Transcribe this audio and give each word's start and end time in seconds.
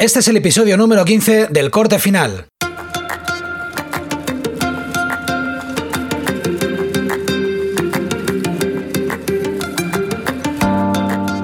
Este 0.00 0.20
es 0.20 0.28
el 0.28 0.38
episodio 0.38 0.78
número 0.78 1.04
15 1.04 1.48
del 1.48 1.70
corte 1.70 1.98
final. 1.98 2.46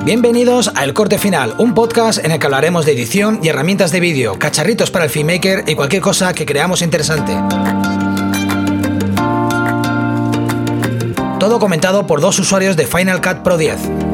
Bienvenidos 0.07 0.73
a 0.75 0.85
El 0.85 0.95
Corte 0.95 1.19
Final, 1.19 1.55
un 1.59 1.75
podcast 1.75 2.25
en 2.25 2.31
el 2.31 2.39
que 2.39 2.47
hablaremos 2.47 2.87
de 2.87 2.93
edición 2.93 3.41
y 3.43 3.49
herramientas 3.49 3.93
de 3.93 4.01
vídeo, 4.01 4.39
cacharritos 4.39 4.91
para 4.91 5.05
el 5.05 5.11
filmmaker 5.11 5.65
y 5.67 5.75
cualquier 5.75 6.01
cosa 6.01 6.33
que 6.33 6.47
creamos 6.47 6.81
interesante. 6.81 7.35
Todo 11.39 11.59
comentado 11.59 12.07
por 12.07 12.23
dos 12.23 12.39
usuarios 12.39 12.75
de 12.75 12.87
Final 12.87 13.21
Cut 13.21 13.43
Pro 13.43 13.59
10. 13.59 14.06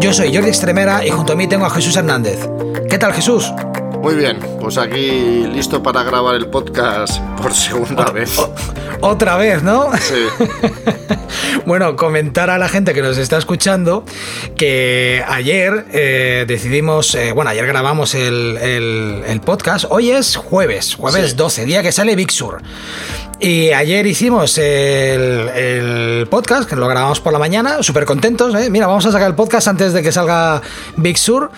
Yo 0.00 0.12
soy 0.12 0.32
Jordi 0.32 0.50
Extremera 0.50 1.04
y 1.04 1.10
junto 1.10 1.32
a 1.32 1.36
mí 1.36 1.48
tengo 1.48 1.66
a 1.66 1.70
Jesús 1.70 1.96
Hernández. 1.96 2.48
¿Qué 2.88 2.98
tal 2.98 3.12
Jesús? 3.12 3.52
Muy 4.02 4.14
bien, 4.14 4.38
pues 4.60 4.78
aquí 4.78 5.46
listo 5.52 5.82
para 5.82 6.04
grabar 6.04 6.36
el 6.36 6.46
podcast 6.46 7.20
por 7.40 7.52
segunda 7.52 8.04
vez. 8.12 8.38
otra 9.00 9.36
vez, 9.36 9.62
¿no? 9.62 9.90
Sí. 10.00 10.46
bueno, 11.66 11.96
comentar 11.96 12.48
a 12.48 12.58
la 12.58 12.68
gente 12.68 12.94
que 12.94 13.02
nos 13.02 13.18
está 13.18 13.38
escuchando 13.38 14.04
que 14.56 15.24
ayer 15.26 15.86
eh, 15.92 16.44
decidimos, 16.46 17.14
eh, 17.16 17.32
bueno, 17.32 17.50
ayer 17.50 17.66
grabamos 17.66 18.14
el, 18.14 19.40
podcast, 19.44 19.86
hoy 19.90 20.10
es 20.10 20.36
jueves, 20.36 20.94
jueves 20.94 21.36
12, 21.36 21.64
día 21.64 21.82
que 21.82 21.90
sale 21.92 22.14
Big 22.14 22.30
Sur. 22.30 22.62
Y 23.40 23.70
ayer 23.70 24.04
hicimos 24.06 24.58
el, 24.58 26.26
podcast, 26.28 26.68
que 26.68 26.76
lo 26.76 26.88
grabamos 26.88 27.20
por 27.20 27.32
la 27.32 27.38
mañana, 27.38 27.82
súper 27.82 28.04
contentos. 28.04 28.54
¿eh? 28.54 28.68
Mira, 28.70 28.86
vamos 28.86 29.06
a 29.06 29.12
sacar 29.12 29.28
el 29.28 29.34
podcast 29.34 29.68
antes 29.68 29.92
de 29.92 30.02
que 30.02 30.10
salga 30.10 30.60
Big 30.96 31.18
Sur. 31.18 31.50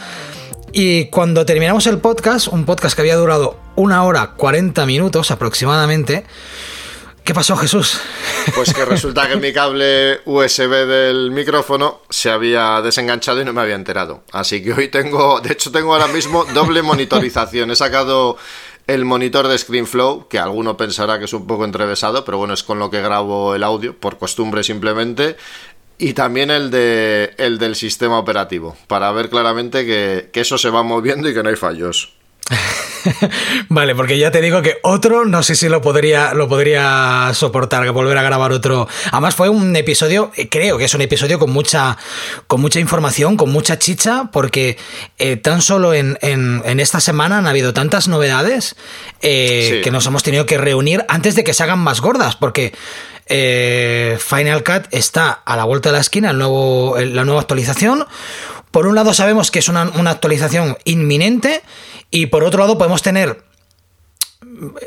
Y 0.73 1.06
cuando 1.06 1.45
terminamos 1.45 1.87
el 1.88 1.98
podcast, 1.98 2.47
un 2.47 2.65
podcast 2.65 2.95
que 2.95 3.02
había 3.02 3.16
durado 3.16 3.59
una 3.74 4.05
hora 4.05 4.34
40 4.37 4.87
minutos 4.87 5.32
aproximadamente, 5.32 6.24
¿qué 7.24 7.35
pasó 7.35 7.57
Jesús? 7.57 8.01
Pues 8.54 8.73
que 8.73 8.85
resulta 8.85 9.29
que 9.29 9.35
mi 9.37 9.52
cable 9.52 10.21
USB 10.27 10.87
del 10.87 11.32
micrófono 11.32 12.02
se 12.09 12.30
había 12.30 12.80
desenganchado 12.82 13.40
y 13.43 13.45
no 13.45 13.52
me 13.52 13.62
había 13.62 13.74
enterado. 13.74 14.23
Así 14.32 14.62
que 14.62 14.73
hoy 14.73 14.88
tengo, 14.88 15.40
de 15.40 15.52
hecho 15.52 15.73
tengo 15.73 15.93
ahora 15.93 16.07
mismo 16.07 16.45
doble 16.54 16.82
monitorización. 16.82 17.73
He 17.73 17.77
sacado 17.77 18.37
el 18.87 19.05
monitor 19.05 19.46
de 19.46 19.57
ScreenFlow, 19.57 20.27
que 20.29 20.38
alguno 20.38 20.77
pensará 20.77 21.18
que 21.18 21.27
es 21.27 21.32
un 21.32 21.46
poco 21.46 21.65
entrevesado, 21.65 22.24
pero 22.24 22.38
bueno, 22.38 22.55
es 22.55 22.62
con 22.65 22.79
lo 22.79 22.90
que 22.90 23.01
grabo 23.01 23.55
el 23.55 23.62
audio, 23.62 23.96
por 23.96 24.18
costumbre 24.18 24.65
simplemente. 24.65 25.37
Y 26.01 26.15
también 26.15 26.51
el, 26.51 26.70
de, 26.70 27.34
el 27.37 27.59
del 27.59 27.76
sistema 27.76 28.18
operativo, 28.18 28.74
para 28.87 29.12
ver 29.12 29.29
claramente 29.29 29.84
que, 29.84 30.30
que 30.32 30.40
eso 30.40 30.56
se 30.56 30.70
va 30.70 30.82
moviendo 30.82 31.29
y 31.29 31.34
que 31.34 31.43
no 31.43 31.51
hay 31.51 31.56
fallos. 31.56 32.15
vale, 33.68 33.95
porque 33.95 34.18
ya 34.18 34.30
te 34.30 34.40
digo 34.40 34.62
que 34.62 34.78
otro 34.82 35.24
no 35.24 35.43
sé 35.43 35.54
si 35.54 35.68
lo 35.68 35.82
podría, 35.82 36.32
lo 36.32 36.48
podría 36.48 37.30
soportar, 37.34 37.84
que 37.84 37.90
volver 37.90 38.16
a 38.16 38.23
grabar 38.23 38.51
otro. 38.52 38.88
Además 39.12 39.34
fue 39.34 39.51
un 39.51 39.76
episodio, 39.76 40.32
eh, 40.37 40.48
creo 40.48 40.78
que 40.78 40.84
es 40.84 40.95
un 40.95 41.02
episodio 41.02 41.38
con 41.38 41.51
mucha, 41.51 41.96
con 42.46 42.62
mucha 42.62 42.80
información, 42.80 43.37
con 43.37 43.51
mucha 43.51 43.78
chicha, 43.78 44.30
porque 44.32 44.78
eh, 45.18 45.37
tan 45.37 45.60
solo 45.60 45.93
en, 45.93 46.16
esta 46.80 47.01
semana 47.01 47.38
han 47.38 47.46
habido 47.46 47.74
tantas 47.74 48.09
novedades 48.09 48.74
eh, 49.21 49.82
que 49.84 49.90
nos 49.90 50.06
hemos 50.06 50.23
tenido 50.23 50.46
que 50.46 50.56
reunir 50.56 51.04
antes 51.09 51.37
de 51.37 51.45
que 51.45 51.52
se 51.52 51.62
hagan 51.62 51.78
más 51.78 52.01
gordas, 52.01 52.37
porque 52.37 52.73
Final 53.31 54.65
Cut 54.65 54.89
está 54.91 55.31
a 55.31 55.57
la 55.57 55.65
vuelta 55.65 55.91
de 55.91 55.95
la 55.95 56.01
esquina, 56.01 56.33
la 56.33 57.25
nueva 57.25 57.41
actualización. 57.41 58.07
Por 58.71 58.87
un 58.87 58.95
lado 58.95 59.15
sabemos 59.15 59.51
que 59.51 59.59
es 59.59 59.69
una, 59.69 59.83
actualización 59.83 60.77
inminente 60.85 61.63
y 62.11 62.27
por 62.27 62.45
otro 62.45 62.61
lado, 62.61 62.79
podemos 62.79 63.03
tener 63.03 63.45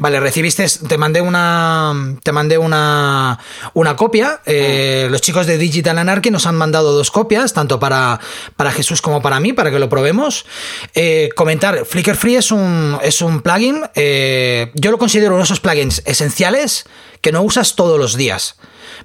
Vale, 0.00 0.20
recibiste, 0.20 0.66
te 0.88 0.98
mandé 0.98 1.20
una, 1.20 2.16
te 2.22 2.32
mandé 2.32 2.58
una, 2.58 3.38
una 3.72 3.96
copia. 3.96 4.40
Eh, 4.44 5.08
los 5.10 5.20
chicos 5.20 5.46
de 5.46 5.58
Digital 5.58 5.98
Anarchy 5.98 6.30
nos 6.30 6.46
han 6.46 6.56
mandado 6.56 6.92
dos 6.92 7.10
copias, 7.10 7.52
tanto 7.52 7.80
para, 7.80 8.20
para 8.56 8.72
Jesús 8.72 9.00
como 9.00 9.22
para 9.22 9.40
mí, 9.40 9.52
para 9.52 9.70
que 9.70 9.78
lo 9.78 9.88
probemos. 9.88 10.46
Eh, 10.94 11.30
comentar, 11.34 11.84
Flickr 11.86 12.16
Free 12.16 12.36
es 12.36 12.50
un, 12.50 12.98
es 13.02 13.22
un 13.22 13.40
plugin, 13.40 13.82
eh, 13.94 14.70
yo 14.74 14.90
lo 14.90 14.98
considero 14.98 15.32
uno 15.32 15.38
de 15.38 15.44
esos 15.44 15.60
plugins 15.60 16.02
esenciales 16.04 16.84
que 17.20 17.32
no 17.32 17.42
usas 17.42 17.76
todos 17.76 17.98
los 17.98 18.16
días, 18.16 18.56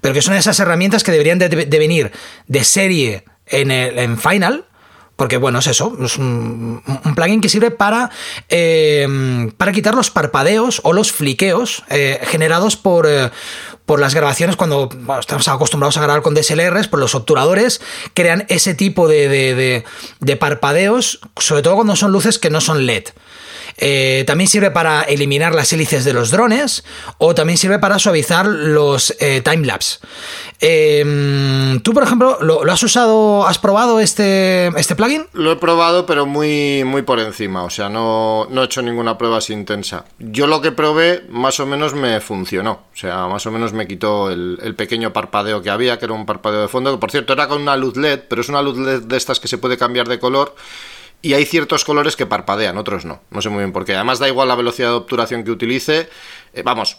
pero 0.01 0.13
que 0.13 0.21
son 0.21 0.33
esas 0.33 0.59
herramientas 0.59 1.03
que 1.03 1.11
deberían 1.11 1.39
de, 1.39 1.47
venir 1.47 2.11
de 2.47 2.63
serie 2.63 3.23
en, 3.47 3.71
el, 3.71 3.97
en 3.97 4.17
Final 4.17 4.65
porque 5.19 5.35
bueno, 5.35 5.59
es 5.59 5.67
eso, 5.67 5.97
es 6.01 6.17
un, 6.17 6.81
plugin 7.13 7.41
que 7.41 7.49
sirve 7.49 7.71
para, 7.71 8.09
em, 8.47 9.51
para 9.51 9.73
quitar 9.73 9.93
los 9.93 10.11
parpadeos 10.11 10.79
o 10.85 10.93
los 10.93 11.11
fliqueos 11.11 11.83
eh, 11.89 12.21
generados 12.23 12.77
por, 12.77 13.05
eh, 13.05 13.29
por 13.85 13.99
las 13.99 14.15
grabaciones 14.15 14.55
cuando 14.55 14.87
estamos 15.19 15.45
acostumbrados 15.49 15.97
a 15.97 16.01
grabar 16.03 16.21
con 16.21 16.35
DSLRs, 16.35 16.87
por 16.87 17.01
los 17.01 17.15
obturadores 17.15 17.81
crean 18.13 18.45
ese 18.47 18.75
tipo 18.75 19.09
de, 19.09 19.83
de 20.21 20.35
parpadeos, 20.37 21.19
sobre 21.35 21.63
todo 21.63 21.75
cuando 21.75 21.97
son 21.97 22.13
luces 22.13 22.39
que 22.39 22.49
no 22.49 22.61
son 22.61 22.85
LED. 22.85 23.09
Eh, 23.81 24.23
también 24.27 24.49
sirve 24.49 24.71
para 24.71 25.03
eliminar 25.03 25.55
las 25.55 25.71
hélices 25.71 26.03
de 26.03 26.11
los 26.11 26.31
drones 26.31 26.83
o 27.17 27.33
también 27.33 27.57
sirve 27.57 27.79
para 27.79 27.97
suavizar 27.97 28.45
los 28.45 29.15
eh, 29.19 29.41
timelapse. 29.41 29.99
Em, 30.59 31.79
¿Tú, 31.79 31.93
por 31.93 32.03
ejemplo, 32.03 32.37
lo, 32.41 32.69
has 32.69 32.83
usado, 32.83 33.47
has 33.47 33.57
probado 33.57 34.01
este, 34.01 34.67
este 34.77 34.95
plugin? 34.95 35.25
Lo 35.31 35.53
he 35.53 35.55
probado, 35.55 36.05
pero 36.05 36.25
muy, 36.25 36.83
muy 36.83 37.03
por 37.03 37.19
encima, 37.19 37.63
o 37.63 37.69
sea, 37.69 37.87
no, 37.87 38.47
no 38.49 38.61
he 38.61 38.65
hecho 38.65 38.81
ninguna 38.81 39.17
prueba 39.17 39.37
así 39.37 39.53
intensa. 39.53 40.03
Yo 40.19 40.47
lo 40.47 40.61
que 40.61 40.73
probé 40.73 41.23
más 41.29 41.61
o 41.61 41.65
menos 41.65 41.93
me 41.93 42.19
funcionó, 42.19 42.71
o 42.93 42.97
sea, 42.97 43.27
más 43.27 43.45
o 43.45 43.51
menos 43.51 43.71
me 43.71 43.87
quitó 43.87 44.29
el, 44.29 44.59
el 44.61 44.75
pequeño 44.75 45.13
parpadeo 45.13 45.61
que 45.61 45.69
había, 45.69 45.97
que 45.97 46.05
era 46.05 46.13
un 46.13 46.25
parpadeo 46.25 46.61
de 46.61 46.67
fondo, 46.67 46.91
que 46.91 46.97
por 46.97 47.11
cierto 47.11 47.31
era 47.31 47.47
con 47.47 47.61
una 47.61 47.77
luz 47.77 47.95
LED, 47.95 48.21
pero 48.27 48.41
es 48.41 48.49
una 48.49 48.61
luz 48.61 48.77
LED 48.77 49.03
de 49.03 49.15
estas 49.15 49.39
que 49.39 49.47
se 49.47 49.57
puede 49.57 49.77
cambiar 49.77 50.09
de 50.09 50.19
color 50.19 50.55
y 51.21 51.33
hay 51.33 51.45
ciertos 51.45 51.85
colores 51.85 52.15
que 52.15 52.25
parpadean, 52.25 52.77
otros 52.77 53.05
no. 53.05 53.21
No 53.29 53.41
sé 53.41 53.49
muy 53.49 53.59
bien 53.59 53.73
por 53.73 53.85
qué. 53.85 53.95
Además 53.95 54.19
da 54.19 54.27
igual 54.27 54.47
la 54.47 54.55
velocidad 54.55 54.89
de 54.89 54.95
obturación 54.95 55.43
que 55.43 55.51
utilice. 55.51 56.09
Eh, 56.53 56.63
vamos, 56.63 56.97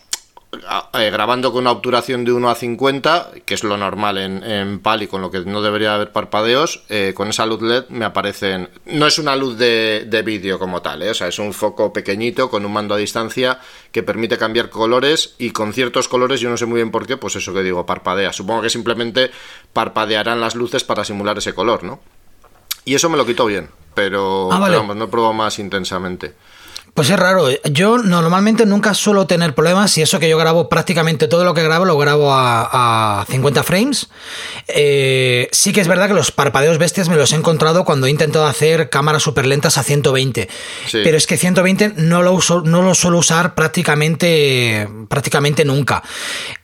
eh, 0.95 1.11
grabando 1.11 1.53
con 1.53 1.61
una 1.61 1.71
obturación 1.71 2.25
de 2.25 2.33
1 2.33 2.51
a 2.51 2.57
50, 2.57 3.31
que 3.47 3.55
es 3.55 3.63
lo 3.63 3.77
normal 3.77 4.19
en, 4.19 4.43
en 4.43 4.81
con 5.09 5.23
lo 5.23 5.31
que 5.31 5.41
no 5.41 5.63
debería 5.63 5.95
haber 5.95 6.11
parpadeos, 6.11 6.83
eh, 6.89 7.13
con 7.15 7.29
esa 7.29 7.47
luz 7.47 7.63
LED 7.63 7.85
me 7.89 8.05
aparecen... 8.05 8.69
No 8.87 9.07
es 9.07 9.21
una 9.21 9.37
luz 9.37 9.57
de, 9.57 10.07
de 10.09 10.23
vídeo 10.23 10.59
como 10.59 10.83
tal, 10.83 11.03
o 11.03 11.15
sea, 11.15 11.29
es 11.29 11.39
un 11.39 11.53
foco 11.55 11.93
pequeñito 11.93 12.51
con 12.51 12.67
un 12.67 12.73
mando 12.73 12.95
a 12.95 12.99
distancia 12.99 13.61
que 13.93 14.03
permite 14.03 14.39
cambiar 14.39 14.71
colores 14.71 15.37
y 15.39 15.53
con 15.53 15.73
ciertos 15.73 16.09
colores, 16.09 16.41
yo 16.41 16.51
no 16.51 16.57
sé 16.57 16.67
muy 16.67 16.77
bien 16.77 16.91
por 16.91 17.07
qué, 17.07 17.17
pues 17.17 17.37
eso 17.37 17.55
que 17.55 17.63
digo, 17.63 17.87
parpadea. 17.87 18.33
Supongo 18.33 18.63
que 18.63 18.71
simplemente 18.71 19.31
parpadearán 19.73 20.41
las 20.41 20.57
luces 20.57 20.83
para 20.83 21.05
simular 21.05 21.39
ese 21.39 21.55
color, 21.55 21.85
¿no? 21.85 22.01
Y 22.85 22.95
eso 22.95 23.09
me 23.09 23.17
lo 23.17 23.27
quitó 23.27 23.47
bien, 23.47 23.69
pero, 23.95 24.51
Ah, 24.53 24.59
vale. 24.59 24.73
pero 24.73 24.81
vamos, 24.83 24.97
no 24.97 25.05
he 25.05 25.09
probado 25.09 25.33
más 25.35 25.59
intensamente. 25.59 26.35
Pues 26.93 27.09
es 27.09 27.17
raro. 27.21 27.47
Yo 27.71 27.99
normalmente 27.99 28.67
nunca 28.67 28.95
suelo 28.95 29.25
tener 29.29 29.55
problemas 29.55 29.97
y 29.97 30.03
eso 30.03 30.19
que 30.19 30.29
yo 30.29 30.37
grabo 30.37 30.69
prácticamente 30.69 31.29
todo 31.29 31.45
lo 31.45 31.55
que 31.55 31.63
grabo 31.63 31.85
lo 31.85 31.97
grabo 31.97 32.33
a, 32.33 33.21
a 33.21 33.27
50 33.27 33.63
frames. 33.63 34.09
Eh, 34.67 35.49
sí 35.53 35.73
que 35.73 35.81
es 35.81 35.87
verdad 35.87 36.09
que 36.09 36.15
los 36.15 36.33
parpadeos 36.33 36.79
bestias 36.79 37.09
me 37.09 37.15
los 37.15 37.33
he 37.33 37.37
encontrado 37.37 37.85
cuando 37.85 38.09
he 38.09 38.11
intentado 38.11 38.45
hacer 38.45 38.91
cámaras 38.91 39.23
súper 39.23 39.47
lentas 39.47 39.79
a 39.79 39.85
120. 39.85 40.49
Sí. 40.89 40.99
Pero 41.05 41.17
es 41.17 41.29
que 41.29 41.37
120 41.37 41.93
no 41.97 42.23
lo, 42.23 42.33
uso, 42.33 42.61
no 42.63 42.83
lo 42.83 42.95
suelo 42.97 43.19
usar 43.19 43.55
prácticamente, 43.55 44.89
prácticamente 45.09 45.65
nunca. 45.65 46.03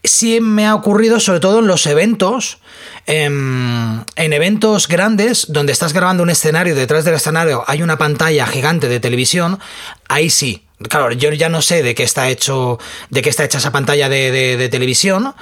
Sí 0.03 0.41
me 0.41 0.67
ha 0.67 0.75
ocurrido 0.75 1.21
sobre 1.21 1.39
todo 1.41 1.61
en 1.61 1.69
los 1.69 1.87
eventos. 1.87 2.59
Em, 3.07 4.01
en 4.17 4.33
eventos 4.33 4.89
grandes 4.89 5.47
donde 5.49 5.73
estás 5.73 5.93
grabando 5.93 6.23
un 6.23 6.31
escenario, 6.31 6.75
detrás 6.75 7.05
del 7.05 7.15
escenario 7.15 7.65
hay 7.67 7.83
una 7.83 7.97
pantalla 7.99 8.47
gigante 8.47 8.89
de 8.89 9.01
televisión, 9.01 9.59
ahí 10.09 10.31
sí. 10.31 10.63
Claro, 10.91 11.11
yo 11.13 11.33
ya 11.33 11.49
no 11.49 11.63
sé 11.63 11.83
de 11.83 11.95
qué 11.95 12.03
está 12.03 12.29
hecho, 12.29 12.79
de 13.09 13.23
qué 13.23 13.31
está 13.31 13.45
hecha 13.45 13.57
esa 13.59 13.73
pantalla 13.73 14.11
de, 14.11 14.31
de- 14.31 14.57
de 14.59 14.69
televisión. 14.69 15.35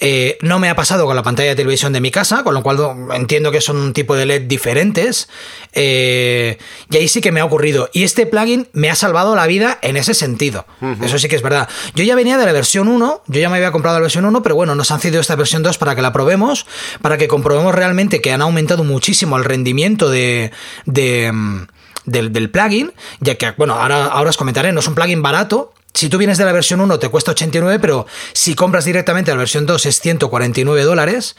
Eh, 0.00 0.38
no 0.42 0.58
me 0.58 0.68
ha 0.70 0.76
pasado 0.76 1.06
con 1.06 1.16
la 1.16 1.22
pantalla 1.22 1.50
de 1.50 1.56
televisión 1.56 1.92
de 1.92 2.00
mi 2.00 2.10
casa, 2.10 2.44
con 2.44 2.54
lo 2.54 2.62
cual 2.62 2.76
do- 2.76 2.94
entiendo 3.12 3.50
que 3.50 3.60
son 3.60 3.76
un 3.78 3.92
tipo 3.92 4.14
de 4.16 4.26
LED 4.26 4.42
diferentes. 4.42 5.28
Eh, 5.72 6.58
y 6.90 6.96
ahí 6.96 7.08
sí 7.08 7.20
que 7.20 7.32
me 7.32 7.40
ha 7.40 7.44
ocurrido. 7.44 7.88
Y 7.92 8.04
este 8.04 8.26
plugin 8.26 8.68
me 8.72 8.90
ha 8.90 8.94
salvado 8.94 9.34
la 9.34 9.46
vida 9.46 9.78
en 9.82 9.96
ese 9.96 10.14
sentido. 10.14 10.66
Eso 11.02 11.18
sí 11.18 11.28
que 11.28 11.36
es 11.36 11.42
verdad. 11.42 11.68
Yo 11.94 12.04
ya 12.04 12.14
venía 12.14 12.38
de 12.38 12.44
la 12.46 12.52
versión 12.52 12.88
1, 12.88 13.22
yo 13.26 13.40
ya 13.40 13.48
me 13.50 13.56
había 13.56 13.72
comprado 13.72 13.96
la 13.96 14.02
versión 14.02 14.24
1, 14.24 14.42
pero 14.42 14.54
bueno, 14.54 14.74
nos 14.74 14.90
han 14.90 15.00
cedido 15.00 15.20
esta 15.20 15.36
versión 15.36 15.62
2 15.62 15.78
para 15.78 15.94
que 15.94 16.02
la 16.02 16.12
probemos, 16.12 16.66
para 17.02 17.16
que 17.18 17.28
comprobemos 17.28 17.74
realmente 17.74 18.20
que 18.20 18.32
han 18.32 18.42
aumentado 18.42 18.84
muchísimo 18.84 19.36
el 19.36 19.44
rendimiento 19.44 20.10
de. 20.10 20.52
de 20.86 21.30
mm, 21.32 21.66
del, 22.04 22.32
del 22.32 22.48
plugin, 22.48 22.92
ya 23.20 23.34
que, 23.34 23.50
bueno, 23.58 23.74
ahora, 23.74 24.06
ahora 24.06 24.30
os 24.30 24.38
comentaré, 24.38 24.72
no 24.72 24.80
es 24.80 24.88
un 24.88 24.94
plugin 24.94 25.20
barato. 25.20 25.74
Si 25.98 26.08
tú 26.08 26.16
vienes 26.16 26.38
de 26.38 26.44
la 26.44 26.52
versión 26.52 26.80
1 26.80 27.00
te 27.00 27.08
cuesta 27.08 27.32
89, 27.32 27.80
pero 27.80 28.06
si 28.32 28.54
compras 28.54 28.84
directamente 28.84 29.32
la 29.32 29.36
versión 29.36 29.66
2 29.66 29.84
es 29.84 30.00
149 30.00 30.84
dólares. 30.84 31.34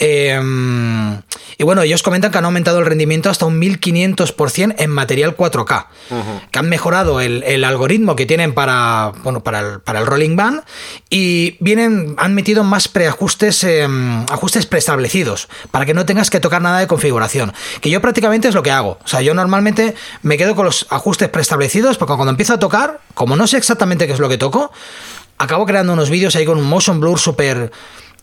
Eh, 0.00 0.36
y 1.56 1.62
bueno, 1.62 1.82
ellos 1.82 2.02
comentan 2.02 2.32
que 2.32 2.38
han 2.38 2.44
aumentado 2.44 2.80
el 2.80 2.86
rendimiento 2.86 3.30
hasta 3.30 3.46
un 3.46 3.60
1500% 3.60 4.74
en 4.78 4.90
material 4.90 5.36
4K. 5.36 5.86
Que 6.50 6.58
han 6.58 6.68
mejorado 6.68 7.20
el, 7.20 7.44
el 7.44 7.62
algoritmo 7.62 8.16
que 8.16 8.26
tienen 8.26 8.52
para, 8.52 9.12
bueno, 9.22 9.44
para, 9.44 9.60
el, 9.60 9.80
para 9.80 10.00
el 10.00 10.06
rolling 10.06 10.34
band 10.34 10.62
y 11.08 11.56
vienen, 11.60 12.16
han 12.18 12.34
metido 12.34 12.64
más 12.64 12.88
preajustes, 12.88 13.62
eh, 13.62 13.86
ajustes 14.28 14.66
preestablecidos 14.66 15.48
para 15.70 15.86
que 15.86 15.94
no 15.94 16.04
tengas 16.04 16.30
que 16.30 16.40
tocar 16.40 16.62
nada 16.62 16.80
de 16.80 16.88
configuración. 16.88 17.52
Que 17.80 17.90
yo 17.90 18.00
prácticamente 18.00 18.48
es 18.48 18.56
lo 18.56 18.64
que 18.64 18.72
hago. 18.72 18.98
O 19.04 19.08
sea, 19.08 19.20
yo 19.20 19.34
normalmente 19.34 19.94
me 20.22 20.36
quedo 20.36 20.56
con 20.56 20.64
los 20.64 20.88
ajustes 20.90 21.28
preestablecidos 21.28 21.96
porque 21.96 22.14
cuando 22.14 22.30
empiezo 22.30 22.54
a 22.54 22.58
tocar, 22.58 22.98
como 23.14 23.36
no 23.36 23.46
sé 23.46 23.56
exactamente 23.56 23.99
qué 24.06 24.12
es 24.12 24.18
lo 24.18 24.28
que 24.28 24.38
toco, 24.38 24.72
acabo 25.38 25.66
creando 25.66 25.92
unos 25.92 26.10
vídeos 26.10 26.36
ahí 26.36 26.44
con 26.44 26.58
un 26.58 26.64
motion 26.64 27.00
blur 27.00 27.18
súper 27.18 27.70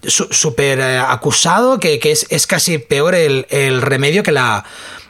súper 0.03 0.79
eh, 0.79 1.00
acusado 1.00 1.79
que, 1.79 2.00
que 2.00 2.12
es, 2.12 2.27
es 2.29 2.45
casi 2.45 2.77
peor 2.77 3.15
el, 3.15 3.47
el 3.50 3.81
remedio 3.81 4.21
que 4.21 4.31
la, 4.31 4.63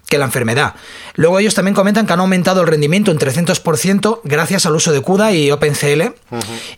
que 0.08 0.18
la 0.18 0.25
enfermedad. 0.25 0.75
Luego 1.16 1.40
ellos 1.40 1.54
también 1.54 1.75
comentan 1.75 2.08
que 2.08 2.14
han 2.14 2.19
aumentado 2.19 2.62
el 2.62 2.68
rendimiento 2.68 3.12
en 3.12 3.19
300% 3.19 4.22
gracias 4.24 4.66
al 4.66 4.75
uso 4.75 4.92
de 4.92 5.02
CUDA 5.02 5.34
y 5.34 5.52
OpenCL 5.52 6.14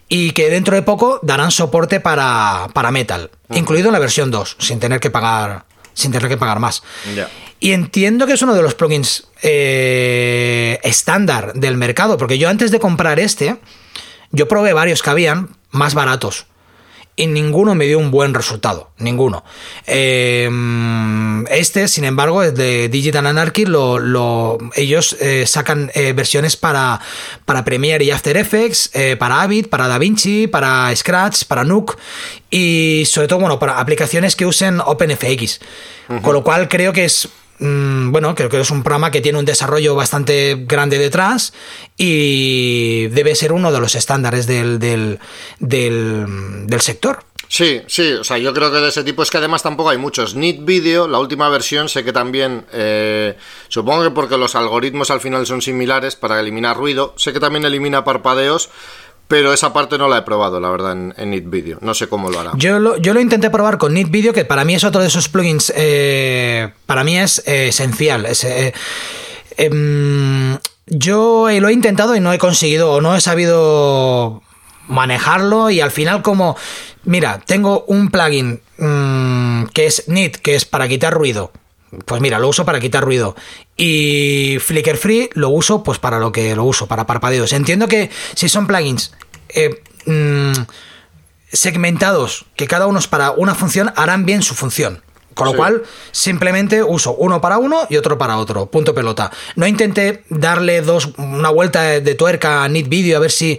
y 0.07 0.31
que 0.31 0.49
dentro 0.49 0.75
de 0.75 0.81
poco 0.81 1.19
darán 1.21 1.51
soporte 1.51 1.99
para, 1.99 2.67
para 2.73 2.91
Metal, 2.91 3.29
incluido 3.51 3.89
en 3.89 3.93
la 3.93 3.99
versión 3.99 4.31
2, 4.31 4.57
sin 4.59 4.79
tener 4.79 4.99
que 4.99 5.11
pagar, 5.11 5.65
sin 5.93 6.11
tener 6.11 6.29
que 6.29 6.37
pagar 6.37 6.59
más. 6.59 6.81
Ya. 7.15 7.29
Y 7.59 7.71
entiendo 7.73 8.25
que 8.25 8.33
es 8.33 8.41
uno 8.41 8.55
de 8.55 8.61
los 8.61 8.73
plugins 8.75 9.27
eh, 9.41 10.79
estándar 10.83 11.53
del 11.53 11.75
mercado, 11.77 12.17
porque 12.17 12.37
yo 12.37 12.47
antes 12.49 12.71
de 12.71 12.79
comprar 12.79 13.19
este, 13.19 13.57
yo 14.31 14.47
probé 14.47 14.73
varios 14.73 15.01
que 15.03 15.09
habían 15.09 15.49
más 15.71 15.93
baratos. 15.93 16.45
Y 17.17 17.27
ninguno 17.27 17.75
me 17.75 17.85
dio 17.85 17.99
un 17.99 18.11
buen 18.11 18.33
resultado. 18.33 18.91
Ninguno. 18.97 19.43
Eh, 19.87 20.49
este, 21.49 21.89
sin 21.89 22.05
embargo, 22.05 22.43
es 22.43 22.55
de 22.55 22.87
Digital 22.87 23.27
Anarchy. 23.27 23.65
Lo, 23.65 23.99
lo- 23.99 24.57
ellos 24.77 25.17
eh, 25.19 25.45
sacan 25.45 25.91
eh, 25.95 26.13
versiones 26.13 26.55
para, 26.55 27.01
para 27.43 27.65
Premiere 27.65 28.05
y 28.05 28.11
After 28.11 28.37
Effects, 28.37 28.91
para 29.19 29.41
Avid, 29.41 29.67
para 29.67 29.89
DaVinci, 29.89 30.47
para 30.47 30.95
Scratch, 30.95 31.43
para 31.43 31.65
Nook. 31.65 31.97
Y 32.49 33.03
sobre 33.05 33.27
todo, 33.27 33.39
bueno, 33.39 33.59
para 33.59 33.79
aplicaciones 33.79 34.37
que 34.37 34.45
usen 34.45 34.79
OpenFX. 34.79 35.59
Con 36.21 36.33
lo 36.33 36.41
cual 36.43 36.69
creo 36.69 36.93
que 36.93 37.03
es 37.03 37.27
Mm, 37.59 38.11
bueno, 38.11 38.35
creo 38.35 38.49
que 38.49 38.59
es 38.59 38.71
un 38.71 38.83
programa 38.83 39.11
que 39.11 39.21
tiene 39.21 39.37
un 39.37 39.45
desarrollo 39.45 39.93
bastante 39.95 40.63
grande 40.65 40.97
detrás 40.97 41.53
y 41.97 43.07
debe 43.07 43.35
ser 43.35 43.51
uno 43.51 43.71
de 43.71 43.79
los 43.79 43.95
estándares 43.95 44.47
del, 44.47 44.79
del, 44.79 45.19
del, 45.59 46.81
sector. 46.81 47.25
Sí, 47.49 47.81
sí, 47.87 48.13
o 48.13 48.23
sea, 48.23 48.37
yo 48.37 48.53
creo 48.53 48.71
que 48.71 48.77
de 48.77 48.89
ese 48.89 49.03
tipo 49.03 49.23
es 49.23 49.29
que 49.29 49.37
además 49.37 49.63
tampoco 49.63 49.89
hay 49.89 49.97
muchos. 49.97 50.35
Neat 50.35 50.63
Video, 50.63 51.07
la 51.07 51.19
última 51.19 51.49
versión, 51.49 51.89
sé 51.89 52.05
que 52.05 52.13
también, 52.13 52.65
eh, 52.71 53.35
supongo 53.67 54.03
que 54.03 54.11
porque 54.11 54.37
los 54.37 54.55
algoritmos 54.55 55.09
al 55.09 55.19
final 55.19 55.45
son 55.45 55.61
similares 55.61 56.15
para 56.15 56.39
eliminar 56.39 56.77
ruido, 56.77 57.13
sé 57.17 57.33
que 57.33 57.39
también 57.39 57.65
elimina 57.65 58.05
parpadeos, 58.05 58.69
pero 59.29 59.53
esa 59.53 59.71
parte 59.71 59.99
no 59.99 60.07
la 60.07 60.17
he 60.17 60.21
probado, 60.23 60.59
la 60.59 60.71
verdad, 60.71 60.93
en, 60.93 61.13
en 61.15 61.51
Video. 61.51 61.77
No 61.81 61.93
sé 61.93 62.09
cómo 62.09 62.31
lo 62.31 62.39
hará. 62.39 62.51
Yo 62.55 62.79
lo, 62.79 63.21
intenté 63.21 63.51
probar 63.51 63.77
con 63.77 63.93
Neat 63.93 64.09
Video, 64.09 64.33
que 64.33 64.43
para 64.43 64.65
mí 64.65 64.73
es 64.73 64.83
otro 64.83 65.01
de 65.01 65.07
esos 65.07 65.29
plugins, 65.29 65.71
eh, 65.75 66.71
para 66.87 67.03
mí 67.03 67.15
es 67.15 67.43
eh, 67.45 67.67
esencial. 67.67 68.25
Es, 68.25 68.43
eh, 68.43 68.73
em, 69.55 70.57
yo 70.87 71.47
lo 71.47 71.69
he 71.69 71.73
intentado 71.73 72.15
y 72.15 72.19
no 72.19 72.33
he 72.33 72.39
conseguido 72.39 72.91
o 72.91 73.01
no 73.01 73.15
he 73.15 73.21
sabido 73.21 74.41
manejarlo 74.87 75.69
y 75.69 75.79
al 75.79 75.91
final 75.91 76.23
como, 76.23 76.57
mira, 77.03 77.39
tengo 77.45 77.85
un 77.85 78.09
plugin 78.09 78.61
mm, 78.79 79.65
que 79.65 79.85
es 79.85 80.07
Neat, 80.07 80.37
que 80.37 80.55
es 80.55 80.65
para 80.65 80.87
quitar 80.87 81.13
ruido. 81.13 81.51
Pues 82.05 82.19
mira, 82.19 82.39
lo 82.39 82.47
uso 82.47 82.65
para 82.65 82.79
quitar 82.79 83.03
ruido. 83.03 83.35
Y 83.81 84.57
Flicker 84.59 84.97
Free 84.97 85.29
lo 85.35 85.49
uso 85.49 85.83
pues 85.83 85.99
para 85.99 86.19
lo 86.19 86.33
que 86.33 86.53
lo 86.53 86.65
uso, 86.65 86.85
para 86.87 87.05
parpadeos. 87.07 87.53
Entiendo 87.53 87.87
que 87.87 88.09
si 88.35 88.49
son 88.49 88.67
plugins 88.67 89.13
eh, 89.47 89.81
mm, 90.05 90.51
segmentados, 91.51 92.45
que 92.57 92.67
cada 92.67 92.87
uno 92.87 92.99
es 92.99 93.07
para 93.07 93.31
una 93.31 93.55
función, 93.55 93.91
harán 93.95 94.25
bien 94.25 94.41
su 94.43 94.53
función. 94.53 95.01
Con 95.33 95.45
lo 95.45 95.51
Sí. 95.53 95.57
cual, 95.57 95.83
simplemente 96.11 96.83
uso 96.83 97.13
uno 97.15 97.39
para 97.39 97.57
uno 97.57 97.87
y 97.89 97.95
otro 97.95 98.17
para 98.17 98.35
otro. 98.37 98.65
Punto 98.65 98.93
pelota. 98.93 99.31
No 99.55 99.65
intenté 99.65 100.23
darle 100.29 100.81
dos, 100.81 101.11
una 101.17 101.49
vuelta 101.49 101.83
de, 101.83 102.01
de 102.01 102.15
tuerca 102.15 102.63
a 102.65 102.67
Neat 102.67 102.89
Video 102.89 103.15
a 103.15 103.21
ver 103.21 103.31
si, 103.31 103.57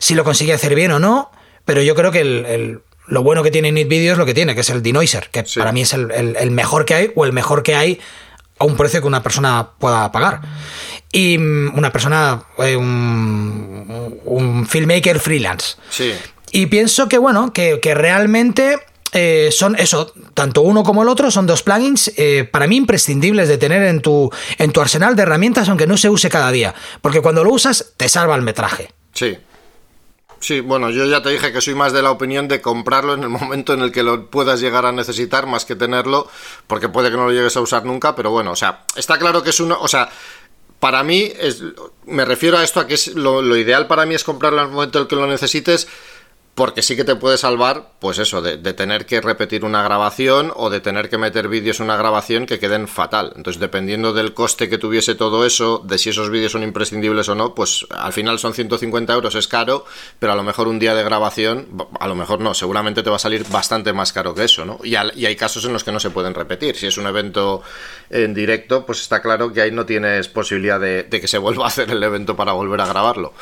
si 0.00 0.14
lo 0.16 0.24
conseguía 0.24 0.56
hacer 0.56 0.74
bien 0.74 0.90
o 0.90 0.98
no. 0.98 1.30
Pero 1.64 1.82
yo 1.82 1.94
creo 1.94 2.10
que 2.10 2.22
el- 2.22 2.46
el- 2.46 2.80
lo 3.06 3.22
bueno 3.22 3.44
que 3.44 3.52
tiene 3.52 3.70
Neat 3.70 3.86
Video 3.86 4.12
es 4.12 4.18
lo 4.18 4.26
que 4.26 4.34
tiene, 4.34 4.56
que 4.56 4.62
es 4.62 4.70
el 4.70 4.82
denoiser, 4.82 5.28
que 5.30 5.44
Sí. 5.46 5.60
para 5.60 5.70
mí 5.70 5.82
es 5.82 5.92
el, 5.92 6.10
el- 6.10 6.34
el 6.36 6.50
mejor 6.50 6.84
que 6.84 6.94
hay 6.94 7.12
o 7.14 7.24
el 7.24 7.32
mejor 7.32 7.62
que 7.62 7.76
hay 7.76 8.00
a 8.60 8.64
un 8.64 8.76
precio 8.76 9.00
que 9.00 9.06
una 9.08 9.22
persona 9.22 9.70
pueda 9.78 10.12
pagar. 10.12 10.42
Y 11.10 11.38
mm, 11.38 11.76
una 11.76 11.90
persona, 11.90 12.44
eh, 12.58 12.76
un, 12.76 14.20
un 14.24 14.66
filmmaker 14.66 15.18
freelance. 15.18 15.76
Sí. 15.88 16.12
Y 16.52 16.66
pienso 16.66 17.08
que, 17.08 17.18
bueno, 17.18 17.52
que, 17.52 17.80
que 17.80 17.94
realmente 17.94 18.78
eh, 19.12 19.48
son 19.50 19.76
eso, 19.76 20.12
tanto 20.34 20.62
uno 20.62 20.84
como 20.84 21.02
el 21.02 21.08
otro, 21.08 21.30
son 21.30 21.46
dos 21.46 21.62
plugins 21.62 22.12
eh, 22.16 22.48
para 22.50 22.66
mí 22.66 22.76
imprescindibles 22.76 23.48
de 23.48 23.58
tener 23.58 23.82
en 23.82 24.00
tu, 24.02 24.30
en 24.58 24.72
tu 24.72 24.80
arsenal 24.80 25.16
de 25.16 25.22
herramientas, 25.22 25.68
aunque 25.68 25.86
no 25.86 25.96
se 25.96 26.10
use 26.10 26.28
cada 26.28 26.52
día. 26.52 26.74
Porque 27.00 27.22
cuando 27.22 27.42
lo 27.42 27.50
usas, 27.50 27.92
te 27.96 28.08
salva 28.08 28.36
el 28.36 28.42
metraje. 28.42 28.92
Sí. 29.14 29.36
Sí, 30.40 30.60
bueno, 30.60 30.88
yo 30.88 31.04
ya 31.04 31.22
te 31.22 31.28
dije 31.28 31.52
que 31.52 31.60
soy 31.60 31.74
más 31.74 31.92
de 31.92 32.00
la 32.00 32.10
opinión 32.10 32.48
de 32.48 32.62
comprarlo 32.62 33.12
en 33.14 33.22
el 33.22 33.28
momento 33.28 33.74
en 33.74 33.82
el 33.82 33.92
que 33.92 34.02
lo 34.02 34.30
puedas 34.30 34.60
llegar 34.60 34.86
a 34.86 34.92
necesitar, 34.92 35.46
más 35.46 35.64
que 35.64 35.76
tenerlo, 35.76 36.28
porque 36.66 36.88
puede 36.88 37.10
que 37.10 37.16
no 37.16 37.26
lo 37.26 37.32
llegues 37.32 37.56
a 37.56 37.60
usar 37.60 37.84
nunca, 37.84 38.16
pero 38.16 38.30
bueno, 38.30 38.52
o 38.52 38.56
sea, 38.56 38.84
está 38.96 39.18
claro 39.18 39.42
que 39.42 39.50
es 39.50 39.60
uno, 39.60 39.78
o 39.80 39.86
sea, 39.86 40.08
para 40.80 41.02
mí, 41.04 41.30
es, 41.38 41.62
me 42.06 42.24
refiero 42.24 42.56
a 42.56 42.64
esto, 42.64 42.80
a 42.80 42.86
que 42.86 42.94
es 42.94 43.08
lo, 43.08 43.42
lo 43.42 43.54
ideal 43.54 43.86
para 43.86 44.06
mí 44.06 44.14
es 44.14 44.24
comprarlo 44.24 44.60
en 44.62 44.68
el 44.68 44.72
momento 44.72 44.98
en 44.98 45.02
el 45.02 45.08
que 45.08 45.16
lo 45.16 45.26
necesites, 45.26 45.86
porque 46.60 46.82
sí 46.82 46.94
que 46.94 47.04
te 47.04 47.16
puede 47.16 47.38
salvar, 47.38 47.92
pues 48.00 48.18
eso, 48.18 48.42
de, 48.42 48.58
tener 48.74 49.06
que 49.06 49.22
repetir 49.22 49.64
una 49.64 49.82
grabación 49.82 50.52
o 50.54 50.68
de 50.68 50.80
tener 50.80 51.08
que 51.08 51.16
meter 51.16 51.48
vídeos 51.48 51.80
en 51.80 51.86
una 51.86 51.96
grabación 51.96 52.44
que 52.44 52.58
queden 52.58 52.86
fatal. 52.86 53.32
Entonces, 53.34 53.58
dependiendo 53.58 54.12
del 54.12 54.34
coste 54.34 54.68
que 54.68 54.76
tuviese 54.76 55.14
todo 55.14 55.46
eso, 55.46 55.78
de 55.78 55.96
si 55.96 56.10
esos 56.10 56.28
vídeos 56.28 56.52
son 56.52 56.62
imprescindibles 56.62 57.30
o 57.30 57.34
no, 57.34 57.54
pues 57.54 57.86
al 57.88 58.12
final 58.12 58.38
son 58.38 58.52
150 58.52 59.10
euros, 59.10 59.36
es 59.36 59.48
caro, 59.48 59.86
pero 60.18 60.34
a 60.34 60.36
lo 60.36 60.42
mejor 60.42 60.68
un 60.68 60.78
día 60.78 60.94
de 60.94 61.02
grabación, 61.02 61.66
a 61.98 62.06
lo 62.06 62.14
mejor 62.14 62.40
no, 62.40 62.52
seguramente 62.52 63.02
te 63.02 63.08
va 63.08 63.16
a 63.16 63.20
salir 63.20 63.46
bastante 63.48 63.94
más 63.94 64.12
caro 64.12 64.34
que 64.34 64.44
eso, 64.44 64.66
¿no? 64.66 64.80
Y, 64.84 64.96
hay 64.96 65.36
casos 65.36 65.64
en 65.64 65.72
los 65.72 65.82
que 65.82 65.92
no 65.92 65.98
se 65.98 66.10
pueden 66.10 66.34
repetir. 66.34 66.76
Si 66.76 66.86
es 66.86 66.98
un 66.98 67.06
evento 67.06 67.62
en 68.10 68.34
directo, 68.34 68.84
pues 68.84 69.00
está 69.00 69.22
claro 69.22 69.50
que 69.50 69.62
ahí 69.62 69.70
no 69.70 69.86
tienes 69.86 70.28
posibilidad 70.28 70.78
de 70.78 71.08
que 71.08 71.26
se 71.26 71.38
vuelva 71.38 71.64
a 71.64 71.68
hacer 71.68 71.90
el 71.90 72.02
evento 72.02 72.36
para 72.36 72.52
volver 72.52 72.82
a 72.82 72.86
grabarlo. 72.86 73.32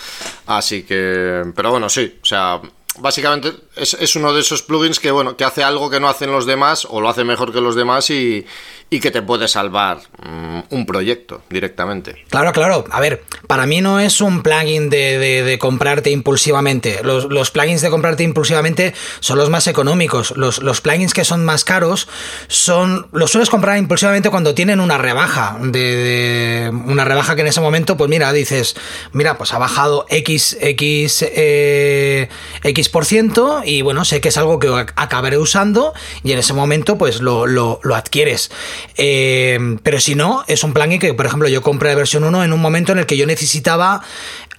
Así 0.47 0.85
que, 0.85 1.43
pero 1.57 1.73
bueno, 1.73 1.89
sí, 1.89 2.21
o 2.23 2.25
sea, 2.25 2.61
básicamente 3.01 3.53
es, 3.77 4.17
uno 4.17 4.33
de 4.33 4.41
esos 4.41 4.63
plugins 4.63 5.01
que, 5.01 5.11
bueno, 5.11 5.37
que 5.37 5.45
hace 5.45 5.63
algo 5.63 5.91
que 5.91 6.01
no 6.01 6.09
hacen 6.09 6.31
los 6.31 6.47
demás 6.47 6.87
o 6.89 7.01
lo 7.01 7.09
hace 7.09 7.25
mejor 7.25 7.53
que 7.53 7.61
los 7.61 7.75
demás 7.75 8.11
y, 8.11 8.47
y 8.91 9.01
que 9.01 9.11
te 9.11 9.21
puede 9.21 9.49
salvar 9.49 10.01
mm, 10.23 10.61
un 10.71 10.87
proyecto 10.87 11.43
directamente. 11.51 12.25
Claro, 12.31 12.53
claro. 12.53 12.85
A 12.91 13.01
ver, 13.01 13.23
para 13.47 13.67
mí 13.67 13.81
no 13.81 14.01
es 14.01 14.21
un 14.21 14.43
plugin 14.43 14.89
de, 14.89 15.57
comprarte 15.61 16.11
impulsivamente. 16.11 17.01
Los, 17.03 17.51
plugins 17.51 17.83
de 17.83 17.91
comprarte 17.91 18.23
impulsivamente 18.23 18.95
son 19.21 19.39
los 19.39 19.51
más 19.51 19.67
económicos. 19.67 20.35
Los, 20.37 20.81
plugins 20.81 21.13
que 21.13 21.25
son 21.25 21.45
más 21.45 21.65
caros 21.65 22.09
son. 22.49 23.09
Los 23.13 23.31
sueles 23.31 23.51
comprar 23.51 23.77
impulsivamente 23.77 24.31
cuando 24.31 24.55
tienen 24.55 24.81
una 24.81 24.97
rebaja. 24.97 25.59
De, 25.61 26.71
una 26.87 27.05
rebaja 27.05 27.35
que 27.35 27.43
en 27.43 27.49
ese 27.49 27.61
momento, 27.61 27.97
pues 27.97 28.09
mira, 28.09 28.33
dices, 28.33 28.75
mira, 29.13 29.37
pues 29.37 29.53
ha 29.53 29.59
bajado 29.59 30.07
X, 30.09 30.57
X, 30.61 31.25
eh, 31.29 32.29
X 32.63 32.88
por 32.89 33.05
ciento. 33.05 33.63
Y 33.65 33.83
bueno, 33.83 34.05
sé 34.05 34.21
que 34.21 34.29
es 34.29 34.37
algo 34.37 34.59
que 34.59 34.69
acabaré 34.97 35.39
usando. 35.39 35.95
Y 36.23 36.33
en 36.33 36.39
ese 36.39 36.53
momento, 36.53 36.99
pues 36.99 37.21
lo, 37.21 37.47
lo 37.47 37.95
adquieres. 37.95 38.51
Eh, 38.97 39.59
pero 39.83 40.01
si 40.01 40.15
no, 40.15 40.45
es 40.47 40.65
un 40.65 40.73
plugin 40.73 40.99
que, 40.99 41.15
por 41.15 41.27
ejemplo, 41.27 41.49
yo 41.49 41.63
compré 41.63 41.91
la 41.91 41.97
versión 41.97 42.25
1 42.25 42.45
en 42.45 42.53
un 42.53 42.61
momento 42.61 42.93
en 42.93 42.99
el 42.99 43.07
que 43.07 43.17
yo 43.17 43.27
necesitaba 43.27 44.03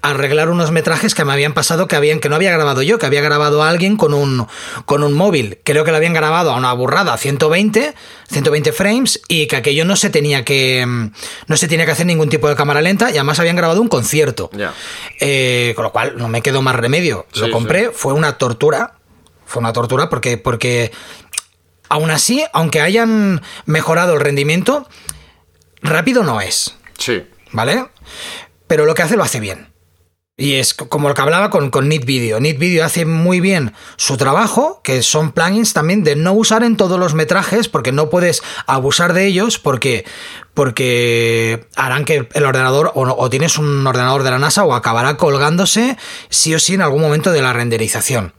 arreglar 0.02 0.50
unos 0.50 0.72
metrajes 0.72 1.14
que 1.14 1.26
me 1.26 1.34
habían 1.34 1.54
pasado 1.54 1.88
que 1.88 1.96
habían 1.96 2.20
que 2.20 2.30
no 2.30 2.36
había 2.36 2.52
grabado 2.52 2.82
yo, 2.82 3.00
que 3.00 3.06
había 3.06 3.22
grabado 3.22 3.64
a 3.64 3.70
alguien 3.70 3.98
con 3.98 4.14
un 4.14 4.48
con 4.86 5.04
un 5.04 5.14
móvil. 5.14 5.60
Creo 5.64 5.84
que 5.84 5.92
lo 5.92 5.98
habían 5.98 6.14
grabado 6.14 6.52
a 6.52 6.56
una 6.56 6.72
burrada, 6.74 7.18
120, 7.18 7.94
120 8.30 8.72
frames 8.72 9.22
y 9.28 9.48
que 9.48 9.56
aquello 9.56 9.86
no 9.86 9.96
se 9.96 10.10
tenía 10.10 10.46
que 10.46 10.86
no 11.48 11.58
se 11.58 11.68
tenía 11.68 11.86
que 11.86 11.92
hacer 11.92 12.06
ningún 12.06 12.30
tipo 12.30 12.48
de 12.48 12.56
cámara 12.56 12.82
lenta 12.82 13.10
y 13.10 13.14
además 13.14 13.40
habían 13.40 13.56
grabado 13.56 13.82
un 13.82 13.88
concierto. 13.90 14.50
Eh, 15.20 15.74
con 15.76 15.84
lo 15.84 15.92
cual 15.92 16.18
no 16.18 16.28
me 16.28 16.42
quedó 16.42 16.62
más 16.62 16.76
remedio. 16.76 17.26
lo 17.36 17.52
compré, 17.52 17.92
fue 17.92 18.14
una 18.14 18.38
tortura. 18.38 18.96
Fue 19.46 19.62
una 19.62 19.74
tortura 19.74 20.10
porque 20.10 20.38
porque 20.38 20.92
Aún 21.90 22.12
así, 22.12 22.46
aunque 22.54 22.82
hayan 22.82 23.42
mejorado 23.66 24.14
el 24.14 24.20
rendimiento, 24.20 24.88
rápido 25.82 26.24
no 26.24 26.40
es. 26.40 26.76
Sí. 26.98 27.26
¿Vale? 27.52 27.88
Pero 28.68 28.86
lo 28.86 28.94
que 28.94 29.02
hace 29.02 29.18
lo 29.18 29.24
hace 29.24 29.40
bien. 29.40 29.69
Y 30.40 30.54
es 30.54 30.74
como 30.74 31.10
lo 31.10 31.14
que 31.14 31.22
hablaba 31.22 31.50
con, 31.50 31.70
con 31.70 31.90
NitVideo. 31.90 32.40
NitVideo 32.40 32.86
hace 32.86 33.06
muy 33.06 33.42
bien 33.42 33.74
su 33.98 34.16
trabajo, 34.16 34.80
que 34.86 35.04
son 35.04 35.34
plugins 35.34 35.74
también 35.74 36.02
de 36.06 36.16
no 36.16 36.32
usar 36.32 36.64
en 36.64 36.78
todos 36.78 36.98
los 36.98 37.14
metrajes, 37.14 37.68
porque 37.68 37.92
no 37.92 38.10
puedes 38.10 38.42
abusar 38.66 39.12
de 39.12 39.26
ellos, 39.26 39.60
porque, 39.60 40.06
porque 40.54 41.68
harán 41.76 42.06
que 42.06 42.30
el 42.32 42.46
ordenador, 42.46 42.94
o, 42.96 43.02
o 43.02 43.30
tienes 43.30 43.58
un 43.58 43.86
ordenador 43.86 44.24
de 44.24 44.32
la 44.32 44.40
NASA, 44.40 44.64
o 44.64 44.74
acabará 44.74 45.18
colgándose 45.18 45.98
sí 46.30 46.56
o 46.56 46.60
sí 46.60 46.76
en 46.76 46.84
algún 46.84 47.02
momento 47.02 47.34
de 47.34 47.42
la 47.42 47.52
renderización. 47.52 48.34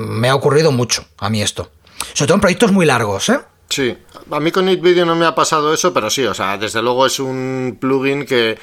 Me 0.00 0.28
ha 0.28 0.34
ocurrido 0.34 0.72
mucho 0.72 1.06
a 1.16 1.30
mí 1.30 1.42
esto. 1.42 1.70
Sobre 2.12 2.26
todo 2.26 2.34
en 2.34 2.40
proyectos 2.40 2.72
muy 2.72 2.86
largos, 2.86 3.28
¿eh? 3.28 3.38
Sí, 3.68 3.96
a 4.32 4.40
mí 4.40 4.50
con 4.50 4.64
NetVideo 4.66 5.06
no 5.06 5.14
me 5.14 5.26
ha 5.26 5.34
pasado 5.36 5.72
eso, 5.72 5.94
pero 5.94 6.10
sí, 6.10 6.24
o 6.24 6.34
sea, 6.34 6.58
desde 6.58 6.82
luego 6.82 7.06
es 7.06 7.20
un 7.20 7.78
plugin 7.80 8.26
que 8.26 8.58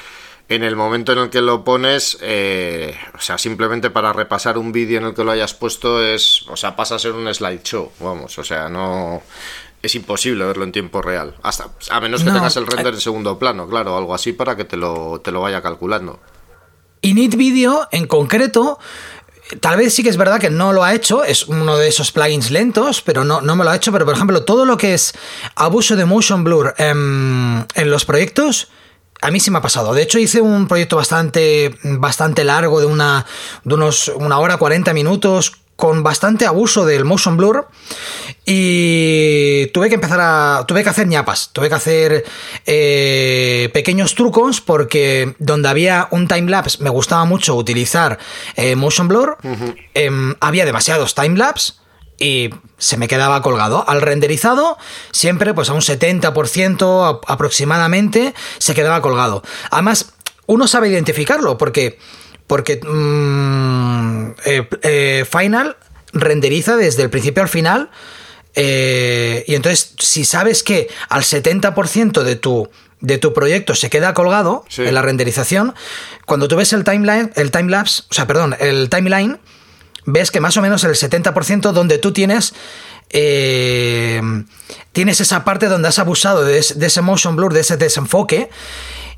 en 0.49 0.63
el 0.63 0.75
momento 0.75 1.13
en 1.13 1.19
el 1.19 1.29
que 1.29 1.41
lo 1.41 1.63
pones, 1.63 2.17
eh, 2.21 2.95
o 3.15 3.21
sea, 3.21 3.37
simplemente 3.37 3.89
para 3.89 4.13
repasar 4.13 4.57
un 4.57 4.71
vídeo 4.71 4.99
en 4.99 5.05
el 5.05 5.13
que 5.13 5.23
lo 5.23 5.31
hayas 5.31 5.53
puesto 5.53 6.03
es, 6.03 6.45
o 6.47 6.57
sea, 6.57 6.75
pasa 6.75 6.95
a 6.95 6.99
ser 6.99 7.13
un 7.13 7.33
slideshow, 7.33 7.91
vamos, 7.99 8.37
o 8.37 8.43
sea, 8.43 8.69
no 8.69 9.21
es 9.81 9.95
imposible 9.95 10.45
verlo 10.45 10.63
en 10.63 10.71
tiempo 10.71 11.01
real, 11.01 11.35
hasta 11.43 11.69
a 11.89 11.99
menos 11.99 12.23
que 12.23 12.31
tengas 12.31 12.55
el 12.57 12.67
render 12.67 12.93
en 12.93 13.01
segundo 13.01 13.39
plano, 13.39 13.67
claro, 13.67 13.97
algo 13.97 14.13
así 14.13 14.33
para 14.33 14.55
que 14.55 14.65
te 14.65 14.77
lo, 14.77 15.21
te 15.21 15.31
lo 15.31 15.41
vaya 15.41 15.61
calculando. 15.61 16.19
Y 17.01 17.13
NetVideo 17.13 17.89
en 17.91 18.07
concreto 18.07 18.79
Tal 19.59 19.77
vez 19.77 19.93
sí 19.93 20.03
que 20.03 20.09
es 20.09 20.17
verdad 20.17 20.39
que 20.39 20.49
no 20.49 20.71
lo 20.71 20.83
ha 20.83 20.93
hecho, 20.93 21.23
es 21.23 21.47
uno 21.47 21.77
de 21.77 21.87
esos 21.87 22.11
plugins 22.11 22.49
lentos, 22.49 23.01
pero 23.01 23.23
no, 23.23 23.41
no 23.41 23.55
me 23.55 23.63
lo 23.63 23.71
ha 23.71 23.75
hecho. 23.75 23.91
Pero 23.91 24.05
por 24.05 24.15
ejemplo, 24.15 24.43
todo 24.43 24.65
lo 24.65 24.77
que 24.77 24.93
es 24.93 25.13
abuso 25.55 25.95
de 25.95 26.05
motion 26.05 26.43
blur 26.43 26.73
en, 26.77 27.65
los 27.75 28.05
proyectos, 28.05 28.69
a 29.23 29.31
mí 29.31 29.39
sí 29.39 29.49
me 29.51 29.59
ha 29.59 29.61
pasado. 29.61 29.93
De 29.93 30.03
hecho, 30.03 30.19
hice 30.19 30.41
un 30.41 30.67
proyecto 30.67 30.97
bastante, 30.97 31.75
bastante 31.83 32.43
largo, 32.43 32.79
de 32.79 32.85
una, 32.85 33.25
de 33.63 33.73
unos, 33.73 34.09
una 34.09 34.37
hora 34.37 34.57
40 34.57 34.93
minutos, 34.93 35.53
con 35.75 36.03
bastante 36.03 36.45
abuso 36.45 36.85
del 36.85 37.03
motion 37.03 37.35
blur 37.35 37.67
y 38.45 39.67
tuve 39.73 39.89
que 39.89 39.95
empezar 39.95 40.19
a 40.21 40.65
tuve 40.67 40.83
que 40.83 40.89
hacer 40.89 41.07
ñapas 41.07 41.49
tuve 41.51 41.67
que 41.67 41.75
hacer 41.75 42.25
eh, 42.65 43.69
pequeños 43.73 44.13
trucos 44.13 44.61
porque 44.61 45.35
donde 45.39 45.69
había 45.69 46.07
un 46.11 46.27
time 46.27 46.49
lapse 46.49 46.77
me 46.83 46.91
gustaba 46.91 47.25
mucho 47.25 47.55
utilizar 47.55 48.19
eh, 48.55 48.75
motion 48.75 49.07
blur 49.07 49.37
em, 49.95 50.35
había 50.39 50.65
demasiados 50.65 51.15
time 51.15 51.37
lapse 51.37 51.73
y 52.17 52.49
se 52.77 52.97
me 52.97 53.07
quedaba 53.07 53.41
colgado. 53.41 53.83
Al 53.87 54.01
renderizado, 54.01 54.77
siempre 55.11 55.53
pues 55.53 55.69
a 55.69 55.73
un 55.73 55.81
70% 55.81 57.21
aproximadamente 57.27 58.33
se 58.57 58.73
quedaba 58.73 59.01
colgado. 59.01 59.43
Además, 59.71 60.13
uno 60.45 60.67
sabe 60.67 60.89
identificarlo 60.89 61.57
porque 61.57 61.97
porque 62.47 62.79
mm, 62.83 64.31
eh, 64.45 64.69
eh, 64.83 65.25
Final 65.29 65.77
renderiza 66.13 66.75
desde 66.75 67.03
el 67.03 67.09
principio 67.09 67.41
al 67.43 67.49
final. 67.49 67.89
Eh, 68.55 69.43
y 69.47 69.55
entonces, 69.55 69.95
si 69.97 70.25
sabes 70.25 70.61
que 70.61 70.87
al 71.09 71.23
70% 71.23 72.21
de 72.21 72.35
tu, 72.35 72.69
de 72.99 73.17
tu 73.17 73.33
proyecto 73.33 73.73
se 73.73 73.89
queda 73.89 74.13
colgado 74.13 74.65
en 74.77 74.93
la 74.93 75.01
renderización, 75.01 75.73
cuando 76.25 76.47
tú 76.47 76.55
ves 76.55 76.73
el 76.73 76.83
timeline, 76.83 77.31
el 77.35 77.49
timelapse, 77.49 78.03
o 78.09 78.13
sea, 78.13 78.27
perdón, 78.27 78.55
el 78.59 78.89
timeline, 78.89 79.39
ves 80.05 80.31
que 80.31 80.39
más 80.39 80.57
o 80.57 80.61
menos 80.61 80.83
el 80.83 80.91
70% 80.91 81.71
donde 81.71 81.97
tú 81.97 82.11
tienes 82.11 82.53
tienes 84.91 85.21
esa 85.21 85.43
parte 85.43 85.67
donde 85.67 85.87
has 85.87 85.99
abusado 85.99 86.43
de, 86.43 86.57
ese 86.57 87.01
motion 87.01 87.35
blur, 87.35 87.53
de 87.53 87.59
ese 87.59 87.77
desenfoque, 87.77 88.49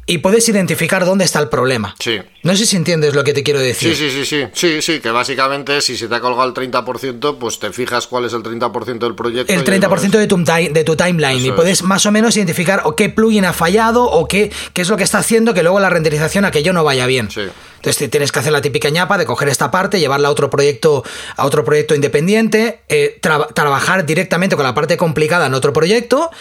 y 0.08 0.20
puedes 0.20 0.48
identificar 0.50 1.04
dónde 1.04 1.26
está 1.26 1.40
el 1.40 1.50
problema. 1.50 1.96
Sí. 2.00 2.20
No 2.44 2.56
sé 2.56 2.68
si 2.68 2.76
entiendes 2.76 3.16
lo 3.16 3.24
que 3.24 3.34
te 3.34 3.42
quiero 3.42 3.60
decir. 3.60 3.96
Sí, 3.96 4.10
sí, 4.10 4.24
sí, 4.24 4.26
sí, 4.26 4.48
sí, 4.54 4.82
sí, 4.82 5.00
que 5.00 5.10
básicamente 5.10 5.82
si 5.82 5.98
se 5.98 6.08
te 6.08 6.16
ha 6.16 6.20
colgado 6.20 6.48
el 6.48 6.54
30%, 6.54 7.38
pues 7.40 7.58
te 7.58 7.72
fijas 7.72 8.06
cuál 8.06 8.26
es 8.26 8.34
el 8.34 8.44
30% 8.44 9.00
del 9.00 9.16
proyecto. 9.16 9.52
El 9.52 9.64
30% 9.64 10.12
de 10.12 10.28
tu, 10.28 10.44
de 10.44 10.84
tu 10.84 10.96
timeline 10.96 11.44
y 11.44 11.52
puedes 11.52 11.82
más 11.82 12.06
o 12.06 12.12
menos 12.12 12.38
identificar 12.38 12.82
o 12.86 12.96
qué 12.96 13.10
plugin 13.10 13.46
ha 13.46 13.54
fallado 13.54 14.04
o 14.04 14.28
qué, 14.28 14.52
qué 14.74 14.84
es 14.84 14.90
lo 14.90 14.98
que 14.98 15.04
está 15.04 15.18
haciendo 15.18 15.56
que 15.56 15.64
luego 15.64 15.80
la 15.80 15.90
renderización 15.90 16.46
aquello 16.46 16.72
no 16.72 16.84
vaya 16.84 17.08
bien. 17.08 17.32
Sí. 17.32 17.42
Entonces 17.78 18.10
tienes 18.10 18.32
que 18.32 18.40
hacer 18.40 18.52
la 18.52 18.62
típica 18.62 18.90
ñapa 18.90 19.18
de 19.18 19.26
coger 19.26 19.50
esta 19.50 19.72
parte, 19.72 20.00
llevarla 20.00 20.28
a 20.28 20.32
otro 20.32 20.50
proyecto, 20.50 21.04
a 21.36 21.46
otro 21.46 21.64
proyecto 21.64 21.96
independiente, 21.96 22.82
eh, 22.90 23.20
trabajar 23.22 24.06
directamente 24.06 24.56
con 24.56 24.66
la 24.66 24.74
parte 24.74 24.98
complicada 24.98 25.48
en 25.48 25.54
otro 25.54 25.74
proyecto 25.74 26.32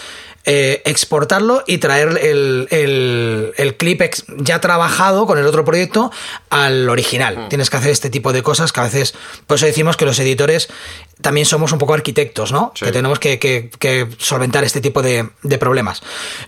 eh, 0.46 0.82
exportarlo 0.84 1.64
y 1.66 1.78
traer 1.78 2.18
el, 2.20 2.68
el, 3.56 3.76
clip 3.76 4.02
ya 4.36 4.60
trabajado 4.60 5.26
con 5.26 5.38
el 5.38 5.46
otro 5.46 5.64
proyecto 5.64 6.12
al 6.50 6.90
original. 6.90 7.38
Mm. 7.38 7.48
Tienes 7.48 7.70
que 7.70 7.78
hacer 7.78 7.90
este 7.90 8.10
tipo 8.10 8.30
de 8.34 8.42
cosas 8.42 8.70
que 8.70 8.80
a 8.80 8.82
veces, 8.82 9.14
por 9.46 9.56
eso 9.56 9.64
decimos 9.64 9.96
que 9.96 10.04
los 10.04 10.18
editores 10.18 10.68
también 11.22 11.46
somos 11.46 11.72
un 11.72 11.78
poco 11.78 11.94
arquitectos, 11.94 12.52
¿no? 12.52 12.74
Que 12.74 12.92
tenemos 12.92 13.18
que, 13.18 14.10
solventar 14.18 14.64
este 14.64 14.82
tipo 14.82 15.00
de, 15.00 15.30
problemas. 15.58 16.02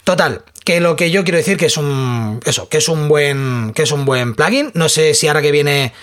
Total, 0.04 0.42
que 0.62 0.80
lo 0.80 0.94
que 0.94 1.10
yo 1.10 1.24
quiero 1.24 1.38
decir 1.38 1.56
que 1.56 1.66
es 1.66 1.78
un 1.78 2.40
eso, 2.44 2.68
que 2.68 2.78
es 2.78 2.88
un 2.90 3.08
buen 3.08 3.72
que 3.74 3.84
es 3.84 3.92
un 3.92 4.04
buen 4.04 4.34
plugin. 4.34 4.72
No 4.74 4.90
sé 4.90 5.14
si 5.14 5.28
ahora 5.28 5.40
que 5.40 5.52
viene 5.52 5.94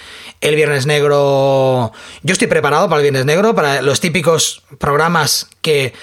el 0.42 0.56
Viernes 0.56 0.88
Negro, 0.88 1.92
yo 2.24 2.34
estoy 2.34 2.48
preparado 2.48 2.90
para 2.90 3.02
el 3.02 3.04
Viernes 3.04 3.26
Negro, 3.26 3.54
para 3.54 3.84
los 3.84 4.00
típicos 4.00 4.64
programas 4.80 5.48
que 5.62 5.94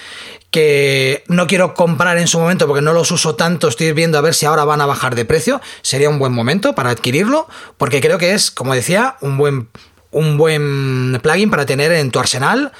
que 0.51 1.23
no 1.27 1.47
quiero 1.47 1.73
comprar 1.73 2.17
en 2.17 2.27
su 2.27 2.39
momento 2.39 2.67
porque 2.67 2.81
no 2.81 2.93
los 2.93 3.09
uso 3.11 3.35
tanto, 3.35 3.69
estoy 3.69 3.93
viendo 3.93 4.17
a 4.17 4.21
ver 4.21 4.33
si 4.33 4.45
ahora 4.45 4.65
van 4.65 4.81
a 4.81 4.85
bajar 4.85 5.15
de 5.15 5.25
precio, 5.25 5.61
sería 5.81 6.09
un 6.09 6.19
buen 6.19 6.33
momento 6.33 6.75
para 6.75 6.89
adquirirlo, 6.89 7.47
porque 7.77 8.01
creo 8.01 8.17
que 8.17 8.33
es, 8.33 8.51
como 8.51 8.75
decía, 8.75 9.15
un 9.21 9.37
buen, 9.37 9.69
un 10.11 10.37
buen 10.37 11.19
plugin 11.23 11.49
para 11.49 11.65
tener 11.65 11.91
en 11.93 12.11
tu 12.11 12.19
arsenal 12.19 12.71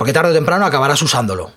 porque 0.00 0.14
tarde 0.14 0.30
o 0.30 0.32
temprano 0.32 0.64
acabarás 0.64 1.02
usándolo. 1.02 1.52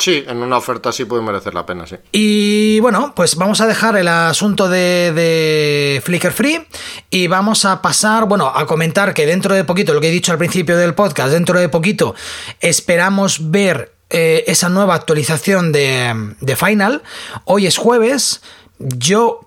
Sí, 0.00 0.24
en 0.26 0.38
una 0.38 0.56
oferta 0.56 0.90
sí 0.90 1.04
puede 1.04 1.22
merecer 1.22 1.54
la 1.54 1.64
pena, 1.64 1.86
sí. 1.86 1.94
Y 2.10 2.80
bueno, 2.80 3.12
pues 3.14 3.36
vamos 3.36 3.60
a 3.60 3.68
dejar 3.68 3.96
el 3.96 4.08
asunto 4.08 4.68
de, 4.68 5.12
de 5.12 6.02
Flickr 6.04 6.32
Free 6.32 6.66
y 7.08 7.28
vamos 7.28 7.64
a 7.64 7.80
pasar, 7.80 8.24
bueno, 8.24 8.48
a 8.52 8.66
comentar 8.66 9.14
que 9.14 9.26
dentro 9.26 9.54
de 9.54 9.62
poquito, 9.62 9.94
lo 9.94 10.00
que 10.00 10.08
he 10.08 10.10
dicho 10.10 10.32
al 10.32 10.38
principio 10.38 10.76
del 10.76 10.96
podcast, 10.96 11.30
dentro 11.30 11.60
de 11.60 11.68
poquito 11.68 12.16
esperamos 12.58 13.52
ver 13.52 13.97
eh, 14.10 14.44
esa 14.46 14.68
nueva 14.68 14.94
actualización 14.94 15.72
de, 15.72 16.34
de 16.40 16.56
Final. 16.56 17.02
Hoy 17.44 17.66
es 17.66 17.76
jueves. 17.76 18.40
Yo 18.78 19.40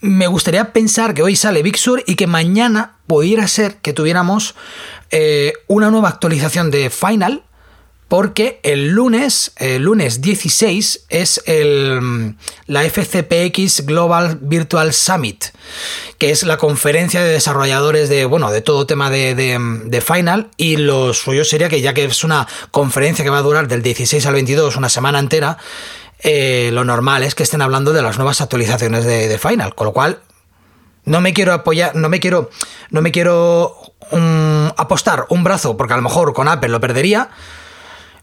me 0.00 0.26
gustaría 0.26 0.72
pensar 0.72 1.14
que 1.14 1.22
hoy 1.22 1.36
sale 1.36 1.62
Big 1.62 1.76
Sur 1.76 2.02
y 2.06 2.14
que 2.14 2.26
mañana 2.26 2.96
pudiera 3.06 3.46
ser 3.48 3.76
que 3.76 3.92
tuviéramos 3.92 4.54
eh, 5.10 5.52
una 5.66 5.90
nueva 5.90 6.08
actualización 6.08 6.70
de 6.70 6.90
Final. 6.90 7.42
Porque 8.10 8.58
el 8.64 8.88
lunes, 8.88 9.52
el 9.56 9.84
lunes 9.84 10.20
16, 10.20 11.06
es 11.10 11.40
el, 11.46 12.34
la 12.66 12.82
FCPX 12.82 13.86
Global 13.86 14.36
Virtual 14.42 14.92
Summit, 14.92 15.44
que 16.18 16.30
es 16.30 16.42
la 16.42 16.56
conferencia 16.56 17.22
de 17.22 17.30
desarrolladores 17.30 18.08
de, 18.08 18.24
bueno, 18.24 18.50
de 18.50 18.62
todo 18.62 18.84
tema 18.84 19.10
de, 19.10 19.36
de 19.84 20.00
Final. 20.00 20.50
Y 20.56 20.76
lo 20.76 21.14
suyo 21.14 21.44
sería 21.44 21.68
que 21.68 21.80
ya 21.80 21.94
que 21.94 22.04
es 22.04 22.24
una 22.24 22.48
conferencia 22.72 23.24
que 23.24 23.30
va 23.30 23.38
a 23.38 23.42
durar 23.42 23.68
del 23.68 23.80
16 23.80 24.26
al 24.26 24.34
22, 24.34 24.74
una 24.74 24.88
semana 24.88 25.20
entera, 25.20 25.56
eh, 26.22 26.70
lo 26.72 26.84
normal 26.84 27.22
es 27.22 27.34
que 27.34 27.42
estén 27.42 27.62
hablando 27.62 27.92
de 27.92 28.02
las 28.02 28.18
nuevas 28.18 28.40
actualizaciones 28.40 29.04
de, 29.04 29.38
Final, 29.38 29.74
con 29.74 29.86
lo 29.86 29.92
cual 29.92 30.18
no 31.04 31.20
me 31.20 31.32
quiero 31.32 31.54
apoyar, 31.54 31.96
no 31.96 32.08
me 32.08 32.20
quiero, 32.20 32.50
no 32.90 33.00
me 33.00 33.10
quiero 33.10 33.76
um, 34.10 34.66
apostar 34.76 35.26
un 35.30 35.44
brazo, 35.44 35.76
porque 35.76 35.94
a 35.94 35.96
lo 35.96 36.02
mejor 36.02 36.34
con 36.34 36.48
Apple 36.48 36.68
lo 36.68 36.80
perdería, 36.80 37.30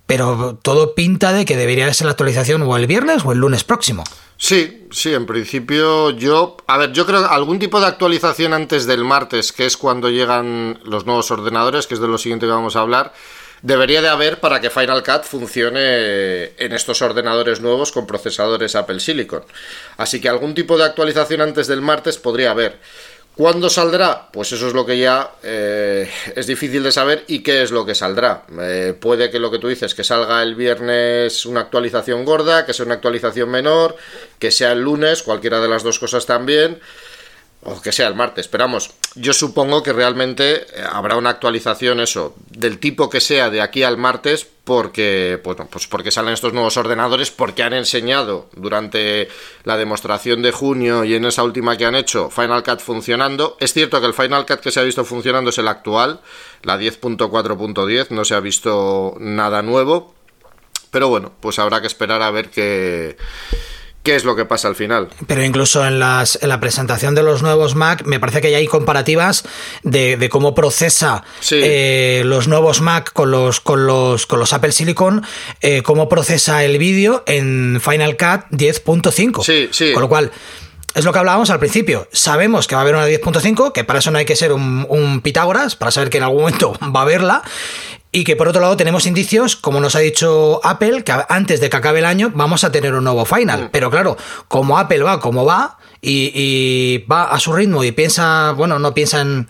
pero 0.07 0.57
todo 0.61 0.95
pinta 0.95 1.33
de 1.33 1.45
que 1.45 1.57
debería 1.57 1.93
ser 1.93 2.05
la 2.05 2.11
actualización 2.11 2.63
o 2.63 2.75
el 2.77 2.87
viernes 2.87 3.23
o 3.25 3.33
el 3.33 3.37
lunes 3.37 3.63
próximo. 3.63 4.05
Sí, 4.37 4.87
sí, 4.91 5.13
en 5.13 5.25
principio 5.25 6.11
yo, 6.11 6.57
a 6.67 6.77
ver, 6.77 6.93
yo 6.93 7.05
creo 7.05 7.21
que 7.21 7.33
algún 7.33 7.59
tipo 7.59 7.79
de 7.79 7.87
actualización 7.87 8.53
antes 8.53 8.85
del 8.85 9.03
martes, 9.03 9.51
que 9.51 9.65
es 9.65 9.77
cuando 9.77 10.09
llegan 10.09 10.79
los 10.85 11.05
nuevos 11.05 11.29
ordenadores, 11.31 11.87
que 11.87 11.95
es 11.95 11.99
de 11.99 12.07
lo 12.07 12.17
siguiente 12.17 12.45
que 12.45 12.51
vamos 12.51 12.75
a 12.75 12.81
hablar, 12.81 13.13
debería 13.61 14.01
de 14.01 14.07
haber 14.07 14.39
para 14.39 14.61
que 14.61 14.69
Final 14.69 15.03
Cut 15.03 15.23
funcione 15.23 16.51
en 16.57 16.71
estos 16.71 17.01
ordenadores 17.01 17.61
nuevos 17.61 17.91
con 17.91 18.07
procesadores 18.07 18.75
Apple 18.75 18.99
Silicon. 18.99 19.43
Así 19.97 20.21
que 20.21 20.29
algún 20.29 20.53
tipo 20.53 20.77
de 20.77 20.85
actualización 20.85 21.41
antes 21.41 21.67
del 21.67 21.81
martes 21.81 22.17
podría 22.17 22.51
haber. 22.51 22.79
¿Cuándo 23.37 23.69
saldrá? 23.69 24.29
Pues 24.31 24.51
eso 24.51 24.67
es 24.67 24.73
lo 24.73 24.83
que 24.83 24.97
ya 24.97 25.29
eh, 25.43 26.09
es 26.35 26.47
difícil 26.47 26.81
de 26.81 26.91
saber 26.91 27.23
y 27.27 27.43
qué 27.43 27.61
es 27.61 27.69
lo 27.69 27.85
que 27.85 27.93
saldrá. 27.93 28.45
Eh, 28.59 28.95
puede 28.99 29.29
que 29.29 29.37
lo 29.37 29.51
que 29.51 29.59
tú 29.59 29.67
dices, 29.67 29.93
que 29.93 30.03
salga 30.03 30.41
el 30.41 30.55
viernes 30.55 31.45
una 31.45 31.61
actualización 31.61 32.25
gorda, 32.25 32.65
que 32.65 32.73
sea 32.73 32.87
una 32.87 32.95
actualización 32.95 33.49
menor, 33.49 33.95
que 34.39 34.49
sea 34.49 34.71
el 34.71 34.81
lunes, 34.81 35.21
cualquiera 35.21 35.59
de 35.59 35.67
las 35.67 35.83
dos 35.83 35.99
cosas 35.99 36.25
también 36.25 36.79
o 37.69 37.81
que 37.81 37.91
sea 37.91 38.07
el 38.07 38.15
martes, 38.15 38.45
esperamos. 38.45 38.91
Yo 39.15 39.33
supongo 39.33 39.83
que 39.83 39.91
realmente 39.91 40.61
eh, 40.61 40.85
habrá 40.89 41.17
una 41.17 41.31
actualización, 41.31 41.99
eso, 41.99 42.33
del 42.49 42.79
tipo 42.79 43.09
que 43.09 43.19
sea 43.19 43.49
de 43.49 43.61
aquí 43.61 43.83
al 43.83 43.97
martes, 43.97 44.47
porque, 44.63 45.41
bueno, 45.43 45.67
pues 45.69 45.85
porque 45.85 46.09
salen 46.09 46.33
estos 46.33 46.53
nuevos 46.53 46.77
ordenadores, 46.77 47.29
porque 47.29 47.63
han 47.63 47.73
enseñado 47.73 48.49
durante 48.55 49.27
la 49.65 49.75
demostración 49.75 50.41
de 50.41 50.53
junio 50.53 51.03
y 51.03 51.15
en 51.15 51.25
esa 51.25 51.43
última 51.43 51.75
que 51.75 51.83
han 51.83 51.95
hecho 51.95 52.29
Final 52.29 52.63
Cut 52.63 52.79
funcionando. 52.79 53.57
Es 53.59 53.73
cierto 53.73 53.99
que 53.99 54.07
el 54.07 54.13
Final 54.13 54.45
Cut 54.45 54.61
que 54.61 54.71
se 54.71 54.79
ha 54.79 54.83
visto 54.83 55.03
funcionando 55.03 55.49
es 55.49 55.57
el 55.57 55.67
actual, 55.67 56.21
la 56.63 56.79
10.4.10, 56.79 58.11
no 58.11 58.23
se 58.23 58.33
ha 58.33 58.39
visto 58.39 59.15
nada 59.19 59.61
nuevo, 59.61 60.15
pero 60.89 61.09
bueno, 61.09 61.33
pues 61.41 61.59
habrá 61.59 61.81
que 61.81 61.87
esperar 61.87 62.21
a 62.21 62.31
ver 62.31 62.49
qué 62.49 63.17
qué 64.07 64.15
es 64.15 64.23
lo 64.23 64.37
que 64.37 64.45
pasa 64.45 64.69
al 64.69 64.75
final. 64.75 65.09
Pero 65.27 65.43
incluso 65.43 65.85
en, 65.85 65.99
las, 65.99 66.39
en 66.41 66.47
la 66.47 66.61
presentación 66.61 67.13
de 67.13 67.23
los 67.23 67.43
nuevos 67.43 67.75
Mac, 67.75 68.03
me 68.05 68.21
parece 68.21 68.39
que 68.39 68.49
ya 68.49 68.57
hay 68.57 68.65
comparativas 68.65 69.43
de, 69.83 70.29
cómo 70.31 70.55
procesa 70.55 71.25
eh, 71.51 72.21
los 72.23 72.47
nuevos 72.47 72.79
Mac 72.79 73.11
con 73.11 73.31
los, 73.31 73.59
con 73.59 73.85
los, 73.85 74.25
con 74.25 74.39
los 74.39 74.53
Apple 74.53 74.71
Silicon, 74.71 75.25
eh, 75.59 75.81
cómo 75.81 76.07
procesa 76.07 76.63
el 76.63 76.77
vídeo 76.77 77.25
en 77.27 77.81
Final 77.83 78.15
Cut 78.15 78.49
10.5. 78.51 79.43
Sí, 79.43 79.67
sí. 79.71 79.91
Con 79.91 80.03
lo 80.03 80.07
cual 80.07 80.31
es 80.95 81.03
lo 81.03 81.11
que 81.11 81.19
hablábamos 81.19 81.49
al 81.49 81.59
principio. 81.59 82.07
Sabemos 82.13 82.65
que 82.65 82.75
va 82.75 82.79
a 82.79 82.83
haber 82.83 82.95
una 82.95 83.09
10.5, 83.09 83.73
que 83.73 83.83
para 83.83 83.99
eso 83.99 84.09
no 84.11 84.19
hay 84.19 84.25
que 84.25 84.37
ser 84.37 84.53
un, 84.53 84.85
un, 84.87 85.19
Pitágoras, 85.19 85.75
para 85.75 85.91
saber 85.91 86.09
que 86.09 86.17
en 86.17 86.23
algún 86.23 86.39
momento 86.39 86.77
va 86.95 87.01
a 87.01 87.03
haberla. 87.03 87.43
Y 88.17 88.23
que 88.23 88.35
por 88.35 88.47
otro 88.47 88.61
lado 88.61 88.75
tenemos 88.75 89.05
indicios, 89.05 89.55
como 89.55 89.79
nos 89.79 89.95
ha 89.95 89.99
dicho 89.99 90.59
Apple, 90.63 91.03
que 91.03 91.13
antes 91.29 91.59
de 91.59 91.69
que 91.69 91.77
acabe 91.77 91.99
el 91.99 92.05
año 92.05 92.31
vamos 92.33 92.63
a 92.63 92.71
tener 92.71 92.95
un 92.95 93.03
nuevo 93.03 93.25
final. 93.25 93.65
Mm. 93.65 93.69
Pero 93.71 93.91
claro, 93.91 94.17
como 94.47 94.79
Apple 94.79 95.03
va 95.03 95.19
como 95.19 95.45
va, 95.45 95.77
y, 96.01 97.05
va 97.05 97.25
a 97.25 97.39
su 97.39 97.53
ritmo 97.53 97.83
y 97.83 97.91
piensa, 97.91 98.53
bueno, 98.53 98.79
no 98.79 98.95
piensa 98.95 99.21
en, 99.21 99.47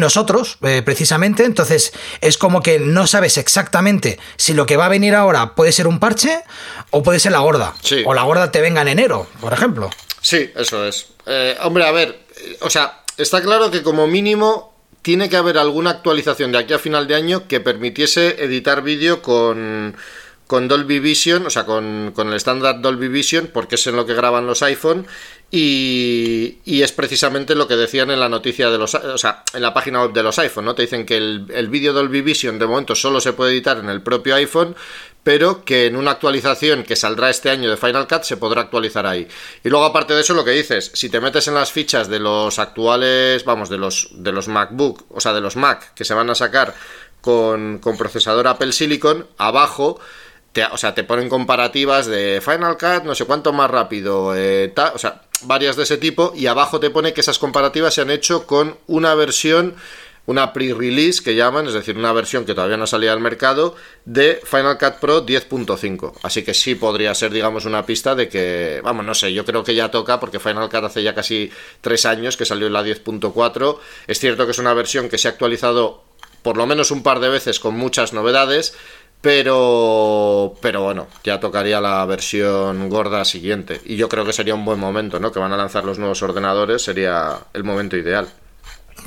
nosotros 0.00 0.58
eh, 0.62 0.82
precisamente, 0.84 1.44
entonces 1.44 1.92
es 2.20 2.38
como 2.38 2.60
que 2.60 2.80
no 2.80 3.06
sabes 3.06 3.38
exactamente 3.38 4.18
si 4.36 4.52
lo 4.52 4.66
que 4.66 4.76
va 4.76 4.86
a 4.86 4.88
venir 4.88 5.14
ahora 5.14 5.54
puede 5.54 5.70
ser 5.70 5.86
un 5.86 6.00
parche 6.00 6.42
o 6.90 7.04
puede 7.04 7.20
ser 7.20 7.30
la 7.30 7.38
gorda. 7.38 7.74
O 8.04 8.14
la 8.14 8.24
gorda 8.24 8.50
te 8.50 8.60
venga 8.60 8.82
en 8.82 8.88
enero, 8.88 9.28
por 9.40 9.52
ejemplo. 9.52 9.90
Sí, 10.20 10.50
eso 10.56 10.84
es. 10.84 11.06
Eh, 11.24 11.56
hombre, 11.62 11.86
a 11.86 11.92
ver, 11.92 12.18
eh, 12.36 12.56
o 12.62 12.68
sea, 12.68 13.04
está 13.16 13.40
claro 13.40 13.70
que 13.70 13.84
como 13.84 14.08
mínimo 14.08 14.67
tiene 15.02 15.28
que 15.28 15.36
haber 15.36 15.58
alguna 15.58 15.90
actualización 15.90 16.52
de 16.52 16.58
aquí 16.58 16.74
a 16.74 16.78
final 16.78 17.06
de 17.06 17.14
año 17.14 17.48
que 17.48 17.60
permitiese 17.60 18.42
editar 18.44 18.82
vídeo 18.82 19.22
con, 19.22 19.96
con 20.46 20.68
Dolby 20.68 20.98
Vision, 20.98 21.46
o 21.46 21.50
sea, 21.50 21.64
con, 21.64 22.12
con 22.14 22.28
el 22.28 22.34
estándar 22.34 22.80
Dolby 22.80 23.08
Vision, 23.08 23.50
porque 23.52 23.76
es 23.76 23.86
en 23.86 23.96
lo 23.96 24.06
que 24.06 24.14
graban 24.14 24.46
los 24.46 24.62
iPhone, 24.62 25.06
y, 25.50 26.58
y, 26.66 26.82
es 26.82 26.92
precisamente 26.92 27.54
lo 27.54 27.66
que 27.66 27.76
decían 27.76 28.10
en 28.10 28.20
la 28.20 28.28
noticia 28.28 28.68
de 28.68 28.76
los, 28.76 28.94
o 28.94 29.16
sea, 29.16 29.44
en 29.54 29.62
la 29.62 29.72
página 29.72 30.02
web 30.02 30.12
de 30.12 30.22
los 30.22 30.38
iPhone, 30.38 30.66
¿no? 30.66 30.74
Te 30.74 30.82
dicen 30.82 31.06
que 31.06 31.16
el, 31.16 31.46
el 31.54 31.68
vídeo 31.68 31.94
Dolby 31.94 32.20
Vision 32.20 32.58
de 32.58 32.66
momento 32.66 32.94
solo 32.94 33.18
se 33.18 33.32
puede 33.32 33.52
editar 33.52 33.78
en 33.78 33.88
el 33.88 34.02
propio 34.02 34.34
iPhone, 34.34 34.76
pero 35.22 35.64
que 35.64 35.86
en 35.86 35.96
una 35.96 36.10
actualización 36.10 36.84
que 36.84 36.96
saldrá 36.96 37.30
este 37.30 37.48
año 37.48 37.70
de 37.70 37.78
Final 37.78 38.06
Cut 38.06 38.24
se 38.24 38.36
podrá 38.36 38.62
actualizar 38.62 39.06
ahí. 39.06 39.26
Y 39.64 39.70
luego 39.70 39.86
aparte 39.86 40.12
de 40.12 40.20
eso 40.20 40.34
lo 40.34 40.44
que 40.44 40.50
dices, 40.50 40.90
si 40.92 41.08
te 41.08 41.20
metes 41.20 41.48
en 41.48 41.54
las 41.54 41.72
fichas 41.72 42.08
de 42.08 42.18
los 42.18 42.58
actuales, 42.58 43.44
vamos, 43.44 43.70
de 43.70 43.78
los 43.78 44.10
de 44.12 44.32
los 44.32 44.48
MacBook, 44.48 45.06
o 45.10 45.20
sea, 45.20 45.32
de 45.32 45.40
los 45.40 45.56
Mac 45.56 45.94
que 45.94 46.04
se 46.04 46.12
van 46.12 46.28
a 46.28 46.34
sacar 46.34 46.74
con, 47.22 47.78
con 47.78 47.96
procesador 47.96 48.46
Apple 48.48 48.72
Silicon, 48.72 49.26
abajo 49.38 49.98
o 50.72 50.76
sea, 50.76 50.94
te 50.94 51.04
ponen 51.04 51.28
comparativas 51.28 52.06
de 52.06 52.40
Final 52.44 52.76
Cut, 52.76 53.04
no 53.04 53.14
sé 53.14 53.24
cuánto 53.24 53.52
más 53.52 53.70
rápido, 53.70 54.34
eh, 54.36 54.72
o 54.94 54.98
sea, 54.98 55.22
varias 55.42 55.76
de 55.76 55.84
ese 55.84 55.96
tipo 55.96 56.32
y 56.34 56.46
abajo 56.46 56.80
te 56.80 56.90
pone 56.90 57.12
que 57.12 57.20
esas 57.20 57.38
comparativas 57.38 57.94
se 57.94 58.02
han 58.02 58.10
hecho 58.10 58.46
con 58.46 58.76
una 58.86 59.14
versión 59.14 59.76
una 60.28 60.52
pre-release 60.52 61.22
que 61.22 61.34
llaman, 61.34 61.66
es 61.68 61.72
decir, 61.72 61.96
una 61.96 62.12
versión 62.12 62.44
que 62.44 62.52
todavía 62.52 62.76
no 62.76 62.86
salía 62.86 63.14
al 63.14 63.20
mercado 63.20 63.74
de 64.04 64.38
Final 64.44 64.76
Cut 64.76 64.96
Pro 65.00 65.24
10.5. 65.24 66.12
Así 66.22 66.42
que 66.42 66.52
sí 66.52 66.74
podría 66.74 67.14
ser, 67.14 67.32
digamos, 67.32 67.64
una 67.64 67.86
pista 67.86 68.14
de 68.14 68.28
que, 68.28 68.82
vamos, 68.84 69.06
no 69.06 69.14
sé, 69.14 69.32
yo 69.32 69.46
creo 69.46 69.64
que 69.64 69.74
ya 69.74 69.90
toca 69.90 70.20
porque 70.20 70.38
Final 70.38 70.68
Cut 70.68 70.84
hace 70.84 71.02
ya 71.02 71.14
casi 71.14 71.50
tres 71.80 72.04
años 72.04 72.36
que 72.36 72.44
salió 72.44 72.66
en 72.66 72.74
la 72.74 72.82
10.4. 72.82 73.78
Es 74.06 74.18
cierto 74.18 74.44
que 74.44 74.50
es 74.50 74.58
una 74.58 74.74
versión 74.74 75.08
que 75.08 75.16
se 75.16 75.28
ha 75.28 75.30
actualizado 75.30 76.04
por 76.42 76.56
lo 76.56 76.66
menos 76.66 76.90
un 76.90 77.02
par 77.02 77.20
de 77.20 77.28
veces 77.28 77.58
con 77.58 77.74
muchas 77.74 78.12
novedades, 78.12 78.74
pero, 79.20 80.54
pero 80.60 80.82
bueno, 80.82 81.08
ya 81.24 81.40
tocaría 81.40 81.80
la 81.80 82.04
versión 82.06 82.88
gorda 82.88 83.24
siguiente. 83.24 83.80
Y 83.84 83.96
yo 83.96 84.08
creo 84.08 84.24
que 84.24 84.32
sería 84.32 84.54
un 84.54 84.64
buen 84.64 84.78
momento, 84.78 85.18
¿no? 85.18 85.32
Que 85.32 85.40
van 85.40 85.52
a 85.52 85.56
lanzar 85.56 85.84
los 85.84 85.98
nuevos 85.98 86.22
ordenadores, 86.22 86.82
sería 86.82 87.38
el 87.52 87.64
momento 87.64 87.96
ideal. 87.96 88.28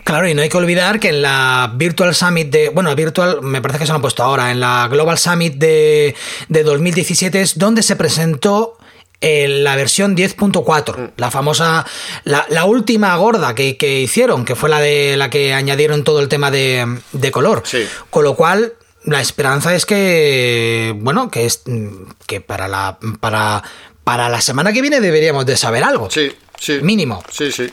Claro, 0.04 0.28
y 0.28 0.34
no 0.34 0.42
hay 0.42 0.50
que 0.50 0.58
olvidar 0.58 1.00
que 1.00 1.10
en 1.10 1.22
la 1.22 1.72
Virtual 1.76 2.16
Summit 2.16 2.50
de. 2.50 2.70
Bueno, 2.70 2.96
Virtual 2.96 3.42
me 3.42 3.62
parece 3.62 3.80
que 3.80 3.86
se 3.86 3.92
lo 3.92 3.98
han 3.98 4.02
puesto 4.02 4.24
ahora. 4.24 4.52
En 4.52 4.60
la 4.60 4.88
Global 4.90 5.18
Summit 5.18 5.56
de, 5.56 6.16
de 6.48 6.64
2017 6.64 7.42
es 7.42 7.58
donde 7.58 7.84
se 7.84 7.96
presentó 7.96 8.78
eh, 9.20 9.48
la 9.48 9.76
versión 9.76 10.18
10.4, 10.18 10.98
mm. 10.98 11.12
la 11.18 11.30
famosa, 11.30 11.86
la, 12.24 12.66
última 12.66 13.16
gorda 13.18 13.54
que, 13.54 13.78
que, 13.78 14.02
hicieron, 14.02 14.46
que 14.46 14.56
fue 14.56 14.68
la 14.68 14.80
de 14.80 15.16
la 15.16 15.30
que 15.30 15.54
añadieron 15.54 16.04
todo 16.04 16.22
el 16.22 16.28
tema 16.28 16.50
de, 16.50 17.00
de 17.12 17.32
color. 17.32 17.62
Sí. 17.64 17.88
Con 18.10 18.24
lo 18.24 18.36
cual, 18.36 18.74
la 19.04 19.22
esperanza 19.22 19.76
es 19.76 19.86
que, 19.86 20.94
bueno, 20.98 21.32
que 21.32 21.46
es 21.46 21.64
que 22.28 22.42
para 22.42 22.68
la 22.68 22.98
para 23.20 23.64
para 24.04 24.30
la 24.30 24.42
semana 24.42 24.74
que 24.74 24.82
viene 24.82 25.00
deberíamos 25.00 25.46
de 25.46 25.58
saber 25.58 25.84
algo. 25.84 26.10
Sí, 26.10 26.32
sí. 26.60 26.80
Mínimo. 26.82 27.24
Sí, 27.32 27.52
sí. 27.52 27.70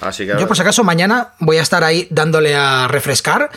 Así 0.00 0.26
que, 0.26 0.32
Yo 0.38 0.46
por 0.46 0.56
si 0.56 0.62
acaso 0.62 0.84
mañana 0.84 1.34
voy 1.40 1.56
a 1.56 1.62
estar 1.62 1.82
ahí 1.82 2.06
dándole 2.10 2.54
a 2.54 2.86
refrescar, 2.86 3.50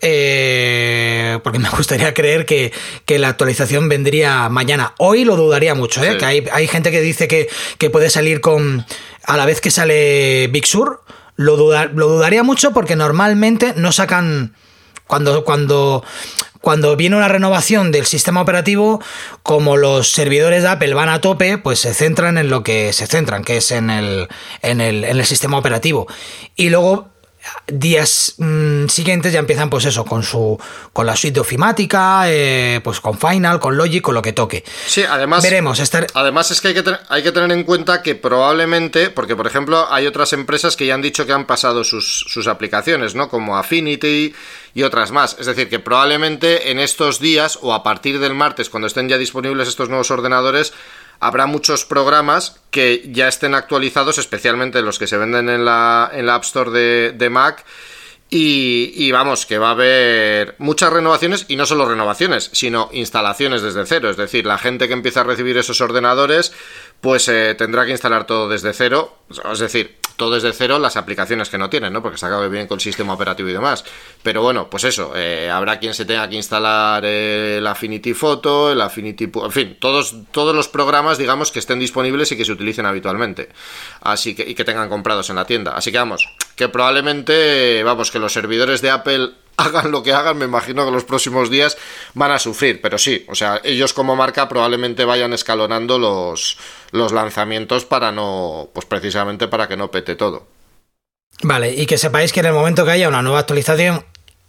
eh, 0.00 1.40
porque 1.42 1.58
me 1.58 1.68
gustaría 1.70 2.14
creer 2.14 2.46
que, 2.46 2.72
la 3.18 3.28
actualización 3.28 3.88
vendría 3.88 4.48
mañana. 4.48 4.94
Hoy 4.98 5.24
lo 5.24 5.36
dudaría 5.36 5.74
mucho, 5.74 6.04
¿eh? 6.04 6.16
que 6.16 6.24
hay, 6.24 6.44
hay, 6.52 6.68
gente 6.68 6.92
que 6.92 7.00
dice 7.00 7.26
que, 7.26 7.48
que, 7.78 7.90
puede 7.90 8.10
salir 8.10 8.40
con 8.40 8.86
a 9.24 9.36
la 9.36 9.44
vez 9.44 9.60
que 9.60 9.70
sale 9.70 10.46
Big 10.48 10.66
Sur. 10.66 11.02
Lo, 11.34 11.56
lo 11.56 12.08
dudaría 12.08 12.42
mucho 12.42 12.72
porque 12.72 12.96
normalmente 12.96 13.74
no 13.76 13.90
sacan 13.92 14.54
cuando, 15.08 15.42
cuando, 15.42 16.04
cuando 16.60 16.94
viene 16.94 17.16
una 17.16 17.26
renovación 17.26 17.90
del 17.90 18.06
sistema 18.06 18.40
operativo, 18.40 19.02
como 19.42 19.76
los 19.76 20.12
servidores 20.12 20.62
de 20.62 20.68
Apple 20.68 20.94
van 20.94 21.08
a 21.08 21.20
tope, 21.20 21.58
pues 21.58 21.80
se 21.80 21.94
centran 21.94 22.38
en 22.38 22.50
lo 22.50 22.62
que 22.62 22.92
se 22.92 23.08
centran, 23.08 23.42
que 23.42 23.56
es 23.56 23.72
en 23.72 23.90
el, 23.90 24.28
en 24.62 24.80
el, 24.80 25.02
en 25.02 25.18
el 25.18 25.26
sistema 25.26 25.58
operativo. 25.58 26.06
Y 26.54 26.70
luego 26.70 27.08
días 27.66 28.34
mm, 28.38 28.86
siguientes 28.86 29.32
ya 29.32 29.38
empiezan 29.38 29.70
pues 29.70 29.84
eso 29.84 30.04
con 30.04 30.22
su 30.22 30.58
con 30.92 31.06
la 31.06 31.16
suite 31.16 31.34
de 31.34 31.40
ofimática 31.40 32.30
eh, 32.30 32.80
pues 32.82 33.00
con 33.00 33.18
Final 33.18 33.60
con 33.60 33.76
Logic 33.76 34.02
con 34.02 34.14
lo 34.14 34.22
que 34.22 34.32
toque. 34.32 34.64
Sí 34.86 35.02
además 35.02 35.42
veremos 35.42 35.80
estar... 35.80 36.06
además 36.14 36.50
es 36.50 36.60
que 36.60 36.68
hay 36.68 36.74
que, 36.74 36.84
hay 37.08 37.22
que 37.22 37.32
tener 37.32 37.52
en 37.52 37.64
cuenta 37.64 38.02
que 38.02 38.14
probablemente 38.14 39.10
porque 39.10 39.36
por 39.36 39.46
ejemplo 39.46 39.86
hay 39.92 40.06
otras 40.06 40.32
empresas 40.32 40.76
que 40.76 40.86
ya 40.86 40.94
han 40.94 41.02
dicho 41.02 41.26
que 41.26 41.32
han 41.32 41.46
pasado 41.46 41.84
sus, 41.84 42.24
sus 42.26 42.46
aplicaciones 42.46 43.14
no 43.14 43.28
como 43.28 43.56
Affinity 43.56 44.34
y 44.74 44.82
otras 44.82 45.10
más. 45.10 45.36
Es 45.38 45.46
decir 45.46 45.68
que 45.68 45.78
probablemente 45.78 46.70
en 46.70 46.78
estos 46.78 47.18
días 47.20 47.58
o 47.62 47.74
a 47.74 47.82
partir 47.82 48.20
del 48.20 48.34
martes 48.34 48.70
cuando 48.70 48.86
estén 48.86 49.08
ya 49.08 49.18
disponibles 49.18 49.68
estos 49.68 49.88
nuevos 49.88 50.10
ordenadores 50.10 50.72
habrá 51.20 51.46
muchos 51.46 51.84
programas 51.84 52.60
que 52.70 53.08
ya 53.12 53.28
estén 53.28 53.54
actualizados, 53.54 54.18
especialmente 54.18 54.82
los 54.82 54.98
que 54.98 55.06
se 55.06 55.16
venden 55.16 55.48
en 55.48 55.64
la, 55.64 56.10
en 56.12 56.26
la 56.26 56.34
App 56.36 56.44
Store 56.44 56.70
de, 56.70 57.12
de 57.12 57.30
Mac. 57.30 57.64
Y, 58.30 58.92
y, 58.94 59.10
vamos, 59.10 59.46
que 59.46 59.56
va 59.56 59.68
a 59.68 59.70
haber 59.70 60.54
muchas 60.58 60.92
renovaciones 60.92 61.46
y 61.48 61.56
no 61.56 61.64
solo 61.64 61.88
renovaciones, 61.88 62.50
sino 62.52 62.90
instalaciones 62.92 63.62
desde 63.62 63.86
cero. 63.86 64.10
Es 64.10 64.18
decir, 64.18 64.44
la 64.44 64.58
gente 64.58 64.86
que 64.86 64.92
empieza 64.92 65.22
a 65.22 65.24
recibir 65.24 65.56
esos 65.56 65.80
ordenadores, 65.80 66.52
pues 67.00 67.28
eh, 67.28 67.54
tendrá 67.56 67.84
que 67.84 67.92
instalar 67.92 68.26
todo 68.26 68.48
desde 68.48 68.72
cero. 68.72 69.18
Es 69.52 69.58
decir, 69.58 69.98
todo 70.16 70.34
desde 70.34 70.52
cero 70.52 70.80
las 70.80 70.96
aplicaciones 70.96 71.48
que 71.48 71.58
no 71.58 71.70
tienen, 71.70 71.92
¿no? 71.92 72.02
Porque 72.02 72.18
se 72.18 72.26
acabe 72.26 72.48
bien 72.48 72.66
con 72.66 72.76
el 72.76 72.80
sistema 72.80 73.14
operativo 73.14 73.48
y 73.48 73.52
demás. 73.52 73.84
Pero 74.22 74.42
bueno, 74.42 74.68
pues 74.68 74.82
eso, 74.84 75.12
eh, 75.14 75.48
habrá 75.48 75.78
quien 75.78 75.94
se 75.94 76.04
tenga 76.04 76.28
que 76.28 76.34
instalar 76.34 77.04
el 77.04 77.64
Affinity 77.66 78.14
Photo, 78.14 78.72
el 78.72 78.80
Affinity... 78.80 79.30
En 79.32 79.52
fin, 79.52 79.76
todos, 79.80 80.16
todos 80.32 80.54
los 80.54 80.66
programas, 80.66 81.18
digamos, 81.18 81.52
que 81.52 81.60
estén 81.60 81.78
disponibles 81.78 82.32
y 82.32 82.36
que 82.36 82.44
se 82.44 82.50
utilicen 82.50 82.84
habitualmente. 82.84 83.48
Así 84.00 84.34
que, 84.34 84.42
y 84.42 84.56
que 84.56 84.64
tengan 84.64 84.88
comprados 84.88 85.30
en 85.30 85.36
la 85.36 85.44
tienda. 85.44 85.76
Así 85.76 85.92
que 85.92 85.98
vamos, 85.98 86.28
que 86.56 86.68
probablemente, 86.68 87.84
vamos, 87.84 88.10
que 88.10 88.18
los 88.18 88.32
servidores 88.32 88.82
de 88.82 88.90
Apple 88.90 89.30
hagan 89.58 89.90
lo 89.90 90.02
que 90.02 90.12
hagan, 90.12 90.38
me 90.38 90.44
imagino 90.44 90.84
que 90.84 90.92
los 90.92 91.04
próximos 91.04 91.50
días 91.50 91.76
van 92.14 92.30
a 92.30 92.38
sufrir, 92.38 92.80
pero 92.80 92.96
sí, 92.96 93.26
o 93.28 93.34
sea, 93.34 93.60
ellos 93.64 93.92
como 93.92 94.16
marca 94.16 94.48
probablemente 94.48 95.04
vayan 95.04 95.32
escalonando 95.32 95.98
los, 95.98 96.58
los 96.92 97.12
lanzamientos 97.12 97.84
para 97.84 98.12
no, 98.12 98.70
pues 98.72 98.86
precisamente 98.86 99.48
para 99.48 99.68
que 99.68 99.76
no 99.76 99.90
pete 99.90 100.14
todo. 100.14 100.46
Vale, 101.42 101.74
y 101.74 101.86
que 101.86 101.98
sepáis 101.98 102.32
que 102.32 102.40
en 102.40 102.46
el 102.46 102.52
momento 102.52 102.84
que 102.84 102.92
haya 102.92 103.08
una 103.08 103.22
nueva 103.22 103.40
actualización, 103.40 104.04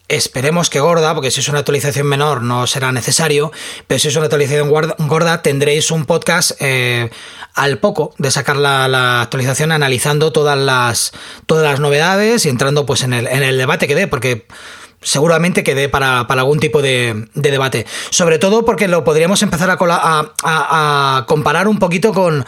esperemos 0.07 0.69
que 0.69 0.79
gorda, 0.79 1.13
porque 1.13 1.31
si 1.31 1.39
es 1.39 1.49
una 1.49 1.59
actualización 1.59 2.07
menor 2.07 2.41
no 2.41 2.67
será 2.67 2.91
necesario, 2.91 3.51
pero 3.87 3.99
si 3.99 4.09
es 4.09 4.15
una 4.15 4.25
actualización 4.25 4.69
gorda 4.69 5.41
tendréis 5.41 5.91
un 5.91 6.05
podcast 6.05 6.51
eh, 6.59 7.09
al 7.53 7.77
poco 7.79 8.13
de 8.17 8.31
sacar 8.31 8.57
la, 8.57 8.87
la, 8.87 9.21
actualización 9.21 9.71
analizando 9.71 10.31
todas 10.31 10.57
las, 10.57 11.11
todas 11.45 11.63
las 11.63 11.79
novedades 11.79 12.45
y 12.45 12.49
entrando 12.49 12.85
pues 12.85 13.03
en 13.03 13.13
el, 13.13 13.27
en 13.27 13.43
el 13.43 13.57
debate 13.57 13.87
que 13.87 13.95
dé, 13.95 14.07
porque 14.07 14.47
seguramente 15.01 15.63
quede 15.63 15.89
para, 15.89 16.27
para 16.27 16.41
algún 16.41 16.59
tipo 16.59 16.81
de, 16.81 17.27
de, 17.33 17.51
debate. 17.51 17.85
Sobre 18.09 18.39
todo 18.39 18.65
porque 18.65 18.87
lo 18.87 19.03
podríamos 19.03 19.41
empezar 19.41 19.69
a, 19.71 21.25
comparar 21.27 21.67
un 21.67 21.79
poquito 21.79 22.13
con, 22.13 22.45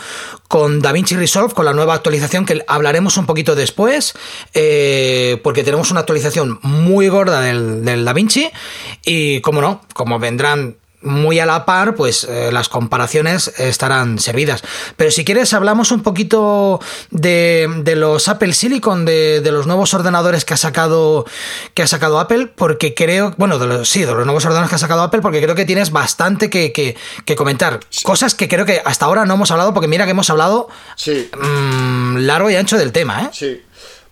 con 0.47 0.81
DaVinci 0.81 1.15
Resolve, 1.15 1.53
con 1.53 1.65
la 1.65 1.73
nueva 1.73 1.93
actualización 1.93 2.45
que 2.45 2.63
hablaremos 2.67 3.17
un 3.17 3.25
poquito 3.25 3.55
después, 3.55 4.13
eh, 4.53 5.39
porque 5.43 5.63
tenemos 5.63 5.91
una 5.91 6.01
actualización 6.01 6.59
muy 6.61 7.07
gorda 7.07 7.41
del, 7.41 7.85
del 7.85 8.05
DaVinci 8.05 8.49
y, 9.05 9.41
como 9.41 9.61
no, 9.61 9.81
como 9.93 10.19
vendrán 10.19 10.77
muy 11.01 11.39
a 11.39 11.45
la 11.45 11.65
par, 11.65 11.95
pues 11.95 12.23
eh, 12.23 12.51
las 12.51 12.69
comparaciones 12.69 13.47
estarán 13.59 14.19
servidas. 14.19 14.63
Pero 14.97 15.11
si 15.11 15.25
quieres, 15.25 15.53
hablamos 15.53 15.91
un 15.91 16.03
poquito 16.03 16.79
de, 17.09 17.67
de 17.83 17.95
los 17.95 18.27
Apple 18.27 18.53
Silicon, 18.53 19.05
de, 19.05 19.41
de, 19.41 19.51
los 19.51 19.67
nuevos 19.67 19.93
ordenadores 19.93 20.45
que 20.45 20.53
ha 20.53 20.57
sacado 20.57 21.25
que 21.73 21.83
ha 21.83 21.87
sacado 21.87 22.19
Apple, 22.19 22.47
porque 22.55 22.93
creo, 22.93 23.33
bueno, 23.37 23.59
de 23.59 23.67
los, 23.67 23.89
sí, 23.89 24.01
de 24.01 24.13
los 24.13 24.25
nuevos 24.25 24.45
ordenadores 24.45 24.69
que 24.69 24.75
ha 24.75 24.79
sacado 24.79 25.01
Apple, 25.01 25.21
porque 25.21 25.41
creo 25.41 25.55
que 25.55 25.65
tienes 25.65 25.91
bastante 25.91 26.49
que, 26.49 26.71
que, 26.71 26.95
que 27.25 27.35
comentar. 27.35 27.79
Sí. 27.89 28.03
Cosas 28.03 28.35
que 28.35 28.47
creo 28.47 28.65
que 28.65 28.81
hasta 28.85 29.05
ahora 29.05 29.25
no 29.25 29.33
hemos 29.35 29.51
hablado, 29.51 29.73
porque 29.73 29.87
mira 29.87 30.05
que 30.05 30.11
hemos 30.11 30.29
hablado 30.29 30.69
sí. 30.95 31.29
mmm, 31.35 32.17
largo 32.17 32.49
y 32.49 32.55
ancho 32.55 32.77
del 32.77 32.91
tema, 32.91 33.23
¿eh? 33.23 33.29
Sí. 33.31 33.61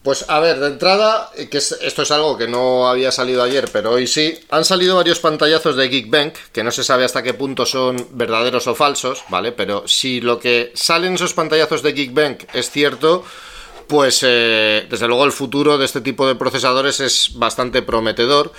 Pues 0.10 0.26
a 0.28 0.40
ver, 0.40 0.60
de 0.60 0.66
entrada, 0.66 1.30
que 1.52 1.60
esto 1.60 2.02
es 2.02 2.10
algo 2.10 2.36
que 2.36 2.48
no 2.48 2.88
había 2.88 3.12
salido 3.12 3.44
ayer, 3.44 3.70
pero 3.72 3.92
hoy 3.92 4.08
sí, 4.08 4.40
han 4.50 4.66
salido 4.66 4.96
varios 4.96 5.20
pantallazos 5.20 5.76
de 5.76 5.88
Geekbank, 5.88 6.34
que 6.52 6.64
no 6.64 6.72
se 6.72 6.84
sabe 6.84 7.06
hasta 7.06 7.22
qué 7.22 7.36
punto 7.36 7.64
son 7.68 8.08
verdaderos 8.14 8.66
o 8.66 8.74
falsos, 8.74 9.22
¿vale? 9.30 9.52
Pero 9.52 9.88
si 9.88 10.20
lo 10.20 10.40
que 10.40 10.72
salen 10.74 11.14
esos 11.14 11.36
pantallazos 11.36 11.84
de 11.84 11.94
Geekbank 11.94 12.46
es 12.56 12.72
cierto, 12.72 13.24
pues 13.86 14.22
eh, 14.24 14.88
desde 14.90 15.08
luego 15.08 15.26
el 15.26 15.32
futuro 15.32 15.78
de 15.78 15.86
este 15.86 16.02
tipo 16.02 16.26
de 16.26 16.34
procesadores 16.34 17.02
es 17.02 17.34
bastante 17.36 17.84
prometedor. 17.84 18.52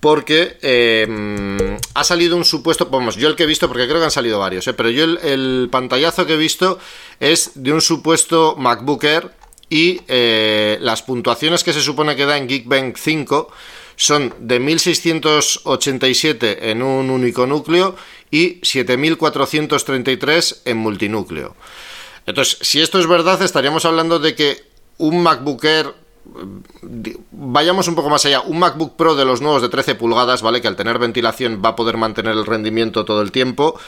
Porque 0.00 0.58
eh, 0.60 1.78
ha 1.94 2.04
salido 2.04 2.36
un 2.36 2.44
supuesto, 2.44 2.86
vamos, 2.86 3.16
yo 3.16 3.28
el 3.28 3.36
que 3.36 3.44
he 3.44 3.46
visto, 3.46 3.68
porque 3.68 3.86
creo 3.86 3.98
que 3.98 4.04
han 4.04 4.10
salido 4.10 4.38
varios, 4.38 4.66
eh, 4.66 4.74
pero 4.74 4.88
yo 4.90 5.04
el, 5.04 5.18
el 5.18 5.68
pantallazo 5.70 6.26
que 6.26 6.34
he 6.34 6.38
visto 6.38 6.78
es 7.20 7.52
de 7.54 7.72
un 7.72 7.82
supuesto 7.82 8.54
MacBook 8.56 9.04
Air 9.04 9.39
y 9.70 10.02
eh, 10.08 10.76
las 10.80 11.02
puntuaciones 11.02 11.64
que 11.64 11.72
se 11.72 11.80
supone 11.80 12.16
que 12.16 12.26
da 12.26 12.36
en 12.36 12.48
Geekbench 12.48 12.98
5 12.98 13.50
son 13.96 14.34
de 14.40 14.58
1687 14.58 16.70
en 16.70 16.82
un 16.82 17.08
único 17.10 17.46
núcleo 17.46 17.94
y 18.30 18.58
7433 18.62 20.62
en 20.64 20.76
multinúcleo. 20.76 21.54
Entonces, 22.26 22.58
si 22.60 22.80
esto 22.80 22.98
es 22.98 23.06
verdad, 23.06 23.40
estaríamos 23.42 23.84
hablando 23.84 24.18
de 24.18 24.34
que 24.34 24.64
un 24.98 25.22
MacBook 25.22 25.64
Air 25.64 25.94
vayamos 27.30 27.88
un 27.88 27.94
poco 27.94 28.10
más 28.10 28.24
allá, 28.26 28.40
un 28.40 28.58
MacBook 28.58 28.96
Pro 28.96 29.14
de 29.14 29.24
los 29.24 29.40
nuevos 29.40 29.62
de 29.62 29.68
13 29.68 29.94
pulgadas, 29.94 30.42
¿vale? 30.42 30.60
Que 30.60 30.68
al 30.68 30.76
tener 30.76 30.98
ventilación 30.98 31.62
va 31.64 31.70
a 31.70 31.76
poder 31.76 31.96
mantener 31.96 32.32
el 32.32 32.46
rendimiento 32.46 33.04
todo 33.04 33.22
el 33.22 33.32
tiempo 33.32 33.78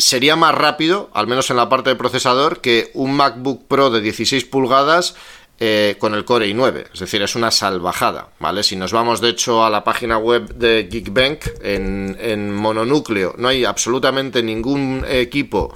sería 0.00 0.36
más 0.36 0.54
rápido, 0.54 1.10
al 1.14 1.26
menos 1.26 1.50
en 1.50 1.56
la 1.56 1.68
parte 1.68 1.90
de 1.90 1.96
procesador, 1.96 2.60
que 2.60 2.90
un 2.94 3.12
MacBook 3.14 3.66
Pro 3.68 3.90
de 3.90 4.00
16 4.00 4.44
pulgadas 4.46 5.14
eh, 5.58 5.96
con 5.98 6.14
el 6.14 6.24
Core 6.24 6.48
i9. 6.48 6.86
Es 6.92 7.00
decir, 7.00 7.20
es 7.22 7.34
una 7.34 7.50
salvajada, 7.50 8.30
¿vale? 8.38 8.62
Si 8.62 8.76
nos 8.76 8.92
vamos, 8.92 9.20
de 9.20 9.28
hecho, 9.28 9.64
a 9.64 9.70
la 9.70 9.84
página 9.84 10.16
web 10.16 10.54
de 10.54 10.88
Geekbench, 10.90 11.52
en, 11.62 12.16
en 12.18 12.54
mononúcleo, 12.54 13.34
no 13.36 13.48
hay 13.48 13.64
absolutamente 13.64 14.42
ningún 14.42 15.04
equipo 15.06 15.72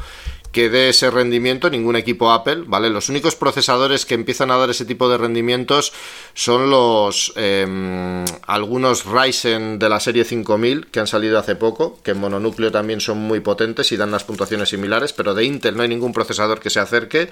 que 0.55 0.71
dé 0.71 0.91
ese 0.91 1.11
rendimiento, 1.11 1.69
ningún 1.69 1.97
equipo 1.97 2.31
Apple, 2.31 2.63
¿vale? 2.67 2.89
Los 2.89 3.09
únicos 3.09 3.35
procesadores 3.35 4.07
que 4.07 4.15
empiezan 4.15 4.53
a 4.53 4.57
dar 4.57 4.71
ese 4.71 4.85
tipo 4.85 5.09
de 5.09 5.19
rendimientos 5.19 5.93
son 6.33 6.71
los 6.71 7.33
eh, 7.35 8.25
algunos 8.47 9.05
Ryzen 9.05 9.81
de 9.81 9.89
la 9.89 9.99
serie 9.99 10.25
5000 10.25 10.87
que 10.87 11.01
han 11.01 11.09
salido 11.09 11.41
hace 11.41 11.57
poco, 11.57 11.99
que 12.05 12.13
en 12.13 12.21
mononúcleo 12.21 12.71
también 12.71 13.01
son 13.01 13.19
muy 13.19 13.41
potentes 13.41 13.91
y 13.91 13.97
dan 13.97 14.13
las 14.13 14.23
puntuaciones 14.23 14.69
similares, 14.69 15.13
pero 15.13 15.35
de 15.35 15.45
Intel 15.45 15.77
no 15.77 15.83
hay 15.83 15.89
ningún 15.89 16.13
procesador 16.13 16.61
que 16.61 16.71
se 16.71 16.79
acerque. 16.79 17.31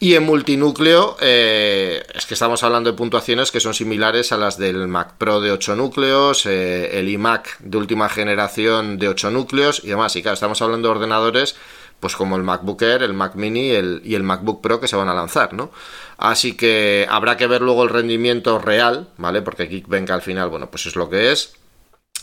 Y 0.00 0.14
en 0.14 0.22
multinúcleo, 0.22 1.16
eh, 1.20 2.04
es 2.14 2.24
que 2.24 2.34
estamos 2.34 2.62
hablando 2.62 2.92
de 2.92 2.96
puntuaciones 2.96 3.50
que 3.50 3.58
son 3.58 3.74
similares 3.74 4.30
a 4.30 4.36
las 4.36 4.56
del 4.56 4.86
Mac 4.86 5.14
Pro 5.18 5.40
de 5.40 5.50
8 5.50 5.74
núcleos, 5.74 6.46
eh, 6.46 7.00
el 7.00 7.08
iMac 7.08 7.58
de 7.58 7.78
última 7.78 8.08
generación 8.08 8.96
de 8.98 9.08
8 9.08 9.32
núcleos 9.32 9.82
y 9.82 9.88
demás. 9.88 10.14
Y 10.14 10.22
claro, 10.22 10.34
estamos 10.34 10.62
hablando 10.62 10.86
de 10.86 10.94
ordenadores 10.94 11.56
pues 12.00 12.16
como 12.16 12.36
el 12.36 12.42
MacBook 12.42 12.82
Air, 12.82 13.02
el 13.02 13.14
Mac 13.14 13.34
Mini 13.34 13.70
el, 13.70 14.00
y 14.04 14.14
el 14.14 14.22
MacBook 14.22 14.60
Pro 14.60 14.80
que 14.80 14.88
se 14.88 14.96
van 14.96 15.08
a 15.08 15.14
lanzar, 15.14 15.52
¿no? 15.52 15.70
Así 16.16 16.56
que 16.56 17.06
habrá 17.10 17.36
que 17.36 17.46
ver 17.46 17.62
luego 17.62 17.82
el 17.82 17.88
rendimiento 17.90 18.58
real, 18.58 19.08
¿vale? 19.16 19.42
Porque 19.42 19.66
Geekbench 19.66 20.10
al 20.10 20.22
final, 20.22 20.48
bueno, 20.48 20.70
pues 20.70 20.86
es 20.86 20.96
lo 20.96 21.08
que 21.08 21.32
es. 21.32 21.54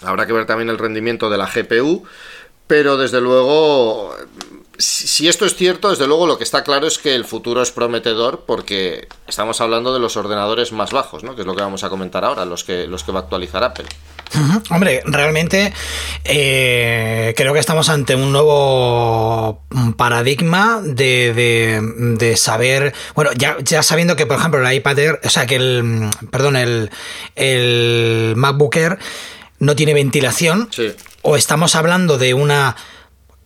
Habrá 0.02 0.26
que 0.26 0.34
ver 0.34 0.46
también 0.46 0.70
el 0.70 0.78
rendimiento 0.78 1.30
de 1.30 1.38
la 1.38 1.48
GPU, 1.48 2.04
pero 2.68 2.98
desde 2.98 3.22
luego, 3.22 4.16
si 4.78 5.28
esto 5.28 5.46
es 5.46 5.56
cierto, 5.56 5.90
desde 5.90 6.08
luego 6.08 6.28
lo 6.28 6.38
que 6.38 6.44
está 6.44 6.64
claro 6.64 6.88
es 6.88 6.98
que 6.98 7.16
el 7.16 7.26
futuro 7.26 7.62
es 7.62 7.72
prometedor 7.72 8.44
porque 8.46 9.08
estamos 9.28 9.62
hablando 9.62 9.94
de 9.94 10.00
los 10.00 10.18
ordenadores 10.18 10.72
más 10.72 10.92
bajos, 10.92 11.24
¿no? 11.24 11.36
Que 11.36 11.42
es 11.42 11.48
lo 11.48 11.56
que 11.56 11.62
vamos 11.62 11.84
a 11.84 11.90
comentar 11.90 12.26
ahora, 12.26 12.46
los 12.46 12.64
que, 12.64 12.88
los 12.88 13.04
que 13.04 13.12
va 13.12 13.20
a 13.20 13.24
actualizar 13.24 13.64
Apple. 13.64 13.88
Hombre, 14.70 15.02
realmente 15.06 15.74
eh, 16.24 17.34
creo 17.38 17.54
que 17.54 17.60
estamos 17.60 17.90
ante 17.90 18.16
un 18.16 18.32
nuevo 18.32 19.64
paradigma 19.98 20.82
de, 20.84 21.34
de, 21.34 21.82
de 22.18 22.38
saber, 22.38 22.94
bueno, 23.14 23.32
ya, 23.34 23.58
ya, 23.62 23.84
sabiendo 23.84 24.16
que, 24.16 24.26
por 24.26 24.38
ejemplo, 24.38 24.66
el 24.66 24.76
iPad 24.76 25.00
Air, 25.00 25.20
o 25.24 25.30
sea, 25.30 25.46
que 25.46 25.56
el, 25.56 26.10
perdón, 26.32 26.56
el, 26.56 26.90
el 27.36 28.34
MacBook 28.36 28.76
Air 28.76 29.00
no 29.60 29.76
tiene 29.76 29.94
ventilación, 29.94 30.70
sí. 30.72 30.94
o 31.22 31.38
estamos 31.38 31.76
hablando 31.76 32.18
de 32.18 32.34
una 32.34 32.76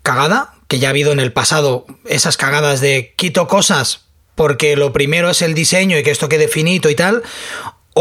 cagada, 0.01 0.53
que 0.67 0.79
ya 0.79 0.89
ha 0.89 0.91
habido 0.91 1.11
en 1.11 1.19
el 1.19 1.33
pasado 1.33 1.85
esas 2.05 2.37
cagadas 2.37 2.79
de 2.79 3.13
quito 3.15 3.47
cosas 3.47 4.05
porque 4.39 4.77
lo 4.77 4.93
primero 4.93 5.29
es 5.29 5.41
el 5.41 5.53
diseño 5.53 5.97
y 5.97 6.03
que 6.03 6.11
esto 6.11 6.29
quede 6.29 6.47
finito 6.47 6.89
y 6.89 6.95
tal, 6.95 7.23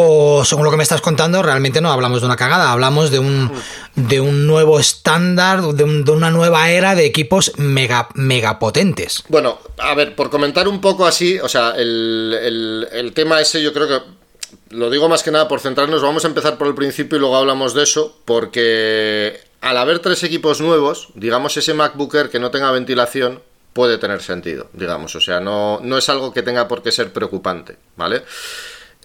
o 0.01 0.45
según 0.45 0.65
lo 0.65 0.71
que 0.71 0.77
me 0.77 0.85
estás 0.85 1.01
contando, 1.01 1.43
realmente 1.43 1.81
no 1.81 1.91
hablamos 1.91 2.21
de 2.21 2.27
una 2.27 2.37
cagada, 2.37 2.71
hablamos 2.71 3.11
de 3.11 3.19
un, 3.19 3.51
de 3.97 4.21
un 4.21 4.47
nuevo 4.47 4.79
estándar, 4.79 5.63
de, 5.63 5.83
una 5.83 6.31
nueva 6.31 6.71
era 6.71 6.95
de 6.95 7.05
equipos 7.05 7.53
mega, 7.57 8.09
mega 8.15 8.61
potentes. 8.61 9.25
Bueno, 9.29 9.59
a 9.77 9.95
ver, 9.97 10.15
por 10.15 10.31
comentar 10.31 10.69
un 10.69 10.81
poco 10.81 11.05
así, 11.05 11.41
o 11.41 11.49
sea, 11.49 11.73
el, 11.77 12.87
el 12.93 13.13
tema 13.13 13.41
ese 13.41 13.61
yo 13.61 13.73
creo 13.73 13.89
que 13.89 14.01
lo 14.71 14.89
digo 14.89 15.09
más 15.09 15.25
que 15.25 15.33
nada 15.33 15.49
por 15.49 15.59
centrarnos, 15.59 16.01
vamos 16.01 16.25
a 16.25 16.29
empezar 16.29 16.59
por 16.59 16.69
el 16.69 16.77
principio 16.77 17.17
y 17.17 17.21
luego 17.21 17.37
hablamos 17.37 17.75
de 17.75 17.83
eso, 17.83 18.17
porque 18.25 19.41
al 19.61 19.79
haber 19.79 19.99
tres 19.99 20.23
equipos 20.23 20.61
nuevos, 20.61 21.09
digamos 21.17 21.57
ese 21.57 21.75
MacBooker 21.75 22.31
que 22.31 22.39
no 22.39 22.53
tenga 22.53 22.71
ventilación 22.71 23.43
puede 23.73 23.99
tener 23.99 24.23
sentido, 24.23 24.69
digamos, 24.75 25.17
o 25.17 25.21
sea, 25.21 25.41
no, 25.41 25.81
no 25.83 25.99
es 25.99 26.09
algo 26.09 26.33
que 26.33 26.43
tenga 26.43 26.69
por 26.69 26.83
qué 26.83 26.93
ser 26.93 27.13
preocupante, 27.13 27.77
¿vale? 27.97 28.23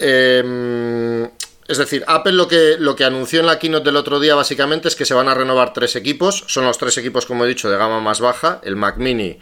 Em, 0.06 1.24
es 1.66 1.78
decir, 1.78 2.04
Apple 2.08 2.34
lo 2.34 2.50
que, 2.50 2.76
lo 2.78 2.94
que 2.94 3.06
anunció 3.06 3.40
en 3.40 3.46
la 3.46 3.58
keynote 3.58 3.86
del 3.86 3.96
otro 3.96 4.20
día 4.20 4.36
básicamente 4.36 4.90
es 4.90 4.98
que 4.98 5.06
se 5.06 5.14
van 5.14 5.30
a 5.30 5.34
renovar 5.34 5.72
tres 5.72 5.96
equipos, 5.96 6.44
son 6.48 6.66
los 6.66 6.78
tres 6.78 6.98
equipos, 6.98 7.26
como 7.26 7.46
he 7.46 7.48
dicho, 7.48 7.72
de 7.72 7.78
gama 7.78 8.02
más 8.02 8.20
baja, 8.20 8.60
el 8.64 8.76
Mac 8.76 8.98
Mini, 8.98 9.40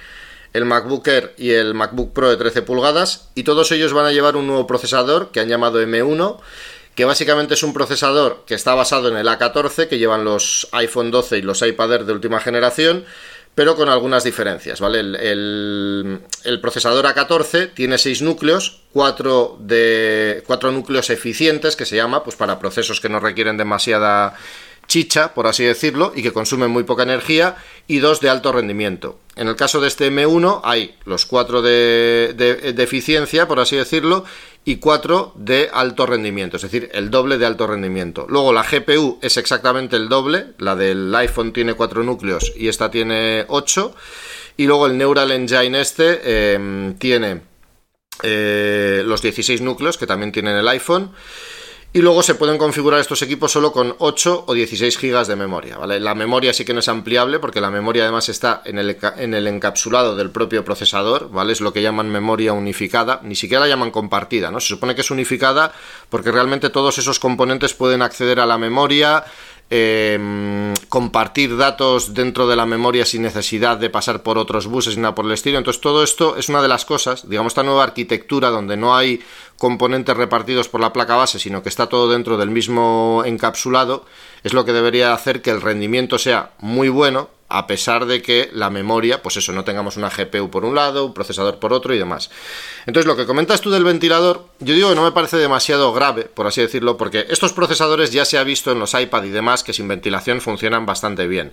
el 0.53 0.65
MacBook 0.65 1.07
Air 1.07 1.33
y 1.35 1.49
el 1.49 1.73
MacBook 1.73 2.13
Pro 2.13 2.29
de 2.29 2.37
13 2.37 2.61
pulgadas, 2.61 3.29
y 3.33 3.41
todos 3.41 3.71
ellos 3.71 3.91
van 3.93 4.05
a 4.05 4.11
llevar 4.11 4.35
un 4.35 4.45
nuevo 4.45 4.67
procesador 4.67 5.31
que 5.31 5.39
han 5.39 5.47
llamado 5.47 5.81
M1, 5.81 6.37
que 6.93 7.05
básicamente 7.05 7.55
es 7.55 7.63
un 7.63 7.73
procesador 7.73 8.43
que 8.45 8.53
está 8.53 8.75
basado 8.75 9.09
en 9.09 9.17
el 9.17 9.27
A14 9.27 9.87
que 9.87 9.97
llevan 9.97 10.23
los 10.23 10.67
iPhone 10.73 11.09
12 11.09 11.39
y 11.39 11.41
los 11.41 11.63
iPad 11.63 11.93
Air 11.93 12.05
de 12.05 12.13
última 12.13 12.39
generación, 12.39 13.05
pero 13.55 13.75
con 13.75 13.89
algunas 13.89 14.23
diferencias, 14.23 14.79
¿vale? 14.79 14.99
El, 14.99 16.21
procesador 16.61 17.05
A14 17.05 17.73
tiene 17.73 17.97
6 17.97 18.21
núcleos, 18.21 18.81
4, 18.93 19.57
de, 19.59 20.43
4 20.47 20.71
núcleos 20.71 21.09
eficientes, 21.09 21.75
que 21.75 21.85
se 21.85 21.97
llama, 21.97 22.23
pues 22.23 22.35
para 22.35 22.59
procesos 22.59 23.01
que 23.01 23.09
no 23.09 23.19
requieren 23.19 23.57
demasiada 23.57 24.35
chicha, 24.87 25.33
por 25.33 25.47
así 25.47 25.63
decirlo, 25.63 26.13
y 26.15 26.21
que 26.21 26.33
consumen 26.33 26.71
muy 26.71 26.83
poca 26.83 27.03
energía, 27.03 27.57
y 27.91 27.99
dos 27.99 28.21
de 28.21 28.29
alto 28.29 28.53
rendimiento. 28.53 29.19
En 29.35 29.49
el 29.49 29.57
caso 29.57 29.81
de 29.81 29.89
este 29.89 30.09
M1 30.09 30.61
hay 30.63 30.95
los 31.03 31.25
cuatro 31.25 31.61
de, 31.61 32.33
de, 32.37 32.83
eficiencia, 32.83 33.49
por 33.49 33.59
así 33.59 33.75
decirlo, 33.75 34.23
y 34.63 34.77
cuatro 34.77 35.33
de 35.35 35.69
alto 35.73 36.05
rendimiento, 36.05 36.55
es 36.55 36.63
decir, 36.63 36.89
el 36.93 37.11
doble 37.11 37.37
de 37.37 37.45
alto 37.45 37.67
rendimiento. 37.67 38.27
Luego 38.29 38.53
la 38.53 38.63
GPU 38.63 39.19
es 39.21 39.35
exactamente 39.35 39.97
el 39.97 40.07
doble, 40.07 40.53
la 40.57 40.77
del 40.77 41.13
iPhone 41.13 41.51
tiene 41.51 41.73
cuatro 41.73 42.01
núcleos 42.01 42.53
y 42.55 42.69
esta 42.69 42.89
tiene 42.89 43.43
ocho. 43.49 43.93
Y 44.55 44.67
luego 44.67 44.87
el 44.87 44.97
Neural 44.97 45.31
Engine 45.31 45.81
este 45.81 46.53
em, 46.53 46.93
tiene 46.97 47.41
eh, 48.23 49.03
los 49.05 49.21
16 49.21 49.59
núcleos 49.59 49.97
que 49.97 50.07
también 50.07 50.31
tienen 50.31 50.55
el 50.55 50.67
iPhone. 50.69 51.11
Y 51.93 51.99
luego 51.99 52.23
se 52.23 52.35
pueden 52.35 52.57
configurar 52.57 53.01
estos 53.01 53.21
equipos 53.21 53.51
solo 53.51 53.73
con 53.73 53.95
8 53.97 54.45
o 54.47 54.53
16 54.53 54.97
GB 54.97 55.27
de 55.27 55.35
memoria. 55.35 55.77
¿vale? 55.77 55.99
La 55.99 56.15
memoria 56.15 56.53
sí 56.53 56.63
que 56.63 56.73
no 56.73 56.79
es 56.79 56.87
ampliable 56.87 57.39
porque 57.39 57.59
la 57.59 57.69
memoria 57.69 58.03
además 58.03 58.29
está 58.29 58.61
en 58.63 58.79
el, 58.79 58.97
en 59.17 59.33
el 59.33 59.45
encapsulado 59.45 60.15
del 60.15 60.29
propio 60.29 60.63
procesador, 60.63 61.29
¿vale? 61.31 61.51
Es 61.51 61.59
lo 61.59 61.73
que 61.73 61.81
llaman 61.81 62.09
memoria 62.09 62.53
unificada, 62.53 63.19
ni 63.23 63.35
siquiera 63.35 63.65
la 63.65 63.67
llaman 63.67 63.91
compartida, 63.91 64.51
¿no? 64.51 64.61
Se 64.61 64.67
supone 64.67 64.95
que 64.95 65.01
es 65.01 65.11
unificada 65.11 65.73
porque 66.07 66.31
realmente 66.31 66.69
todos 66.69 66.97
esos 66.97 67.19
componentes 67.19 67.73
pueden 67.73 68.01
acceder 68.01 68.39
a 68.39 68.45
la 68.45 68.57
memoria, 68.57 69.25
Em, 69.73 70.73
compartir 70.89 71.55
datos 71.55 72.13
dentro 72.13 72.45
de 72.45 72.57
la 72.57 72.65
memoria 72.65 73.05
sin 73.05 73.21
necesidad 73.21 73.77
de 73.77 73.89
pasar 73.89 74.21
por 74.21 74.37
otros 74.37 74.67
buses 74.67 74.97
ni 74.97 75.03
nada 75.03 75.15
por 75.15 75.25
el 75.25 75.31
estilo. 75.31 75.57
Entonces 75.57 75.79
todo 75.79 76.03
esto 76.03 76.35
es 76.35 76.49
una 76.49 76.61
de 76.61 76.67
las 76.67 76.83
cosas, 76.83 77.29
digamos, 77.29 77.51
esta 77.51 77.63
nueva 77.63 77.83
arquitectura 77.83 78.49
donde 78.49 78.75
no 78.75 78.93
hay 78.93 79.21
componentes 79.61 80.17
repartidos 80.17 80.69
por 80.69 80.81
la 80.81 80.91
placa 80.91 81.15
base, 81.15 81.37
sino 81.37 81.61
que 81.61 81.69
está 81.69 81.85
todo 81.85 82.09
dentro 82.09 82.35
del 82.35 82.49
mismo 82.49 83.21
encapsulado, 83.27 84.07
es 84.41 84.55
lo 84.55 84.65
que 84.65 84.73
debería 84.73 85.13
hacer 85.13 85.43
que 85.43 85.51
el 85.51 85.61
rendimiento 85.61 86.17
sea 86.17 86.49
muy 86.57 86.89
bueno 86.89 87.29
a 87.47 87.67
pesar 87.67 88.07
de 88.07 88.23
que 88.23 88.49
la 88.53 88.71
memoria, 88.71 89.21
pues 89.21 89.37
eso, 89.37 89.51
no 89.51 89.63
tengamos 89.63 89.97
una 89.97 90.09
GPU 90.09 90.49
por 90.49 90.65
un 90.65 90.73
lado, 90.73 91.05
un 91.05 91.13
procesador 91.13 91.59
por 91.59 91.73
otro 91.73 91.93
y 91.93 91.99
demás. 91.99 92.31
Entonces, 92.87 93.05
lo 93.05 93.15
que 93.15 93.27
comentas 93.27 93.61
tú 93.61 93.69
del 93.69 93.83
ventilador, 93.83 94.47
yo 94.61 94.73
digo 94.73 94.89
que 94.89 94.95
no 94.95 95.03
me 95.03 95.11
parece 95.11 95.37
demasiado 95.37 95.93
grave, 95.93 96.23
por 96.23 96.47
así 96.47 96.61
decirlo, 96.61 96.97
porque 96.97 97.27
estos 97.29 97.53
procesadores 97.53 98.11
ya 98.11 98.25
se 98.25 98.39
ha 98.39 98.43
visto 98.43 98.71
en 98.71 98.79
los 98.79 98.95
iPad 98.95 99.25
y 99.25 99.29
demás 99.29 99.63
que 99.63 99.73
sin 99.73 99.87
ventilación 99.87 100.41
funcionan 100.41 100.87
bastante 100.87 101.27
bien. 101.27 101.51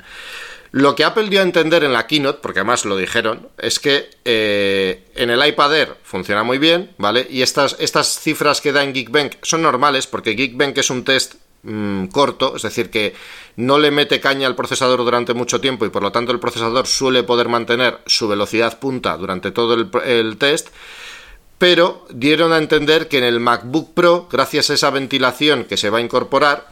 Lo 0.70 0.94
que 0.94 1.04
Apple 1.04 1.28
dio 1.28 1.40
a 1.40 1.44
entender 1.44 1.84
en 1.84 1.92
la 1.92 2.06
keynote, 2.06 2.40
porque 2.42 2.60
además 2.60 2.84
lo 2.84 2.96
dijeron, 2.96 3.48
es 3.58 3.78
que 3.78 4.10
eh, 4.24 5.04
en 5.14 5.30
el 5.30 5.46
iPad 5.46 5.74
Air 5.74 5.96
funciona 6.02 6.42
muy 6.42 6.58
bien, 6.58 6.90
¿vale? 6.98 7.26
Y 7.30 7.42
estas, 7.42 7.76
estas 7.78 8.20
cifras 8.20 8.60
que 8.60 8.72
da 8.72 8.84
en 8.84 8.92
Geekbench 8.92 9.38
son 9.42 9.62
normales, 9.62 10.06
porque 10.06 10.34
Geekbench 10.34 10.78
es 10.78 10.90
un 10.90 11.04
test 11.04 11.36
Mm, 11.62 12.06
corto, 12.06 12.54
es 12.54 12.62
decir, 12.62 12.88
que 12.88 13.14
no 13.56 13.78
le 13.78 13.90
mete 13.90 14.20
caña 14.20 14.46
al 14.46 14.54
procesador 14.54 15.00
durante 15.00 15.34
mucho 15.34 15.60
tiempo 15.60 15.84
y 15.84 15.88
por 15.88 16.02
lo 16.02 16.12
tanto 16.12 16.30
el 16.30 16.38
procesador 16.38 16.86
suele 16.86 17.24
poder 17.24 17.48
mantener 17.48 17.98
su 18.06 18.28
velocidad 18.28 18.78
punta 18.78 19.16
durante 19.16 19.50
todo 19.50 19.74
el, 19.74 20.38
test 20.38 20.68
pero 21.58 22.06
dieron 22.10 22.52
a 22.52 22.58
entender 22.58 23.08
que 23.08 23.18
en 23.18 23.24
el 23.24 23.40
MacBook 23.40 23.92
Pro, 23.92 24.28
gracias 24.30 24.70
a 24.70 24.74
esa 24.74 24.90
ventilación 24.90 25.64
que 25.64 25.76
se 25.76 25.90
va 25.90 25.98
a 25.98 26.00
incorporar, 26.00 26.68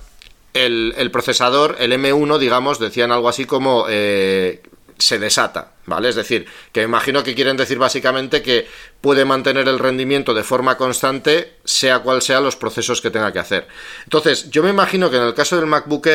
el, 0.64 1.10
procesador, 1.10 1.76
el 1.78 1.92
M1, 1.92 2.38
digamos, 2.38 2.78
decían 2.78 3.12
algo 3.12 3.28
así 3.28 3.44
como 3.44 3.86
eh, 3.88 4.62
se 4.98 5.18
desata, 5.18 5.72
¿vale? 5.86 6.08
Es 6.08 6.14
decir, 6.14 6.46
que 6.72 6.80
me 6.80 6.86
imagino 6.86 7.22
que 7.22 7.34
quieren 7.34 7.56
decir 7.56 7.78
básicamente 7.78 8.42
que 8.42 8.66
puede 9.00 9.24
mantener 9.24 9.68
el 9.68 9.78
rendimiento 9.78 10.34
de 10.34 10.44
forma 10.44 10.76
constante, 10.76 11.54
sea 11.64 12.00
cual 12.00 12.22
sea 12.22 12.40
los 12.40 12.56
procesos 12.56 13.00
que 13.00 13.10
tenga 13.10 13.32
que 13.32 13.38
hacer. 13.38 13.68
Entonces, 14.04 14.50
yo 14.50 14.62
me 14.62 14.70
imagino 14.70 15.10
que 15.10 15.16
en 15.16 15.24
el 15.24 15.34
caso 15.34 15.56
del 15.56 15.66
MacBook 15.66 16.06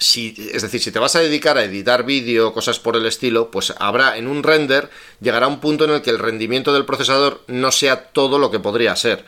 si, 0.00 0.34
es 0.52 0.62
decir, 0.62 0.80
si 0.80 0.90
te 0.90 0.98
vas 0.98 1.14
a 1.14 1.20
dedicar 1.20 1.58
a 1.58 1.64
editar 1.64 2.04
vídeo, 2.04 2.54
cosas 2.54 2.78
por 2.78 2.96
el 2.96 3.04
estilo, 3.04 3.50
pues 3.50 3.74
habrá 3.78 4.16
en 4.16 4.28
un 4.28 4.42
render, 4.42 4.88
llegará 5.20 5.46
un 5.46 5.60
punto 5.60 5.84
en 5.84 5.90
el 5.90 6.02
que 6.02 6.10
el 6.10 6.18
rendimiento 6.18 6.72
del 6.72 6.86
procesador 6.86 7.42
no 7.48 7.70
sea 7.70 8.04
todo 8.06 8.38
lo 8.38 8.50
que 8.50 8.60
podría 8.60 8.96
ser. 8.96 9.26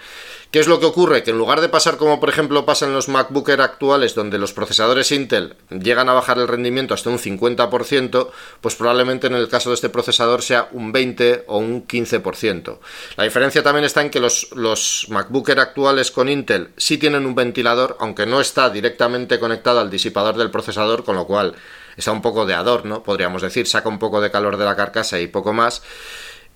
¿Qué 0.52 0.58
es 0.58 0.66
lo 0.66 0.80
que 0.80 0.84
ocurre? 0.84 1.22
Que 1.22 1.30
en 1.30 1.38
lugar 1.38 1.62
de 1.62 1.70
pasar 1.70 1.96
como 1.96 2.20
por 2.20 2.28
ejemplo 2.28 2.66
pasa 2.66 2.84
en 2.84 2.92
los 2.92 3.08
MacBook 3.08 3.48
actuales, 3.52 4.14
donde 4.14 4.36
los 4.36 4.52
procesadores 4.52 5.10
Intel 5.10 5.56
llegan 5.70 6.10
a 6.10 6.12
bajar 6.12 6.36
el 6.36 6.46
rendimiento 6.46 6.92
hasta 6.92 7.08
un 7.08 7.18
50%, 7.18 8.28
pues 8.60 8.74
probablemente 8.74 9.28
en 9.28 9.34
el 9.34 9.48
caso 9.48 9.70
de 9.70 9.76
este 9.76 9.88
procesador 9.88 10.42
sea 10.42 10.68
un 10.72 10.92
20 10.92 11.44
o 11.46 11.56
un 11.56 11.88
15%. 11.88 12.78
La 13.16 13.24
diferencia 13.24 13.62
también 13.62 13.86
está 13.86 14.02
en 14.02 14.10
que 14.10 14.20
los, 14.20 14.50
los 14.52 15.06
MacBook 15.08 15.48
actuales 15.52 16.10
con 16.10 16.28
Intel 16.28 16.68
sí 16.76 16.98
tienen 16.98 17.24
un 17.24 17.34
ventilador, 17.34 17.96
aunque 17.98 18.26
no 18.26 18.38
está 18.38 18.68
directamente 18.68 19.38
conectado 19.38 19.80
al 19.80 19.90
disipador 19.90 20.36
del 20.36 20.50
procesador, 20.50 21.02
con 21.02 21.16
lo 21.16 21.26
cual 21.26 21.54
está 21.96 22.12
un 22.12 22.20
poco 22.20 22.44
de 22.44 22.52
adorno, 22.52 23.02
podríamos 23.02 23.40
decir, 23.40 23.66
saca 23.66 23.88
un 23.88 23.98
poco 23.98 24.20
de 24.20 24.30
calor 24.30 24.58
de 24.58 24.66
la 24.66 24.76
carcasa 24.76 25.18
y 25.18 25.28
poco 25.28 25.54
más. 25.54 25.82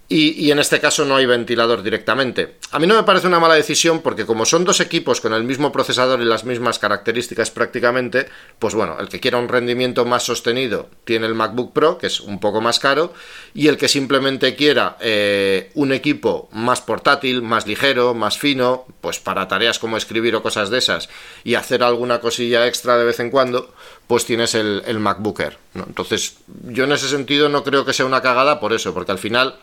Y, 0.09 0.53
en 0.53 0.61
este 0.61 0.79
caso 0.79 1.05
no 1.05 1.17
hay 1.17 1.27
ventilador 1.27 1.83
directamente. 1.83 2.59
A 2.71 2.79
mí 2.79 2.87
no 2.87 2.95
me 2.95 3.03
parece 3.03 3.27
una 3.27 3.41
mala 3.41 3.55
decisión 3.55 4.03
porque 4.03 4.25
como 4.25 4.47
son 4.47 4.65
dos 4.65 4.79
equipos 4.79 5.21
con 5.21 5.33
el 5.33 5.43
mismo 5.43 5.73
procesador 5.73 6.21
y 6.21 6.25
las 6.25 6.45
mismas 6.45 6.79
características 6.79 7.51
prácticamente, 7.51 8.29
pues 8.61 8.77
bueno, 8.77 8.99
el 9.01 9.09
que 9.09 9.19
quiera 9.19 9.39
un 9.39 9.49
rendimiento 9.49 10.05
más 10.05 10.23
sostenido 10.23 10.89
tiene 11.05 11.27
el 11.27 11.35
MacBook 11.35 11.73
Pro, 11.73 11.99
que 11.99 12.07
es 12.07 12.21
un 12.21 12.39
poco 12.39 12.61
más 12.61 12.79
caro, 12.79 13.15
y 13.53 13.67
el 13.67 13.77
que 13.77 13.89
simplemente 13.89 14.55
quiera 14.55 14.97
eh, 15.01 15.73
un 15.75 15.91
equipo 15.93 16.49
más 16.53 16.81
portátil, 16.83 17.43
más 17.43 17.67
ligero, 17.67 18.15
más 18.15 18.39
fino, 18.39 18.85
pues 19.01 19.19
para 19.19 19.49
tareas 19.49 19.81
como 19.81 19.97
escribir 19.97 20.37
o 20.37 20.43
cosas 20.43 20.71
de 20.71 20.79
esas, 20.79 21.09
y 21.43 21.57
hacer 21.57 21.83
alguna 21.83 22.21
cosilla 22.21 22.69
extra 22.69 22.97
de 22.97 23.05
vez 23.05 23.19
en 23.19 23.31
cuando, 23.31 23.75
pues 24.07 24.25
tienes 24.25 24.55
el, 24.55 24.85
el 24.87 25.01
MacBook 25.01 25.41
Air. 25.41 25.59
Entonces, 25.75 26.37
yo 26.63 26.85
en 26.85 26.93
ese 26.93 27.09
sentido 27.09 27.49
no 27.49 27.65
creo 27.65 27.85
que 27.85 27.93
sea 27.93 28.07
una 28.07 28.23
cagada 28.23 28.61
por 28.61 28.73
eso, 28.73 28.95
porque 28.95 29.11
al 29.11 29.19
final 29.19 29.59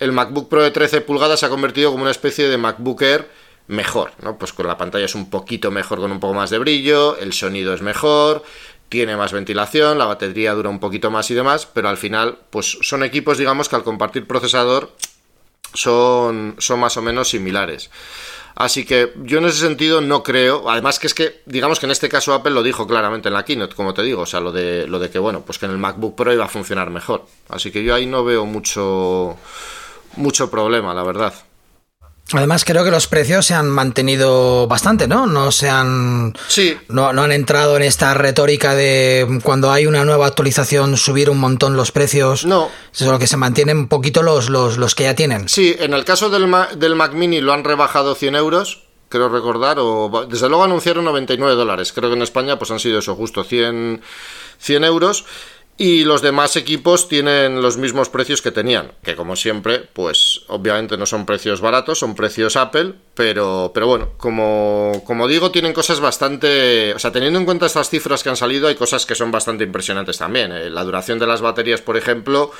el 0.00 0.12
MacBook 0.12 0.48
Pro 0.48 0.62
de 0.62 0.70
13 0.70 1.02
pulgadas 1.02 1.40
se 1.40 1.46
ha 1.46 1.50
convertido 1.50 1.90
como 1.90 2.02
una 2.02 2.10
especie 2.10 2.48
de 2.48 2.56
MacBook 2.56 3.02
Air 3.02 3.30
mejor, 3.68 4.12
¿no? 4.22 4.36
Pues 4.36 4.52
con 4.52 4.66
la 4.66 4.76
pantalla 4.76 5.04
es 5.04 5.14
un 5.14 5.30
poquito 5.30 5.70
mejor 5.70 6.00
con 6.00 6.10
un 6.10 6.18
poco 6.18 6.34
más 6.34 6.50
de 6.50 6.58
brillo, 6.58 7.16
el 7.18 7.32
sonido 7.32 7.72
es 7.72 7.82
mejor, 7.82 8.42
tiene 8.88 9.16
más 9.16 9.32
ventilación, 9.32 9.98
la 9.98 10.06
batería 10.06 10.54
dura 10.54 10.68
un 10.68 10.80
poquito 10.80 11.10
más 11.10 11.30
y 11.30 11.34
demás, 11.34 11.66
pero 11.66 11.88
al 11.88 11.96
final, 11.96 12.38
pues 12.50 12.78
son 12.82 13.04
equipos, 13.04 13.38
digamos, 13.38 13.68
que 13.68 13.76
al 13.76 13.84
compartir 13.84 14.26
procesador 14.26 14.90
son, 15.74 16.56
son 16.58 16.80
más 16.80 16.96
o 16.96 17.02
menos 17.02 17.28
similares. 17.28 17.90
Así 18.56 18.84
que 18.84 19.12
yo 19.22 19.38
en 19.38 19.44
ese 19.44 19.60
sentido 19.60 20.00
no 20.00 20.22
creo, 20.22 20.68
además 20.68 20.98
que 20.98 21.06
es 21.06 21.14
que, 21.14 21.40
digamos 21.46 21.78
que 21.78 21.86
en 21.86 21.92
este 21.92 22.08
caso 22.08 22.34
Apple 22.34 22.50
lo 22.50 22.62
dijo 22.62 22.86
claramente 22.86 23.28
en 23.28 23.34
la 23.34 23.44
keynote, 23.44 23.76
como 23.76 23.94
te 23.94 24.02
digo, 24.02 24.22
o 24.22 24.26
sea, 24.26 24.40
lo 24.40 24.50
de, 24.50 24.86
lo 24.88 24.98
de 24.98 25.10
que, 25.10 25.18
bueno, 25.18 25.42
pues 25.42 25.58
que 25.58 25.66
en 25.66 25.72
el 25.72 25.78
MacBook 25.78 26.16
Pro 26.16 26.32
iba 26.32 26.44
a 26.44 26.48
funcionar 26.48 26.90
mejor. 26.90 27.26
Así 27.48 27.70
que 27.70 27.84
yo 27.84 27.94
ahí 27.94 28.06
no 28.06 28.24
veo 28.24 28.44
mucho 28.44 29.38
mucho 30.16 30.50
problema, 30.50 30.94
la 30.94 31.02
verdad. 31.02 31.34
Además, 32.32 32.64
creo 32.64 32.84
que 32.84 32.92
los 32.92 33.08
precios 33.08 33.46
se 33.46 33.54
han 33.54 33.68
mantenido 33.68 34.68
bastante, 34.68 35.08
¿no? 35.08 35.26
No 35.26 35.50
se 35.50 35.68
han. 35.68 36.32
Sí. 36.46 36.76
No, 36.88 37.08
han 37.08 37.32
entrado 37.32 37.76
en 37.76 37.82
esta 37.82 38.14
retórica 38.14 38.74
de 38.74 39.40
cuando 39.42 39.72
hay 39.72 39.86
una 39.86 40.04
nueva 40.04 40.26
actualización 40.26 40.96
subir 40.96 41.28
un 41.28 41.38
montón 41.38 41.76
los 41.76 41.90
precios. 41.90 42.44
No. 42.44 42.70
Solo 42.92 43.18
que 43.18 43.26
se 43.26 43.36
mantienen 43.36 43.78
un 43.78 43.88
poquito 43.88 44.22
los, 44.22 44.48
los, 44.48 44.78
los 44.78 44.94
que 44.94 45.04
ya 45.04 45.14
tienen. 45.14 45.48
Sí, 45.48 45.74
en 45.78 45.92
el 45.92 46.04
caso 46.04 46.30
del, 46.30 46.48
del 46.76 46.94
Mac 46.94 47.14
Mini 47.14 47.40
lo 47.40 47.52
han 47.52 47.64
rebajado 47.64 48.14
100 48.14 48.36
euros 48.36 48.84
creo 49.10 49.28
recordar, 49.28 49.78
o 49.80 50.26
desde 50.28 50.48
luego 50.48 50.62
anunciaron 50.62 51.04
99 51.04 51.56
dólares. 51.56 51.92
Creo 51.92 52.08
que 52.08 52.16
en 52.16 52.22
España 52.22 52.58
pues 52.58 52.70
han 52.70 52.78
sido 52.78 53.00
eso, 53.00 53.16
justo 53.16 53.42
100, 53.42 54.00
100 54.58 54.84
euros. 54.84 55.24
Y 55.82 56.04
los 56.04 56.20
demás 56.20 56.56
equipos 56.56 57.08
tienen 57.08 57.62
los 57.62 57.78
mismos 57.78 58.10
precios 58.10 58.42
que 58.42 58.50
tenían, 58.50 58.92
que 59.02 59.16
como 59.16 59.34
siempre, 59.34 59.78
pues 59.78 60.42
obviamente 60.48 60.98
no 60.98 61.06
son 61.06 61.24
precios 61.24 61.62
baratos, 61.62 62.00
son 62.00 62.14
precios 62.14 62.56
Apple, 62.56 62.92
pero, 63.14 63.70
pero 63.72 63.86
bueno, 63.86 64.10
como, 64.18 64.92
como 65.06 65.26
digo, 65.26 65.50
tienen 65.50 65.72
cosas 65.72 65.98
bastante... 65.98 66.92
O 66.92 66.98
sea, 66.98 67.12
teniendo 67.12 67.38
en 67.38 67.46
cuenta 67.46 67.64
estas 67.64 67.88
cifras 67.88 68.22
que 68.22 68.28
han 68.28 68.36
salido, 68.36 68.68
hay 68.68 68.74
cosas 68.74 69.06
que 69.06 69.14
son 69.14 69.30
bastante 69.30 69.64
impresionantes 69.64 70.18
también. 70.18 70.52
¿eh? 70.52 70.68
La 70.68 70.84
duración 70.84 71.18
de 71.18 71.26
las 71.26 71.40
baterías, 71.40 71.80
por 71.80 71.96
ejemplo, 71.96 72.50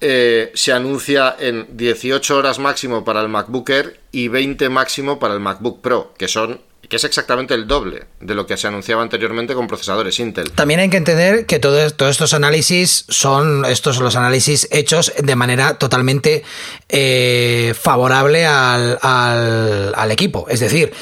eh, 0.00 0.52
se 0.54 0.72
anuncia 0.72 1.34
en 1.40 1.76
18 1.76 2.36
horas 2.36 2.60
máximo 2.60 3.04
para 3.04 3.22
el 3.22 3.28
MacBook 3.28 3.70
Air 3.70 3.98
y 4.12 4.28
20 4.28 4.68
máximo 4.68 5.18
para 5.18 5.34
el 5.34 5.40
MacBook 5.40 5.80
Pro, 5.80 6.14
que 6.16 6.28
son 6.28 6.60
que 6.92 6.96
es 6.96 7.04
exactamente 7.04 7.54
el 7.54 7.66
doble 7.66 8.04
de 8.20 8.34
lo 8.34 8.46
que 8.46 8.58
se 8.58 8.68
anunciaba 8.68 9.00
anteriormente 9.00 9.54
con 9.54 9.66
procesadores 9.66 10.20
Intel. 10.20 10.50
También 10.50 10.78
hay 10.78 10.90
que 10.90 10.98
entender 10.98 11.46
que 11.46 11.58
todos 11.58 11.94
estos 11.98 12.34
análisis 12.34 13.06
son 13.08 13.64
estos 13.64 13.98
los 13.98 14.14
análisis 14.14 14.68
hechos 14.70 15.10
de 15.16 15.34
manera 15.34 15.78
totalmente 15.78 16.44
eh, 16.90 17.72
favorable 17.80 18.44
al, 18.44 18.98
al, 19.00 20.10
equipo. 20.10 20.44
Es 20.50 20.60
decir, 20.60 20.92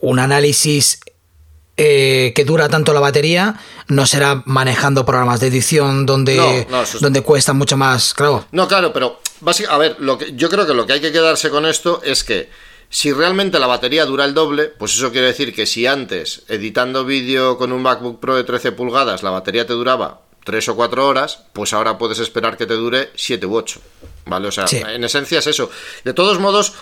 un 0.00 0.18
análisis 0.18 1.00
eh, 1.78 2.34
que 2.34 2.44
dura 2.44 2.68
tanto 2.68 2.92
la 2.92 3.00
batería 3.00 3.58
no 3.86 4.04
será 4.04 4.42
manejando 4.44 5.06
programas 5.06 5.40
de 5.40 5.46
edición 5.46 6.04
donde, 6.04 6.66
donde 7.00 7.22
cuesta 7.22 7.54
mucho 7.54 7.78
más, 7.78 8.12
claro. 8.12 8.44
No, 8.52 8.68
claro, 8.68 8.92
pero 8.92 9.22
básicamente, 9.40 9.74
a 9.74 9.78
ver, 9.78 9.96
lo 9.98 10.18
que, 10.18 10.34
yo 10.34 10.50
creo 10.50 10.66
que 10.66 10.74
lo 10.74 10.86
que 10.86 10.92
hay 10.92 11.00
que 11.00 11.10
quedarse 11.10 11.48
con 11.48 11.64
esto 11.64 12.02
es 12.04 12.22
que 12.22 12.50
si 12.90 13.12
realmente 13.12 13.58
la 13.58 13.66
batería 13.66 14.06
dura 14.06 14.24
el 14.24 14.34
doble, 14.34 14.64
pues 14.66 14.94
eso 14.94 15.12
quiere 15.12 15.28
decir 15.28 15.54
que 15.54 15.66
si 15.66 15.86
antes, 15.86 16.42
editando 16.48 17.04
vídeo 17.04 17.58
con 17.58 17.72
un 17.72 17.82
MacBook 17.82 18.20
Pro 18.20 18.36
de 18.36 18.44
13 18.44 18.72
pulgadas, 18.72 19.22
la 19.22 19.30
batería 19.30 19.66
te 19.66 19.74
duraba 19.74 20.22
3 20.44 20.68
o 20.70 20.76
4 20.76 21.06
horas, 21.06 21.44
pues 21.52 21.72
ahora 21.72 21.98
puedes 21.98 22.18
esperar 22.18 22.56
que 22.56 22.66
te 22.66 22.74
dure 22.74 23.10
7 23.14 23.44
u 23.46 23.56
8. 23.56 23.80
¿Vale? 24.24 24.48
O 24.48 24.52
sea, 24.52 24.66
en 24.70 25.04
esencia 25.04 25.38
es 25.38 25.46
eso. 25.46 25.70
De 26.04 26.12
todos 26.12 26.38
modos, 26.38 26.74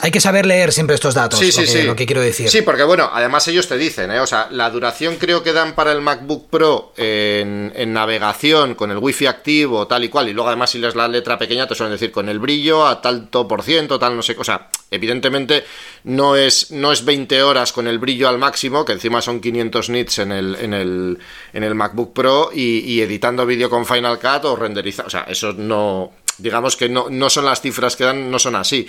hay 0.00 0.10
que 0.12 0.20
saber 0.20 0.46
leer 0.46 0.72
siempre 0.72 0.94
estos 0.94 1.14
datos, 1.14 1.40
sí, 1.40 1.50
sí, 1.50 1.60
lo, 1.60 1.66
que, 1.66 1.72
sí. 1.72 1.82
lo 1.82 1.96
que 1.96 2.06
quiero 2.06 2.20
decir. 2.20 2.48
Sí, 2.48 2.62
porque 2.62 2.84
bueno, 2.84 3.10
además 3.12 3.48
ellos 3.48 3.66
te 3.66 3.76
dicen, 3.76 4.12
¿eh? 4.12 4.20
o 4.20 4.26
sea, 4.26 4.48
la 4.50 4.70
duración 4.70 5.16
creo 5.16 5.42
que 5.42 5.52
dan 5.52 5.74
para 5.74 5.90
el 5.90 6.00
MacBook 6.00 6.48
Pro 6.50 6.92
en, 6.96 7.92
navegación 7.92 8.76
con 8.76 8.92
el 8.92 8.98
wifi 8.98 9.26
activo, 9.26 9.88
tal 9.88 10.04
y 10.04 10.08
cual, 10.08 10.28
y 10.28 10.34
luego 10.34 10.48
además 10.48 10.70
si 10.70 10.78
lees 10.78 10.94
la 10.94 11.08
letra 11.08 11.36
pequeña 11.36 11.66
te 11.66 11.74
suelen 11.74 11.92
decir 11.92 12.12
con 12.12 12.28
el 12.28 12.38
brillo 12.38 12.86
a 12.86 13.00
tanto 13.00 13.48
por 13.48 13.62
ciento, 13.64 13.98
tal, 13.98 14.14
no 14.14 14.22
sé, 14.22 14.36
o 14.38 14.44
sea, 14.44 14.68
evidentemente 14.92 15.64
no 16.04 16.36
es, 16.36 16.70
no 16.70 16.92
es 16.92 17.04
20 17.04 17.42
horas 17.42 17.72
con 17.72 17.88
el 17.88 17.98
brillo 17.98 18.28
al 18.28 18.38
máximo, 18.38 18.84
que 18.84 18.92
encima 18.92 19.20
son 19.20 19.40
500 19.40 19.90
nits 19.90 20.18
en 20.20 20.32
el, 20.32 20.54
en 20.56 20.74
el, 20.74 21.18
en 21.52 21.64
el 21.64 21.74
MacBook 21.74 22.12
Pro 22.12 22.50
y, 22.54 23.00
editando 23.00 23.44
vídeo 23.46 23.68
con 23.68 23.86
Final 23.86 24.18
Cut 24.18 24.44
o 24.44 24.56
renderizar, 24.56 25.06
o 25.06 25.10
sea, 25.10 25.22
eso 25.22 25.52
no, 25.52 26.12
digamos 26.38 26.76
que 26.76 26.88
no, 26.88 27.08
no 27.10 27.28
son 27.30 27.46
las 27.46 27.60
cifras 27.60 27.96
que 27.96 28.04
dan, 28.04 28.30
no 28.30 28.38
son 28.38 28.54
así. 28.54 28.86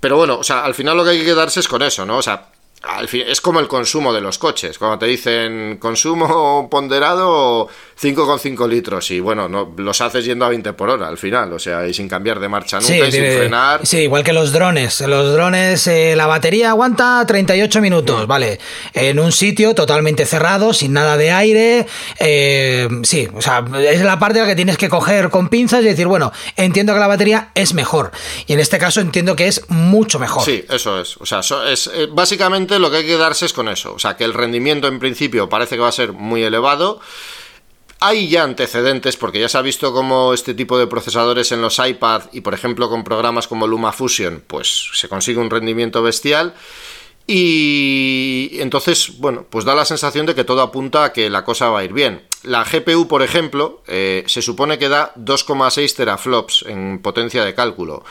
Pero 0.00 0.16
bueno, 0.16 0.38
o 0.38 0.44
sea, 0.44 0.64
al 0.64 0.74
final 0.74 0.96
lo 0.96 1.04
que 1.04 1.10
hay 1.10 1.18
que 1.18 1.24
quedarse 1.24 1.60
es 1.60 1.68
con 1.68 1.82
eso, 1.82 2.04
¿no? 2.04 2.18
O 2.18 2.22
sea, 2.22 2.48
al 2.82 3.08
fin, 3.08 3.24
es 3.26 3.40
como 3.40 3.60
el 3.60 3.68
consumo 3.68 4.12
de 4.12 4.20
los 4.20 4.38
coches. 4.38 4.78
Cuando 4.78 4.98
te 4.98 5.06
dicen 5.06 5.78
consumo 5.78 6.68
ponderado 6.70 7.68
5,5 8.00 8.68
litros 8.68 9.10
y 9.10 9.20
bueno, 9.20 9.48
no, 9.48 9.72
los 9.76 10.00
haces 10.00 10.24
yendo 10.24 10.44
a 10.44 10.50
20 10.50 10.72
por 10.74 10.90
hora 10.90 11.08
al 11.08 11.18
final, 11.18 11.52
o 11.52 11.58
sea, 11.58 11.86
y 11.86 11.94
sin 11.94 12.08
cambiar 12.08 12.38
de 12.38 12.48
marcha 12.48 12.78
nunca 12.78 13.08
y 13.08 13.12
sin 13.12 13.24
frenar. 13.24 13.86
Sí, 13.86 13.98
igual 14.00 14.22
que 14.22 14.32
los 14.32 14.52
drones. 14.52 15.00
Los 15.00 15.32
drones, 15.32 15.86
eh, 15.86 16.14
la 16.16 16.26
batería 16.26 16.70
aguanta 16.70 17.24
38 17.26 17.80
minutos, 17.80 18.24
mm. 18.24 18.26
¿vale? 18.28 18.60
En 18.92 19.18
un 19.18 19.32
sitio 19.32 19.74
totalmente 19.74 20.26
cerrado, 20.26 20.72
sin 20.72 20.92
nada 20.92 21.16
de 21.16 21.32
aire. 21.32 21.86
Eh, 22.18 22.88
sí, 23.02 23.28
o 23.34 23.42
sea, 23.42 23.64
es 23.80 24.02
la 24.02 24.18
parte 24.18 24.40
la 24.40 24.46
que 24.46 24.56
tienes 24.56 24.76
que 24.76 24.88
coger 24.88 25.30
con 25.30 25.48
pinzas 25.48 25.82
y 25.82 25.86
decir, 25.86 26.06
bueno, 26.06 26.32
entiendo 26.56 26.92
que 26.92 27.00
la 27.00 27.06
batería 27.06 27.50
es 27.54 27.74
mejor. 27.74 28.12
Y 28.46 28.52
en 28.52 28.60
este 28.60 28.78
caso 28.78 29.00
entiendo 29.00 29.34
que 29.34 29.48
es 29.48 29.68
mucho 29.68 30.18
mejor. 30.18 30.44
Sí, 30.44 30.64
eso 30.68 31.00
es. 31.00 31.16
O 31.16 31.26
sea, 31.26 31.40
es, 31.70 31.90
eh, 31.92 32.08
básicamente 32.10 32.75
lo 32.78 32.90
que 32.90 32.98
hay 32.98 33.06
que 33.06 33.16
darse 33.16 33.46
es 33.46 33.52
con 33.52 33.68
eso. 33.68 33.94
O 33.94 33.98
sea, 33.98 34.16
que 34.16 34.24
el 34.24 34.34
rendimiento 34.34 34.88
en 34.88 34.98
principio 34.98 35.48
parece 35.48 35.76
que 35.76 35.82
va 35.82 35.88
a 35.88 35.92
ser 35.92 36.12
muy 36.12 36.42
elevado. 36.42 37.00
Hay 38.00 38.28
ya 38.28 38.42
antecedentes 38.42 39.16
porque 39.16 39.40
ya 39.40 39.48
se 39.48 39.56
ha 39.56 39.62
visto 39.62 39.92
cómo 39.92 40.34
este 40.34 40.54
tipo 40.54 40.78
de 40.78 40.86
procesadores 40.86 41.50
en 41.52 41.62
los 41.62 41.78
iPad 41.78 42.24
y 42.32 42.42
por 42.42 42.52
ejemplo 42.52 42.90
con 42.90 43.04
programas 43.04 43.48
como 43.48 43.66
LumaFusion 43.66 44.44
pues 44.46 44.90
se 44.92 45.08
consigue 45.08 45.40
un 45.40 45.48
rendimiento 45.48 46.02
bestial 46.02 46.54
y 47.26 48.50
entonces, 48.60 49.18
bueno, 49.18 49.46
pues 49.50 49.64
da 49.64 49.74
la 49.74 49.84
sensación 49.84 50.26
de 50.26 50.34
que 50.34 50.44
todo 50.44 50.62
apunta 50.62 51.04
a 51.04 51.12
que 51.12 51.28
la 51.28 51.44
cosa 51.44 51.70
va 51.70 51.80
a 51.80 51.84
ir 51.84 51.92
bien. 51.92 52.22
La 52.44 52.62
GPU, 52.62 53.08
por 53.08 53.22
ejemplo, 53.22 53.82
eh, 53.88 54.22
se 54.28 54.42
supone 54.42 54.78
que 54.78 54.88
da 54.88 55.12
2,6 55.16 55.96
teraflops 55.96 56.64
en 56.68 57.00
potencia 57.00 57.44
de 57.44 57.54
cálculo. 57.54 58.04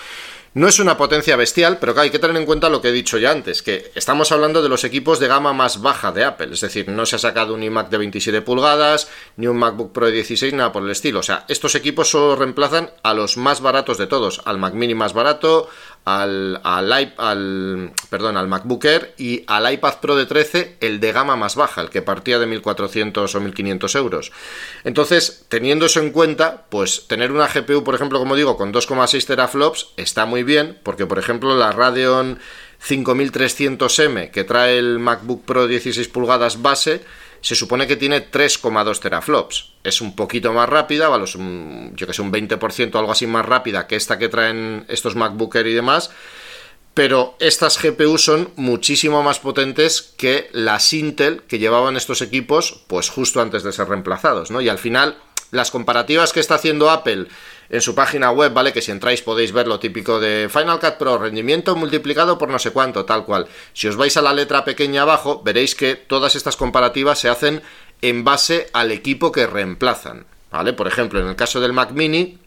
No 0.55 0.69
es 0.69 0.79
una 0.79 0.95
potencia 0.95 1.35
bestial, 1.35 1.79
pero 1.79 1.99
hay 1.99 2.09
que 2.11 2.17
tener 2.17 2.37
en 2.37 2.45
cuenta 2.45 2.69
lo 2.69 2.81
que 2.81 2.87
he 2.87 2.93
dicho 2.93 3.17
ya 3.17 3.31
antes, 3.31 3.61
que 3.61 3.91
estamos 3.93 4.31
hablando 4.31 4.61
de 4.61 4.69
los 4.69 4.85
equipos 4.85 5.19
de 5.19 5.27
gama 5.27 5.51
más 5.51 5.81
baja 5.81 6.13
de 6.13 6.23
Apple, 6.23 6.53
es 6.53 6.61
decir, 6.61 6.87
no 6.87 7.05
se 7.05 7.17
ha 7.17 7.19
sacado 7.19 7.53
un 7.53 7.61
iMac 7.61 7.89
de 7.89 7.97
27 7.97 8.41
pulgadas, 8.41 9.09
ni 9.35 9.47
un 9.47 9.57
MacBook 9.57 9.91
Pro 9.91 10.05
de 10.05 10.13
16, 10.13 10.53
nada 10.53 10.71
por 10.71 10.83
el 10.83 10.91
estilo. 10.91 11.19
O 11.19 11.23
sea, 11.23 11.43
estos 11.49 11.75
equipos 11.75 12.09
solo 12.09 12.37
reemplazan 12.37 12.89
a 13.03 13.13
los 13.13 13.35
más 13.35 13.59
baratos 13.59 13.97
de 13.97 14.07
todos, 14.07 14.43
al 14.45 14.57
Mac 14.57 14.75
Mini 14.75 14.95
más 14.95 15.11
barato, 15.11 15.67
al, 16.05 16.61
al, 16.63 17.13
al, 17.17 17.91
perdón, 18.09 18.37
al 18.37 18.47
MacBook 18.47 18.85
Air 18.85 19.15
y 19.17 19.43
al 19.47 19.71
iPad 19.73 19.95
Pro 19.99 20.15
de 20.15 20.27
13, 20.27 20.77
el 20.79 20.99
de 20.99 21.11
gama 21.11 21.35
más 21.35 21.55
baja, 21.55 21.81
el 21.81 21.89
que 21.89 22.03
partía 22.03 22.37
de 22.37 22.47
1.400 22.47 23.17
o 23.17 23.41
1.500 23.41 23.97
euros. 23.97 24.31
Entonces, 24.83 25.45
teniendo 25.49 25.87
eso 25.87 25.99
en 25.99 26.11
cuenta, 26.11 26.65
pues 26.69 27.07
tener 27.07 27.31
una 27.31 27.47
GPU, 27.47 27.83
por 27.83 27.95
ejemplo, 27.95 28.19
como 28.19 28.35
digo, 28.35 28.55
con 28.55 28.71
2,6 28.71 29.25
teraflops 29.25 29.87
está 29.97 30.27
muy 30.27 30.43
bien, 30.43 30.79
porque, 30.83 31.07
por 31.07 31.17
ejemplo, 31.17 31.57
la 31.57 31.71
Radeon 31.71 32.39
5300M 32.87 34.29
que 34.29 34.43
trae 34.43 34.77
el 34.77 34.99
MacBook 34.99 35.43
Pro 35.43 35.67
16 35.67 36.07
pulgadas 36.09 36.61
base, 36.61 37.01
se 37.45 37.53
supone 37.53 37.85
que 37.85 37.95
tiene 37.95 38.31
3,2 38.31 38.99
teraflops. 38.99 39.73
Es 39.83 40.01
un 40.01 40.15
poquito 40.15 40.51
más 40.51 40.67
rápida, 40.67 41.09
¿vale? 41.09 41.25
yo 41.27 42.07
que 42.07 42.13
sé, 42.13 42.23
un 42.23 42.31
20% 42.33 42.95
o 42.95 42.97
algo 42.97 43.11
así 43.11 43.27
más 43.27 43.45
rápida 43.45 43.85
que 43.85 43.95
esta 43.95 44.17
que 44.17 44.29
traen 44.29 44.83
estos 44.87 45.15
MacBook 45.15 45.55
Air 45.55 45.67
y 45.67 45.75
demás. 45.75 46.09
Pero 46.95 47.35
estas 47.39 47.79
GPU 47.79 48.17
son 48.17 48.49
muchísimo 48.55 49.21
más 49.21 49.37
potentes 49.37 50.01
que 50.01 50.49
las 50.53 50.91
Intel 50.91 51.43
que 51.43 51.59
llevaban 51.59 51.97
estos 51.97 52.23
equipos, 52.23 52.83
pues 52.87 53.11
justo 53.11 53.39
antes 53.39 53.61
de 53.61 53.73
ser 53.73 53.89
reemplazados, 53.89 54.49
¿no? 54.49 54.59
Y 54.59 54.67
al 54.67 54.79
final, 54.79 55.15
las 55.51 55.69
comparativas 55.69 56.33
que 56.33 56.39
está 56.39 56.55
haciendo 56.55 56.89
Apple 56.89 57.27
en 57.69 57.81
su 57.81 57.95
página 57.95 58.31
web, 58.31 58.53
¿vale? 58.53 58.73
Que 58.73 58.81
si 58.81 58.91
entráis 58.91 59.21
podéis 59.21 59.51
ver 59.51 59.67
lo 59.67 59.79
típico 59.79 60.19
de 60.19 60.49
Final 60.51 60.79
Cut 60.79 60.95
Pro, 60.97 61.17
rendimiento 61.17 61.75
multiplicado 61.75 62.37
por 62.37 62.49
no 62.49 62.59
sé 62.59 62.71
cuánto, 62.71 63.05
tal 63.05 63.25
cual. 63.25 63.47
Si 63.73 63.87
os 63.87 63.95
vais 63.95 64.15
a 64.17 64.21
la 64.21 64.33
letra 64.33 64.65
pequeña 64.65 65.03
abajo, 65.03 65.41
veréis 65.43 65.75
que 65.75 65.95
todas 65.95 66.35
estas 66.35 66.55
comparativas 66.55 67.19
se 67.19 67.29
hacen 67.29 67.61
en 68.01 68.23
base 68.23 68.67
al 68.73 68.91
equipo 68.91 69.31
que 69.31 69.47
reemplazan, 69.47 70.25
¿vale? 70.51 70.73
Por 70.73 70.87
ejemplo, 70.87 71.19
en 71.19 71.27
el 71.27 71.35
caso 71.35 71.59
del 71.61 71.73
Mac 71.73 71.91
Mini, 71.91 72.39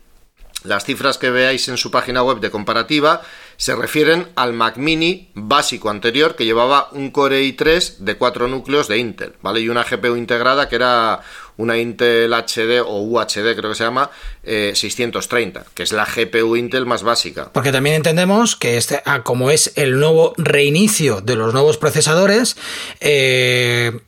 las 0.64 0.84
cifras 0.84 1.18
que 1.18 1.30
veáis 1.30 1.68
en 1.68 1.76
su 1.76 1.90
página 1.90 2.22
web 2.22 2.40
de 2.40 2.50
comparativa 2.50 3.22
se 3.56 3.76
refieren 3.76 4.28
al 4.34 4.52
Mac 4.52 4.76
Mini 4.76 5.30
básico 5.34 5.88
anterior 5.88 6.34
que 6.34 6.44
llevaba 6.44 6.88
un 6.92 7.10
Core 7.10 7.42
i3 7.42 7.98
de 7.98 8.16
4 8.16 8.48
núcleos 8.48 8.88
de 8.88 8.98
Intel, 8.98 9.34
¿vale? 9.40 9.60
Y 9.60 9.68
una 9.68 9.84
GPU 9.84 10.16
integrada 10.16 10.68
que 10.68 10.76
era 10.76 11.20
una 11.58 11.76
Intel 11.76 12.32
HD 12.32 12.80
o 12.80 13.02
UHD 13.02 13.54
creo 13.54 13.70
que 13.70 13.74
se 13.74 13.84
llama 13.84 14.10
630, 14.42 15.60
eh, 15.60 15.64
que 15.74 15.82
es 15.82 15.92
la 15.92 16.06
GPU 16.06 16.56
Intel 16.56 16.86
más 16.86 17.02
básica. 17.02 17.50
Porque 17.52 17.72
también 17.72 17.96
entendemos 17.96 18.56
que 18.56 18.78
este, 18.78 19.02
ah, 19.04 19.22
como 19.22 19.50
es 19.50 19.72
el 19.76 20.00
nuevo 20.00 20.32
reinicio 20.38 21.20
de 21.20 21.36
los 21.36 21.52
nuevos 21.52 21.76
procesadores, 21.76 22.56
eh, 23.00 24.00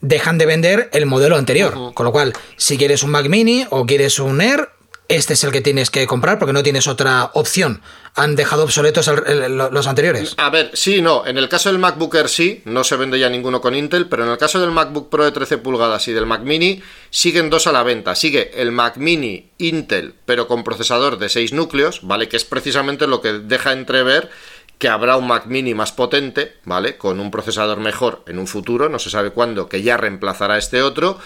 dejan 0.00 0.36
de 0.36 0.46
vender 0.46 0.90
el 0.92 1.06
modelo 1.06 1.36
anterior. 1.36 1.94
Con 1.94 2.04
lo 2.04 2.12
cual, 2.12 2.34
si 2.56 2.76
quieres 2.76 3.02
un 3.02 3.10
Mac 3.10 3.28
Mini 3.28 3.66
o 3.70 3.86
quieres 3.86 4.18
un 4.18 4.40
Air, 4.40 4.68
este 5.08 5.34
es 5.34 5.44
el 5.44 5.52
que 5.52 5.60
tienes 5.60 5.90
que 5.90 6.06
comprar 6.06 6.38
porque 6.38 6.52
no 6.52 6.62
tienes 6.62 6.86
otra 6.86 7.30
opción. 7.34 7.80
Han 8.14 8.34
dejado 8.34 8.64
obsoletos 8.64 9.08
los 9.08 9.86
anteriores. 9.86 10.34
A 10.38 10.50
ver, 10.50 10.70
sí, 10.72 11.02
no. 11.02 11.26
En 11.26 11.38
el 11.38 11.48
caso 11.48 11.68
del 11.68 11.78
MacBook 11.78 12.14
Air 12.14 12.28
sí, 12.28 12.62
no 12.64 12.82
se 12.82 12.96
vende 12.96 13.18
ya 13.18 13.28
ninguno 13.28 13.60
con 13.60 13.74
Intel, 13.74 14.08
pero 14.08 14.24
en 14.24 14.30
el 14.30 14.38
caso 14.38 14.58
del 14.58 14.70
MacBook 14.70 15.10
Pro 15.10 15.24
de 15.24 15.32
13 15.32 15.58
pulgadas 15.58 16.08
y 16.08 16.12
del 16.12 16.26
Mac 16.26 16.42
Mini, 16.42 16.82
siguen 17.10 17.50
dos 17.50 17.66
a 17.66 17.72
la 17.72 17.82
venta. 17.82 18.14
Sigue 18.14 18.60
el 18.60 18.72
Mac 18.72 18.96
Mini 18.96 19.50
Intel, 19.58 20.14
pero 20.24 20.48
con 20.48 20.64
procesador 20.64 21.18
de 21.18 21.28
6 21.28 21.52
núcleos, 21.52 22.00
¿vale? 22.02 22.28
Que 22.28 22.36
es 22.36 22.44
precisamente 22.44 23.06
lo 23.06 23.20
que 23.20 23.32
deja 23.34 23.72
entrever 23.72 24.30
que 24.78 24.88
habrá 24.88 25.16
un 25.16 25.26
Mac 25.26 25.46
Mini 25.46 25.74
más 25.74 25.92
potente, 25.92 26.54
¿vale? 26.64 26.96
Con 26.96 27.20
un 27.20 27.30
procesador 27.30 27.78
mejor 27.80 28.22
en 28.26 28.38
un 28.38 28.46
futuro, 28.46 28.88
no 28.88 28.98
se 28.98 29.10
sabe 29.10 29.30
cuándo, 29.30 29.68
que 29.68 29.82
ya 29.82 29.96
reemplazará 29.96 30.58
este 30.58 30.82
otro. 30.82 31.18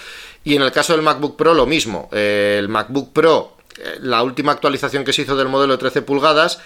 Y 0.44 0.56
en 0.56 0.62
el 0.62 0.72
caso 0.72 0.92
del 0.92 1.02
MacBook 1.02 1.36
Pro 1.36 1.54
lo 1.54 1.66
mismo. 1.66 2.08
el 2.12 2.68
MacBook 2.68 3.12
Pro 3.12 3.59
la 4.00 4.22
última 4.22 4.52
actualización 4.52 5.04
que 5.04 5.12
se 5.12 5.22
hizo 5.22 5.36
del 5.36 5.48
modelo 5.48 5.74
de 5.74 5.78
13 5.78 6.02
pulgadas 6.02 6.60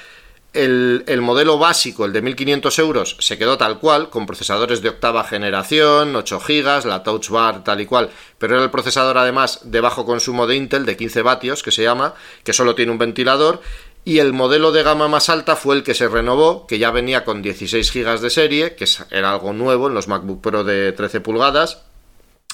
El, 0.52 1.02
el, 1.08 1.20
modelo 1.20 1.58
básico, 1.58 2.04
el 2.04 2.12
de 2.12 2.22
1500 2.22 2.78
euros, 2.78 3.16
se 3.18 3.36
quedó 3.36 3.58
tal 3.58 3.80
cual, 3.80 4.08
con 4.08 4.24
procesadores 4.24 4.82
de 4.82 4.90
octava 4.90 5.24
generación, 5.24 6.14
8 6.14 6.38
GB, 6.38 6.86
la 6.86 7.02
Touch 7.02 7.28
Bar 7.28 7.64
tal 7.64 7.80
y 7.80 7.86
cual, 7.86 8.10
pero 8.38 8.54
era 8.54 8.62
el 8.62 8.70
procesador 8.70 9.18
además 9.18 9.62
de 9.64 9.80
bajo 9.80 10.06
consumo 10.06 10.46
de 10.46 10.54
Intel, 10.54 10.86
de 10.86 10.96
15 10.96 11.22
vatios, 11.22 11.64
que 11.64 11.72
se 11.72 11.82
llama, 11.82 12.14
que 12.44 12.52
solo 12.52 12.76
tiene 12.76 12.92
un 12.92 12.98
ventilador, 12.98 13.62
y 14.04 14.20
el 14.20 14.32
modelo 14.32 14.70
de 14.70 14.84
gama 14.84 15.08
más 15.08 15.28
alta 15.28 15.56
fue 15.56 15.74
el 15.74 15.82
que 15.82 15.94
se 15.94 16.08
renovó, 16.08 16.68
que 16.68 16.78
ya 16.78 16.92
venía 16.92 17.24
con 17.24 17.42
16 17.42 17.92
GB 17.92 18.20
de 18.20 18.30
serie, 18.30 18.76
que 18.76 18.86
era 19.10 19.32
algo 19.32 19.52
nuevo 19.52 19.88
en 19.88 19.94
los 19.94 20.06
MacBook 20.06 20.40
Pro 20.40 20.62
de 20.62 20.92
13 20.92 21.20
pulgadas, 21.20 21.82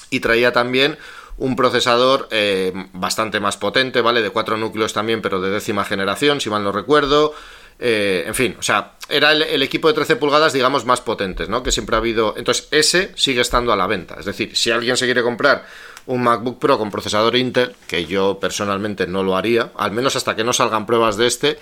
y 0.09 0.21
traía 0.21 0.53
también 0.53 0.97
un 1.41 1.55
procesador 1.55 2.27
eh, 2.29 2.71
bastante 2.93 3.39
más 3.39 3.57
potente, 3.57 4.01
¿vale? 4.01 4.21
De 4.21 4.29
cuatro 4.29 4.57
núcleos 4.57 4.93
también, 4.93 5.23
pero 5.23 5.41
de 5.41 5.49
décima 5.49 5.83
generación, 5.83 6.39
si 6.39 6.51
mal 6.51 6.63
no 6.63 6.71
recuerdo. 6.71 7.33
Eh, 7.79 8.25
en 8.27 8.35
fin, 8.35 8.55
o 8.59 8.61
sea, 8.61 8.91
era 9.09 9.31
el, 9.31 9.63
equipo 9.63 9.87
de 9.87 9.95
13 9.95 10.17
pulgadas, 10.17 10.53
digamos, 10.53 10.85
más 10.85 11.01
potentes, 11.01 11.49
¿no? 11.49 11.63
Que 11.63 11.71
siempre 11.71 11.95
ha 11.95 11.99
habido. 11.99 12.35
Entonces, 12.37 12.67
ese 12.69 13.11
sigue 13.15 13.41
estando 13.41 13.73
a 13.73 13.75
la 13.75 13.87
venta. 13.87 14.17
Es 14.19 14.25
decir, 14.25 14.55
si 14.55 14.69
alguien 14.69 14.95
se 14.97 15.05
quiere 15.05 15.23
comprar 15.23 15.65
un 16.05 16.21
MacBook 16.21 16.59
Pro 16.59 16.77
con 16.77 16.91
procesador 16.91 17.35
Intel, 17.35 17.75
que 17.87 18.05
yo 18.05 18.37
personalmente 18.39 19.07
no 19.07 19.23
lo 19.23 19.35
haría, 19.35 19.71
al 19.77 19.91
menos 19.91 20.15
hasta 20.15 20.35
que 20.35 20.43
no 20.43 20.53
salgan 20.53 20.85
pruebas 20.85 21.17
de 21.17 21.25
este, 21.25 21.57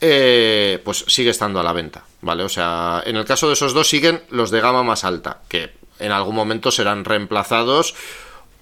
eh, 0.00 0.80
pues 0.82 1.04
sigue 1.08 1.28
estando 1.28 1.60
a 1.60 1.62
la 1.62 1.74
venta, 1.74 2.04
¿vale? 2.22 2.42
O 2.42 2.48
sea, 2.48 3.02
en 3.04 3.16
el 3.16 3.26
caso 3.26 3.48
de 3.48 3.52
esos 3.52 3.74
dos 3.74 3.86
siguen 3.86 4.22
los 4.30 4.50
de 4.50 4.62
gama 4.62 4.82
más 4.82 5.04
alta, 5.04 5.42
que 5.46 5.74
en 5.98 6.10
algún 6.10 6.34
momento 6.34 6.70
serán 6.70 7.04
reemplazados 7.04 7.94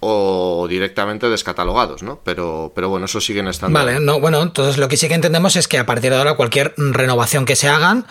o 0.01 0.67
directamente 0.69 1.29
descatalogados, 1.29 2.03
¿no? 2.03 2.21
Pero, 2.25 2.73
pero 2.75 2.89
bueno, 2.89 3.07
eso 3.07 3.21
siguen 3.21 3.49
estando. 3.49 3.79
Vale, 3.79 4.01
no, 4.01 4.21
bueno, 4.21 4.43
entonces 4.43 4.79
lo 4.79 4.89
que 4.89 4.97
sí 4.97 5.09
que 5.09 5.15
entendemos 5.15 5.57
es 5.57 5.69
que 5.69 5.79
a 5.79 5.87
partir 5.87 6.11
de 6.11 6.19
ahora 6.19 6.35
cualquier 6.35 6.75
renovación 6.77 7.45
que 7.45 7.57
se 7.57 7.69
hagan 7.69 8.07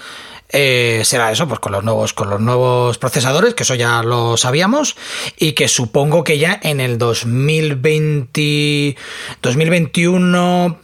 eh, 0.50 1.02
será 1.04 1.32
eso, 1.32 1.48
pues 1.48 1.60
con 1.60 1.72
los 1.74 1.84
nuevos, 1.84 2.14
con 2.14 2.30
los 2.30 2.40
nuevos 2.40 2.98
procesadores, 2.98 3.54
que 3.54 3.64
eso 3.64 3.76
ya 3.76 4.02
lo 4.04 4.38
sabíamos, 4.38 4.96
y 5.38 5.52
que 5.54 5.68
supongo 5.68 6.24
que 6.24 6.38
ya 6.40 6.60
en 6.64 6.80
el 6.80 6.98
2020, 6.98 8.96
2021, 9.42 10.80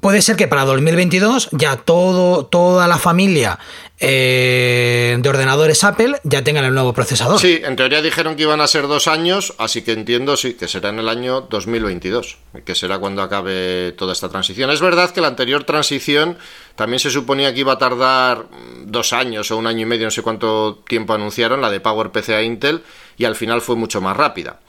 puede 0.00 0.20
ser 0.22 0.34
que 0.36 0.48
para 0.48 0.64
2022 0.64 1.50
ya 1.52 1.76
todo, 1.76 2.46
toda 2.46 2.88
la 2.88 2.98
familia 2.98 3.60
eh, 4.00 5.16
de 5.20 5.28
ordenadores 5.28 5.84
Apple 5.84 6.20
ya 6.24 6.42
tengan 6.42 6.64
el 6.64 6.74
nuevo 6.74 6.92
procesador. 6.92 7.38
Sí, 7.38 7.60
en 7.64 7.76
teoría 7.76 8.02
dijeron 8.02 8.34
que 8.34 8.42
iban 8.42 8.60
a 8.60 8.66
ser 8.66 8.88
dos 8.88 9.06
años, 9.06 9.54
así 9.58 9.82
que 9.82 9.92
entiendo 9.92 10.36
sí 10.36 10.54
que 10.54 10.66
será 10.66 10.88
en 10.88 10.98
el 10.98 11.08
año 11.08 11.42
2022, 11.42 12.38
que 12.64 12.74
será 12.74 12.98
cuando 12.98 13.22
acabe 13.22 13.92
toda 13.92 14.12
esta 14.12 14.28
transición. 14.28 14.70
Es 14.70 14.80
verdad 14.80 15.10
que 15.10 15.20
la 15.20 15.28
anterior 15.28 15.62
transición 15.62 16.36
también 16.76 16.98
se 16.98 17.10
suponía 17.10 17.54
que 17.54 17.60
iba 17.60 17.72
a 17.72 17.78
tardar 17.78 18.46
dos 18.84 19.12
años 19.12 19.50
o 19.50 19.56
un 19.56 19.66
año 19.66 19.82
y 19.82 19.86
medio, 19.86 20.06
no 20.06 20.10
sé 20.10 20.22
cuánto 20.22 20.82
tiempo 20.86 21.12
anunciaron, 21.12 21.60
la 21.60 21.70
de 21.70 21.80
PowerPC 21.80 22.30
a 22.30 22.42
Intel, 22.42 22.82
y 23.16 23.24
al 23.24 23.36
final 23.36 23.60
fue 23.60 23.76
mucho 23.76 24.00
más 24.00 24.16
rápida. 24.16 24.60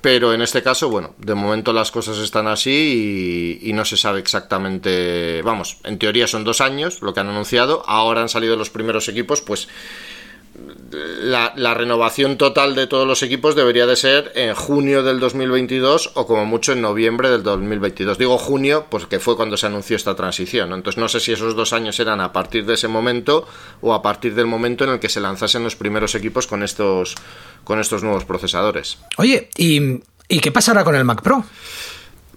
Pero 0.00 0.34
en 0.34 0.42
este 0.42 0.62
caso, 0.62 0.90
bueno, 0.90 1.14
de 1.16 1.34
momento 1.34 1.72
las 1.72 1.90
cosas 1.90 2.18
están 2.18 2.46
así 2.46 3.58
y, 3.62 3.72
no 3.72 3.86
se 3.86 3.96
sabe 3.96 4.20
exactamente. 4.20 5.40
Vamos, 5.40 5.78
en 5.82 5.98
teoría 5.98 6.26
son 6.26 6.44
dos 6.44 6.60
años 6.60 7.00
lo 7.00 7.14
que 7.14 7.20
han 7.20 7.30
anunciado. 7.30 7.82
Ahora 7.86 8.20
han 8.20 8.28
salido 8.28 8.54
los 8.54 8.68
primeros 8.68 9.08
equipos, 9.08 9.40
pues 9.40 9.66
la, 10.94 11.74
renovación 11.74 12.36
total 12.36 12.74
de 12.74 12.86
todos 12.86 13.06
los 13.06 13.22
equipos 13.22 13.56
debería 13.56 13.86
de 13.86 13.96
ser 13.96 14.32
en 14.34 14.54
junio 14.54 15.02
del 15.02 15.18
2022 15.18 16.12
o 16.14 16.26
como 16.26 16.46
mucho 16.46 16.72
en 16.72 16.80
noviembre 16.80 17.30
del 17.30 17.42
2022. 17.42 18.18
Digo 18.18 18.38
junio 18.38 18.86
porque 18.88 19.18
fue 19.18 19.36
cuando 19.36 19.56
se 19.56 19.66
anunció 19.66 19.96
esta 19.96 20.14
transición. 20.14 20.72
Entonces 20.72 21.00
no 21.00 21.08
sé 21.08 21.20
si 21.20 21.32
esos 21.32 21.56
dos 21.56 21.72
años 21.72 21.98
eran 21.98 22.20
a 22.20 22.32
partir 22.32 22.66
de 22.66 22.74
ese 22.74 22.88
momento 22.88 23.46
o 23.80 23.94
a 23.94 24.02
partir 24.02 24.34
del 24.34 24.46
momento 24.46 24.84
en 24.84 24.90
el 24.90 25.00
que 25.00 25.08
se 25.08 25.20
lanzasen 25.20 25.64
los 25.64 25.76
primeros 25.76 26.14
equipos 26.14 26.46
con 26.46 26.62
estos, 26.62 27.14
con 27.64 27.80
estos 27.80 28.02
nuevos 28.02 28.24
procesadores. 28.24 28.98
Oye, 29.16 29.48
¿y, 29.56 30.00
¿y 30.28 30.40
qué 30.40 30.52
pasará 30.52 30.84
con 30.84 30.94
el 30.94 31.04
Mac 31.04 31.22
Pro? 31.22 31.44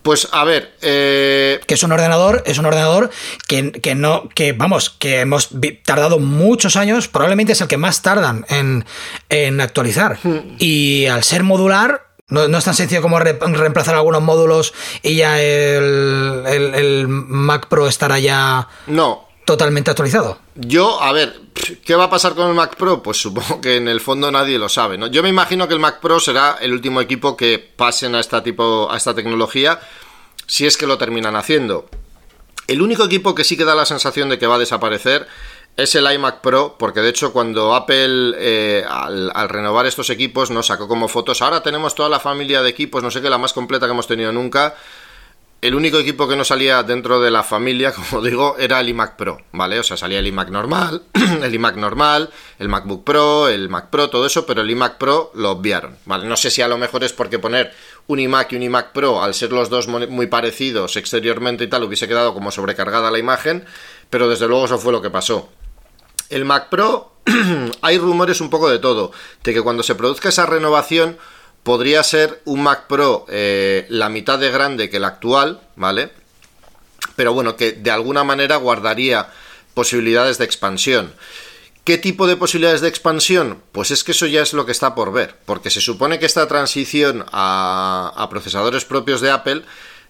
Pues 0.07 0.29
a 0.31 0.45
ver. 0.45 0.71
Eh, 0.81 1.59
que 1.67 1.73
es 1.73 1.83
un 1.83 1.91
ordenador, 1.91 2.41
es 2.45 2.57
un 2.57 2.65
ordenador 2.65 3.09
que, 3.45 3.93
no, 3.93 4.29
que 4.33 4.53
vamos, 4.53 4.89
que 4.89 5.19
hemos 5.19 5.49
tardado 5.83 6.17
muchos 6.17 6.77
años, 6.77 7.09
probablemente 7.09 7.51
es 7.51 7.59
el 7.59 7.67
que 7.67 7.75
más 7.75 8.01
tardan 8.03 8.45
en, 8.47 9.59
actualizar. 9.59 10.17
Hmm. 10.23 10.55
Y 10.59 11.07
al 11.07 11.25
ser 11.25 11.43
modular, 11.43 12.05
no, 12.29 12.45
es 12.45 12.63
tan 12.63 12.73
sencillo 12.73 13.01
como 13.01 13.19
reemplazar 13.19 13.95
algunos 13.95 14.21
módulos 14.21 14.73
y 15.03 15.15
ya 15.15 15.41
el, 15.41 16.43
el, 16.47 17.07
Mac 17.09 17.67
Pro 17.67 17.89
estará 17.89 18.17
ya. 18.17 18.69
No, 18.85 19.26
totalmente 19.47 19.89
actualizado. 19.89 20.39
Yo, 20.55 21.01
a 21.01 21.13
ver, 21.13 21.39
¿qué 21.85 21.95
va 21.95 22.03
a 22.03 22.09
pasar 22.09 22.35
con 22.35 22.49
el 22.49 22.53
Mac 22.53 22.75
Pro? 22.75 23.01
Pues 23.01 23.15
supongo 23.15 23.61
que 23.61 23.77
en 23.77 23.87
el 23.87 24.01
fondo 24.01 24.29
nadie 24.29 24.59
lo 24.59 24.67
sabe, 24.67 24.97
¿no? 24.97 25.07
Yo 25.07 25.23
me 25.23 25.29
imagino 25.29 25.69
que 25.69 25.73
el 25.73 25.79
Mac 25.79 26.01
Pro 26.01 26.19
será 26.19 26.57
el 26.59 26.73
último 26.73 26.99
equipo 26.99 27.37
que 27.37 27.57
pasen 27.57 28.13
a 28.13 28.19
esta 28.19 28.43
tipo 28.43 28.91
a 28.91 28.97
esta 28.97 29.15
tecnología 29.15 29.79
si 30.47 30.65
es 30.65 30.75
que 30.75 30.85
lo 30.85 30.97
terminan 30.97 31.37
haciendo. 31.37 31.87
El 32.67 32.81
único 32.81 33.05
equipo 33.05 33.33
que 33.33 33.45
sí 33.45 33.55
que 33.55 33.63
da 33.63 33.73
la 33.73 33.85
sensación 33.85 34.27
de 34.27 34.37
que 34.37 34.47
va 34.47 34.55
a 34.55 34.59
desaparecer 34.59 35.25
es 35.77 35.95
el 35.95 36.11
iMac 36.11 36.41
Pro, 36.41 36.75
porque 36.77 36.99
de 36.99 37.07
hecho 37.07 37.31
cuando 37.31 37.73
Apple 37.73 38.35
eh, 38.37 38.83
al, 38.85 39.31
al, 39.33 39.47
renovar 39.47 39.85
estos 39.85 40.09
equipos 40.09 40.51
nos 40.51 40.67
sacó 40.67 40.89
como 40.89 41.07
fotos, 41.07 41.41
ahora 41.41 41.63
tenemos 41.63 41.95
toda 41.95 42.09
la 42.09 42.19
familia 42.19 42.61
de 42.61 42.69
equipos, 42.69 43.01
no 43.01 43.11
sé 43.11 43.21
qué, 43.21 43.29
la 43.29 43.37
más 43.37 43.53
completa 43.53 43.85
que 43.85 43.93
hemos 43.93 44.07
tenido 44.07 44.33
nunca, 44.33 44.75
el 45.59 45.73
único 45.73 45.97
equipo 45.97 46.27
que 46.27 46.35
no 46.35 46.43
salía 46.43 46.83
dentro 46.83 47.19
de 47.19 47.31
la 47.31 47.43
familia, 47.43 47.91
como 48.09 48.21
digo, 48.21 48.55
era 48.59 48.79
el 48.79 48.89
iMac 48.89 49.15
Pro, 49.15 49.39
¿vale? 49.51 49.79
O 49.79 49.83
sea, 49.83 49.97
salía 49.97 50.19
el 50.19 50.27
iMac 50.27 50.49
normal, 50.49 51.03
el 51.43 51.53
iMac 51.53 51.75
normal, 51.75 52.29
el 52.59 52.69
MacBook 52.69 53.03
Pro, 53.03 53.47
el 53.47 53.69
Mac 53.69 53.89
Pro, 53.89 54.09
todo 54.09 54.25
eso, 54.25 54.45
pero 54.45 54.61
el 54.61 54.69
iMac 54.69 54.97
Pro 54.97 55.31
lo 55.33 55.51
obviaron, 55.51 55.97
¿vale? 56.05 56.27
No 56.27 56.37
sé 56.37 56.51
si 56.51 56.61
a 56.61 56.67
lo 56.67 56.77
mejor 56.77 57.03
es 57.03 57.13
porque 57.13 57.39
poner 57.39 57.73
un 58.07 58.19
iMac 58.19 58.51
y 58.51 58.55
un 58.57 58.63
iMac 58.63 58.91
Pro, 58.91 59.23
al 59.23 59.33
ser 59.33 59.51
los 59.51 59.69
dos 59.69 59.87
muy 59.87 60.27
parecidos 60.27 60.95
exteriormente 60.95 61.63
y 61.63 61.67
tal, 61.67 61.83
hubiese 61.83 62.07
quedado 62.07 62.33
como 62.33 62.51
sobrecargada 62.51 63.11
la 63.11 63.19
imagen, 63.19 63.65
pero 64.09 64.29
desde 64.29 64.47
luego 64.47 64.65
eso 64.65 64.77
fue 64.77 64.91
lo 64.91 65.01
que 65.01 65.09
pasó. 65.09 65.49
El 66.29 66.45
Mac 66.45 66.69
Pro, 66.69 67.13
hay 67.81 67.97
rumores 67.97 68.41
un 68.41 68.49
poco 68.49 68.69
de 68.69 68.79
todo, 68.79 69.11
de 69.43 69.53
que 69.53 69.61
cuando 69.61 69.81
se 69.81 69.95
produzca 69.95 70.29
esa 70.29 70.45
renovación 70.45 71.17
podría 71.67 72.01
ser 72.01 72.41
un 72.45 72.63
Mac 72.63 72.87
Pro 72.87 73.25
eh, 73.27 73.87
la 73.89 74.07
mitad 74.07 74.39
de 74.39 74.51
grande 74.51 74.89
que 74.89 74.97
el 74.97 75.03
actual, 75.03 75.59
¿vale? 75.75 76.11
Pero 77.17 77.33
bueno, 77.33 77.57
que 77.57 77.73
de 77.73 77.91
alguna 77.91 78.23
manera 78.23 78.55
guardaría 78.55 79.27
posibilidades 79.73 80.37
de 80.37 80.45
expansión. 80.45 81.13
¿Qué 81.83 81.97
tipo 81.97 82.25
de 82.25 82.37
posibilidades 82.37 82.79
de 82.79 82.87
expansión? 82.87 83.61
Pues 83.73 83.91
es 83.91 84.05
que 84.05 84.13
eso 84.13 84.27
ya 84.27 84.41
es 84.41 84.53
lo 84.53 84.65
que 84.65 84.71
está 84.71 84.95
por 84.95 85.11
ver, 85.11 85.35
porque 85.43 85.69
se 85.69 85.81
supone 85.81 86.19
que 86.19 86.25
esta 86.25 86.47
transición 86.47 87.25
a, 87.33 88.27
procesadores 88.29 88.85
propios 88.85 89.19
de 89.19 89.31
Apple 89.31 89.63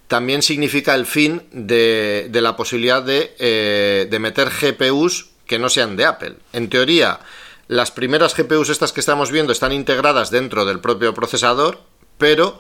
también 0.08 0.44
significa 0.44 0.94
el 0.94 1.08
fin 1.08 1.42
de, 1.52 2.30
la 2.34 2.56
posibilidad 2.56 3.02
de, 3.02 3.36
eh, 3.40 4.08
de 4.08 4.20
meter 4.20 4.52
GPUs 4.52 5.30
que 5.48 5.58
no 5.58 5.70
sean 5.70 5.96
de 5.96 6.06
Apple. 6.06 6.36
En 6.54 6.70
teoría, 6.70 7.20
las 7.68 7.92
primeras 7.92 8.36
GPUs 8.36 8.70
estas 8.70 8.94
que 8.94 9.00
estamos 9.00 9.32
viendo 9.32 9.52
están 9.52 9.72
integradas 9.72 10.32
dentro 10.32 10.66
del 10.66 10.80
propio 10.80 11.14
procesador, 11.14 11.82
pero 12.18 12.60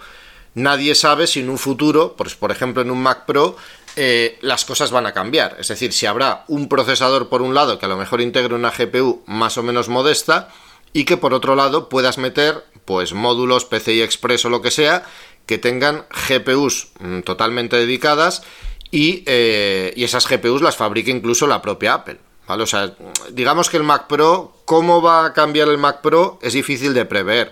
nadie 0.53 0.95
sabe 0.95 1.27
si 1.27 1.39
en 1.39 1.49
un 1.49 1.57
futuro, 1.57 2.15
pues 2.17 2.35
por 2.35 2.51
ejemplo 2.51 2.81
en 2.81 2.91
un 2.91 3.01
Mac 3.01 3.25
Pro, 3.25 3.55
eh, 3.95 4.37
las 4.41 4.65
cosas 4.65 4.91
van 4.91 5.05
a 5.05 5.13
cambiar. 5.13 5.55
Es 5.59 5.69
decir, 5.69 5.93
si 5.93 6.05
habrá 6.05 6.43
un 6.47 6.67
procesador 6.67 7.29
por 7.29 7.41
un 7.41 7.53
lado 7.53 7.79
que 7.79 7.85
a 7.85 7.89
lo 7.89 7.97
mejor 7.97 8.21
integre 8.21 8.53
una 8.53 8.71
GPU 8.71 9.23
más 9.25 9.57
o 9.57 9.63
menos 9.63 9.89
modesta 9.89 10.49
y 10.93 11.05
que 11.05 11.17
por 11.17 11.33
otro 11.33 11.55
lado 11.55 11.89
puedas 11.89 12.17
meter 12.17 12.63
pues 12.85 13.13
módulos 13.13 13.65
PCI 13.65 14.01
Express 14.01 14.45
o 14.45 14.49
lo 14.49 14.61
que 14.61 14.71
sea 14.71 15.03
que 15.45 15.57
tengan 15.57 16.05
GPUs 16.27 16.89
mm, 16.99 17.21
totalmente 17.21 17.77
dedicadas 17.77 18.43
y, 18.91 19.23
eh, 19.25 19.93
y 19.95 20.03
esas 20.03 20.27
GPUs 20.27 20.61
las 20.61 20.75
fabrique 20.75 21.11
incluso 21.11 21.47
la 21.47 21.61
propia 21.61 21.93
Apple. 21.93 22.19
O 22.47 22.65
sea, 22.65 22.93
digamos 23.31 23.69
que 23.69 23.77
el 23.77 23.83
Mac 23.83 24.07
Pro, 24.07 24.53
cómo 24.65 25.01
va 25.01 25.25
a 25.25 25.33
cambiar 25.33 25.67
el 25.67 25.77
Mac 25.77 26.01
Pro 26.01 26.39
es 26.41 26.53
difícil 26.53 26.93
de 26.93 27.05
prever. 27.05 27.51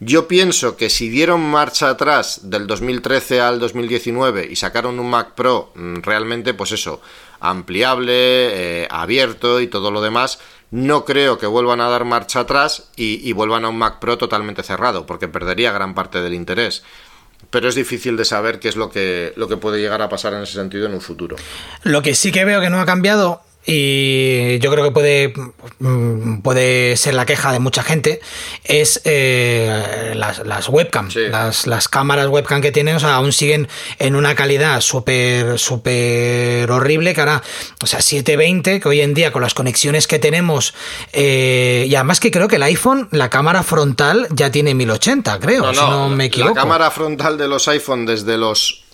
Yo 0.00 0.26
pienso 0.26 0.76
que 0.76 0.90
si 0.90 1.08
dieron 1.08 1.40
marcha 1.48 1.88
atrás 1.88 2.50
del 2.50 2.66
2013 2.66 3.40
al 3.40 3.60
2019 3.60 4.48
y 4.50 4.56
sacaron 4.56 4.98
un 4.98 5.08
Mac 5.08 5.34
Pro 5.36 5.70
mm, 5.76 6.00
realmente, 6.02 6.54
pues 6.54 6.72
eso, 6.72 7.00
ampliable, 7.38 8.12
eh, 8.14 8.88
abierto 8.90 9.60
y 9.60 9.68
todo 9.68 9.92
lo 9.92 10.02
demás, 10.02 10.40
no 10.72 11.04
creo 11.04 11.38
que 11.38 11.46
vuelvan 11.46 11.80
a 11.80 11.88
dar 11.88 12.04
marcha 12.04 12.40
atrás 12.40 12.88
y, 12.96 13.28
y, 13.28 13.32
vuelvan 13.32 13.64
a 13.64 13.68
un 13.68 13.78
Mac 13.78 14.00
Pro 14.00 14.18
totalmente 14.18 14.64
cerrado, 14.64 15.06
porque 15.06 15.28
perdería 15.28 15.70
gran 15.70 15.94
parte 15.94 16.20
del 16.20 16.34
interés. 16.34 16.82
Pero 17.50 17.68
es 17.68 17.76
difícil 17.76 18.16
de 18.16 18.24
saber 18.24 18.58
qué 18.58 18.68
es 18.68 18.76
lo 18.76 18.90
que, 18.90 19.32
lo 19.36 19.46
que 19.46 19.56
puede 19.56 19.80
llegar 19.80 20.02
a 20.02 20.08
pasar 20.08 20.32
en 20.34 20.42
ese 20.42 20.54
sentido 20.54 20.86
en 20.86 20.94
un 20.94 21.00
futuro. 21.00 21.36
Lo 21.84 22.02
que 22.02 22.16
sí 22.16 22.32
que 22.32 22.44
veo 22.44 22.60
que 22.60 22.70
no 22.70 22.80
ha 22.80 22.86
cambiado 22.86 23.42
y 23.64 24.58
yo 24.58 24.72
creo 24.72 24.84
que 24.84 24.90
puede, 24.90 25.34
mm, 25.78 26.38
puede 26.38 26.96
ser 26.96 27.14
la 27.14 27.26
queja 27.26 27.52
de 27.52 27.60
mucha 27.60 27.82
gente, 27.82 28.20
es 28.64 29.00
eh, 29.04 30.12
las, 30.16 30.44
las 30.44 30.68
webcam. 30.68 31.08
Las, 31.30 31.66
las, 31.66 31.88
cámaras 31.88 32.26
webcam 32.28 32.60
que 32.60 32.72
tienen, 32.72 32.96
o 32.96 33.00
sea, 33.00 33.14
aún 33.14 33.32
siguen 33.32 33.68
en 33.98 34.16
una 34.16 34.34
calidad 34.34 34.80
súper, 34.80 35.58
súper 35.60 36.70
horrible, 36.70 37.14
que 37.14 37.20
ahora, 37.20 37.42
o 37.82 37.86
sea, 37.86 38.00
720, 38.00 38.80
que 38.80 38.88
hoy 38.88 39.00
en 39.00 39.14
día 39.14 39.30
con 39.30 39.42
las 39.42 39.54
conexiones 39.54 40.08
que 40.08 40.18
tenemos, 40.18 40.74
eh, 41.12 41.86
y 41.88 41.94
además 41.94 42.18
que 42.18 42.32
creo 42.32 42.48
que 42.48 42.56
el 42.56 42.64
iPhone, 42.64 43.08
la 43.12 43.30
cámara 43.30 43.62
frontal 43.62 44.26
ya 44.30 44.50
tiene 44.50 44.74
1080, 44.74 45.38
creo, 45.38 45.72
si 45.72 45.80
no 45.80 46.08
me 46.08 46.26
equivoco. 46.26 46.54
La 46.54 46.60
cámara 46.60 46.90
frontal 46.90 47.38
de 47.38 47.46
los 47.46 47.68
iPhone 47.68 48.06
desde 48.06 48.36
los 48.38 48.84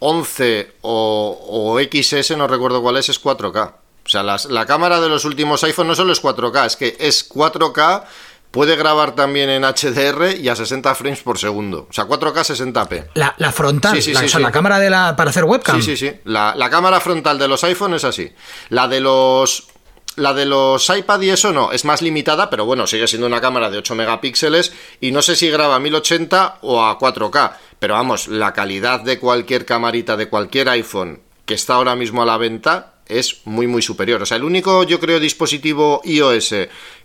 11 0.00 0.72
o, 0.82 1.38
o 1.48 1.78
XS, 1.80 2.36
no 2.36 2.48
recuerdo 2.48 2.82
cuál 2.82 2.96
es, 2.96 3.08
es 3.08 3.22
4K. 3.22 3.85
Sea, 4.24 4.50
la 4.50 4.66
cámara 4.66 5.00
de 5.00 5.08
los 5.08 5.24
últimos 5.24 5.62
iPhone 5.64 5.88
no 5.88 5.94
solo 5.94 6.12
es 6.12 6.22
4K, 6.22 6.66
es 6.66 6.76
que 6.76 6.96
es 6.98 7.28
4K, 7.28 8.04
puede 8.50 8.74
grabar 8.76 9.14
también 9.14 9.50
en 9.50 9.64
HDR 9.64 10.34
y 10.40 10.48
a 10.48 10.56
60 10.56 10.94
frames 10.94 11.20
por 11.20 11.38
segundo. 11.38 11.86
O 11.90 11.92
sea, 11.92 12.06
4K 12.06 12.72
60p. 12.72 13.08
La, 13.14 13.52
frontal, 13.52 13.98
la, 14.12 14.20
o 14.20 14.28
sea, 14.28 14.40
la 14.40 14.50
cámara 14.50 14.78
de 14.78 14.88
la, 14.88 15.14
para 15.14 15.28
hacer 15.28 15.44
webcam. 15.44 15.82
Sí, 15.82 15.96
sí, 15.96 16.08
sí. 16.08 16.20
La, 16.24 16.54
la 16.56 16.70
cámara 16.70 17.00
frontal 17.00 17.38
de 17.38 17.48
los 17.48 17.62
iPhone 17.64 17.94
es 17.94 18.04
así. 18.04 18.32
La 18.70 18.88
de 18.88 19.00
los 19.00 19.68
la 20.16 20.32
de 20.32 20.46
los 20.46 20.88
iPad 20.88 21.20
y 21.20 21.28
eso 21.28 21.52
no, 21.52 21.72
es 21.72 21.84
más 21.84 22.00
limitada, 22.00 22.48
pero 22.48 22.64
bueno, 22.64 22.86
sigue 22.86 23.06
siendo 23.06 23.26
una 23.26 23.42
cámara 23.42 23.68
de 23.68 23.76
8 23.76 23.94
megapíxeles 23.94 24.72
y 25.02 25.12
no 25.12 25.20
sé 25.20 25.36
si 25.36 25.50
graba 25.50 25.76
a 25.76 25.78
1080 25.78 26.60
o 26.62 26.82
a 26.82 26.98
4K. 26.98 27.52
Pero 27.78 27.92
vamos, 27.92 28.26
la 28.28 28.54
calidad 28.54 29.00
de 29.00 29.18
cualquier 29.18 29.66
camarita 29.66 30.16
de 30.16 30.30
cualquier 30.30 30.70
iPhone 30.70 31.20
que 31.44 31.52
está 31.52 31.74
ahora 31.74 31.94
mismo 31.94 32.22
a 32.22 32.26
la 32.26 32.38
venta 32.38 32.94
es 33.08 33.42
muy 33.44 33.66
muy 33.66 33.82
superior. 33.82 34.22
O 34.22 34.26
sea, 34.26 34.36
el 34.36 34.44
único, 34.44 34.82
yo 34.84 35.00
creo, 35.00 35.20
dispositivo 35.20 36.00
iOS 36.04 36.54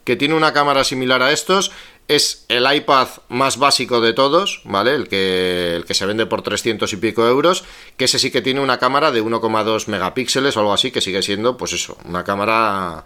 que 0.04 0.16
tiene 0.16 0.34
una 0.34 0.54
cámara 0.54 0.84
similar 0.84 1.22
a 1.22 1.32
estos 1.32 1.72
es 2.08 2.45
el 2.49 2.66
iPad 2.72 3.08
más 3.30 3.58
básico 3.58 4.02
de 4.02 4.14
todos, 4.14 4.62
¿vale? 4.66 4.95
El 4.95 5.08
que, 5.08 5.76
el 5.76 5.86
que 5.86 5.93
se 5.93 6.06
vende 6.06 6.26
por 6.26 6.41
300 6.41 6.91
y 6.91 6.97
pico 6.97 7.26
euros, 7.26 7.64
que 7.95 8.06
ese 8.06 8.20
sí 8.20 8.32
que 8.32 8.41
tiene 8.41 8.60
una 8.60 8.80
cámara 8.80 9.12
de 9.12 9.24
1,2 9.24 9.88
megapíxeles 9.88 10.58
o 10.58 10.60
algo 10.60 10.74
así, 10.74 10.91
que 10.91 11.02
sigue 11.02 11.22
siendo, 11.22 11.56
pues 11.56 11.74
eso, 11.74 11.97
una 12.06 12.24
cámara 12.24 13.06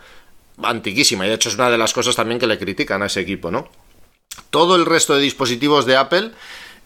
antiquísima. 0.63 1.25
Y 1.25 1.29
de 1.29 1.35
hecho 1.35 1.49
es 1.49 1.55
una 1.55 1.69
de 1.69 1.77
las 1.77 1.93
cosas 1.93 2.15
también 2.15 2.39
que 2.39 2.47
le 2.47 2.57
critican 2.57 3.03
a 3.03 3.07
ese 3.07 3.19
equipo, 3.21 3.51
¿no? 3.51 3.69
Todo 4.49 4.75
el 4.75 4.85
resto 4.85 5.15
de 5.15 5.21
dispositivos 5.21 5.85
de 5.85 5.97
Apple 5.97 6.31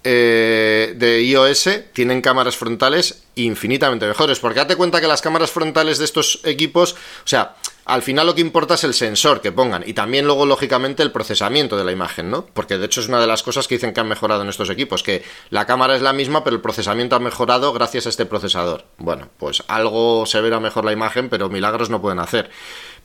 eh, 0.04 0.94
de 0.96 1.24
iOS 1.24 1.70
tienen 1.94 2.22
cámaras 2.22 2.56
frontales 2.56 3.24
infinitamente 3.36 4.08
mejores. 4.08 4.40
Porque 4.40 4.60
date 4.60 4.76
cuenta 4.76 5.02
que 5.02 5.08
las 5.08 5.22
cámaras 5.22 5.52
frontales 5.52 5.98
de 5.98 6.06
estos 6.06 6.42
equipos, 6.44 6.94
o 6.94 7.28
sea, 7.28 7.56
al 7.90 8.04
final 8.04 8.28
lo 8.28 8.36
que 8.36 8.42
importa 8.42 8.76
es 8.76 8.84
el 8.84 8.94
sensor 8.94 9.42
que 9.42 9.52
pongan 9.52 9.84
y 9.86 9.94
también 9.94 10.26
luego, 10.26 10.46
lógicamente, 10.46 11.02
el 11.02 11.12
procesamiento 11.12 11.76
de 11.76 11.84
la 11.84 11.92
imagen, 11.92 12.30
¿no? 12.30 12.46
Porque 12.46 12.78
de 12.78 12.86
hecho 12.86 13.02
es 13.02 13.08
una 13.08 13.20
de 13.20 13.26
las 13.26 13.42
cosas 13.42 13.68
que 13.68 13.76
dicen 13.76 13.94
que 13.94 14.00
han 14.00 14.08
mejorado 14.08 14.44
en 14.44 14.50
estos 14.50 14.70
equipos, 14.70 15.02
que 15.02 15.24
la 15.50 15.66
cámara 15.66 15.96
es 15.96 16.04
la 16.04 16.14
misma, 16.14 16.44
pero 16.44 16.56
el 16.56 16.62
procesamiento 16.62 17.16
ha 17.16 17.20
mejorado 17.20 17.74
gracias 17.74 18.06
a 18.06 18.10
este 18.10 18.28
procesador. 18.28 18.86
Bueno, 18.98 19.30
pues 19.38 19.64
algo 19.68 20.26
se 20.28 20.40
verá 20.40 20.60
mejor 20.60 20.86
la 20.86 20.92
imagen, 20.92 21.30
pero 21.30 21.50
milagros 21.50 21.90
no 21.90 22.00
pueden 22.00 22.20
hacer. 22.20 22.52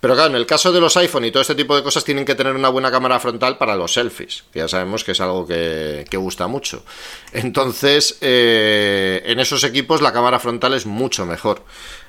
Pero 0.05 0.17
claro, 0.17 0.29
en 0.29 0.37
el 0.37 0.45
caso 0.45 0.71
de 0.71 0.83
los 0.83 0.99
iPhone 0.99 1.25
y 1.25 1.31
todo 1.31 1.41
este 1.41 1.55
tipo 1.55 1.75
de 1.75 1.83
cosas 1.83 2.05
tienen 2.05 2.27
que 2.27 2.35
tener 2.35 2.55
una 2.55 2.69
buena 2.69 2.91
cámara 2.91 3.19
frontal 3.19 3.57
para 3.57 3.75
los 3.75 3.95
selfies, 3.95 4.45
que 4.53 4.59
ya 4.59 4.69
sabemos 4.69 5.03
que 5.03 5.13
es 5.13 5.21
algo 5.23 5.47
que, 5.47 6.07
gusta 6.13 6.47
mucho. 6.47 6.85
Entonces, 7.33 8.19
eh, 8.21 9.23
en 9.25 9.41
esos 9.41 9.65
equipos 9.65 10.03
la 10.03 10.13
cámara 10.13 10.39
frontal 10.39 10.75
es 10.75 10.85
mucho 10.85 11.25
mejor. 11.25 11.63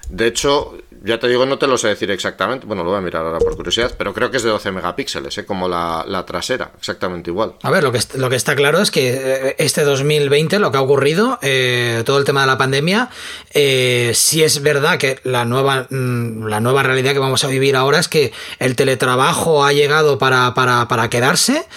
De 0.09 0.27
hecho, 0.27 0.77
ya 1.05 1.19
te 1.19 1.27
digo, 1.27 1.45
no 1.45 1.59
te 1.59 1.67
lo 1.67 1.77
sé 1.77 1.89
decir 1.89 2.09
exactamente. 2.09 2.65
Bueno, 2.65 2.83
lo 2.83 2.89
voy 2.89 2.97
a 2.97 3.01
mirar 3.01 3.23
ahora 3.23 3.37
por 3.37 3.55
curiosidad, 3.55 3.93
pero 3.95 4.11
creo 4.11 4.31
que 4.31 4.37
es 4.37 4.43
de 4.43 4.49
12 4.49 4.71
megapíxeles, 4.71 5.37
¿eh? 5.37 5.45
como 5.45 5.69
la, 5.69 6.23
trasera, 6.25 6.71
exactamente 6.77 7.29
igual. 7.29 7.53
A 7.61 7.69
ver, 7.69 7.83
lo 7.83 7.91
que, 7.91 7.99
lo 8.15 8.27
que 8.27 8.35
está 8.35 8.55
claro 8.55 8.81
es 8.81 8.89
que 8.89 9.13
eh, 9.13 9.55
este 9.59 9.83
2020, 9.83 10.57
lo 10.57 10.71
que 10.71 10.77
ha 10.79 10.81
ocurrido, 10.81 11.37
eh, 11.43 12.01
todo 12.07 12.17
el 12.17 12.25
tema 12.25 12.41
de 12.41 12.47
la 12.47 12.57
pandemia, 12.57 13.09
eh, 13.53 14.13
sí 14.15 14.43
es 14.43 14.63
verdad 14.63 14.97
que 14.97 15.19
la 15.23 15.45
nueva, 15.45 15.85
mm, 15.91 16.47
la 16.47 16.59
nueva 16.59 16.81
realidad 16.81 17.13
que 17.13 17.19
vamos 17.19 17.43
a 17.43 17.47
vivir 17.47 17.75
ahora 17.75 17.99
es 17.99 18.07
que 18.07 18.33
el 18.57 18.75
teletrabajo 18.75 19.63
ha 19.63 19.73
llegado 19.73 20.17
para, 20.17 20.55
para, 20.55 21.09
quedarse, 21.11 21.67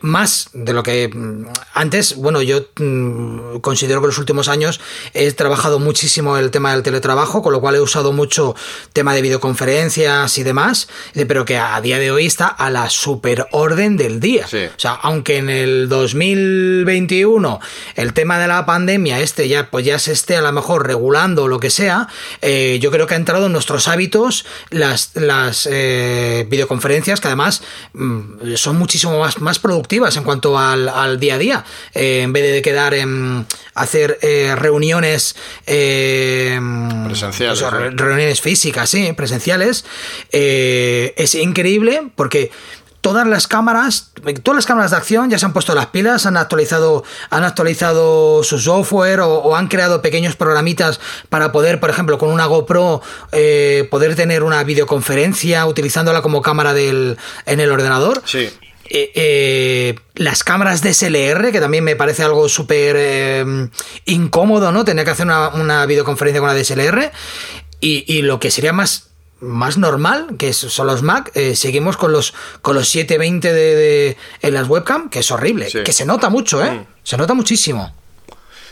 más 0.00 0.50
de 0.52 0.72
lo 0.72 0.84
que 0.84 1.08
mm, 1.08 1.46
antes, 1.74 2.14
bueno, 2.14 2.40
yo 2.40 2.66
mm, 2.76 3.58
considero 3.58 4.00
que 4.00 4.04
en 4.04 4.10
los 4.10 4.18
últimos 4.18 4.46
años 4.46 4.80
he 5.12 5.32
trabajado 5.32 5.80
muchísimo 5.80 6.36
el 6.36 6.52
tema 6.52 6.72
del 6.72 6.84
teletrabajo, 6.84 7.42
con 7.42 7.52
lo 7.52 7.59
cual 7.60 7.76
he 7.76 7.80
usado 7.80 8.12
mucho 8.12 8.54
tema 8.92 9.14
de 9.14 9.22
videoconferencias 9.22 10.38
y 10.38 10.42
demás, 10.42 10.88
pero 11.28 11.44
que 11.44 11.58
a 11.58 11.80
día 11.80 11.98
de 11.98 12.10
hoy 12.10 12.26
está 12.26 12.46
a 12.46 12.70
la 12.70 12.90
superorden 12.90 13.96
del 13.96 14.20
día. 14.20 14.46
O 14.46 14.80
sea, 14.80 14.92
aunque 14.92 15.38
en 15.38 15.50
el 15.50 15.88
2021 15.88 17.60
el 17.96 18.12
tema 18.12 18.38
de 18.38 18.48
la 18.48 18.66
pandemia 18.66 19.20
este 19.20 19.48
ya 19.48 19.70
pues 19.70 19.84
ya 19.84 19.98
se 19.98 20.12
esté 20.12 20.36
a 20.36 20.42
lo 20.42 20.52
mejor 20.52 20.86
regulando 20.86 21.44
o 21.44 21.48
lo 21.48 21.60
que 21.60 21.70
sea, 21.70 22.08
eh, 22.42 22.78
yo 22.80 22.90
creo 22.90 23.06
que 23.06 23.14
ha 23.14 23.16
entrado 23.16 23.46
en 23.46 23.52
nuestros 23.52 23.88
hábitos 23.88 24.44
las, 24.70 25.12
las 25.14 25.68
eh, 25.70 26.46
videoconferencias 26.48 27.20
que 27.20 27.28
además 27.28 27.62
mm, 27.92 28.54
son 28.56 28.76
muchísimo 28.78 29.18
más, 29.18 29.40
más 29.40 29.58
productivas 29.58 30.16
en 30.16 30.24
cuanto 30.24 30.58
al, 30.58 31.18
día 31.20 31.34
a 31.34 31.38
día. 31.38 31.64
Eh, 31.94 32.22
en 32.22 32.32
vez 32.32 32.52
de 32.52 32.62
quedar 32.62 32.94
en 32.94 33.46
hacer 33.74 34.18
reuniones 34.56 35.36
presenciales, 37.04 37.49
reuniones 37.54 38.40
físicas, 38.40 38.88
sí, 38.90 39.12
presenciales, 39.12 39.84
eh, 40.32 41.14
es 41.16 41.34
increíble 41.34 42.10
porque 42.14 42.50
todas 43.00 43.26
las 43.26 43.46
cámaras, 43.46 44.12
todas 44.42 44.56
las 44.56 44.66
cámaras 44.66 44.90
de 44.90 44.98
acción 44.98 45.30
ya 45.30 45.38
se 45.38 45.46
han 45.46 45.52
puesto 45.52 45.74
las 45.74 45.86
pilas, 45.86 46.26
han 46.26 46.36
actualizado, 46.36 47.04
han 47.30 47.44
actualizado 47.44 48.42
su 48.42 48.58
software 48.58 49.20
o, 49.20 49.56
han 49.56 49.68
creado 49.68 50.02
pequeños 50.02 50.36
programitas 50.36 51.00
para 51.28 51.52
poder, 51.52 51.80
por 51.80 51.90
ejemplo, 51.90 52.18
con 52.18 52.30
una 52.30 52.46
GoPro 52.46 53.02
eh, 53.32 53.88
poder 53.90 54.14
tener 54.16 54.42
una 54.42 54.62
videoconferencia 54.64 55.66
utilizándola 55.66 56.22
como 56.22 56.42
cámara 56.42 56.74
del, 56.74 57.16
en 57.46 57.60
el 57.60 57.70
ordenador. 57.70 58.22
Sí. 58.24 58.50
Eh, 58.92 59.94
las 60.16 60.42
cámaras 60.42 60.82
DSLR, 60.82 61.52
que 61.52 61.60
también 61.60 61.84
me 61.84 61.96
parece 61.96 62.24
algo 62.24 62.48
súper 62.48 63.46
incómodo, 64.04 64.72
¿no? 64.72 64.84
Tener 64.84 65.04
que 65.04 65.12
hacer 65.12 65.26
una, 65.26 65.48
una 65.50 65.86
videoconferencia 65.86 66.40
con 66.40 66.48
la 66.48 66.60
DSLR. 66.60 67.12
Y, 67.80 68.22
lo 68.22 68.38
que 68.40 68.50
sería 68.50 68.72
más 68.72 69.06
más 69.40 69.78
normal, 69.78 70.36
que 70.36 70.52
son 70.52 70.86
los 70.86 71.02
Mac, 71.02 71.30
eh, 71.34 71.56
seguimos 71.56 71.96
con 71.96 72.12
los 72.12 72.34
con 72.60 72.74
los 72.74 72.88
720 72.88 73.52
de, 73.54 74.16
en 74.42 74.54
las 74.54 74.68
webcam, 74.68 75.08
que 75.08 75.20
es 75.20 75.30
horrible, 75.30 75.66
que 75.82 75.92
se 75.92 76.04
nota 76.04 76.28
mucho, 76.28 76.62
¿eh? 76.62 76.72
Mm. 76.72 76.86
Se 77.04 77.16
nota 77.16 77.32
muchísimo. 77.32 77.94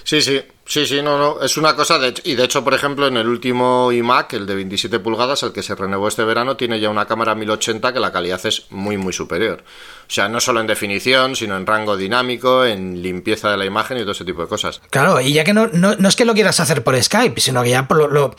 Sí, 0.09 0.23
sí, 0.23 0.41
sí, 0.65 0.87
sí, 0.87 1.03
no, 1.03 1.19
no, 1.19 1.43
es 1.43 1.59
una 1.59 1.77
cosa, 1.77 1.99
de, 1.99 2.15
y 2.25 2.35
de 2.35 2.45
hecho, 2.45 2.65
por 2.65 2.73
ejemplo, 2.73 3.07
en 3.07 3.19
el 3.19 3.29
último 3.29 3.93
iMac, 3.93 4.33
el 4.33 4.47
de 4.47 4.55
27 4.55 5.01
pulgadas, 5.01 5.43
el 5.43 5.53
que 5.53 5.63
se 5.63 5.75
renovó 5.75 6.09
este 6.09 6.25
verano, 6.25 6.57
tiene 6.57 6.81
ya 6.81 6.89
una 6.89 7.05
cámara 7.05 7.35
1080 7.35 7.93
que 7.93 8.01
la 8.01 8.11
calidad 8.11 8.41
es 8.47 8.69
muy, 8.71 8.97
muy 8.97 9.13
superior. 9.13 9.63
O 9.63 10.11
sea, 10.11 10.31
no 10.31 10.41
solo 10.41 10.63
en 10.63 10.67
definición, 10.67 11.37
sino 11.37 11.59
en 11.59 11.67
rango 11.67 11.95
dinámico, 11.95 12.65
en 12.65 13.03
limpieza 13.03 13.51
de 13.51 13.59
la 13.59 13.67
imagen 13.67 13.99
y 13.99 14.01
todo 14.01 14.13
ese 14.13 14.25
tipo 14.25 14.41
de 14.41 14.49
cosas. 14.49 14.81
Claro, 14.89 15.21
y 15.21 15.35
ya 15.35 15.45
que 15.45 15.53
no, 15.53 15.67
no, 15.67 15.93
es 16.09 16.17
que 16.17 16.25
lo 16.25 16.33
quieras 16.33 16.59
hacer 16.59 16.83
por 16.83 16.99
Skype, 16.99 17.39
sino 17.39 17.63
que 17.63 17.69
ya 17.69 17.87
lo, 17.91 18.09
lo 18.09 18.35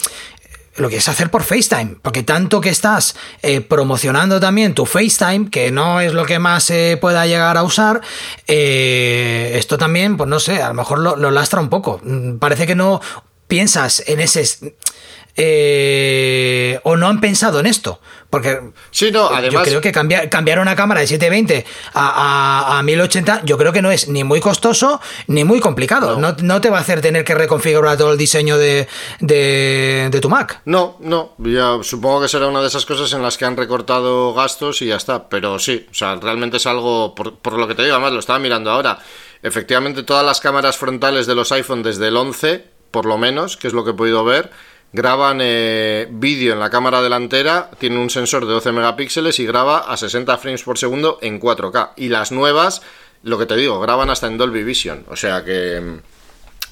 lo 0.75 0.87
quieres 0.87 1.07
hacer 1.09 1.29
por 1.29 1.43
FaceTime, 1.43 1.97
porque 2.01 2.23
tanto 2.23 2.61
que 2.61 2.69
estás 2.69 3.15
eh, 3.41 3.61
promocionando 3.61 4.39
también 4.39 4.73
tu 4.73 4.85
FaceTime, 4.85 5.49
que 5.49 5.71
no 5.71 6.01
es 6.01 6.13
lo 6.13 6.25
que 6.25 6.39
más 6.39 6.63
se 6.63 6.97
pueda 6.99 7.25
llegar 7.25 7.57
a 7.57 7.63
usar, 7.63 8.01
eh, 8.47 9.53
esto 9.55 9.77
también, 9.77 10.17
pues 10.17 10.29
no 10.29 10.39
sé, 10.39 10.61
a 10.61 10.69
lo 10.69 10.73
mejor 10.73 10.99
lo, 10.99 11.15
lo, 11.15 11.31
lastra 11.31 11.59
un 11.59 11.69
poco. 11.69 11.99
Mm, 12.03 12.37
parece 12.37 12.67
que 12.67 12.75
no 12.75 13.01
piensas 13.47 14.03
en 14.07 14.19
ese... 14.19 14.75
Eh, 15.39 16.79
o 16.83 16.97
no 16.97 17.07
han 17.07 17.21
pensado 17.21 17.59
en 17.59 17.65
esto. 17.65 17.99
Porque 18.29 18.59
sí, 18.91 19.11
no, 19.11 19.27
además, 19.27 19.65
yo 19.65 19.69
creo 19.71 19.81
que 19.81 19.91
cambiar, 19.91 20.29
cambiar 20.29 20.59
una 20.59 20.75
cámara 20.75 21.01
de 21.01 21.07
720 21.07 21.65
a, 21.93 22.77
a, 22.77 22.83
1080 22.83 23.41
yo 23.43 23.57
creo 23.57 23.73
que 23.73 23.81
no 23.81 23.89
es 23.89 24.07
ni 24.07 24.23
muy 24.23 24.39
costoso 24.39 25.01
ni 25.25 25.43
muy 25.43 25.59
complicado. 25.59 26.19
No, 26.19 26.61
te 26.61 26.69
va 26.69 26.77
a 26.77 26.81
hacer 26.81 27.01
tener 27.01 27.23
que 27.23 27.33
reconfigurar 27.33 27.97
todo 27.97 28.11
el 28.11 28.17
diseño 28.17 28.57
de, 28.57 28.87
de, 29.19 30.19
tu 30.21 30.29
Mac. 30.29 30.61
No, 30.65 30.97
no. 30.99 31.33
Ya 31.39 31.79
supongo 31.81 32.21
que 32.21 32.27
será 32.27 32.47
una 32.47 32.61
de 32.61 32.67
esas 32.67 32.85
cosas 32.85 33.11
en 33.13 33.23
las 33.23 33.37
que 33.37 33.45
han 33.45 33.57
recortado 33.57 34.33
gastos 34.35 34.81
y 34.83 34.87
ya 34.87 34.97
está. 34.97 35.27
Pero 35.27 35.57
sí, 35.57 35.87
o 35.89 35.93
sea, 35.93 36.15
realmente 36.15 36.57
es 36.57 36.67
algo, 36.67 37.15
por, 37.15 37.37
por 37.37 37.53
lo 37.53 37.67
que 37.67 37.73
te 37.73 37.83
digo, 37.83 37.95
además 37.95 38.13
lo 38.13 38.19
estaba 38.19 38.37
mirando 38.37 38.69
ahora. 38.69 38.99
Efectivamente, 39.41 40.03
todas 40.03 40.25
las 40.25 40.39
cámaras 40.39 40.77
frontales 40.77 41.25
de 41.25 41.33
los 41.33 41.51
iPhone 41.51 41.81
desde 41.81 42.09
el 42.09 42.17
11, 42.17 42.63
por 42.91 43.05
lo 43.05 43.17
menos, 43.17 43.57
que 43.57 43.67
es 43.67 43.73
lo 43.73 43.83
que 43.83 43.91
he 43.91 43.93
podido 43.93 44.23
ver, 44.23 44.51
graban 44.93 45.39
eh, 45.41 46.07
vídeo 46.11 46.53
en 46.53 46.59
la 46.59 46.69
cámara 46.69 47.01
delantera, 47.01 47.69
tiene 47.79 47.99
un 47.99 48.09
sensor 48.09 48.45
de 48.45 48.53
12 48.53 48.71
megapíxeles 48.71 49.39
y 49.39 49.45
graba 49.45 49.79
a 49.79 49.97
60 49.97 50.37
frames 50.37 50.63
por 50.63 50.77
segundo 50.77 51.19
en 51.21 51.39
4K. 51.39 51.91
Y 51.97 52.09
las 52.09 52.31
nuevas, 52.31 52.81
lo 53.23 53.37
que 53.37 53.45
te 53.45 53.55
digo, 53.55 53.79
graban 53.79 54.09
hasta 54.09 54.27
en 54.27 54.37
Dolby 54.37 54.63
Vision. 54.63 55.05
O 55.09 55.15
sea 55.15 55.43
que, 55.43 55.99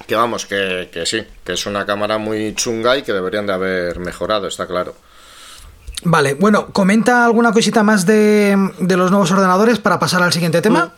que 0.06 0.16
vamos, 0.16 0.46
que, 0.46 0.90
que 0.92 1.06
sí, 1.06 1.22
que 1.44 1.52
es 1.52 1.66
una 1.66 1.86
cámara 1.86 2.18
muy 2.18 2.54
chunga 2.54 2.96
y 2.96 3.02
que 3.02 3.12
deberían 3.12 3.46
de 3.46 3.52
haber 3.52 3.98
mejorado, 3.98 4.48
está 4.48 4.66
claro. 4.66 4.94
Vale, 6.04 6.34
bueno, 6.34 6.68
comenta 6.72 7.24
alguna 7.24 7.52
cosita 7.52 7.82
más 7.82 8.06
de, 8.06 8.56
los 8.78 9.10
nuevos 9.10 9.30
ordenadores 9.30 9.78
para 9.78 9.98
pasar 9.98 10.22
al 10.22 10.32
siguiente 10.32 10.62
tema. 10.62 10.86
Mm. 10.86 10.92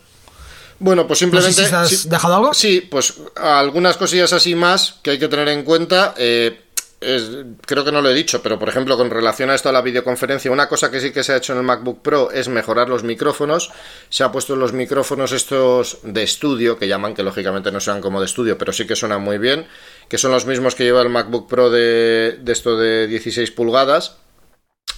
Bueno, 0.82 1.06
pues 1.06 1.18
simplemente. 1.18 1.62
has 1.62 2.08
dejado 2.08 2.36
algo? 2.36 2.54
Sí, 2.54 2.80
pues 2.80 3.14
algunas 3.36 3.98
cosillas 3.98 4.32
así 4.32 4.54
más 4.54 4.98
que 5.02 5.10
hay 5.10 5.18
que 5.18 5.28
tener 5.28 5.48
en 5.48 5.62
cuenta. 5.62 6.14
Eh, 6.16 6.58
creo 7.00 7.84
que 7.84 7.92
no 7.92 8.02
lo 8.02 8.10
he 8.10 8.14
dicho, 8.14 8.42
pero 8.42 8.58
por 8.58 8.68
ejemplo, 8.68 8.96
con 8.98 9.08
relación 9.08 9.48
a 9.48 9.54
esto 9.54 9.70
a 9.70 9.72
la 9.72 9.80
videoconferencia, 9.80 10.50
una 10.50 10.68
cosa 10.68 10.90
que 10.90 11.00
sí 11.00 11.12
que 11.12 11.24
se 11.24 11.32
ha 11.32 11.36
hecho 11.36 11.54
en 11.54 11.60
el 11.60 11.64
MacBook 11.64 12.02
Pro 12.02 12.30
es 12.30 12.48
mejorar 12.48 12.90
los 12.90 13.04
micrófonos. 13.04 13.70
Se 14.10 14.22
ha 14.22 14.30
puesto 14.30 14.54
los 14.54 14.74
micrófonos 14.74 15.32
estos 15.32 15.98
de 16.02 16.22
estudio, 16.22 16.78
que 16.78 16.88
llaman, 16.88 17.14
que 17.14 17.22
lógicamente 17.22 17.72
no 17.72 17.80
sean 17.80 18.02
como 18.02 18.20
de 18.20 18.26
estudio, 18.26 18.58
pero 18.58 18.72
sí 18.74 18.86
que 18.86 18.96
suenan 18.96 19.22
muy 19.22 19.38
bien, 19.38 19.66
que 20.08 20.18
son 20.18 20.30
los 20.30 20.44
mismos 20.44 20.74
que 20.74 20.84
lleva 20.84 21.00
el 21.00 21.08
MacBook 21.08 21.48
Pro 21.48 21.70
de, 21.70 22.38
esto 22.46 22.76
de 22.76 23.06
16 23.06 23.50
pulgadas. 23.52 24.18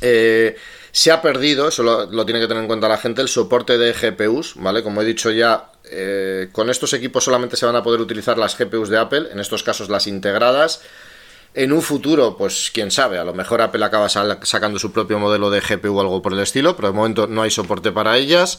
Eh, 0.01 0.57
se 0.91 1.13
ha 1.13 1.23
perdido, 1.23 1.69
eso 1.69 1.85
lo, 1.85 2.27
tiene 2.27 2.41
que 2.41 2.49
tener 2.49 2.65
en 2.65 2.67
cuenta 2.67 2.89
la 2.89 2.99
gente, 2.99 3.23
el 3.23 3.29
soporte 3.29 3.79
de 3.79 3.93
GPUs, 3.93 4.55
¿vale? 4.57 4.83
Como 4.83 5.03
he 5.03 5.05
dicho 5.05 5.31
ya, 5.31 5.71
eh, 5.85 6.49
con 6.51 6.69
estos 6.69 6.93
equipos 6.95 7.23
solamente 7.23 7.57
se 7.57 7.65
van 7.65 7.77
a 7.77 7.83
poder 7.85 8.01
utilizar 8.01 8.37
las 8.39 8.59
GPUs 8.59 8.89
de 8.89 8.99
Apple, 8.99 9.29
en 9.31 9.39
estos 9.39 9.63
casos 9.63 9.89
las 9.89 10.09
integradas. 10.09 10.83
En 11.55 11.73
un 11.73 11.83
futuro, 11.83 12.35
pues 12.37 12.71
quién 12.73 12.91
sabe, 12.91 13.19
a 13.19 13.25
lo 13.25 13.35
mejor 13.35 13.61
Apple 13.61 13.85
acaba 13.85 14.09
sacando 14.09 14.79
su 14.79 14.91
propio 14.91 15.19
modelo 15.19 15.51
de 15.51 15.61
GPU 15.61 15.99
o 15.99 16.01
algo 16.01 16.23
por 16.23 16.33
el 16.33 16.41
estilo, 16.41 16.75
pero 16.77 16.89
de 16.89 16.95
momento 16.95 17.27
no 17.27 17.43
hay 17.43 17.51
soporte 17.51 17.93
para 17.93 18.17
ellas. 18.17 18.59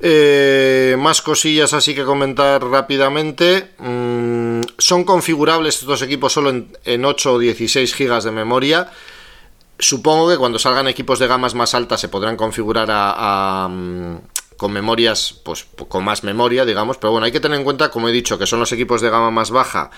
Eh, 0.00 0.96
más 0.98 1.22
cosillas 1.22 1.72
así 1.72 1.94
que 1.94 2.04
comentar 2.04 2.64
rápidamente. 2.64 3.70
Mm, 3.78 4.62
son 4.78 5.04
configurables 5.04 5.80
estos 5.80 6.02
equipos 6.02 6.32
solo 6.32 6.50
en, 6.50 7.04
8 7.04 7.32
o 7.32 7.38
16 7.38 7.96
GB 7.96 8.22
de 8.22 8.30
memoria. 8.32 8.90
Supongo 9.78 10.28
que 10.28 10.38
cuando 10.38 10.58
salgan 10.58 10.88
equipos 10.88 11.20
de 11.20 11.28
gamas 11.28 11.54
más 11.54 11.74
altas 11.74 12.00
se 12.00 12.08
podrán 12.08 12.36
configurar 12.36 12.88
mm, 13.70 14.16
con 14.56 14.72
memorias, 14.72 15.40
pues 15.44 15.66
con 15.88 16.04
más 16.04 16.24
memoria, 16.24 16.64
digamos. 16.64 16.96
Pero 16.98 17.12
bueno, 17.12 17.26
hay 17.26 17.32
que 17.32 17.38
tener 17.38 17.58
en 17.58 17.64
cuenta, 17.64 17.90
como 17.90 18.08
he 18.08 18.12
dicho, 18.12 18.38
que 18.38 18.46
son 18.46 18.58
los 18.58 18.72
equipos 18.72 19.00
de 19.00 19.10
gama 19.10 19.30
más 19.30 19.52
baja 19.52 19.90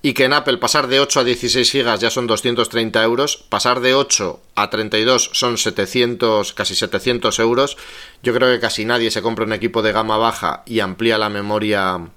y 0.00 0.12
que 0.12 0.24
en 0.24 0.32
Apple 0.32 0.58
pasar 0.58 0.86
de 0.86 1.00
8 1.00 1.20
a 1.20 1.24
16 1.24 1.70
gigas 1.70 2.00
ya 2.00 2.10
son 2.10 2.26
230 2.26 3.02
euros, 3.02 3.36
pasar 3.48 3.80
de 3.80 3.94
8 3.94 4.40
a 4.54 4.70
32 4.70 5.30
son 5.32 5.58
700, 5.58 6.52
casi 6.52 6.74
700 6.74 7.38
euros. 7.40 7.76
Yo 8.22 8.32
creo 8.32 8.52
que 8.52 8.60
casi 8.60 8.84
nadie 8.84 9.10
se 9.10 9.22
compra 9.22 9.44
un 9.44 9.52
equipo 9.52 9.82
de 9.82 9.92
gama 9.92 10.16
baja 10.16 10.62
y 10.66 10.80
amplía 10.80 11.18
la 11.18 11.28
memoria 11.28 12.08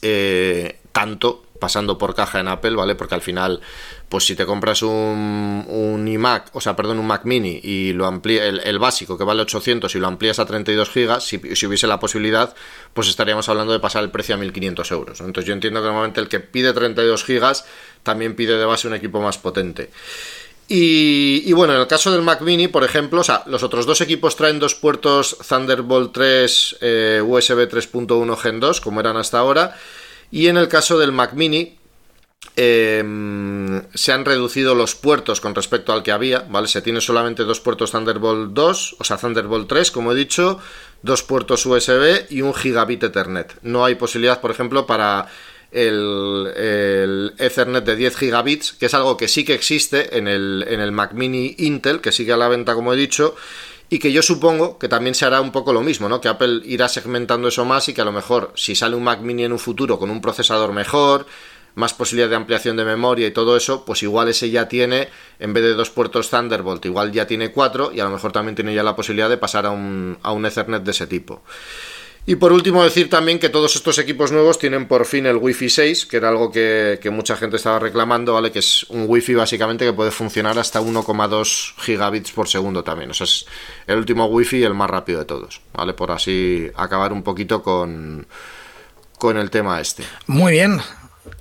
eh, 0.00 0.78
tanto 0.92 1.44
pasando 1.62 1.96
por 1.96 2.16
caja 2.16 2.40
en 2.40 2.48
Apple, 2.48 2.72
¿vale? 2.72 2.96
Porque 2.96 3.14
al 3.14 3.20
final, 3.20 3.60
pues 4.08 4.26
si 4.26 4.34
te 4.34 4.44
compras 4.44 4.82
un, 4.82 5.64
un 5.68 6.08
iMac, 6.08 6.50
o 6.54 6.60
sea, 6.60 6.74
perdón, 6.74 6.98
un 6.98 7.06
Mac 7.06 7.20
mini 7.24 7.60
y 7.62 7.92
lo 7.92 8.06
amplía, 8.06 8.46
el, 8.46 8.78
básico 8.80 9.16
que 9.16 9.22
vale 9.22 9.42
800 9.42 9.94
y 9.94 10.00
lo 10.00 10.08
amplías 10.08 10.40
a 10.40 10.44
32 10.44 10.90
gigas, 10.90 11.22
si, 11.22 11.36
hubiese 11.36 11.86
la 11.86 12.00
posibilidad, 12.00 12.52
pues 12.94 13.06
estaríamos 13.06 13.48
hablando 13.48 13.72
de 13.72 13.78
pasar 13.78 14.02
el 14.02 14.10
precio 14.10 14.34
a 14.34 14.38
1500 14.38 14.90
euros. 14.90 15.20
Entonces 15.20 15.44
yo 15.44 15.52
entiendo 15.52 15.80
que 15.80 15.86
normalmente 15.86 16.20
el 16.20 16.28
que 16.28 16.40
pide 16.40 16.72
32 16.72 17.22
gigas 17.22 17.64
también 18.02 18.34
pide 18.34 18.58
de 18.58 18.64
base 18.64 18.88
un 18.88 18.94
equipo 18.94 19.22
más 19.22 19.38
potente. 19.38 19.90
Y, 20.68 21.52
bueno, 21.52 21.74
en 21.74 21.80
el 21.80 21.86
caso 21.86 22.10
del 22.10 22.22
Mac 22.22 22.40
Mini, 22.40 22.66
por 22.66 22.82
ejemplo, 22.82 23.20
o 23.20 23.24
sea, 23.24 23.44
los 23.46 23.62
otros 23.62 23.86
dos 23.86 24.00
equipos 24.00 24.34
traen 24.34 24.58
dos 24.58 24.74
puertos 24.74 25.36
Thunderbolt 25.46 26.12
3 26.12 26.76
eh, 26.80 27.22
USB 27.24 27.68
3.1 27.68 28.36
Gen 28.38 28.58
2, 28.58 28.80
como 28.80 28.98
eran 28.98 29.16
hasta 29.16 29.38
ahora. 29.38 29.76
Y 30.32 30.48
en 30.48 30.56
el 30.56 30.66
caso 30.66 30.98
del 30.98 31.12
Mac 31.12 31.34
Mini, 31.34 31.76
em, 32.56 33.82
se 33.94 34.12
han 34.12 34.24
reducido 34.24 34.74
los 34.74 34.94
puertos 34.94 35.42
con 35.42 35.54
respecto 35.54 35.92
al 35.92 36.02
que 36.02 36.10
había, 36.10 36.40
¿vale? 36.50 36.68
Se 36.68 36.80
tiene 36.80 37.02
solamente 37.02 37.44
dos 37.44 37.60
puertos 37.60 37.92
Thunderbolt 37.92 38.52
2, 38.52 38.96
o 38.98 39.04
sea, 39.04 39.18
Thunderbolt 39.18 39.68
3, 39.68 39.90
como 39.90 40.10
he 40.12 40.14
dicho, 40.14 40.58
dos 41.02 41.22
puertos 41.22 41.66
USB 41.66 42.26
y 42.30 42.40
un 42.40 42.54
gigabit 42.54 43.04
Ethernet. 43.04 43.58
No 43.62 43.84
hay 43.84 43.94
posibilidad, 43.94 44.40
por 44.40 44.50
ejemplo, 44.50 44.86
para 44.86 45.28
el, 45.70 46.50
el, 46.56 47.34
Ethernet 47.36 47.84
de 47.84 47.96
10 47.96 48.16
gigabits, 48.16 48.72
que 48.72 48.86
es 48.86 48.94
algo 48.94 49.18
que 49.18 49.28
sí 49.28 49.44
que 49.44 49.52
existe 49.52 50.16
en 50.16 50.28
el, 50.28 50.64
en 50.66 50.80
el 50.80 50.92
Mac 50.92 51.12
Mini 51.12 51.56
Intel, 51.58 52.00
que 52.00 52.10
sigue 52.10 52.32
a 52.32 52.38
la 52.38 52.48
venta, 52.48 52.74
como 52.74 52.94
he 52.94 52.96
dicho, 52.96 53.36
y 53.92 53.98
que 53.98 54.10
yo 54.10 54.22
supongo 54.22 54.78
que 54.78 54.88
también 54.88 55.14
se 55.14 55.26
hará 55.26 55.42
un 55.42 55.52
poco 55.52 55.74
lo 55.74 55.82
mismo, 55.82 56.08
¿no? 56.08 56.18
Que 56.18 56.28
Apple 56.28 56.62
irá 56.64 56.88
segmentando 56.88 57.48
eso 57.48 57.66
más 57.66 57.90
y 57.90 57.92
que 57.92 58.00
a 58.00 58.06
lo 58.06 58.10
mejor 58.10 58.50
si 58.56 58.74
sale 58.74 58.96
un 58.96 59.04
Mac 59.04 59.20
mini 59.20 59.44
en 59.44 59.52
un 59.52 59.58
futuro 59.58 59.98
con 59.98 60.08
un 60.08 60.22
procesador 60.22 60.72
mejor, 60.72 61.26
más 61.74 61.92
posibilidad 61.92 62.30
de 62.30 62.36
ampliación 62.36 62.78
de 62.78 62.86
memoria 62.86 63.26
y 63.26 63.32
todo 63.32 63.54
eso, 63.54 63.84
pues 63.84 64.02
igual 64.02 64.28
ese 64.28 64.48
ya 64.48 64.66
tiene, 64.66 65.10
en 65.38 65.52
vez 65.52 65.62
de 65.62 65.74
dos 65.74 65.90
puertos 65.90 66.30
Thunderbolt, 66.30 66.82
igual 66.86 67.12
ya 67.12 67.26
tiene 67.26 67.52
cuatro 67.52 67.92
y 67.92 68.00
a 68.00 68.04
lo 68.04 68.10
mejor 68.10 68.32
también 68.32 68.54
tiene 68.54 68.74
ya 68.74 68.82
la 68.82 68.96
posibilidad 68.96 69.28
de 69.28 69.36
pasar 69.36 69.66
a 69.66 69.72
un, 69.72 70.16
a 70.22 70.32
un 70.32 70.46
Ethernet 70.46 70.82
de 70.82 70.90
ese 70.90 71.06
tipo. 71.06 71.42
Y 72.24 72.36
por 72.36 72.52
último 72.52 72.84
decir 72.84 73.10
también 73.10 73.40
que 73.40 73.48
todos 73.48 73.74
estos 73.74 73.98
equipos 73.98 74.30
nuevos 74.30 74.56
tienen 74.58 74.86
por 74.86 75.06
fin 75.06 75.26
el 75.26 75.38
Wi-Fi 75.38 75.68
6, 75.68 76.06
que 76.06 76.18
era 76.18 76.28
algo 76.28 76.52
que, 76.52 77.00
mucha 77.10 77.36
gente 77.36 77.56
estaba 77.56 77.80
reclamando, 77.80 78.34
¿vale? 78.34 78.52
Que 78.52 78.60
es 78.60 78.84
un 78.90 79.06
Wi-Fi 79.08 79.34
básicamente 79.34 79.84
que 79.84 79.92
puede 79.92 80.12
funcionar 80.12 80.56
hasta 80.56 80.80
1,2 80.80 81.74
gigabits 81.78 82.30
por 82.30 82.48
segundo 82.48 82.84
también. 82.84 83.10
O 83.10 83.14
sea, 83.14 83.24
es 83.24 83.44
el 83.88 83.98
último 83.98 84.26
Wi-Fi 84.26 84.58
y 84.58 84.62
el 84.62 84.74
más 84.74 84.88
rápido 84.88 85.18
de 85.18 85.24
todos, 85.24 85.60
¿vale? 85.72 85.94
Por 85.94 86.12
así 86.12 86.70
acabar 86.76 87.12
un 87.12 87.24
poquito 87.24 87.60
con, 87.60 88.24
con 89.18 89.36
el 89.36 89.50
tema 89.50 89.80
este. 89.80 90.04
Muy 90.28 90.52
bien. 90.52 90.80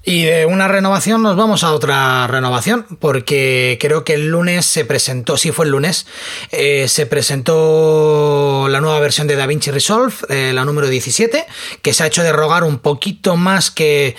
Y 0.04 0.24
de 0.24 0.48
una 0.48 0.68
renovación 0.68 1.22
nos 1.22 1.36
vamos 1.36 1.64
a 1.64 1.74
otra 1.74 2.26
renovación, 2.28 2.86
porque 3.00 3.78
creo 3.80 4.04
que 4.04 4.16
el 4.16 4.30
lunes 4.30 4.66
se 4.66 4.84
presentó, 4.84 5.38
sí 5.38 5.52
fue 5.52 5.66
el 5.66 5.72
lunes, 5.72 6.08
eh, 6.52 6.88
se 6.88 7.06
presentó 7.06 8.68
la 8.68 8.82
nueva 8.82 9.00
versión 9.00 9.28
de 9.28 9.36
DaVinci 9.36 9.70
Resolve, 9.70 10.14
eh, 10.30 10.54
la 10.54 10.66
número 10.66 10.88
17, 10.88 11.46
que 11.84 11.94
se 11.94 12.04
ha 12.04 12.08
hecho 12.08 12.24
derrogar 12.24 12.64
un 12.64 12.80
poquito 12.80 13.38
más 13.38 13.70
que, 13.70 14.16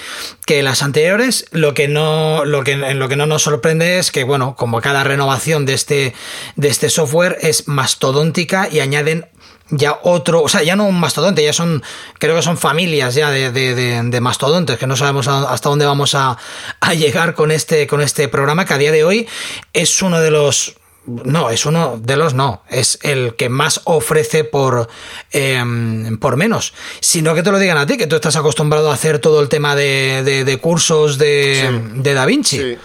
que 0.46 0.62
las 0.62 0.82
anteriores. 0.82 1.46
Lo 1.50 1.74
que 1.74 1.88
no, 1.88 2.44
lo 2.44 2.62
que, 2.62 2.72
en 2.72 2.98
lo 3.00 3.08
que 3.08 3.16
no 3.16 3.26
nos 3.26 3.42
sorprende 3.42 3.98
es 3.98 4.12
que, 4.12 4.22
bueno, 4.22 4.54
como 4.56 4.80
cada 4.80 5.02
renovación 5.02 5.66
de 5.66 5.74
este, 5.74 6.14
de 6.54 6.68
este 6.68 6.90
software 6.90 7.38
es 7.40 7.66
mastodóntica 7.66 8.68
y 8.70 8.80
añaden 8.80 9.26
ya 9.72 9.98
otro, 10.02 10.42
o 10.42 10.48
sea, 10.48 10.62
ya 10.62 10.76
no 10.76 10.84
un 10.84 11.00
mastodonte, 11.00 11.42
ya 11.42 11.52
son, 11.52 11.82
creo 12.18 12.36
que 12.36 12.42
son 12.42 12.58
familias 12.58 13.14
ya 13.14 13.30
de, 13.30 13.50
de, 13.50 14.20
mastodontes, 14.20 14.78
que 14.78 14.86
no 14.86 14.96
sabemos 14.96 15.26
hasta 15.28 15.68
dónde 15.68 15.86
vamos 15.86 16.14
a, 16.14 16.36
a, 16.80 16.94
llegar 16.94 17.34
con 17.34 17.50
este, 17.50 17.86
con 17.86 18.02
este 18.02 18.28
programa, 18.28 18.66
que 18.66 18.74
a 18.74 18.78
día 18.78 18.92
de 18.92 19.02
hoy 19.02 19.26
es 19.72 20.02
uno 20.02 20.20
de 20.20 20.30
los 20.30 20.76
no, 21.06 21.50
es 21.50 21.66
uno 21.66 21.98
de 22.00 22.16
los 22.16 22.34
no. 22.34 22.62
Es 22.68 22.98
el 23.02 23.34
que 23.34 23.48
más 23.48 23.80
ofrece 23.84 24.44
por, 24.44 24.88
em, 25.32 26.18
por 26.18 26.36
menos. 26.36 26.74
Sino 27.00 27.34
que 27.34 27.42
te 27.42 27.50
lo 27.50 27.58
digan 27.58 27.76
a 27.76 27.86
ti, 27.86 27.96
que 27.96 28.06
tú 28.06 28.16
estás 28.16 28.36
acostumbrado 28.36 28.90
a 28.90 28.94
hacer 28.94 29.18
todo 29.18 29.40
el 29.40 29.48
tema 29.48 29.74
de, 29.74 30.58
cursos 30.62 31.18
de, 31.18 31.80
de, 31.94 32.14
Da 32.14 32.24
Vinci. 32.24 32.78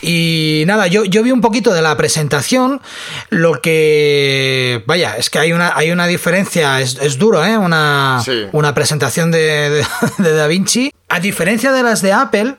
Y 0.00 0.64
nada, 0.66 0.86
yo, 0.86 1.04
yo 1.04 1.22
vi 1.22 1.30
un 1.30 1.40
poquito 1.40 1.74
de 1.74 1.82
la 1.82 1.96
presentación. 1.96 2.80
Lo 3.28 3.60
que. 3.60 4.82
Vaya, 4.86 5.16
es 5.16 5.28
que 5.28 5.38
hay 5.38 5.52
una, 5.52 5.76
hay 5.76 5.90
una 5.90 6.06
diferencia. 6.06 6.80
Es, 6.80 7.18
duro, 7.18 7.44
¿eh? 7.44 7.58
Una, 7.58 8.22
una 8.52 8.74
presentación 8.74 9.30
de, 9.30 9.84
de 10.18 10.32
Da 10.32 10.46
Vinci. 10.46 10.92
A 11.08 11.20
diferencia 11.20 11.72
de 11.72 11.82
las 11.82 12.00
de 12.00 12.12
Apple, 12.12 12.56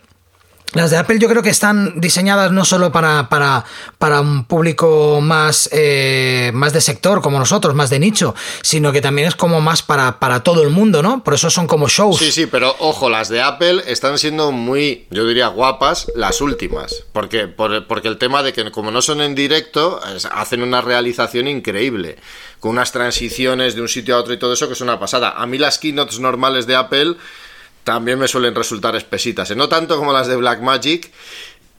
las 0.74 0.92
de 0.92 0.98
Apple 0.98 1.18
yo 1.20 1.28
creo 1.28 1.42
que 1.42 1.50
están 1.50 2.00
diseñadas 2.00 2.52
no 2.52 2.64
solo 2.64 2.92
para, 2.92 3.30
para, 3.30 3.66
para 3.98 4.22
un 4.22 4.46
público 4.46 5.20
más, 5.22 5.70
eh, 5.72 6.52
más 6.54 6.74
de 6.74 6.82
sector 6.82 7.22
como 7.22 7.40
nosotros, 7.40 7.74
más 7.74 7.90
de 7.90 8.00
nicho, 8.00 8.36
sino 8.62 8.92
que 8.92 9.02
también 9.02 9.28
es 9.28 9.36
como 9.36 9.62
más 9.62 9.82
para, 9.82 10.20
para 10.20 10.44
todo 10.44 10.64
el 10.64 10.70
mundo, 10.70 11.02
¿no? 11.02 11.24
Por 11.24 11.34
eso 11.34 11.50
son 11.50 11.68
como 11.68 11.88
shows. 11.88 12.20
Sí, 12.20 12.32
sí, 12.32 12.46
pero 12.46 12.76
ojo, 12.80 13.10
las 13.10 13.30
de 13.30 13.42
Apple 13.42 13.84
están 13.88 14.18
siendo 14.20 14.52
muy, 14.52 15.08
yo 15.10 15.26
diría, 15.26 15.48
guapas 15.48 16.12
las 16.16 16.42
últimas. 16.42 17.04
Porque, 17.14 17.48
porque 17.48 18.08
el 18.08 18.18
tema 18.18 18.44
de 18.44 18.54
que 18.54 18.70
como 18.72 18.92
no 18.92 19.02
son 19.02 19.22
en 19.22 19.36
directo, 19.36 20.00
hacen 20.32 20.62
una 20.62 20.82
realización 20.82 21.48
increíble, 21.48 22.18
con 22.60 22.72
unas 22.72 22.92
transiciones 22.92 23.76
de 23.76 23.82
un 23.82 23.88
sitio 23.88 24.16
a 24.16 24.20
otro 24.20 24.34
y 24.34 24.38
todo 24.40 24.54
eso 24.54 24.68
que 24.68 24.74
es 24.74 24.82
una 24.82 25.00
pasada. 25.00 25.32
A 25.32 25.46
mí 25.48 25.58
las 25.58 25.80
keynotes 25.80 26.20
normales 26.20 26.68
de 26.68 26.76
Apple 26.76 27.16
también 27.84 28.20
me 28.20 28.28
suelen 28.28 28.56
resultar 28.56 28.96
espesitas. 28.96 29.52
¿eh? 29.52 29.56
No 29.56 29.70
tanto 29.70 29.98
como 29.98 30.14
las 30.14 30.28
de 30.28 30.36
Blackmagic, 30.36 31.12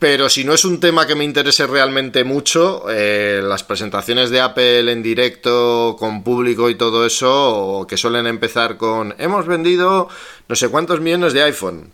pero 0.00 0.30
si 0.30 0.44
no 0.44 0.54
es 0.54 0.64
un 0.64 0.80
tema 0.80 1.06
que 1.06 1.14
me 1.14 1.24
interese 1.24 1.66
realmente 1.66 2.24
mucho, 2.24 2.86
eh, 2.88 3.42
las 3.44 3.62
presentaciones 3.64 4.30
de 4.30 4.40
Apple 4.40 4.90
en 4.90 5.02
directo, 5.02 5.94
con 5.98 6.24
público 6.24 6.70
y 6.70 6.74
todo 6.74 7.04
eso, 7.04 7.86
que 7.86 7.98
suelen 7.98 8.26
empezar 8.26 8.78
con 8.78 9.14
hemos 9.18 9.46
vendido 9.46 10.08
no 10.48 10.56
sé 10.56 10.70
cuántos 10.70 11.00
millones 11.00 11.34
de 11.34 11.42
iPhone. 11.42 11.92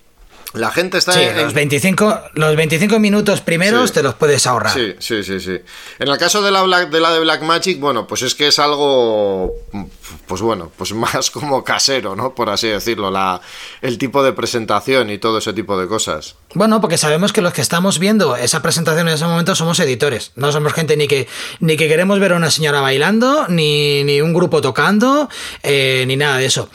La 0.57 0.71
gente 0.71 0.99
está 0.99 1.13
Sí, 1.13 1.21
en, 1.21 1.37
los 1.37 1.53
25, 1.55 2.21
los 2.35 2.57
25 2.57 2.99
minutos 2.99 3.41
primeros 3.41 3.91
Sí. 3.91 3.95
te 3.95 4.03
los 4.03 4.15
puedes 4.15 4.47
ahorrar. 4.47 4.73
Sí, 4.73 4.95
sí, 4.99 5.23
sí, 5.23 5.39
sí. 5.39 5.59
En 5.99 6.09
el 6.09 6.19
caso 6.19 6.43
de 6.43 6.51
la, 6.51 6.63
Black, 6.63 6.91
de 6.91 7.01
la 7.01 7.13
de 7.13 7.21
Blackmagic, 7.21 7.79
bueno, 7.79 8.07
pues 8.07 8.23
es 8.23 8.35
que 8.35 8.49
es 8.49 8.59
algo, 8.59 9.55
pues 10.27 10.41
bueno, 10.41 10.73
pues 10.77 10.93
más 10.95 11.31
como 11.31 11.63
casero, 11.63 12.17
¿no? 12.17 12.35
Por 12.35 12.51
así 12.51 12.69
decirlo, 12.69 13.11
la, 13.11 13.41
el 13.83 13.99
tipo 13.99 14.23
de 14.23 14.33
presentación 14.33 15.11
y 15.11 15.19
todo 15.19 15.39
ese 15.39 15.53
tipo 15.53 15.79
de 15.79 15.87
cosas. 15.87 16.37
Bueno, 16.55 16.81
porque 16.81 16.99
sabemos 16.99 17.33
que 17.33 17.43
los 17.43 17.53
que 17.53 17.61
estamos 17.61 17.99
viendo 17.99 18.37
esa 18.37 18.63
presentación 18.63 19.09
en 19.09 19.15
ese 19.15 19.27
momento 19.27 19.55
somos 19.55 19.79
editores. 19.81 20.33
No 20.37 20.53
somos 20.53 20.73
gente 20.73 20.97
ni 20.97 21.07
que, 21.07 21.29
ni 21.61 21.77
que 21.77 21.89
queremos 21.89 22.19
ver 22.19 22.33
a 22.33 22.37
una 22.37 22.51
señora 22.51 22.81
bailando, 22.81 23.47
ni, 23.49 24.05
ni 24.05 24.21
un 24.21 24.33
grupo 24.33 24.61
tocando, 24.61 25.29
eh, 25.63 26.05
ni 26.07 26.17
nada 26.17 26.39
de 26.39 26.47
eso. 26.47 26.71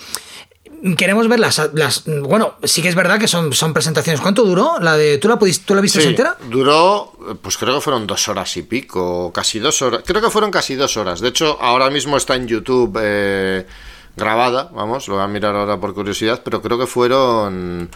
Queremos 0.98 1.28
ver 1.28 1.40
las, 1.40 1.62
las. 1.74 2.04
Bueno, 2.06 2.56
sí 2.64 2.82
que 2.82 2.90
es 2.90 2.96
verdad 2.96 3.20
que 3.20 3.28
son, 3.28 3.54
son 3.54 3.72
presentaciones. 3.74 4.20
¿Cuánto 4.20 4.44
duró? 4.44 4.80
¿La 4.80 4.98
de, 4.98 5.20
¿tú, 5.20 5.28
la 5.28 5.38
pudiste, 5.38 5.64
¿Tú 5.68 5.76
la 5.76 5.82
viste 5.82 6.02
Sí, 6.02 6.08
entera? 6.08 6.38
duró, 6.50 7.14
pues 7.42 7.58
creo 7.58 7.76
que 7.76 7.82
fueron 7.82 8.08
dos 8.08 8.28
horas 8.28 8.58
y 8.58 8.64
pico, 8.64 9.32
casi 9.32 9.60
dos 9.60 9.82
horas. 9.84 10.02
Creo 10.06 10.22
que 10.22 10.30
fueron 10.32 10.50
casi 10.50 10.76
dos 10.76 10.98
horas. 10.98 11.20
De 11.20 11.28
hecho, 11.30 11.58
ahora 11.62 11.90
mismo 11.92 12.18
está 12.18 12.36
en 12.36 12.48
YouTube 12.48 12.98
eh, 13.00 13.68
grabada, 14.16 14.70
vamos, 14.74 15.08
lo 15.08 15.16
voy 15.16 15.24
a 15.24 15.28
mirar 15.28 15.56
ahora 15.56 15.80
por 15.80 15.94
curiosidad, 15.94 16.42
pero 16.44 16.62
creo 16.62 16.80
que 16.80 16.88
fueron... 16.88 17.90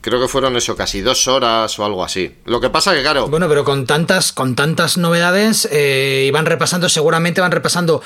Creo 0.00 0.20
que 0.20 0.28
fueron 0.28 0.56
eso, 0.56 0.74
casi 0.74 1.02
dos 1.02 1.28
horas 1.28 1.78
o 1.78 1.84
algo 1.84 2.02
así. 2.02 2.34
Lo 2.46 2.60
que 2.62 2.70
pasa 2.70 2.94
que, 2.94 3.02
claro, 3.02 3.26
Bueno, 3.28 3.46
pero 3.46 3.62
con 3.62 3.84
tantas, 3.84 4.32
con 4.32 4.54
tantas 4.54 4.96
novedades, 4.96 5.68
eh, 5.70 6.24
iban 6.26 6.46
repasando, 6.46 6.88
seguramente 6.88 7.42
van 7.42 7.50
repasando. 7.52 8.02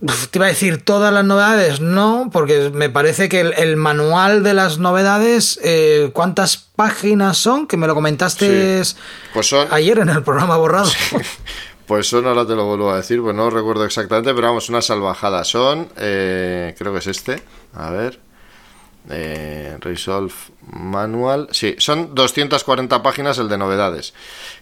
Uf, 0.00 0.28
Te 0.28 0.38
iba 0.38 0.46
a 0.46 0.48
decir 0.50 0.82
todas 0.82 1.12
las 1.12 1.24
novedades, 1.24 1.80
no, 1.80 2.28
porque 2.32 2.70
me 2.72 2.90
parece 2.90 3.28
que 3.28 3.40
el, 3.40 3.52
el 3.54 3.76
manual 3.76 4.42
de 4.42 4.52
las 4.54 4.78
novedades, 4.78 5.58
eh, 5.64 6.10
¿cuántas 6.12 6.56
páginas 6.58 7.38
son? 7.38 7.66
Que 7.66 7.76
me 7.76 7.86
lo 7.86 7.94
comentaste 7.94 8.84
Sí. 8.84 8.96
Pues 9.32 9.48
son- 9.48 9.68
ayer 9.70 9.98
en 9.98 10.08
el 10.10 10.22
programa 10.22 10.56
borrado. 10.56 10.90
Pues 11.86 12.08
son, 12.08 12.26
ahora 12.26 12.44
te 12.44 12.56
lo 12.56 12.64
vuelvo 12.66 12.90
a 12.90 12.96
decir, 12.96 13.20
pues 13.22 13.32
no 13.36 13.48
recuerdo 13.48 13.84
exactamente, 13.84 14.34
pero 14.34 14.48
vamos, 14.48 14.68
una 14.68 14.82
salvajada. 14.82 15.44
Son, 15.44 15.88
eh, 15.96 16.74
creo 16.76 16.92
que 16.92 16.98
es 16.98 17.06
este, 17.06 17.40
a 17.74 17.90
ver, 17.90 18.18
eh, 19.10 19.76
Resolve 19.80 20.32
Manual, 20.72 21.48
sí, 21.52 21.76
son 21.78 22.14
240 22.14 23.02
páginas 23.02 23.38
el 23.38 23.48
de 23.48 23.58
novedades. 23.58 24.14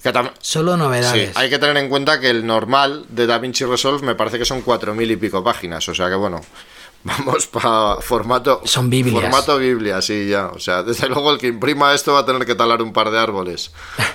Que 0.03 0.13
Solo 0.41 0.73
sí, 0.73 0.79
novedades. 0.79 1.37
hay 1.37 1.51
que 1.51 1.59
tener 1.59 1.77
en 1.79 1.89
cuenta 1.89 2.21
que 2.21 2.31
el 2.31 2.47
normal 2.47 3.07
de 3.09 3.27
DaVinci 3.27 3.65
Resolve 3.65 4.05
me 4.05 4.15
parece 4.15 4.39
que 4.39 4.45
son 4.45 4.65
4.000 4.65 5.11
y 5.13 5.17
pico 5.17 5.43
páginas, 5.43 5.89
o 5.89 5.95
sea 5.95 6.09
que 6.09 6.15
bueno, 6.15 6.41
vamos 7.05 7.47
para 7.47 7.97
formato... 8.01 8.63
Son 8.65 8.89
Biblias. 8.91 9.23
Formato 9.23 9.59
Biblia, 9.59 10.01
sí, 10.03 10.29
ya. 10.29 10.49
O 10.49 10.59
sea, 10.59 10.83
desde 10.83 11.09
luego 11.09 11.31
el 11.33 11.39
que 11.39 11.49
imprima 11.49 11.95
esto 11.95 12.15
va 12.15 12.21
a 12.21 12.27
tener 12.27 12.45
que 12.47 12.55
talar 12.55 12.83
un 12.83 12.93
par 12.93 13.11
de 13.11 13.19
árboles. 13.19 13.71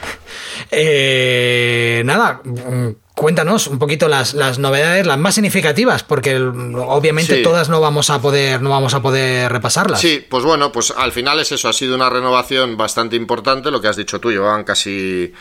Eh, 0.72 2.02
nada, 2.06 2.42
mm, 2.44 2.90
cuéntanos 3.20 3.68
un 3.68 3.80
poquito 3.80 4.08
las, 4.08 4.34
las 4.34 4.60
novedades, 4.60 5.06
las 5.06 5.18
más 5.18 5.36
significativas, 5.36 6.04
porque 6.04 6.38
obviamente 6.38 7.36
Sí. 7.36 7.44
todas 7.44 7.68
no 7.68 7.82
vamos 7.82 8.10
a 8.10 8.22
poder, 8.22 8.62
no 8.62 8.70
vamos 8.70 8.94
a 8.94 9.02
poder 9.02 9.52
repasarlas. 9.52 10.00
Sí, 10.00 10.26
pues 10.30 10.46
bueno, 10.46 10.72
pues 10.72 10.94
al 10.96 11.12
final 11.12 11.38
es 11.40 11.52
eso, 11.52 11.68
ha 11.68 11.74
sido 11.74 11.96
una 11.96 12.10
renovación 12.10 12.78
bastante 12.78 13.18
importante, 13.18 13.72
lo 13.72 13.82
que 13.82 13.90
has 13.90 13.98
dicho 13.98 14.20
tú, 14.22 14.32
llevaban 14.32 14.64
casi... 14.64 15.34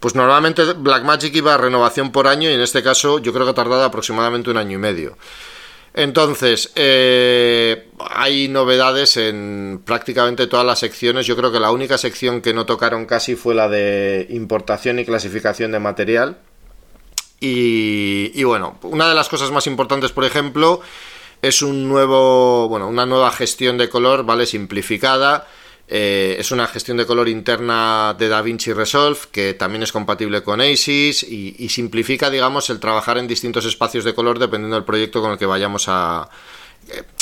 Pues 0.00 0.16
normalmente 0.16 0.64
Blackmagic 0.72 1.32
iba 1.36 1.54
a 1.54 1.58
renovación 1.58 2.10
por 2.10 2.26
año 2.26 2.50
y 2.50 2.54
en 2.54 2.60
este 2.60 2.82
caso 2.82 3.20
yo 3.20 3.32
creo 3.32 3.44
que 3.44 3.52
ha 3.52 3.54
tardado 3.54 3.84
aproximadamente 3.84 4.50
un 4.50 4.56
año 4.56 4.72
y 4.74 4.80
medio. 4.80 5.16
Entonces, 5.94 6.72
eh, 6.74 7.86
hay 8.00 8.48
novedades 8.48 9.16
en 9.16 9.80
prácticamente 9.84 10.48
todas 10.48 10.66
las 10.66 10.80
secciones. 10.80 11.26
Yo 11.26 11.36
creo 11.36 11.52
que 11.52 11.60
la 11.60 11.70
única 11.70 11.98
sección 11.98 12.40
que 12.40 12.52
no 12.52 12.66
tocaron 12.66 13.06
casi 13.06 13.36
fue 13.36 13.54
la 13.54 13.68
de 13.68 14.26
importación 14.30 14.98
y 14.98 15.04
clasificación 15.04 15.70
de 15.70 15.78
material. 15.78 16.38
Y, 17.44 18.44
bueno, 18.44 18.78
una 18.82 19.08
de 19.08 19.16
las 19.16 19.28
cosas 19.28 19.50
más 19.50 19.66
importantes, 19.66 20.12
por 20.12 20.24
ejemplo, 20.24 20.80
es 21.42 21.60
un 21.60 21.88
nuevo, 21.88 22.68
bueno, 22.68 22.86
una 22.86 23.04
nueva 23.04 23.32
gestión 23.32 23.76
de 23.78 23.88
color, 23.88 24.24
¿vale? 24.24 24.46
Simplificada. 24.46 25.48
Eh, 25.88 26.36
es 26.38 26.52
una 26.52 26.68
gestión 26.68 26.96
de 26.96 27.04
color 27.04 27.28
interna 27.28 28.14
de 28.16 28.28
DaVinci 28.28 28.72
Resolve 28.72 29.18
que 29.32 29.52
también 29.54 29.82
es 29.82 29.90
compatible 29.90 30.42
con 30.42 30.60
ACES 30.60 31.24
y, 31.24 31.56
y 31.58 31.68
simplifica, 31.68 32.30
digamos, 32.30 32.70
el 32.70 32.78
trabajar 32.78 33.18
en 33.18 33.26
distintos 33.26 33.64
espacios 33.66 34.04
de 34.04 34.14
color 34.14 34.38
dependiendo 34.38 34.76
del 34.76 34.84
proyecto 34.84 35.20
con 35.20 35.32
el 35.32 35.38
que 35.38 35.44
vayamos 35.44 35.86
a, 35.88 36.30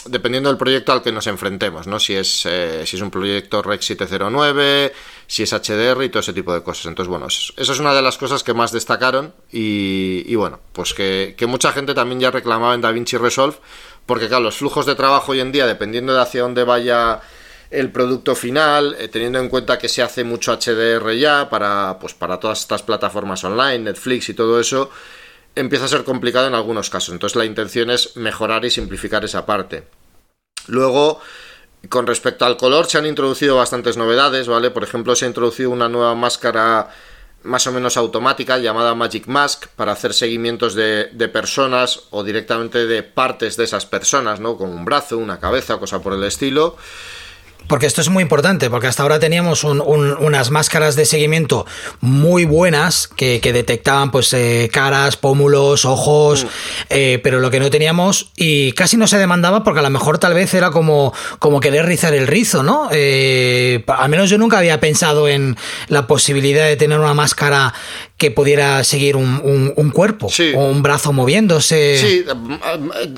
dependiendo 0.06 0.48
del 0.48 0.58
proyecto 0.58 0.92
al 0.92 1.02
que 1.02 1.12
nos 1.12 1.26
enfrentemos, 1.26 1.86
¿no? 1.86 2.00
Si 2.00 2.14
es, 2.14 2.46
eh, 2.46 2.82
si 2.86 2.96
es 2.96 3.02
un 3.02 3.10
proyecto 3.10 3.62
REC 3.62 3.82
709, 3.82 4.92
si 5.26 5.42
es 5.42 5.52
HDR 5.52 6.02
y 6.04 6.08
todo 6.08 6.20
ese 6.20 6.32
tipo 6.32 6.52
de 6.52 6.62
cosas. 6.62 6.86
Entonces, 6.86 7.08
bueno, 7.08 7.26
eso, 7.26 7.52
eso 7.56 7.72
es 7.72 7.78
una 7.78 7.94
de 7.94 8.02
las 8.02 8.16
cosas 8.18 8.42
que 8.42 8.54
más 8.54 8.72
destacaron 8.72 9.34
y, 9.52 10.24
y 10.26 10.34
bueno, 10.34 10.60
pues 10.72 10.94
que, 10.94 11.34
que 11.36 11.46
mucha 11.46 11.72
gente 11.72 11.94
también 11.94 12.20
ya 12.20 12.30
reclamaba 12.30 12.74
en 12.74 12.80
DaVinci 12.80 13.16
Resolve, 13.16 13.56
porque 14.06 14.28
claro, 14.28 14.44
los 14.44 14.56
flujos 14.56 14.86
de 14.86 14.94
trabajo 14.94 15.32
hoy 15.32 15.40
en 15.40 15.52
día, 15.52 15.66
dependiendo 15.66 16.14
de 16.14 16.22
hacia 16.22 16.42
dónde 16.42 16.64
vaya 16.64 17.20
el 17.70 17.92
producto 17.92 18.34
final, 18.34 18.96
eh, 18.98 19.08
teniendo 19.08 19.38
en 19.38 19.48
cuenta 19.48 19.78
que 19.78 19.88
se 19.88 20.02
hace 20.02 20.24
mucho 20.24 20.52
HDR 20.52 21.14
ya 21.16 21.48
para, 21.48 21.98
pues, 22.00 22.14
para 22.14 22.38
todas 22.40 22.60
estas 22.60 22.82
plataformas 22.82 23.44
online, 23.44 23.78
Netflix 23.78 24.28
y 24.28 24.34
todo 24.34 24.58
eso, 24.58 24.90
empieza 25.60 25.84
a 25.84 25.88
ser 25.88 26.04
complicado 26.04 26.46
en 26.46 26.54
algunos 26.54 26.90
casos. 26.90 27.12
Entonces 27.12 27.36
la 27.36 27.44
intención 27.44 27.90
es 27.90 28.16
mejorar 28.16 28.64
y 28.64 28.70
simplificar 28.70 29.24
esa 29.24 29.46
parte. 29.46 29.84
Luego, 30.66 31.20
con 31.88 32.06
respecto 32.06 32.44
al 32.44 32.56
color, 32.56 32.86
se 32.86 32.98
han 32.98 33.06
introducido 33.06 33.56
bastantes 33.56 33.96
novedades, 33.96 34.48
¿vale? 34.48 34.70
Por 34.70 34.84
ejemplo, 34.84 35.16
se 35.16 35.24
ha 35.24 35.28
introducido 35.28 35.70
una 35.70 35.88
nueva 35.88 36.14
máscara 36.14 36.90
más 37.42 37.66
o 37.66 37.72
menos 37.72 37.96
automática 37.96 38.58
llamada 38.58 38.94
Magic 38.94 39.26
Mask 39.26 39.68
para 39.68 39.92
hacer 39.92 40.12
seguimientos 40.12 40.74
de, 40.74 41.30
personas 41.32 42.00
o 42.10 42.22
directamente 42.22 42.86
de 42.86 43.02
partes 43.02 43.56
de 43.56 43.64
esas 43.64 43.86
personas, 43.86 44.40
¿no? 44.40 44.56
Con 44.56 44.70
un 44.70 44.84
brazo, 44.84 45.16
una 45.16 45.40
cabeza, 45.40 45.78
cosa 45.78 46.02
por 46.02 46.12
el 46.12 46.24
estilo. 46.24 46.76
Porque 47.70 47.86
esto 47.86 48.00
es 48.00 48.08
muy 48.10 48.22
importante, 48.22 48.68
porque 48.68 48.88
hasta 48.88 49.04
ahora 49.04 49.20
teníamos 49.20 49.62
un- 49.64 49.80
un- 49.80 50.16
unas 50.18 50.50
máscaras 50.50 50.96
de 50.96 51.04
seguimiento 51.06 51.66
muy 52.00 52.44
buenas 52.44 53.06
que, 53.06 53.40
que 53.40 53.52
detectaban 53.52 54.10
pues 54.10 54.32
eh, 54.32 54.68
caras, 54.72 55.16
pómulos, 55.16 55.84
ojos, 55.84 56.46
eh, 56.88 57.20
pero 57.22 57.38
lo 57.38 57.48
que 57.52 57.60
no 57.60 57.70
teníamos 57.70 58.32
y 58.36 58.72
casi 58.72 58.96
no 58.96 59.06
se 59.06 59.18
demandaba 59.18 59.62
porque 59.62 59.78
a 59.78 59.82
lo 59.84 59.90
mejor 59.90 60.18
tal 60.18 60.34
vez 60.34 60.52
era 60.52 60.72
como, 60.72 61.14
como 61.38 61.60
querer 61.60 61.86
rizar 61.86 62.12
el 62.12 62.26
rizo, 62.26 62.64
¿no? 62.64 62.88
Eh, 62.90 63.84
al 63.86 64.08
menos 64.10 64.28
yo 64.30 64.36
nunca 64.36 64.58
había 64.58 64.80
pensado 64.80 65.28
en 65.28 65.56
la 65.86 66.08
posibilidad 66.08 66.66
de 66.66 66.76
tener 66.76 66.98
una 66.98 67.14
máscara 67.14 67.72
que 68.20 68.30
pudiera 68.30 68.84
seguir 68.84 69.16
un, 69.16 69.40
un- 69.42 69.72
un 69.74 69.90
cuerpo 69.90 70.28
Sí. 70.28 70.52
o 70.54 70.60
un 70.60 70.82
brazo 70.82 71.10
moviéndose. 71.14 71.96
Sí, 71.96 72.24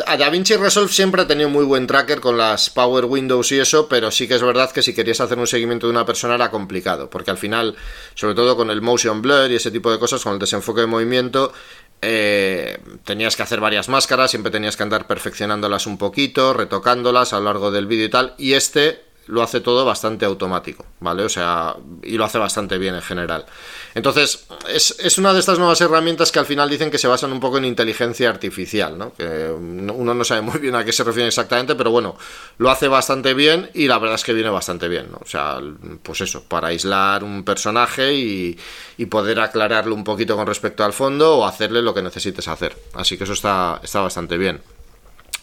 a 0.07 0.17
DaVinci 0.17 0.55
Resolve 0.55 0.93
siempre 0.93 1.23
ha 1.23 1.27
tenido 1.27 1.49
muy 1.49 1.65
buen 1.65 1.89
tracker 1.89 2.21
con 2.21 2.39
las 2.39 2.71
Power 2.71 3.07
Windows 3.07 3.51
y 3.51 3.59
eso, 3.59 3.89
pero 3.89 4.13
sí 4.13 4.29
que 4.29 4.37
es 4.37 4.43
verdad 4.43 4.71
que 4.71 4.81
si 4.81 4.95
querías 4.95 5.21
hacer 5.21 5.41
un 5.41 5.49
seguimiento 5.49 5.89
de 5.89 5.91
una 5.91 6.07
persona 6.07 6.37
era 6.37 6.53
complicado, 6.53 7.11
porque 7.11 7.33
al 7.33 7.37
final, 7.37 7.75
sobre 8.15 8.37
todo 8.37 8.57
con 8.57 8.71
el 8.71 8.81
motion 8.81 9.21
blur 9.23 9.51
y 9.51 9.57
ese 9.57 9.73
tipo 9.73 9.91
de 9.91 9.99
cosas, 9.99 10.23
con 10.23 10.35
el 10.35 10.39
desenfoque 10.39 10.83
de 10.83 10.87
movimiento, 10.87 11.53
eh, 12.01 12.79
tenías 13.05 13.35
que 13.35 13.43
hacer 13.43 13.59
varias 13.59 13.89
máscaras, 13.89 14.31
siempre 14.31 14.53
tenías 14.53 14.77
que 14.77 14.85
andar 14.85 15.09
perfeccionándolas 15.09 15.89
un 15.89 15.99
poquito, 15.99 16.53
retocándolas 16.55 17.33
a 17.33 17.39
lo 17.41 17.47
largo 17.47 17.73
del 17.73 17.87
vídeo 17.87 18.07
y 18.07 18.11
tal, 18.11 18.35
y 18.39 18.53
este 18.53 19.03
lo 19.27 19.43
hace 19.43 19.61
todo 19.61 19.85
bastante 19.85 20.25
automático, 20.25 20.85
¿vale? 21.01 21.23
O 21.25 21.29
sea, 21.29 21.77
y 22.03 22.17
lo 22.17 22.25
hace 22.25 22.39
bastante 22.39 22.77
bien 22.79 22.95
en 22.95 23.03
general. 23.03 23.47
Entonces, 23.95 24.47
es, 24.69 24.97
es 24.99 25.19
una 25.19 25.33
de 25.33 25.41
estas 25.41 25.59
nuevas 25.59 25.81
herramientas 25.81 26.33
que 26.33 26.39
al 26.39 26.47
final 26.47 26.69
dicen 26.69 26.91
que 26.91 26.99
se 26.99 27.07
basan 27.09 27.33
un 27.33 27.39
poco 27.41 27.59
en 27.59 27.65
inteligencia 27.65 28.29
artificial, 28.31 28.99
¿no? 28.99 29.13
Que 29.15 29.55
no- 29.61 29.95
uno 29.95 30.13
no 30.15 30.25
sabe 30.25 30.41
muy 30.43 30.59
bien 30.59 30.75
a 30.75 30.85
qué 30.85 30.93
se 30.93 31.05
refiere 31.05 31.29
exactamente, 31.29 31.75
pero 31.75 31.91
bueno, 31.91 32.17
lo 32.59 32.71
hace 32.71 32.89
bastante 32.89 33.33
bien 33.35 33.71
y 33.75 33.87
la 33.87 33.99
verdad 33.99 34.17
es 34.17 34.25
que 34.25 34.33
viene 34.33 34.51
bastante 34.51 34.89
bien, 34.89 35.11
¿no? 35.13 35.19
O 35.23 35.27
sea, 35.29 35.61
pues 36.03 36.21
eso, 36.21 36.43
para 36.45 36.69
aislar 36.69 37.23
un 37.23 37.45
personaje 37.45 38.15
y, 38.15 38.59
y 38.97 39.07
poder 39.07 39.39
aclararlo 39.41 39.95
un 39.95 40.05
poquito 40.05 40.37
con 40.37 40.47
respecto 40.47 40.85
al 40.85 40.93
fondo 40.93 41.39
o 41.39 41.47
hacerle 41.47 41.81
lo 41.83 41.95
que 41.95 42.03
necesites 42.03 42.49
hacer. 42.49 42.77
Así 42.95 43.17
que 43.17 43.25
eso 43.25 43.35
está, 43.35 43.81
está 43.83 44.01
bastante 44.01 44.37
bien. 44.37 44.61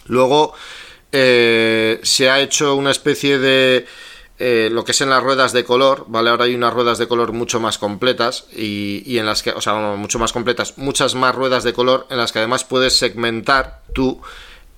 Luego 0.08 0.54
eh, 1.12 1.99
se 2.03 2.30
ha 2.30 2.39
hecho 2.39 2.76
una 2.76 2.91
especie 2.91 3.39
de 3.39 3.86
eh, 4.38 4.70
lo 4.72 4.86
que 4.86 4.93
es 4.93 5.01
en 5.01 5.10
las 5.10 5.22
ruedas 5.24 5.51
de 5.51 5.64
color, 5.64 6.05
¿vale? 6.07 6.30
Ahora 6.30 6.45
hay 6.45 6.55
unas 6.55 6.74
ruedas 6.74 6.97
de 6.97 7.07
color 7.07 7.34
mucho 7.34 7.60
más 7.60 7.78
completas 7.78 8.45
y, 8.55 9.03
y 9.05 9.20
en 9.20 9.26
las 9.26 9.43
que, 9.43 9.51
o 9.51 9.62
sea, 9.62 9.74
no, 9.74 9.97
mucho 9.97 10.20
más 10.20 10.32
completas, 10.32 10.78
muchas 10.78 11.16
más 11.16 11.36
ruedas 11.36 11.64
de 11.64 11.74
color 11.74 12.07
en 12.10 12.18
las 12.18 12.32
que 12.32 12.39
además 12.39 12.64
puedes 12.64 12.97
segmentar 12.97 13.82
tú 13.93 14.22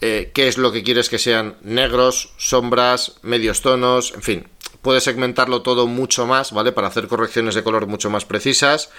eh, 0.04 0.32
qué 0.34 0.48
es 0.48 0.58
lo 0.58 0.72
que 0.72 0.82
quieres 0.82 1.10
que 1.10 1.20
sean 1.20 1.58
negros, 1.62 2.34
sombras, 2.38 3.18
medios 3.22 3.62
tonos, 3.62 4.14
en 4.16 4.24
fin, 4.24 4.48
puedes 4.82 5.04
segmentarlo 5.04 5.62
todo 5.62 5.86
mucho 5.86 6.26
más, 6.26 6.52
¿vale? 6.52 6.72
Para 6.72 6.88
hacer 6.88 7.08
correcciones 7.08 7.54
de 7.54 7.62
color 7.62 7.86
mucho 7.86 8.10
más 8.10 8.26
precisas. 8.26 8.90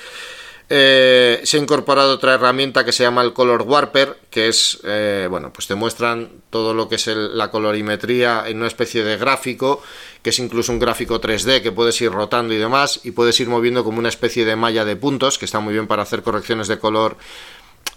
Eh, 0.75 1.43
se 1.45 1.59
ha 1.59 1.61
incorporado 1.61 2.15
otra 2.15 2.33
herramienta 2.33 2.83
que 2.83 2.93
se 2.93 3.03
llama 3.03 3.21
el 3.21 3.35
Color 3.35 3.61
Warper, 3.61 4.17
que 4.31 4.49
es, 4.49 4.81
eh, 4.85 5.27
bueno, 5.29 5.53
pues 5.53 5.67
te 5.67 5.75
muestran 5.75 6.31
todo 6.49 6.73
lo 6.73 6.89
que 6.89 6.95
es 6.95 7.07
la 7.09 7.51
colorimetría 7.51 8.45
en 8.47 8.57
una 8.57 8.69
especie 8.69 9.05
de 9.05 9.19
gráfico, 9.19 9.83
que 10.23 10.31
es 10.31 10.39
incluso 10.39 10.73
un 10.73 10.79
gráfico 10.79 11.21
3D 11.21 11.61
que 11.61 11.73
puedes 11.73 12.01
ir 12.01 12.11
rotando 12.11 12.55
y 12.55 12.57
demás, 12.57 13.01
y 13.05 13.11
puedes 13.11 13.39
ir 13.39 13.49
moviendo 13.49 13.85
como 13.85 13.99
una 13.99 14.09
especie 14.09 14.47
de 14.47 14.57
malla 14.57 14.87
de 14.87 14.97
puntos, 14.97 15.37
que 15.37 15.45
está 15.45 15.61
muy 15.61 15.75
bien 15.75 15.87
para 15.87 16.05
hacer 16.05 16.23
correcciones 16.23 16.69
de 16.69 16.79
color 16.79 17.19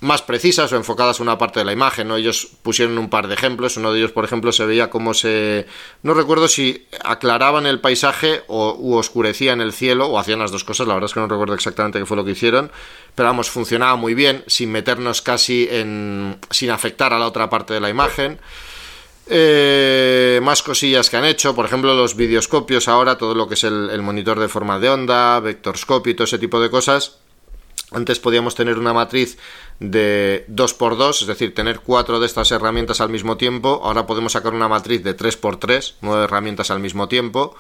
más 0.02 0.22
precisas 0.22 0.72
o 0.72 0.76
enfocadas 0.76 1.20
a 1.20 1.24
una 1.24 1.38
parte 1.38 1.60
de 1.60 1.66
la 1.66 1.72
imagen. 1.72 2.08
¿no? 2.08 2.18
Ellos 2.18 2.48
pusieron 2.62 2.98
un 2.98 3.10
par 3.10 3.28
de 3.28 3.34
ejemplos. 3.34 3.78
Uno 3.78 3.92
de 3.92 4.00
ellos, 4.00 4.12
por 4.12 4.26
ejemplo, 4.26 4.52
se 4.52 4.66
veía 4.66 4.90
cómo 4.90 5.14
se. 5.14 5.66
No 6.04 6.14
recuerdo 6.14 6.48
si 6.48 6.88
aclaraban 7.04 7.66
el 7.66 7.80
paisaje 7.80 8.44
o 8.48 8.76
u 8.78 8.96
oscurecían 8.96 9.62
el 9.62 9.74
cielo 9.74 10.08
o 10.08 10.20
hacían 10.20 10.40
las 10.40 10.52
dos 10.52 10.64
cosas. 10.64 10.88
La 10.88 10.94
verdad 10.94 11.10
es 11.10 11.14
que 11.14 11.20
no 11.20 11.28
recuerdo 11.28 11.54
exactamente 11.54 12.00
qué 12.00 12.06
fue 12.06 12.18
lo 12.18 12.26
que 12.26 12.32
hicieron. 12.32 12.72
Pero 13.16 13.30
vamos, 13.30 13.50
funcionaba 13.50 13.96
muy 13.96 14.14
bien, 14.14 14.44
sin 14.48 14.72
meternos 14.72 15.22
casi 15.22 15.68
en. 15.72 16.38
sin 16.50 16.70
afectar 16.72 17.14
a 17.14 17.20
la 17.20 17.28
otra 17.28 17.50
parte 17.50 17.74
de 17.74 17.80
la 17.80 17.90
imagen. 17.90 18.40
Eh, 19.28 20.40
más 20.44 20.62
cosillas 20.62 21.10
que 21.10 21.18
han 21.18 21.26
hecho, 21.26 21.56
por 21.56 21.66
ejemplo, 21.66 21.96
los 21.96 22.16
videoscopios 22.16 22.88
ahora, 22.88 23.18
todo 23.18 23.34
lo 23.34 23.48
que 23.48 23.56
es 23.56 23.64
el, 23.64 23.90
el 23.90 24.04
monitor 24.04 24.40
de 24.40 24.48
forma 24.48 24.78
de 24.78 24.90
onda, 24.90 25.40
vectorscopio 25.40 26.12
y 26.12 26.16
todo 26.16 26.26
ese 26.26 26.38
tipo 26.38 26.60
de 26.60 26.70
cosas 26.70 27.18
antes 27.92 28.20
podíamos 28.20 28.56
tener 28.56 28.78
una 28.78 28.94
matriz 28.94 29.38
de 29.80 30.46
2x2, 30.50 31.22
es 31.22 31.28
decir, 31.28 31.54
tener 31.54 31.80
cuatro 31.80 32.20
de 32.20 32.26
estas 32.26 32.52
herramientas 32.52 33.02
al 33.02 33.10
mismo 33.10 33.38
tiempo. 33.38 33.82
Ahora 33.84 34.06
podemos 34.06 34.34
sacar 34.34 34.54
una 34.54 34.68
matriz 34.68 35.04
de 35.04 35.16
3x3, 35.16 35.96
nueve 36.02 36.24
herramientas 36.24 36.72
al 36.72 36.80
mismo 36.80 37.08
tiempo. 37.08 37.56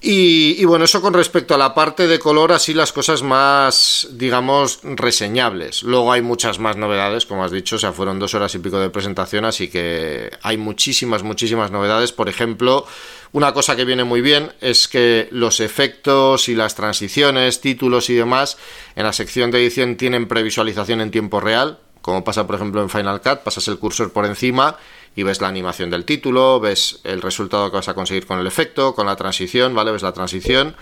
Y, 0.00 0.64
bueno, 0.64 0.84
eso 0.84 1.02
con 1.02 1.12
respecto 1.12 1.56
a 1.56 1.58
la 1.58 1.74
parte 1.74 2.06
de 2.06 2.20
color, 2.20 2.52
así 2.52 2.72
las 2.72 2.92
cosas 2.92 3.24
más, 3.24 4.06
digamos, 4.12 4.78
reseñables. 4.84 5.82
Luego 5.82 6.12
hay 6.12 6.22
muchas 6.22 6.60
más 6.60 6.76
novedades, 6.76 7.26
como 7.26 7.42
has 7.42 7.50
dicho, 7.50 7.76
o 7.76 7.78
sea, 7.80 7.92
fueron 7.92 8.20
dos 8.20 8.32
horas 8.34 8.54
y 8.54 8.60
pico 8.60 8.78
de 8.78 8.90
presentación, 8.90 9.44
así 9.44 9.66
que 9.66 10.30
hay 10.40 10.56
muchísimas, 10.56 11.24
muchísimas 11.24 11.72
novedades. 11.72 12.12
Por 12.12 12.28
ejemplo, 12.28 12.86
una 13.32 13.52
cosa 13.52 13.74
que 13.74 13.84
viene 13.84 14.04
muy 14.04 14.20
bien 14.20 14.52
es 14.60 14.86
que 14.86 15.26
los 15.32 15.58
efectos 15.58 16.48
y 16.48 16.54
las 16.54 16.76
transiciones, 16.76 17.60
títulos 17.60 18.08
y 18.08 18.14
demás, 18.14 18.56
en 18.94 19.02
la 19.02 19.12
sección 19.12 19.50
de 19.50 19.58
edición 19.58 19.96
tienen 19.96 20.28
previsualización 20.28 21.00
en 21.00 21.10
tiempo 21.10 21.40
real, 21.40 21.80
como 22.02 22.22
pasa 22.22 22.46
por 22.46 22.54
ejemplo 22.54 22.80
en 22.82 22.88
Final 22.88 23.20
Cut, 23.20 23.40
pasas 23.40 23.66
el 23.66 23.80
cursor 23.80 24.12
por 24.12 24.26
encima 24.26 24.76
y 25.18 25.24
ves 25.24 25.40
la 25.40 25.48
animación 25.48 25.90
del 25.90 26.04
título, 26.04 26.60
ves 26.60 27.00
el 27.02 27.20
resultado 27.20 27.72
que 27.72 27.76
vas 27.78 27.88
a 27.88 27.94
conseguir 27.94 28.24
con 28.24 28.38
el 28.38 28.46
efecto, 28.46 28.94
con 28.94 29.06
la 29.06 29.16
transición, 29.16 29.74
¿vale? 29.74 29.90
Ves 29.90 30.02
la 30.02 30.12
transición. 30.12 30.76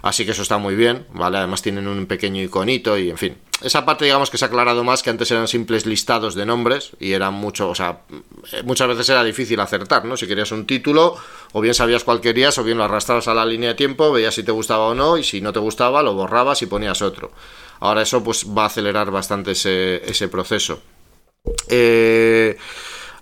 Así 0.00 0.24
que 0.24 0.30
eso 0.30 0.40
está 0.40 0.56
muy 0.56 0.74
bien, 0.74 1.04
¿vale? 1.12 1.36
Además 1.36 1.60
tienen 1.60 1.86
un 1.86 2.06
pequeño 2.06 2.42
iconito 2.42 2.96
y 2.96 3.10
en 3.10 3.18
fin. 3.18 3.36
Esa 3.60 3.84
parte 3.84 4.06
digamos 4.06 4.30
que 4.30 4.38
se 4.38 4.46
ha 4.46 4.48
aclarado 4.48 4.82
más 4.82 5.02
que 5.02 5.10
antes 5.10 5.30
eran 5.30 5.46
simples 5.46 5.84
listados 5.84 6.34
de 6.34 6.46
nombres 6.46 6.92
y 7.00 7.12
eran 7.12 7.34
mucho, 7.34 7.68
o 7.68 7.74
sea, 7.74 8.00
muchas 8.64 8.88
veces 8.88 9.10
era 9.10 9.22
difícil 9.22 9.60
acertar, 9.60 10.06
¿no? 10.06 10.16
Si 10.16 10.26
querías 10.26 10.50
un 10.52 10.64
título, 10.66 11.14
o 11.52 11.60
bien 11.60 11.74
sabías 11.74 12.02
cuál 12.02 12.22
querías, 12.22 12.56
o 12.56 12.64
bien 12.64 12.78
lo 12.78 12.84
arrastrabas 12.84 13.28
a 13.28 13.34
la 13.34 13.44
línea 13.44 13.68
de 13.68 13.74
tiempo, 13.74 14.10
veías 14.10 14.34
si 14.34 14.42
te 14.42 14.52
gustaba 14.52 14.86
o 14.86 14.94
no, 14.94 15.18
y 15.18 15.22
si 15.22 15.42
no 15.42 15.52
te 15.52 15.58
gustaba, 15.58 16.02
lo 16.02 16.14
borrabas 16.14 16.62
y 16.62 16.66
ponías 16.66 17.02
otro. 17.02 17.30
Ahora 17.80 18.00
eso 18.00 18.24
pues 18.24 18.46
va 18.46 18.62
a 18.62 18.66
acelerar 18.68 19.10
bastante 19.10 19.50
ese, 19.50 19.96
ese 20.10 20.28
proceso. 20.28 20.80
Eh, 21.68 22.56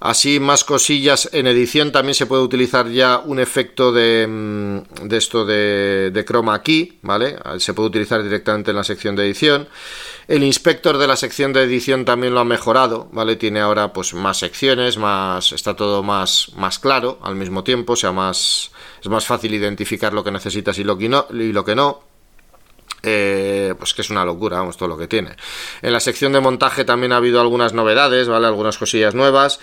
Así, 0.01 0.41
más 0.41 0.65
cosillas. 0.65 1.29
En 1.33 1.47
edición 1.47 1.93
también 1.93 2.15
se 2.15 2.25
puede 2.25 2.43
utilizar 2.43 2.89
ya 2.89 3.19
un 3.19 3.39
efecto 3.39 3.93
de, 3.93 4.27
mm, 4.27 5.09
de 5.09 5.17
esto 5.19 5.45
de, 5.45 6.11
de, 6.11 6.25
chroma 6.25 6.63
key, 6.63 6.99
¿vale? 7.03 7.37
Se 7.59 7.75
puede 7.75 7.91
utilizar 7.91 8.23
directamente 8.23 8.71
en 8.71 8.79
la 8.79 8.85
sección 8.85 9.15
de 9.15 9.27
edición. 9.27 9.69
El 10.27 10.43
inspector 10.43 10.97
de 10.97 11.07
la 11.07 11.17
sección 11.17 11.53
de 11.53 11.65
edición 11.65 12.07
también 12.07 12.33
lo 12.33 12.41
ha 12.41 12.45
mejorado, 12.45 13.11
¿vale? 13.13 13.37
Tiene 13.37 13.61
ahora 13.61 13.93
pues 13.93 14.15
más 14.15 14.39
secciones, 14.39 14.97
más 14.97 15.53
está 15.53 15.77
todo 15.77 16.03
más, 16.03 16.53
más 16.57 16.79
claro 16.79 17.19
al 17.23 17.35
mismo 17.35 17.63
tiempo, 17.63 17.93
o 17.93 17.97
sea, 17.97 18.13
más 18.13 18.71
es 19.03 19.09
más 19.09 19.27
fácil 19.27 19.53
identificar 19.55 20.15
lo 20.15 20.25
que 20.25 20.31
necesitas 20.31 20.79
y 20.79 20.85
lo 20.85 20.97
que 20.97 21.09
no. 21.09 21.27
Y 21.31 21.53
lo 21.53 21.65
que 21.65 21.75
no. 21.75 22.10
Eh, 23.03 23.75
pues 23.79 23.95
que 23.95 24.03
es 24.03 24.11
una 24.11 24.25
locura, 24.25 24.59
vamos, 24.59 24.77
todo 24.77 24.89
lo 24.89 24.99
que 24.99 25.09
tiene. 25.09 25.37
En 25.83 25.93
la 25.93 26.01
sección 26.01 26.33
de 26.33 26.41
montaje 26.41 26.85
también 26.85 27.13
ha 27.13 27.17
habido 27.17 27.41
algunas 27.41 27.73
novedades, 27.73 28.29
¿vale? 28.29 28.47
Algunas 28.47 28.79
cosillas 28.79 29.15
nuevas. 29.15 29.61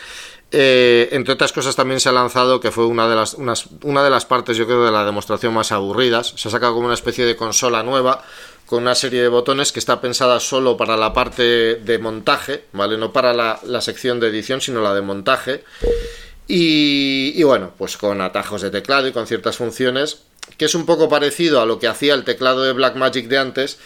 Eh, 0.49 1.09
entre 1.11 1.33
otras 1.33 1.51
cosas 1.51 1.75
también 1.75 1.99
se 1.99 2.09
ha 2.09 2.13
lanzado, 2.13 2.59
que 2.59 2.71
fue 2.71 2.85
una 2.85 3.07
de, 3.09 3.15
las, 3.15 3.35
una 3.35 4.03
de 4.03 4.09
las 4.09 4.25
partes, 4.25 4.55
yo 4.57 4.65
creo, 4.65 4.85
de 4.85 4.91
la 4.91 5.05
demostración 5.05 5.53
más 5.53 5.71
aburridas. 5.71 6.33
Se 6.35 6.47
ha 6.47 6.51
sacado 6.51 6.73
como 6.73 6.85
una 6.85 6.93
especie 6.93 7.25
de 7.25 7.35
consola 7.35 7.83
nueva 7.83 8.23
con 8.65 8.83
una 8.83 8.95
serie 8.95 9.21
de 9.21 9.29
botones 9.29 9.71
que 9.71 9.79
está 9.79 10.01
pensada 10.01 10.39
solo 10.39 10.75
para 10.75 10.97
la 10.97 11.13
parte 11.13 11.75
de 11.75 11.99
montaje, 11.99 12.65
¿vale? 12.73 12.97
No 12.97 13.13
para 13.13 13.33
la, 13.33 13.59
la 13.63 13.81
sección 13.81 14.19
de 14.19 14.27
edición, 14.27 14.61
sino 14.61 14.81
la 14.81 14.93
de 14.93 15.01
montaje. 15.01 15.63
Y, 16.47 17.33
y, 17.35 17.43
bueno, 17.43 17.71
pues 17.77 17.97
con 17.97 18.21
atajos 18.21 18.61
de 18.61 18.71
teclado 18.71 19.07
y 19.07 19.11
con 19.11 19.27
ciertas 19.27 19.57
funciones 19.57 20.23
que 20.57 20.65
es 20.65 20.75
un 20.75 20.85
poco 20.85 21.09
parecido 21.09 21.61
a 21.61 21.65
lo 21.65 21.79
que 21.79 21.87
hacía 21.87 22.13
el 22.13 22.23
teclado 22.23 22.63
de 22.63 22.73
Blackmagic 22.73 23.27
de 23.27 23.37
antes, 23.37 23.77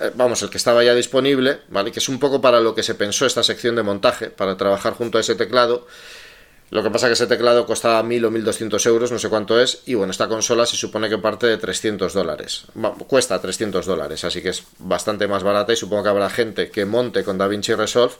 eh, 0.00 0.10
vamos, 0.14 0.42
el 0.42 0.50
que 0.50 0.56
estaba 0.56 0.82
ya 0.82 0.94
disponible, 0.94 1.60
¿vale? 1.68 1.92
Que 1.92 1.98
es 1.98 2.08
un 2.08 2.18
poco 2.18 2.40
para 2.40 2.60
lo 2.60 2.74
que 2.74 2.82
se 2.82 2.94
pensó 2.94 3.26
esta 3.26 3.42
sección 3.42 3.76
de 3.76 3.82
montaje, 3.82 4.30
para 4.30 4.56
trabajar 4.56 4.94
junto 4.94 5.18
a 5.18 5.20
ese 5.20 5.34
teclado. 5.34 5.86
Lo 6.70 6.82
que 6.82 6.90
pasa 6.90 7.06
que 7.06 7.12
ese 7.12 7.26
teclado 7.26 7.66
costaba 7.66 8.02
1000 8.02 8.24
o 8.24 8.30
1200 8.30 8.86
euros, 8.86 9.12
no 9.12 9.18
sé 9.18 9.28
cuánto 9.28 9.60
es, 9.60 9.82
y 9.86 9.94
bueno, 9.94 10.10
esta 10.10 10.28
consola 10.28 10.66
se 10.66 10.76
supone 10.76 11.08
que 11.08 11.18
parte 11.18 11.46
de 11.46 11.58
300 11.58 12.12
dólares. 12.12 12.64
cuesta 13.06 13.40
300 13.40 13.86
dólares, 13.86 14.24
así 14.24 14.42
que 14.42 14.48
es 14.48 14.64
bastante 14.78 15.28
más 15.28 15.42
barata 15.42 15.72
y 15.72 15.76
supongo 15.76 16.02
que 16.02 16.08
habrá 16.08 16.30
gente 16.30 16.70
que 16.70 16.84
monte 16.84 17.22
con 17.22 17.38
DaVinci 17.38 17.74
Resolve 17.74 18.14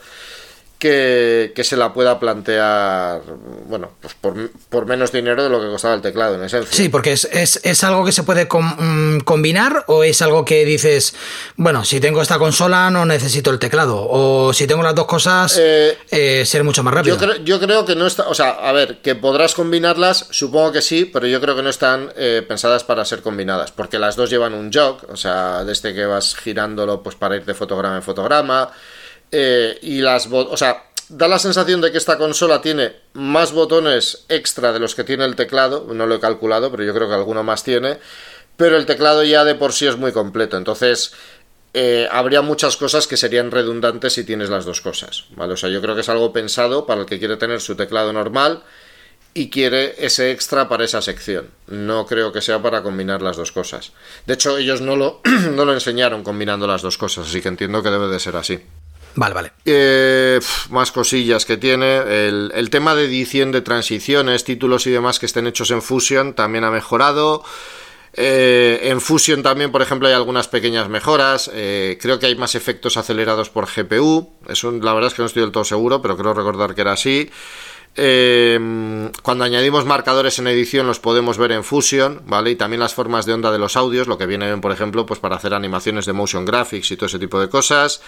que, 0.79 1.53
se 1.65 1.77
la 1.77 1.93
pueda 1.93 2.19
plantear, 2.21 3.23
bueno, 3.67 3.93
pues 4.01 4.15
por, 4.15 4.87
menos 4.87 5.13
dinero 5.13 5.43
de 5.43 5.49
lo 5.49 5.61
que 5.61 5.69
costaba 5.69 5.95
el 5.95 6.03
teclado, 6.03 6.35
en 6.35 6.45
esencia. 6.45 6.73
Sí, 6.73 6.89
porque 6.89 7.13
es, 7.13 7.29
es, 7.33 7.85
algo 7.85 8.05
que 8.05 8.13
se 8.13 8.23
puede 8.23 8.47
mm, 8.47 9.21
combinar 9.21 9.85
o 9.87 10.05
es 10.05 10.21
algo 10.21 10.45
que 10.45 10.65
dices, 10.65 11.15
bueno, 11.57 11.85
si 11.85 12.01
tengo 12.01 12.21
esta 12.21 12.39
consola 12.39 12.91
no 12.91 13.07
necesito 13.07 13.51
el 13.51 13.59
teclado, 13.59 14.07
o 14.09 14.53
si 14.53 14.67
tengo 14.67 14.83
las 14.83 14.95
dos 14.95 15.07
cosas, 15.07 15.59
eh, 15.59 15.97
eh, 16.11 16.45
seré 16.45 16.65
mucho 16.65 16.83
más 16.83 16.93
rápido. 16.93 17.17
Yo, 17.45 17.61
creo 17.61 17.85
que 17.85 17.95
no 17.95 18.07
está, 18.07 18.29
o 18.29 18.35
sea, 18.35 18.51
a 18.51 18.73
ver, 18.73 18.99
que 18.99 19.15
podrás 19.15 19.55
combinarlas, 19.55 20.27
supongo 20.31 20.73
que 20.73 20.83
sí, 20.83 21.05
pero 21.07 21.27
yo 21.27 21.41
creo 21.41 21.57
que 21.57 21.63
no 21.63 21.71
están 21.71 22.13
eh, 22.17 22.45
pensadas 22.47 22.85
para 22.85 23.05
ser 23.05 23.23
combinadas, 23.23 23.73
porque 23.73 23.99
las 23.99 24.17
dos 24.17 24.29
llevan 24.29 24.55
un 24.55 24.71
jog, 24.73 24.99
o 25.09 25.17
sea, 25.17 25.65
desde 25.65 25.95
que 25.95 26.05
vas 26.05 26.37
girándolo 26.37 27.03
pues 27.03 27.17
para 27.17 27.37
ir 27.37 27.45
de 27.45 27.55
fotograma 27.55 27.97
en 27.97 28.03
fotograma. 28.03 28.71
Eh, 29.37 29.81
y 29.83 30.01
las 30.01 30.29
o 30.31 30.57
sea, 30.57 30.85
da 31.09 31.27
la 31.27 31.41
sensación 31.41 31.81
de 31.81 31.91
que 31.91 31.99
esta 31.99 32.19
consola 32.19 32.61
tiene 32.61 32.93
más 33.15 33.51
botones 33.51 34.27
extra 34.29 34.73
de 34.73 34.79
los 34.79 34.95
que 34.95 35.03
tiene 35.03 35.25
el 35.25 35.35
teclado, 35.35 35.89
no 35.93 36.07
lo 36.07 36.15
he 36.15 36.21
calculado, 36.21 36.71
pero 36.71 36.85
yo 36.85 36.95
creo 36.95 37.09
que 37.09 37.15
alguno 37.15 37.43
más 37.43 37.65
tiene, 37.65 37.99
pero 38.57 38.77
el 38.77 38.87
teclado 38.87 39.25
ya 39.25 39.43
de 39.43 39.57
por 39.57 39.73
sí 39.73 39.89
es 39.89 39.97
muy 39.97 40.13
completo, 40.13 40.57
entonces 40.57 41.15
eh, 41.73 42.07
habría 42.13 42.43
muchas 42.43 42.77
cosas 42.77 43.09
que 43.09 43.17
serían 43.17 43.51
redundantes 43.51 44.13
si 44.13 44.23
tienes 44.23 44.51
las 44.51 44.67
dos 44.67 44.81
cosas, 44.81 45.25
¿vale? 45.31 45.55
O 45.55 45.57
sea, 45.57 45.69
yo 45.69 45.83
creo 45.83 45.97
que 45.97 46.03
es 46.03 46.09
algo 46.09 46.33
pensado 46.33 46.87
para 46.87 47.01
el 47.01 47.07
que 47.09 47.19
quiere 47.19 47.37
tener 47.37 47.61
su 47.61 47.75
teclado 47.75 48.13
normal 48.13 48.63
y 49.35 49.51
quiere 49.51 49.97
ese 49.99 50.31
extra 50.31 50.69
para 50.69 50.85
esa 50.85 51.03
sección. 51.03 51.51
No 51.67 52.07
creo 52.07 52.31
que 52.31 52.41
sea 52.41 52.63
para 52.63 52.85
combinar 52.85 53.21
las 53.21 53.37
dos 53.37 53.51
cosas. 53.51 53.91
De 54.27 54.35
hecho, 54.35 54.57
ellos 54.59 54.81
no 54.81 54.95
lo, 54.95 55.23
no 55.51 55.65
lo 55.65 55.75
enseñaron 55.75 56.23
combinando 56.23 56.69
las 56.69 56.83
dos 56.83 56.97
cosas, 56.97 57.27
así 57.27 57.43
que 57.43 57.49
entiendo 57.49 57.83
que 57.83 57.91
debe 57.91 58.07
de 58.07 58.21
ser 58.21 58.37
así. 58.37 58.63
Vale, 59.17 59.35
vale. 59.35 59.53
Eh, 59.65 60.41
más 60.71 60.91
cosillas 60.91 61.45
que 61.45 61.57
tiene. 61.57 61.99
El, 61.99 62.69
tema 62.71 62.95
de 62.95 63.05
edición 63.05 63.53
de 63.53 63.61
transiciones, 63.61 64.45
títulos 64.45 64.87
y 64.87 64.91
demás 64.91 65.19
que 65.19 65.27
estén 65.27 65.47
hechos 65.47 65.71
en 65.71 65.83
Fusion 65.83 66.35
también 66.35 66.65
ha 66.65 66.71
mejorado. 66.71 67.45
Eh, 68.17 68.81
en 68.85 69.01
Fusion 69.01 69.43
también, 69.43 69.71
por 69.71 69.83
ejemplo, 69.83 70.09
hay 70.09 70.15
algunas 70.15 70.49
pequeñas 70.49 70.89
mejoras. 70.89 71.51
Eh, 71.53 71.97
creo 72.01 72.19
que 72.19 72.27
hay 72.27 72.35
más 72.35 72.57
efectos 72.57 72.97
acelerados 72.97 73.51
por 73.51 73.67
GPU. 73.67 74.31
Eso 74.49 74.73
la 74.73 74.93
verdad 74.93 75.09
es 75.09 75.15
que 75.15 75.23
no 75.23 75.27
estoy 75.27 75.43
del 75.43 75.53
todo 75.53 75.65
seguro, 75.65 76.03
pero 76.03 76.17
creo 76.17 76.35
recordar 76.35 76.75
que 76.75 76.81
era 76.81 76.93
así. 76.93 77.31
cuando 77.95 79.45
añadimos 79.45 79.85
marcadores 79.85 80.41
en 80.41 80.49
edición 80.49 80.89
los 80.89 80.99
podemos 80.99 81.39
ver 81.39 81.53
en 81.53 81.63
Fusion, 81.63 82.23
¿vale? 82.27 82.51
Y 82.51 82.57
también 82.57 82.81
las 82.81 82.95
formas 82.95 83.27
de 83.27 83.33
onda 83.33 83.53
de 83.53 83.61
los 83.61 83.77
audios, 83.77 84.09
lo 84.09 84.19
que 84.19 84.27
viene, 84.27 84.57
por 84.57 84.73
ejemplo, 84.73 85.07
pues 85.07 85.21
para 85.21 85.37
hacer 85.37 85.55
animaciones 85.55 86.05
de 86.05 86.13
motion 86.13 86.45
graphics 86.45 86.91
y 86.91 86.97
todo 86.97 87.07
ese 87.07 87.21
tipo 87.21 87.39
de 87.39 87.49
cosas. 87.49 88.01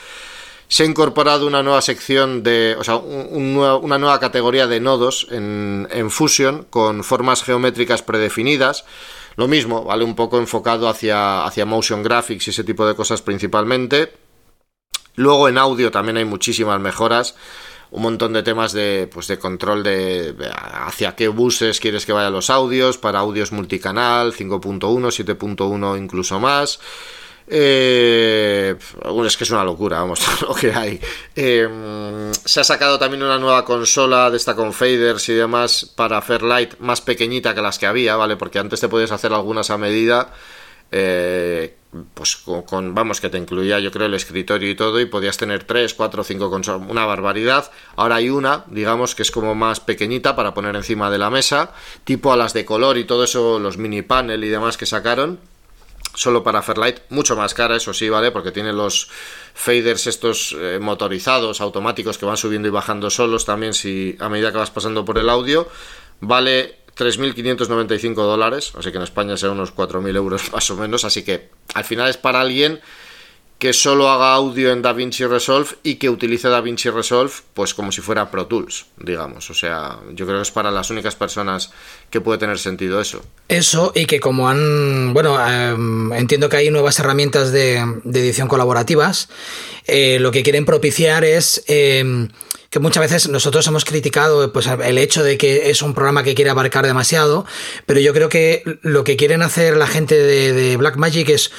Se 0.69 0.83
ha 0.83 0.87
incorporado 0.87 1.47
una 1.47 1.63
nueva 1.63 1.81
sección 1.81 2.43
de, 2.43 2.77
o 2.79 2.83
sea, 2.83 2.97
una 2.97 3.99
nueva 3.99 4.19
categoría 4.19 4.67
de 4.67 4.81
nodos 4.81 5.29
en, 5.31 6.11
Fusion 6.11 6.67
con 6.71 7.05
formas 7.05 7.45
geométricas 7.45 8.03
predefinidas. 8.03 8.85
Lo 9.37 9.47
mismo, 9.49 9.85
¿vale? 9.85 10.03
Un 10.03 10.17
poco 10.17 10.39
enfocado 10.39 10.89
hacia, 10.89 11.45
hacia 11.45 11.67
motion 11.67 12.03
graphics 12.03 12.49
y 12.49 12.51
ese 12.51 12.65
tipo 12.65 12.87
de 12.87 12.97
cosas 12.97 13.23
principalmente. 13.23 14.13
Luego 15.15 15.49
en 15.49 15.59
audio 15.59 15.91
también 15.91 16.17
hay 16.17 16.25
muchísimas 16.25 16.81
mejoras. 16.81 17.37
Un 17.91 18.03
montón 18.03 18.33
de 18.33 18.43
temas 18.43 18.73
de, 18.73 19.09
pues 19.13 19.29
de 19.29 19.39
control 19.39 19.85
de, 19.85 20.35
hacia 20.53 21.15
qué 21.15 21.29
buses 21.29 21.79
quieres 21.79 22.05
que 22.05 22.13
vayan 22.13 22.33
los 22.33 22.51
audios, 22.51 22.99
para 22.99 23.21
audios 23.21 23.53
multicanal, 23.53 24.33
5.1, 24.33 24.81
7.1 24.81 25.99
incluso 25.99 26.41
más. 26.41 26.81
Eh, 27.49 28.75
es 29.27 29.37
que 29.37 29.45
es 29.45 29.51
una 29.51 29.65
locura, 29.65 30.01
vamos, 30.01 30.21
lo 30.43 30.55
que 30.55 30.73
hay. 30.73 31.01
Eh, 31.35 32.33
se 32.45 32.61
ha 32.61 32.65
sacado 32.65 32.99
también 32.99 33.23
una 33.23 33.39
nueva 33.39 33.65
consola 33.65 34.31
de 34.31 34.37
esta 34.37 34.55
con 34.55 34.73
faders 34.73 35.29
y 35.29 35.35
demás 35.35 35.93
para 35.95 36.21
Fairlight 36.23 36.79
más 36.81 37.01
pequeñita 37.01 37.55
que 37.55 37.63
las 37.63 37.79
que 37.79 37.87
había, 37.87 38.17
¿vale? 38.17 38.37
Porque 38.37 38.59
antes 38.59 38.81
te 38.81 38.89
podías 38.89 39.13
hacer 39.13 39.33
algunas 39.33 39.71
a 39.71 39.79
medida. 39.79 40.33
Eh, 40.93 41.77
pues 42.15 42.37
con, 42.37 42.95
vamos, 42.95 43.21
que 43.21 43.29
te 43.29 43.39
incluía 43.39 43.81
yo 43.81 43.91
creo 43.91 44.07
el 44.07 44.15
escritorio 44.15 44.71
y 44.71 44.75
todo 44.75 45.01
y 45.01 45.07
podías 45.07 45.37
tener 45.37 45.65
3, 45.65 45.95
4, 45.95 46.25
5 46.25 46.51
consolas, 46.51 46.89
una 46.89 47.07
barbaridad. 47.07 47.71
Ahora 47.97 48.17
hay 48.17 48.29
una, 48.29 48.65
digamos, 48.69 49.15
que 49.15 49.23
es 49.23 49.31
como 49.31 49.55
más 49.55 49.81
pequeñita 49.81 50.37
para 50.37 50.53
poner 50.53 50.77
encima 50.77 51.11
de 51.11 51.19
la 51.19 51.31
mesa, 51.31 51.73
tipo 52.05 52.33
a 52.33 52.37
las 52.37 52.53
de 52.53 52.65
color 52.65 52.99
y 52.99 53.05
todo 53.05 53.25
eso, 53.25 53.59
los 53.59 53.79
mini 53.79 54.03
panel 54.03 54.45
y 54.45 54.49
demás 54.49 54.77
que 54.77 54.87
sacaron 54.87 55.41
solo 56.15 56.43
para 56.43 56.63
Fairlight, 56.63 57.01
mucho 57.11 57.37
más 57.37 57.55
cara, 57.55 57.77
eso 57.77 57.93
sí, 57.93 58.09
¿vale? 58.09 58.31
Porque 58.31 58.53
tiene 58.53 58.73
los 58.73 59.09
faders 59.55 60.07
estos 60.07 60.57
eh, 60.59 60.79
motorizados, 60.81 61.61
automáticos 61.61 62.19
que 62.19 62.27
van 62.27 62.37
subiendo 62.37 62.69
y 62.69 62.71
bajando 62.71 63.11
solos 63.11 63.45
también 63.45 63.75
si 63.75 64.17
a 64.21 64.29
medida 64.29 64.53
que 64.53 64.59
vas 64.59 64.71
pasando 64.71 65.05
por 65.05 65.19
el 65.19 65.29
audio. 65.29 65.69
Vale 66.21 66.77
3.595 66.97 68.15
dólares, 68.15 68.73
así 68.79 68.91
que 68.91 68.97
en 68.97 69.03
España 69.03 69.37
será 69.37 69.53
unos 69.53 69.75
4.000 69.75 70.17
euros 70.17 70.53
más 70.53 70.71
o 70.71 70.77
menos, 70.77 71.05
así 71.05 71.23
que 71.23 71.51
al 71.75 71.85
final 71.85 72.09
es 72.09 72.17
para 72.17 72.41
alguien 72.41 72.81
que 73.59 73.73
solo 73.73 74.11
haga 74.11 74.35
audio 74.35 74.71
en 74.71 74.83
DaVinci 74.83 75.25
Resolve 75.25 75.71
y 75.83 75.95
que 75.95 76.11
utilice 76.11 76.49
DaVinci 76.49 76.91
Resolve 76.91 77.33
pues 77.55 77.73
como 77.73 77.91
si 77.91 78.03
fuera 78.03 78.31
Pro 78.31 78.47
Tools, 78.47 78.87
digamos. 78.99 79.49
O 79.49 79.55
sea, 79.55 79.99
yo 80.13 80.27
creo 80.27 80.39
que 80.39 80.43
es 80.43 80.51
para 80.51 80.71
las 80.71 80.91
únicas 80.91 81.15
personas 81.15 81.71
que 82.11 82.21
puede 82.21 82.39
tener 82.39 82.59
sentido 82.59 83.01
eso. 83.01 83.23
Eso 83.49 83.93
y 83.95 84.05
que 84.05 84.21
como 84.21 84.51
han, 84.51 85.15
bueno, 85.15 85.39
em, 85.49 86.13
entiendo 86.13 86.51
que 86.51 86.59
hay 86.59 86.71
nuevas 86.71 86.99
herramientas 86.99 87.51
de, 87.51 87.77
edición 88.05 88.49
colaborativas, 88.49 89.31
eh, 89.87 90.19
lo 90.21 90.31
que 90.33 90.43
quieren 90.43 90.65
propiciar 90.65 91.25
es... 91.25 91.65
Em, 91.67 92.29
que 92.69 92.81
muchas 92.81 93.01
veces 93.01 93.29
nosotros 93.29 93.67
hemos 93.69 93.85
criticado 93.85 94.53
pues, 94.53 94.67
el 94.67 94.99
hecho 94.99 95.23
de 95.23 95.39
que 95.39 95.71
es 95.71 95.83
un 95.83 95.95
programa 95.95 96.25
que 96.25 96.35
quiere 96.35 96.51
abarcar 96.51 96.85
demasiado, 96.85 97.47
pero 97.87 98.01
yo 98.01 98.13
creo 98.13 98.29
que 98.29 98.65
lo 98.83 99.05
que 99.05 99.17
quieren 99.17 99.43
hacer 99.43 99.77
la 99.77 99.87
gente 99.87 100.17
de, 100.17 100.53
de 100.53 100.77
Blackmagic 100.77 101.29
es 101.29 101.53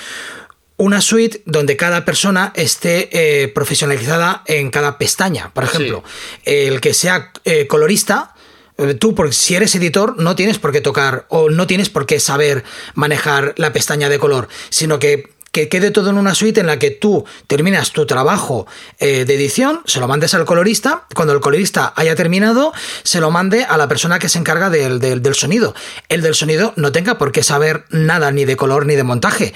una 0.78 1.01
suite 1.01 1.41
donde 1.45 1.75
cada 1.75 2.05
persona 2.05 2.53
esté 2.55 3.09
eh, 3.11 3.47
profesionalizada 3.49 4.43
en 4.45 4.69
cada 4.69 4.97
pestaña. 4.97 5.51
Por 5.53 5.63
ejemplo, 5.63 6.03
el 6.45 6.80
que 6.82 6.93
sea 6.93 7.32
eh, 7.45 7.65
colorista, 7.67 8.36
eh, 8.78 8.93
tú, 8.93 9.15
porque 9.15 9.34
si 9.34 9.55
eres 9.55 9.73
editor, 9.75 10.19
no 10.19 10.36
tienes 10.36 10.59
por 10.59 10.71
qué 10.71 10.82
tocar 10.82 11.25
o 11.30 11.49
no 11.49 11.65
tienes 11.65 11.89
por 11.89 12.05
qué 12.05 12.19
saber 12.19 12.63
manejar 12.93 13.55
la 13.57 13.73
pestaña 13.73 14.07
de 14.07 14.19
color, 14.19 14.47
sino 14.69 14.99
que 14.99 15.36
que 15.49 15.69
quede 15.69 15.89
todo 15.89 16.11
en 16.11 16.19
una 16.19 16.36
suite 16.36 16.59
en 16.59 16.67
la 16.67 16.78
que 16.78 16.91
tú 16.91 17.25
terminas 17.47 17.91
tu 17.91 18.05
trabajo 18.05 18.67
de 18.99 19.21
edición, 19.21 19.82
se 19.86 19.99
lo 19.99 20.07
mandes 20.07 20.36
al 20.36 20.45
colorista, 20.45 21.07
cuando 21.15 21.34
el 21.34 21.39
colorista 21.39 21.93
haya 21.95 22.15
terminado, 22.15 22.73
se 23.01 23.19
lo 23.19 23.32
mande 23.32 23.63
a 23.63 23.75
la 23.75 23.88
persona 23.88 24.19
que 24.19 24.30
se 24.30 24.38
encarga 24.38 24.69
del, 24.69 24.99
del 24.99 25.34
sonido. 25.34 25.73
El 26.09 26.21
del 26.21 26.36
sonido 26.36 26.73
no 26.75 26.91
tenga 26.91 27.17
por 27.17 27.32
qué 27.32 27.41
saber 27.41 27.86
nada 27.89 28.30
ni 28.32 28.45
de 28.45 28.55
color 28.55 28.86
ni 28.86 28.95
de 28.95 29.03
montaje 29.03 29.55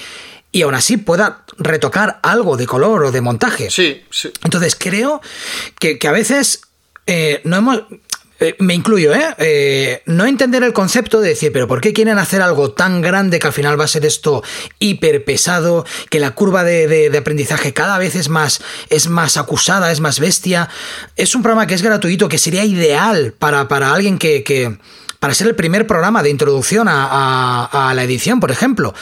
y 0.52 0.62
aún 0.62 0.74
así 0.74 0.98
pueda 0.98 1.44
retocar 1.58 2.20
algo 2.22 2.56
de 2.56 2.66
color 2.66 3.04
o 3.04 3.12
de 3.12 3.22
montaje. 3.22 3.70
Sí, 3.70 4.04
sí. 4.10 4.30
Entonces 4.44 4.76
creo 4.78 5.20
que, 5.80 5.98
a 6.06 6.12
veces 6.12 6.60
eh, 7.06 7.40
no 7.44 7.56
hemos... 7.56 7.82
Eh, 8.42 8.56
me 8.58 8.74
incluyo, 8.74 9.14
¿eh? 9.14 9.36
¿eh? 9.38 10.02
No 10.06 10.26
entender 10.26 10.64
el 10.64 10.72
concepto 10.72 11.20
de 11.20 11.28
decir, 11.28 11.52
pero 11.52 11.68
¿por 11.68 11.80
qué 11.80 11.92
quieren 11.92 12.18
hacer 12.18 12.42
algo 12.42 12.72
tan 12.72 13.00
grande 13.00 13.38
que 13.38 13.46
al 13.46 13.52
final 13.52 13.78
va 13.78 13.84
a 13.84 13.88
ser 13.88 14.04
esto 14.04 14.42
hiper 14.80 15.24
pesado, 15.24 15.86
que 16.10 16.18
la 16.18 16.32
curva 16.32 16.64
de, 16.64 17.16
aprendizaje 17.16 17.72
cada 17.72 17.98
vez 17.98 18.16
es 18.16 18.28
más, 18.28 18.60
es 18.90 19.08
más 19.08 19.36
acusada, 19.36 19.92
es 19.92 20.00
más 20.00 20.18
bestia? 20.18 20.68
Es 21.14 21.36
un 21.36 21.42
programa 21.42 21.68
que 21.68 21.74
es 21.74 21.82
gratuito, 21.82 22.28
que 22.28 22.36
sería 22.36 22.64
ideal 22.64 23.32
para, 23.38 23.68
para 23.68 23.94
alguien 23.94 24.18
que, 24.18 24.76
para 25.20 25.34
ser 25.34 25.46
el 25.46 25.54
primer 25.54 25.86
programa 25.86 26.20
de 26.24 26.30
introducción 26.30 26.88
a, 26.90 27.92
la 27.94 28.02
edición, 28.02 28.40
por 28.40 28.50
ejemplo 28.50 28.92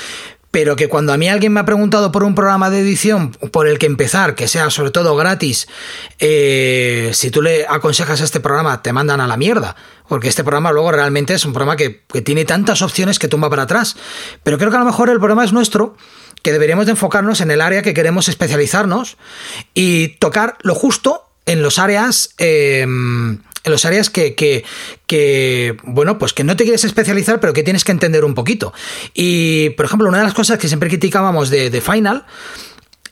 pero 0.51 0.75
que 0.77 0.89
cuando 0.89 1.13
a 1.13 1.17
mí 1.17 1.29
alguien 1.29 1.53
me 1.53 1.61
ha 1.61 1.65
preguntado 1.65 2.11
por 2.11 2.25
un 2.25 2.35
programa 2.35 2.71
de 2.71 2.81
edición 2.81 3.31
por 3.31 3.69
el 3.69 3.79
que 3.79 3.87
empezar, 3.87 4.35
que 4.35 4.49
sea 4.49 4.71
sobre 4.71 4.91
todo 4.91 5.15
gratis, 5.17 5.69
eh, 6.19 7.11
si 7.15 7.31
tú 7.31 7.41
le 7.41 7.67
aconsejas 7.69 8.21
este 8.21 8.41
programa, 8.41 8.83
te 8.83 8.93
mandan 8.93 9.21
a 9.21 9.29
la 9.29 9.37
mierda. 9.37 9.77
Porque 10.09 10.29
este 10.29 10.43
programa 10.43 10.73
luego 10.73 10.91
realmente 10.91 11.35
es 11.35 11.45
un 11.45 11.53
programa 11.53 11.77
que, 11.77 12.03
tiene 12.25 12.45
tantas 12.45 12.83
opciones 12.83 13.21
que 13.21 13.29
tumba 13.29 13.49
para 13.49 13.63
atrás. 13.63 13.97
Pero 14.43 14.59
creo 14.59 14.71
que 14.71 14.77
a 14.77 14.81
lo 14.81 14.87
mejor 14.87 15.09
el 15.09 15.19
programa 15.19 15.45
es 15.45 15.53
nuestro, 15.53 15.97
que 16.43 16.53
deberíamos 16.53 16.87
de 16.87 16.93
enfocarnos 16.93 17.41
en 17.41 17.53
el 17.53 17.61
área 17.61 17.83
que 17.83 17.95
queremos 17.95 18.29
especializarnos 18.29 19.19
y 19.73 20.09
tocar 20.19 20.57
lo 20.63 20.75
justo 20.75 21.27
en 21.47 21.63
los 21.63 21.79
áreas... 21.79 22.31
Eh, 22.39 22.87
en 23.65 23.73
los 23.73 23.85
áreas 23.85 24.11
que, 24.11 24.35
que, 24.35 25.77
bueno, 25.85 26.19
pues 26.19 26.33
que 26.33 26.45
no 26.45 26.57
te 26.57 26.65
quieres 26.65 26.85
especializar, 26.85 27.41
pero 27.41 27.53
que 27.53 27.63
tienes 27.63 27.85
que 27.85 27.93
entender 27.93 28.25
un 28.25 28.35
poquito. 28.35 28.73
Y, 29.15 29.71
por 29.71 29.87
ejemplo, 29.87 30.09
una 30.09 30.19
de 30.19 30.25
las 30.25 30.35
cosas 30.35 30.59
que 30.59 30.69
siempre 30.69 30.89
criticábamos 30.89 31.51
de, 31.51 31.71
de 31.71 31.81
Final 31.81 32.25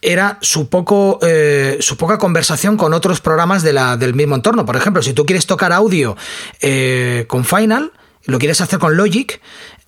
era 0.01 0.39
su, 0.41 0.69
poco, 0.69 1.19
eh, 1.23 1.79
su 1.81 1.97
poca 1.97 2.19
conversación 2.19 2.77
con 2.77 2.95
otros 2.95 3.21
programas 3.21 3.63
de 3.63 3.73
la, 3.73 3.97
del 3.97 4.15
mismo 4.15 4.37
entorno. 4.37 4.65
Por 4.65 4.77
ejemplo, 4.77 5.03
si 5.03 5.13
tú 5.13 5.27
quieres 5.27 5.47
tocar 5.47 5.73
audio 5.73 6.17
eh, 6.61 7.25
con 7.29 7.45
Final, 7.45 7.93
lo 8.25 8.39
quieres 8.39 8.61
hacer 8.61 8.79
con 8.79 8.97
Logic, 8.97 9.41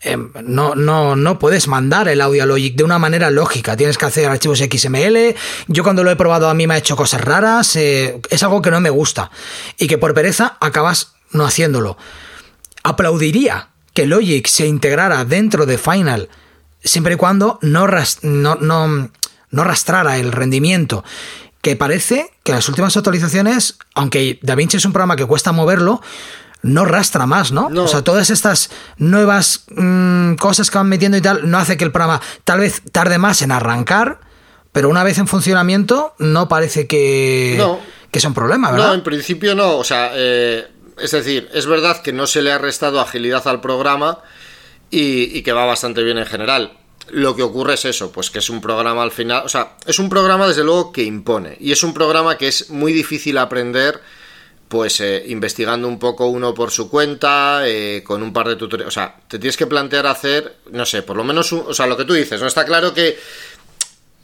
Em, 0.02 0.30
no, 0.44 0.74
no, 0.74 1.14
no 1.14 1.38
puedes 1.38 1.68
mandar 1.68 2.08
el 2.08 2.20
audio 2.20 2.42
a 2.42 2.46
Logic 2.46 2.74
de 2.74 2.84
una 2.84 2.98
manera 2.98 3.30
lógica. 3.30 3.76
Tienes 3.76 3.98
que 3.98 4.06
hacer 4.06 4.28
archivos 4.28 4.58
XML. 4.58 5.34
Yo 5.68 5.82
cuando 5.82 6.02
lo 6.02 6.10
he 6.10 6.16
probado 6.16 6.48
a 6.48 6.54
mí 6.54 6.66
me 6.66 6.74
ha 6.74 6.78
hecho 6.78 6.96
cosas 6.96 7.20
raras. 7.20 7.76
Eh, 7.76 8.20
es 8.30 8.42
algo 8.42 8.62
que 8.62 8.70
no 8.70 8.80
me 8.80 8.90
gusta. 8.90 9.30
Y 9.78 9.86
que 9.86 9.98
por 9.98 10.14
pereza 10.14 10.56
acabas 10.60 11.12
no 11.32 11.44
haciéndolo. 11.44 11.98
Aplaudiría 12.82 13.68
que 13.92 14.06
Logic 14.06 14.46
se 14.46 14.66
integrara 14.66 15.24
dentro 15.24 15.66
de 15.66 15.76
Final 15.76 16.28
siempre 16.82 17.14
y 17.14 17.16
cuando 17.16 17.58
no, 17.62 17.86
no, 18.22 18.54
no, 18.56 19.10
no 19.50 19.64
rastrara 19.64 20.18
el 20.18 20.32
rendimiento 20.32 21.04
que 21.62 21.76
parece 21.76 22.30
que 22.42 22.52
las 22.52 22.68
últimas 22.68 22.96
actualizaciones, 22.96 23.76
aunque 23.94 24.38
DaVinci 24.42 24.78
es 24.78 24.84
un 24.86 24.92
programa 24.92 25.16
que 25.16 25.26
cuesta 25.26 25.52
moverlo, 25.52 26.00
no 26.62 26.84
rastra 26.84 27.26
más, 27.26 27.52
¿no? 27.52 27.68
O 27.74 27.88
sea, 27.88 28.02
todas 28.02 28.30
estas 28.30 28.70
nuevas 28.98 29.64
mm, 29.70 30.34
cosas 30.34 30.70
que 30.70 30.78
van 30.78 30.88
metiendo 30.88 31.16
y 31.16 31.20
tal, 31.20 31.50
no 31.50 31.58
hace 31.58 31.76
que 31.76 31.84
el 31.84 31.92
programa 31.92 32.20
tal 32.44 32.60
vez 32.60 32.82
tarde 32.92 33.18
más 33.18 33.42
en 33.42 33.52
arrancar, 33.52 34.20
pero 34.72 34.88
una 34.88 35.02
vez 35.02 35.18
en 35.18 35.26
funcionamiento 35.26 36.14
no 36.18 36.48
parece 36.48 36.86
que, 36.86 37.62
que 38.10 38.20
sea 38.20 38.28
un 38.28 38.34
problema, 38.34 38.70
¿verdad? 38.70 38.88
No, 38.88 38.94
en 38.94 39.02
principio 39.02 39.54
no. 39.54 39.78
O 39.78 39.84
sea, 39.84 40.12
eh, 40.14 40.68
es 40.98 41.10
decir, 41.10 41.48
es 41.52 41.66
verdad 41.66 42.02
que 42.02 42.12
no 42.12 42.26
se 42.26 42.42
le 42.42 42.52
ha 42.52 42.58
restado 42.58 43.00
agilidad 43.00 43.46
al 43.48 43.60
programa 43.60 44.18
y, 44.90 45.36
y 45.36 45.42
que 45.42 45.52
va 45.52 45.64
bastante 45.64 46.02
bien 46.02 46.18
en 46.18 46.26
general. 46.26 46.76
Lo 47.08 47.34
que 47.34 47.42
ocurre 47.42 47.74
es 47.74 47.84
eso, 47.86 48.12
pues 48.12 48.30
que 48.30 48.38
es 48.38 48.50
un 48.50 48.60
programa 48.60 49.02
al 49.02 49.10
final, 49.10 49.42
o 49.44 49.48
sea, 49.48 49.72
es 49.84 49.98
un 49.98 50.08
programa 50.08 50.46
desde 50.46 50.62
luego 50.62 50.92
que 50.92 51.02
impone 51.02 51.56
y 51.58 51.72
es 51.72 51.82
un 51.82 51.92
programa 51.92 52.38
que 52.38 52.46
es 52.46 52.70
muy 52.70 52.92
difícil 52.92 53.38
aprender 53.38 54.00
pues 54.70 55.00
eh, 55.00 55.24
investigando 55.26 55.88
un 55.88 55.98
poco 55.98 56.28
uno 56.28 56.54
por 56.54 56.70
su 56.70 56.88
cuenta, 56.88 57.62
eh, 57.66 58.04
con 58.04 58.22
un 58.22 58.32
par 58.32 58.46
de 58.46 58.54
tutoriales. 58.54 58.96
O 58.96 59.00
sea, 59.00 59.16
te 59.26 59.40
tienes 59.40 59.56
que 59.56 59.66
plantear 59.66 60.06
hacer, 60.06 60.58
no 60.70 60.86
sé, 60.86 61.02
por 61.02 61.16
lo 61.16 61.24
menos, 61.24 61.52
o 61.52 61.74
sea, 61.74 61.88
lo 61.88 61.96
que 61.96 62.04
tú 62.04 62.14
dices, 62.14 62.40
¿no? 62.40 62.46
Está 62.46 62.64
claro 62.64 62.94
que 62.94 63.18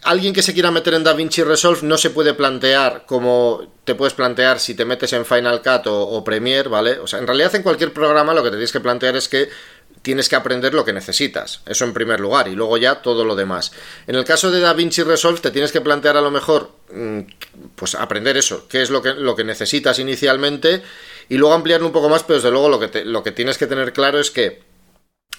alguien 0.05 0.33
que 0.33 0.43
se 0.43 0.55
quiera 0.55 0.71
meter 0.71 0.95
en 0.95 1.03
DaVinci 1.03 1.43
Resolve 1.43 1.81
no 1.83 1.99
se 1.99 2.11
puede 2.11 2.33
plantear 2.33 3.07
como 3.07 3.75
te 3.83 3.97
puedes 3.97 4.15
plantear 4.15 4.61
si 4.61 4.77
te 4.77 4.85
metes 4.85 5.13
en 5.15 5.27
Final 5.27 5.63
Cut 5.63 5.89
o, 5.89 6.01
o 6.01 6.23
Premiere, 6.23 6.69
¿vale? 6.69 7.01
O 7.01 7.09
sea, 7.09 7.19
en 7.19 7.27
realidad 7.27 7.53
en 7.57 7.65
cualquier 7.65 7.93
programa 7.93 8.33
lo 8.33 8.45
que 8.45 8.51
te 8.51 8.57
tienes 8.57 8.71
que 8.71 8.81
plantear 8.81 9.17
es 9.17 9.29
que 9.29 9.49
tienes 10.07 10.29
que 10.29 10.37
aprender 10.37 10.73
lo 10.73 10.85
que 10.85 10.93
necesitas. 10.93 11.63
Eso 11.67 11.85
en 11.85 11.93
primer 11.93 12.21
lugar. 12.21 12.47
Y 12.47 12.55
luego 12.55 12.77
ya 12.77 13.03
todo 13.03 13.25
lo 13.25 13.35
demás. 13.35 13.73
En 14.07 14.15
el 14.15 14.25
caso 14.25 14.53
de 14.53 14.61
DaVinci 14.61 15.03
Resolve 15.03 15.41
te 15.41 15.51
tienes 15.51 15.73
que 15.73 15.81
plantear 15.81 16.17
a 16.17 16.21
lo 16.21 16.31
mejor 16.31 16.71
mm, 16.93 17.23
pues 17.75 17.97
aprender 17.97 18.37
eso, 18.37 18.69
qué 18.69 18.83
es 18.83 18.91
lo 18.91 19.03
que, 19.03 19.15
lo 19.15 19.35
que 19.35 19.43
necesitas 19.43 19.99
inicialmente 19.99 20.85
y 21.29 21.39
luego 21.39 21.57
ampliarlo 21.57 21.89
un 21.89 21.93
poco 21.93 22.09
más, 22.09 22.23
pero 22.23 22.37
desde 22.37 22.53
luego 22.53 22.69
lo 22.69 22.79
que, 22.79 23.05
lo 23.05 23.25
que 23.25 23.33
tienes 23.33 23.59
que 23.59 23.67
tener 23.67 23.93
claro 23.93 24.21
es 24.21 24.31
que 24.31 24.63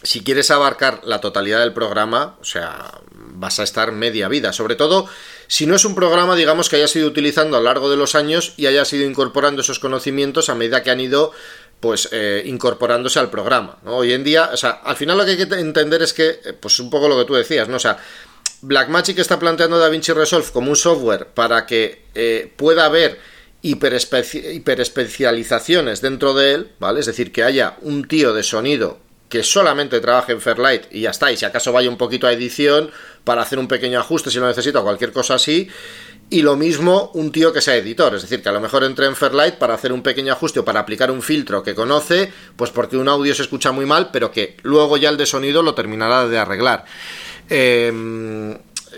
si 0.04 0.22
quieres 0.22 0.52
abarcar 0.52 1.00
la 1.06 1.22
totalidad 1.22 1.62
del 1.62 1.72
programa, 1.72 2.36
o 2.42 2.44
sea, 2.44 2.92
vas 3.14 3.62
a 3.62 3.64
estar 3.64 3.94
media 3.94 4.28
vida. 4.28 4.52
Sobre 4.52 4.76
todo 4.76 5.08
si 5.48 5.66
no 5.66 5.76
es 5.76 5.86
un 5.86 5.96
programa, 5.96 6.36
digamos, 6.36 6.68
que 6.68 6.76
hayas 6.76 6.94
ido 6.98 7.08
utilizando 7.08 7.56
a 7.56 7.62
lo 7.62 7.66
largo 7.68 7.90
de 7.90 7.96
los 7.96 8.16
años 8.16 8.54
y 8.58 8.66
hayas 8.66 8.92
ido 8.92 9.06
incorporando 9.06 9.62
esos 9.62 9.80
conocimientos 9.80 10.50
a 10.50 10.56
medida 10.56 10.84
que 10.84 10.92
han 10.92 11.00
ido 11.00 11.32
pues 11.80 12.10
eh, 12.12 12.42
incorporándose 12.46 13.20
al 13.20 13.30
programa. 13.30 13.78
Hoy 13.86 14.14
en 14.14 14.24
día, 14.24 14.50
o 14.52 14.58
sea, 14.58 14.82
al 14.84 14.96
final 14.96 15.16
lo 15.18 15.26
que 15.26 15.32
hay 15.32 15.38
que 15.38 15.54
entender 15.56 16.02
es 16.02 16.14
que, 16.14 16.40
eh, 16.44 16.54
pues 16.60 16.80
un 16.80 16.90
poco 16.90 17.08
lo 17.08 17.16
que 17.18 17.26
tú 17.26 17.36
decías, 17.36 17.68
¿no? 17.68 17.76
O 17.76 17.80
sea, 17.80 18.00
Blackmagic 18.62 19.20
está 19.20 19.38
planteando 19.38 19.78
DaVinci 19.78 20.14
Resolve 20.14 20.48
como 20.52 20.72
un 20.72 20.76
software 20.76 21.28
para 21.28 21.68
que 21.68 22.06
eh, 22.16 22.52
pueda 22.56 22.86
haber 22.86 23.20
hiperespecializaciones 23.62 26.02
dentro 26.02 26.34
de 26.34 26.54
él, 26.54 26.72
¿vale? 26.80 27.02
Es 27.02 27.06
decir, 27.06 27.32
que 27.32 27.44
haya 27.44 27.78
un 27.82 28.08
tío 28.08 28.34
de 28.34 28.42
sonido 28.44 28.98
que 29.30 29.44
solamente 29.44 30.00
trabaje 30.00 30.32
en 30.32 30.42
Fairlight 30.42 30.86
y 30.92 31.02
ya 31.02 31.12
está, 31.12 31.32
y 31.32 31.38
si 31.38 31.46
acaso 31.46 31.72
vaya 31.74 31.90
un 31.90 31.98
poquito 31.98 32.28
a 32.28 32.34
edición 32.34 32.92
para 33.24 33.42
hacer 33.42 33.58
un 33.60 33.68
pequeño 33.68 34.00
ajuste 34.00 34.32
si 34.32 34.40
lo 34.40 34.48
necesita 34.48 34.80
o 34.80 34.84
cualquier 34.84 35.12
cosa 35.12 35.36
así. 35.36 35.70
Y 36.30 36.42
lo 36.42 36.58
mismo 36.58 37.12
un 37.14 37.32
tío 37.32 37.54
que 37.54 37.62
sea 37.62 37.76
editor, 37.76 38.14
es 38.16 38.24
decir, 38.24 38.42
que 38.44 38.50
a 38.50 38.52
lo 38.52 38.60
mejor 38.60 38.84
entre 38.84 39.06
en 39.06 39.16
Fairlight 39.16 39.56
para 39.56 39.74
hacer 39.74 39.94
un 39.94 40.02
pequeño 40.02 40.34
ajuste 40.34 40.60
o 40.60 40.66
para 40.66 40.82
aplicar 40.82 41.10
un 41.10 41.22
filtro 41.22 41.64
que 41.64 41.74
conoce, 41.74 42.32
pues 42.56 42.70
porque 42.72 42.98
un 42.98 43.08
audio 43.08 43.34
se 43.34 43.44
escucha 43.44 43.72
muy 43.72 43.86
mal, 43.86 44.10
pero 44.12 44.30
que 44.30 44.58
luego 44.64 44.98
ya 44.98 45.10
el 45.10 45.16
de 45.16 45.26
sonido 45.26 45.64
lo 45.64 45.74
terminará 45.74 46.28
de 46.28 46.38
arreglar. 46.38 46.84
Eh, 47.50 48.58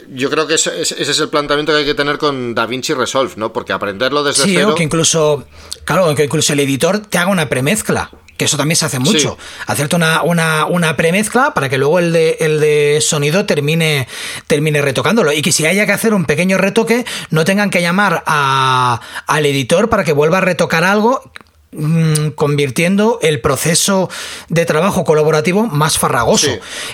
yo 0.10 0.30
creo 0.30 0.48
que 0.48 0.56
ese, 0.56 0.82
es 0.82 1.20
el 1.20 1.30
planteamiento 1.30 1.72
que 1.72 1.80
hay 1.80 1.86
que 1.86 1.94
tener 1.94 2.18
con 2.18 2.56
DaVinci 2.56 2.94
Resolve, 2.94 3.34
¿no? 3.36 3.54
Porque 3.54 3.74
aprenderlo 3.74 4.24
desde 4.24 4.44
sí, 4.44 4.56
cero... 4.56 4.76
que 4.76 4.84
incluso, 4.84 5.46
claro, 5.86 6.14
que 6.16 6.26
incluso 6.26 6.54
el 6.54 6.60
editor 6.62 7.00
te 7.00 7.18
haga 7.18 7.32
una 7.32 7.50
premezcla 7.50 8.10
que 8.40 8.46
eso 8.46 8.56
también 8.56 8.78
se 8.78 8.86
hace 8.86 9.00
mucho. 9.00 9.38
Hacerte 9.68 9.98
una, 9.98 10.24
una, 10.24 10.66
una, 10.66 10.96
premezcla 10.96 11.54
para 11.54 11.68
que 11.68 11.78
luego 11.78 12.00
el 12.00 12.14
de, 12.14 12.38
el 12.40 12.62
de 12.62 13.00
sonido 13.02 13.46
termine, 13.46 14.08
termine 14.48 14.82
retocándolo. 14.82 15.34
Y 15.34 15.42
que 15.42 15.52
si 15.52 15.66
haya 15.66 15.86
que 15.86 15.92
hacer 15.92 16.14
un 16.14 16.24
pequeño 16.24 16.58
retoque, 16.58 17.06
no 17.32 17.44
tengan 17.44 17.70
que 17.70 17.82
llamar 17.82 18.24
a, 18.26 19.02
al 19.28 19.46
editor 19.46 19.90
para 19.90 20.06
que 20.06 20.14
vuelva 20.14 20.38
a 20.38 20.42
retocar 20.42 20.86
algo 20.86 21.22
mm, 21.74 22.30
convirtiendo 22.30 23.20
el 23.22 23.42
proceso 23.42 24.10
de 24.48 24.66
trabajo 24.66 25.04
colaborativo 25.04 25.68
más 25.68 25.98
farragoso. 25.98 26.52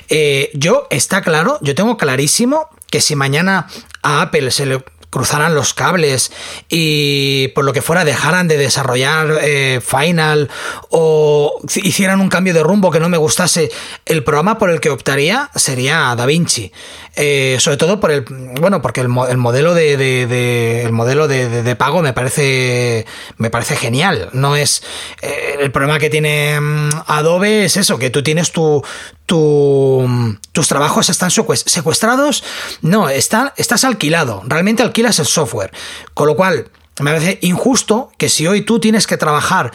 Eh, 0.09 0.49
yo, 0.55 0.87
está 0.89 1.21
claro, 1.21 1.59
yo 1.61 1.75
tengo 1.75 1.95
clarísimo 1.95 2.69
que 2.89 3.01
si 3.01 3.15
mañana 3.15 3.67
a 4.01 4.23
Apple 4.23 4.49
se 4.49 4.65
le 4.65 4.83
cruzaran 5.15 5.55
los 5.55 5.73
cables 5.73 6.29
y 6.67 7.47
por 7.55 7.63
lo 7.63 7.71
que 7.71 7.81
fuera 7.81 8.03
dejaran 8.03 8.49
de 8.49 8.57
desarrollar 8.57 9.39
eh, 9.41 9.79
Final 9.81 10.49
o 10.89 11.61
hicieran 11.75 12.19
un 12.19 12.27
cambio 12.27 12.53
de 12.53 12.61
rumbo 12.61 12.91
que 12.91 12.99
no 12.99 13.07
me 13.07 13.15
gustase, 13.15 13.71
el 14.05 14.25
programa 14.25 14.57
por 14.57 14.69
el 14.69 14.81
que 14.81 14.89
optaría 14.89 15.49
sería 15.55 16.13
DaVinci. 16.17 16.73
Eh, 17.17 17.57
sobre 17.59 17.77
todo 17.77 18.01
por 18.01 18.11
el 18.11 18.25
bueno 18.59 18.81
porque 18.81 18.99
el, 18.99 19.07
modelo 19.07 19.73
de, 19.73 20.83
el 20.83 20.91
modelo 20.91 21.29
de, 21.29 21.75
pago 21.77 22.01
me 22.01 22.11
parece 22.13 23.05
me 23.37 23.49
parece 23.49 23.75
genial. 23.75 24.29
No 24.33 24.55
es 24.55 24.83
eh, 25.21 25.57
el 25.61 25.71
problema 25.71 25.99
que 25.99 26.09
tiene 26.09 26.59
mm, 26.59 26.89
Adobe 27.07 27.65
es 27.65 27.77
eso 27.77 27.97
que 27.97 28.09
tú 28.09 28.21
tienes 28.21 28.51
tu, 28.51 28.83
tus 29.25 30.67
trabajos 30.67 31.09
están 31.09 31.31
secuestrados. 31.31 32.43
No 32.81 33.09
estás 33.09 33.83
alquilado. 33.83 34.43
Realmente 34.45 34.83
alquilas 34.83 35.19
el 35.19 35.25
software. 35.25 35.71
Con 36.13 36.27
lo 36.27 36.35
cual 36.35 36.69
me 36.99 37.11
parece 37.11 37.39
injusto 37.41 38.11
que 38.17 38.29
si 38.29 38.47
hoy 38.47 38.61
tú 38.61 38.79
tienes 38.79 39.07
que 39.07 39.17
trabajar 39.17 39.71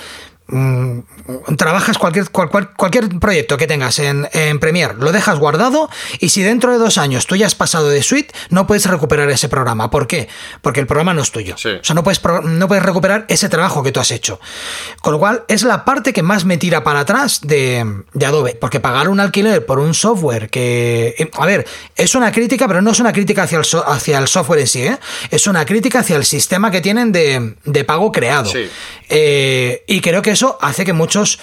trabajas 1.56 1.98
cualquier, 1.98 2.30
cualquier 2.30 3.08
proyecto 3.18 3.56
que 3.56 3.66
tengas 3.66 3.98
en, 3.98 4.28
en, 4.32 4.58
Premiere, 4.58 4.94
lo 4.94 5.12
dejas 5.12 5.38
guardado 5.38 5.88
y 6.18 6.30
si 6.30 6.42
dentro 6.42 6.72
de 6.72 6.78
dos 6.78 6.98
años 6.98 7.26
tú 7.26 7.36
ya 7.36 7.46
has 7.46 7.54
pasado 7.54 7.88
de 7.88 8.02
suite, 8.02 8.34
no 8.50 8.66
puedes 8.66 8.86
recuperar 8.86 9.30
ese 9.30 9.48
programa. 9.48 9.90
¿Por 9.90 10.06
qué? 10.06 10.28
Porque 10.62 10.80
el 10.80 10.86
programa 10.86 11.14
no 11.14 11.22
es 11.22 11.30
tuyo. 11.30 11.54
O 11.54 11.58
sea, 11.58 11.94
no 11.94 12.02
puedes, 12.02 12.20
no 12.44 12.68
puedes 12.68 12.84
recuperar 12.84 13.26
ese 13.28 13.48
trabajo 13.48 13.82
que 13.82 13.92
tú 13.92 14.00
has 14.00 14.10
hecho. 14.10 14.40
Con 15.00 15.12
lo 15.12 15.18
cual, 15.18 15.44
es 15.48 15.62
la 15.62 15.84
parte 15.84 16.12
que 16.12 16.22
más 16.22 16.44
me 16.44 16.56
tira 16.56 16.82
para 16.84 17.00
atrás 17.00 17.40
de, 17.42 18.02
de 18.12 18.26
Adobe. 18.26 18.56
Porque 18.60 18.80
pagar 18.80 19.08
un 19.08 19.20
alquiler 19.20 19.64
por 19.64 19.78
un 19.78 19.94
software 19.94 20.50
que... 20.50 21.14
Eh, 21.18 21.30
a 21.38 21.46
ver, 21.46 21.66
es 21.96 22.14
una 22.14 22.32
crítica, 22.32 22.66
pero 22.66 22.82
no 22.82 22.90
es 22.90 23.00
una 23.00 23.12
crítica 23.12 23.44
hacia 23.44 23.58
el, 23.58 23.64
hacia 23.86 24.18
el 24.18 24.28
software 24.28 24.60
en 24.60 24.66
sí, 24.66 24.82
¿eh? 24.82 24.98
es 25.30 25.46
una 25.46 25.64
crítica 25.64 26.00
hacia 26.00 26.16
el 26.16 26.24
sistema 26.24 26.70
que 26.70 26.80
tienen 26.80 27.12
de, 27.12 27.54
de 27.64 27.84
pago 27.84 28.12
creado. 28.12 28.50
Eh, 29.08 29.84
y 29.86 30.00
creo 30.00 30.22
que 30.22 30.30
eso 30.40 30.58
hace 30.62 30.86
que 30.86 30.94
muchos... 30.94 31.38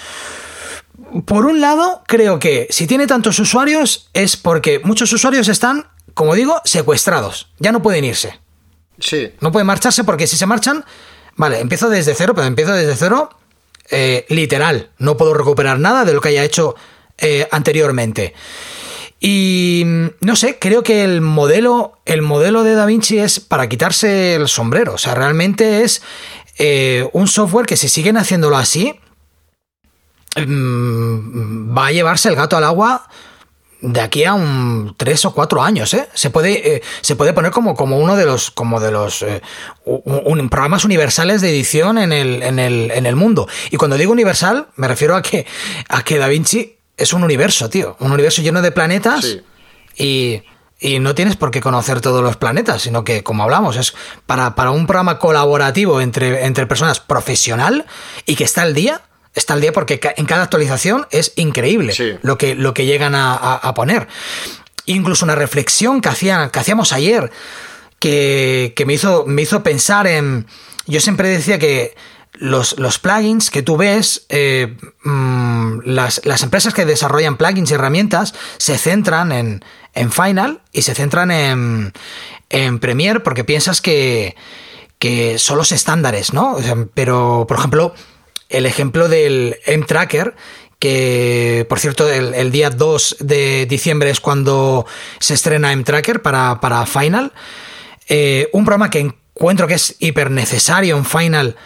Por 1.24 1.46
un 1.46 1.60
lado, 1.60 2.02
creo 2.08 2.40
que 2.40 2.66
si 2.70 2.88
tiene 2.88 3.06
tantos 3.06 3.38
usuarios 3.38 4.10
es 4.12 4.36
porque 4.36 4.80
muchos 4.80 5.12
usuarios 5.12 5.46
están, 5.46 5.86
como 6.14 6.34
digo, 6.34 6.60
secuestrados. 6.64 7.48
Ya 7.60 7.70
no 7.70 7.80
pueden 7.80 8.04
irse. 8.04 8.40
Sí. 8.98 9.32
No 9.40 9.52
pueden 9.52 9.68
marcharse 9.68 10.02
porque 10.02 10.26
si 10.26 10.36
se 10.36 10.46
marchan, 10.46 10.84
vale, 11.36 11.60
empiezo 11.60 11.88
desde 11.88 12.14
cero, 12.16 12.32
pero 12.34 12.48
empiezo 12.48 12.72
desde 12.72 12.96
cero 12.96 13.30
eh, 13.90 14.26
literal. 14.28 14.90
No 14.98 15.16
puedo 15.16 15.32
recuperar 15.32 15.78
nada 15.78 16.04
de 16.04 16.12
lo 16.12 16.20
que 16.20 16.30
haya 16.30 16.42
hecho 16.42 16.74
eh, 17.16 17.46
anteriormente. 17.52 18.34
Y 19.20 19.84
no 20.20 20.36
sé, 20.36 20.58
creo 20.58 20.82
que 20.82 21.02
el 21.02 21.20
modelo, 21.20 21.98
el 22.04 22.22
modelo 22.22 22.62
de 22.62 22.74
Da 22.74 22.86
Vinci 22.86 23.18
es 23.18 23.40
para 23.40 23.68
quitarse 23.68 24.34
el 24.34 24.48
sombrero. 24.48 24.94
O 24.94 24.98
sea, 24.98 25.14
realmente 25.14 25.82
es 25.82 26.02
eh, 26.58 27.08
un 27.12 27.28
software 27.28 27.66
que 27.66 27.76
si 27.76 27.88
siguen 27.88 28.16
haciéndolo 28.16 28.56
así, 28.56 28.98
mm, 30.36 31.76
va 31.76 31.86
a 31.86 31.92
llevarse 31.92 32.28
el 32.28 32.36
gato 32.36 32.56
al 32.56 32.64
agua 32.64 33.08
de 33.80 34.00
aquí 34.00 34.24
a 34.24 34.34
un 34.34 34.94
tres 34.96 35.24
o 35.24 35.32
cuatro 35.32 35.62
años, 35.62 35.94
¿eh? 35.94 36.08
Se 36.12 36.30
puede, 36.30 36.76
eh, 36.76 36.82
se 37.00 37.14
puede 37.14 37.32
poner 37.32 37.52
como, 37.52 37.76
como 37.76 37.98
uno 37.98 38.16
de 38.16 38.26
los, 38.26 38.50
como 38.50 38.80
de 38.80 38.90
los 38.90 39.24
programas 40.50 40.84
universales 40.84 41.40
de 41.40 41.50
edición 41.50 41.96
en 41.98 42.12
el, 42.12 42.42
en, 42.42 42.58
el, 42.58 42.90
en 42.90 43.06
el 43.06 43.14
mundo. 43.14 43.48
Y 43.70 43.76
cuando 43.76 43.96
digo 43.96 44.10
universal, 44.10 44.66
me 44.74 44.88
refiero 44.88 45.14
a 45.14 45.22
que, 45.22 45.46
a 45.88 46.02
que 46.02 46.18
Da 46.18 46.26
Vinci 46.26 46.78
es 46.96 47.12
un 47.12 47.22
universo, 47.22 47.70
tío. 47.70 47.96
Un 48.00 48.10
universo 48.10 48.42
lleno 48.42 48.60
de 48.60 48.72
planetas 48.72 49.38
y 49.96 50.42
y 50.80 51.00
no 51.00 51.14
tienes 51.14 51.36
por 51.36 51.50
qué 51.50 51.60
conocer 51.60 52.00
todos 52.00 52.22
los 52.22 52.36
planetas, 52.36 52.82
sino 52.82 53.02
que, 53.02 53.22
como 53.22 53.42
hablamos, 53.42 53.76
es 53.76 53.94
para, 54.26 54.54
para 54.54 54.70
un 54.70 54.86
programa 54.86 55.18
colaborativo 55.18 56.00
entre, 56.00 56.44
entre 56.44 56.66
personas 56.66 57.00
profesional 57.00 57.86
y 58.26 58.36
que 58.36 58.44
está 58.44 58.62
al 58.62 58.74
día. 58.74 59.02
Está 59.34 59.54
al 59.54 59.60
día 59.60 59.72
porque 59.72 60.00
en 60.16 60.26
cada 60.26 60.42
actualización 60.42 61.06
es 61.10 61.32
increíble 61.36 62.18
lo, 62.22 62.38
que, 62.38 62.54
lo 62.54 62.74
que 62.74 62.86
llegan 62.86 63.14
a, 63.14 63.72
poner. 63.74 64.08
Incluso 64.86 65.24
una 65.24 65.34
reflexión 65.34 66.00
que, 66.00 66.08
hacían, 66.08 66.50
que 66.50 66.58
hacíamos 66.58 66.92
ayer 66.92 67.30
que, 67.98 68.72
me, 68.86 68.94
hizo, 68.94 69.24
me 69.26 69.42
hizo 69.42 69.62
pensar 69.62 70.06
en... 70.06 70.46
Yo 70.86 71.00
siempre 71.00 71.28
decía 71.28 71.58
que 71.58 71.94
los, 72.38 72.78
los, 72.78 72.98
plugins 72.98 73.50
que 73.50 73.62
tú 73.62 73.76
ves, 73.76 74.26
eh, 74.28 74.76
mm, 75.04 75.80
las, 75.84 76.20
las, 76.24 76.42
empresas 76.42 76.72
que 76.74 76.84
desarrollan 76.84 77.36
plugins 77.36 77.70
y 77.70 77.74
herramientas 77.74 78.34
se 78.58 78.78
centran 78.78 79.32
en, 79.32 79.64
en 79.94 80.12
Final 80.12 80.60
y 80.72 80.82
se 80.82 80.94
centran 80.94 81.30
en, 81.30 81.92
en 82.50 82.78
Premiere 82.78 83.20
porque 83.20 83.44
piensas 83.44 83.80
que, 83.80 84.36
que 84.98 85.38
son 85.38 85.58
los 85.58 85.72
estándares, 85.72 86.32
¿no? 86.32 86.56
pero, 86.94 87.46
por 87.48 87.58
ejemplo, 87.58 87.94
el 88.48 88.66
ejemplo 88.66 89.08
del 89.08 89.58
M-Tracker, 89.66 90.34
que 90.78 91.66
por 91.68 91.80
cierto 91.80 92.08
el, 92.08 92.52
día 92.52 92.70
2 92.70 93.16
de 93.20 93.66
diciembre 93.66 94.10
es 94.10 94.20
cuando 94.20 94.86
se 95.18 95.34
estrena 95.34 95.72
M-Tracker 95.72 96.22
para, 96.22 96.60
para 96.60 96.86
Final, 96.86 97.32
eh, 98.08 98.48
un 98.52 98.64
programa 98.64 98.90
que 98.90 99.00
encuentro 99.00 99.66
que 99.66 99.74
es 99.74 99.96
hiper 99.98 100.30
necesario 100.30 100.96
en 100.96 101.04
Final, 101.04 101.56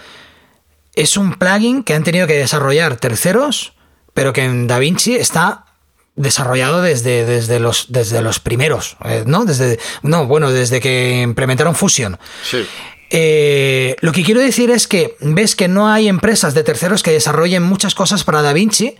es 0.94 1.16
un 1.16 1.34
plugin 1.34 1.82
que 1.82 1.94
han 1.94 2.04
tenido 2.04 2.26
que 2.26 2.34
desarrollar 2.34 2.96
terceros, 2.96 3.74
pero 4.14 4.32
que 4.32 4.44
en 4.44 4.66
DaVinci 4.66 5.16
está 5.16 5.66
desarrollado 6.14 6.82
desde, 6.82 7.24
desde, 7.24 7.58
los, 7.58 7.86
desde 7.88 8.20
los 8.20 8.38
primeros, 8.38 8.96
eh, 9.04 9.24
¿no? 9.26 9.44
Desde, 9.44 9.78
no, 10.02 10.26
bueno, 10.26 10.50
desde 10.50 10.80
que 10.80 11.22
implementaron 11.22 11.74
Fusion. 11.74 12.18
Sí. 12.42 12.66
Eh, 13.14 13.94
lo 14.00 14.10
que 14.12 14.24
quiero 14.24 14.40
decir 14.40 14.70
es 14.70 14.88
que 14.88 15.16
ves 15.20 15.54
que 15.54 15.68
no 15.68 15.88
hay 15.88 16.08
empresas 16.08 16.54
de 16.54 16.64
terceros 16.64 17.02
que 17.02 17.10
desarrollen 17.12 17.62
muchas 17.62 17.94
cosas 17.94 18.24
para 18.24 18.40
DaVinci. 18.40 18.96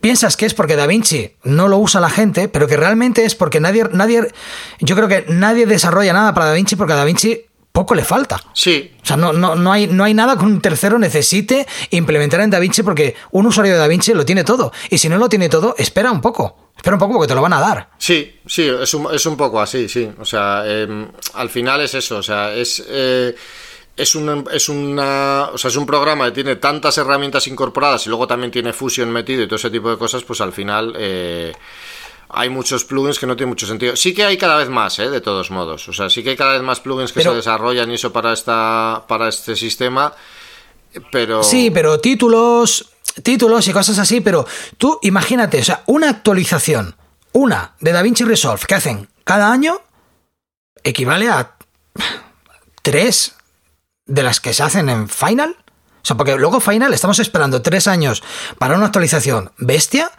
Piensas 0.00 0.36
que 0.36 0.46
es 0.46 0.54
porque 0.54 0.74
DaVinci 0.74 1.36
no 1.44 1.68
lo 1.68 1.78
usa 1.78 2.00
la 2.00 2.10
gente, 2.10 2.48
pero 2.48 2.66
que 2.66 2.76
realmente 2.76 3.24
es 3.24 3.36
porque 3.36 3.60
nadie, 3.60 3.84
nadie, 3.92 4.32
yo 4.80 4.96
creo 4.96 5.06
que 5.06 5.24
nadie 5.28 5.66
desarrolla 5.66 6.12
nada 6.12 6.34
para 6.34 6.46
DaVinci 6.46 6.74
porque 6.74 6.94
DaVinci 6.94 7.46
poco 7.72 7.94
le 7.94 8.04
falta. 8.04 8.42
Sí. 8.52 8.92
O 9.02 9.06
sea, 9.06 9.16
no, 9.16 9.32
no, 9.32 9.54
no, 9.54 9.72
hay, 9.72 9.86
no 9.86 10.04
hay 10.04 10.14
nada 10.14 10.36
que 10.36 10.44
un 10.44 10.60
tercero 10.60 10.98
necesite 10.98 11.66
implementar 11.90 12.40
en 12.40 12.50
DaVinci 12.50 12.82
porque 12.82 13.16
un 13.30 13.46
usuario 13.46 13.72
de 13.72 13.78
DaVinci 13.78 14.12
lo 14.12 14.24
tiene 14.24 14.44
todo. 14.44 14.72
Y 14.90 14.98
si 14.98 15.08
no 15.08 15.16
lo 15.16 15.28
tiene 15.28 15.48
todo, 15.48 15.74
espera 15.78 16.12
un 16.12 16.20
poco. 16.20 16.70
Espera 16.76 16.96
un 16.96 17.00
poco 17.00 17.14
porque 17.14 17.28
te 17.28 17.34
lo 17.34 17.42
van 17.42 17.52
a 17.52 17.60
dar. 17.60 17.90
Sí, 17.98 18.40
sí, 18.46 18.68
es 18.68 18.92
un, 18.94 19.12
es 19.14 19.24
un 19.26 19.36
poco 19.36 19.60
así, 19.60 19.88
sí. 19.88 20.10
O 20.18 20.24
sea, 20.24 20.64
em, 20.66 21.08
al 21.34 21.48
final 21.48 21.80
es 21.80 21.94
eso. 21.94 22.18
O 22.18 22.22
sea, 22.22 22.54
es... 22.54 22.82
Eh, 22.88 23.34
es, 23.94 24.14
un, 24.14 24.46
es, 24.50 24.68
una, 24.68 25.50
o 25.52 25.58
sea, 25.58 25.68
es 25.68 25.76
un 25.76 25.84
programa 25.84 26.26
que 26.26 26.32
tiene 26.32 26.56
tantas 26.56 26.96
herramientas 26.98 27.46
incorporadas 27.46 28.06
y 28.06 28.08
luego 28.08 28.26
también 28.26 28.50
tiene 28.50 28.72
Fusion 28.72 29.10
metido 29.10 29.42
y 29.42 29.46
todo 29.46 29.56
ese 29.56 29.70
tipo 29.70 29.90
de 29.90 29.98
cosas, 29.98 30.24
pues 30.24 30.40
al 30.40 30.52
final 30.52 30.94
eh, 30.98 31.52
hay 32.32 32.48
muchos 32.48 32.84
plugins 32.84 33.18
que 33.18 33.26
no 33.26 33.36
tienen 33.36 33.50
mucho 33.50 33.66
sentido. 33.66 33.94
Sí 33.94 34.14
que 34.14 34.24
hay 34.24 34.38
cada 34.38 34.56
vez 34.56 34.68
más, 34.68 34.98
¿eh? 34.98 35.10
de 35.10 35.20
todos 35.20 35.50
modos. 35.50 35.88
O 35.88 35.92
sea, 35.92 36.08
sí 36.08 36.22
que 36.22 36.30
hay 36.30 36.36
cada 36.36 36.52
vez 36.52 36.62
más 36.62 36.80
plugins 36.80 37.12
que 37.12 37.22
se 37.22 37.30
desarrollan 37.30 37.90
y 37.90 37.94
eso 37.94 38.12
para, 38.12 38.32
esta, 38.32 39.04
para 39.06 39.28
este 39.28 39.54
sistema. 39.54 40.14
Pero. 41.10 41.42
Sí, 41.42 41.70
pero 41.70 42.00
títulos, 42.00 42.90
títulos 43.22 43.68
y 43.68 43.72
cosas 43.72 43.98
así. 43.98 44.20
Pero 44.20 44.46
tú 44.78 44.98
imagínate, 45.02 45.60
o 45.60 45.64
sea, 45.64 45.82
una 45.86 46.08
actualización, 46.08 46.96
una 47.32 47.74
de 47.80 47.92
DaVinci 47.92 48.24
Resolve 48.24 48.64
que 48.66 48.74
hacen 48.74 49.08
cada 49.24 49.52
año, 49.52 49.80
equivale 50.82 51.28
a 51.28 51.56
tres 52.82 53.34
de 54.06 54.22
las 54.22 54.40
que 54.40 54.54
se 54.54 54.62
hacen 54.62 54.88
en 54.88 55.08
Final. 55.08 55.56
O 56.02 56.04
sea, 56.04 56.16
porque 56.16 56.36
luego 56.36 56.60
Final 56.60 56.92
estamos 56.92 57.18
esperando 57.18 57.62
tres 57.62 57.86
años 57.86 58.22
para 58.58 58.74
una 58.74 58.86
actualización 58.86 59.52
bestia 59.56 60.10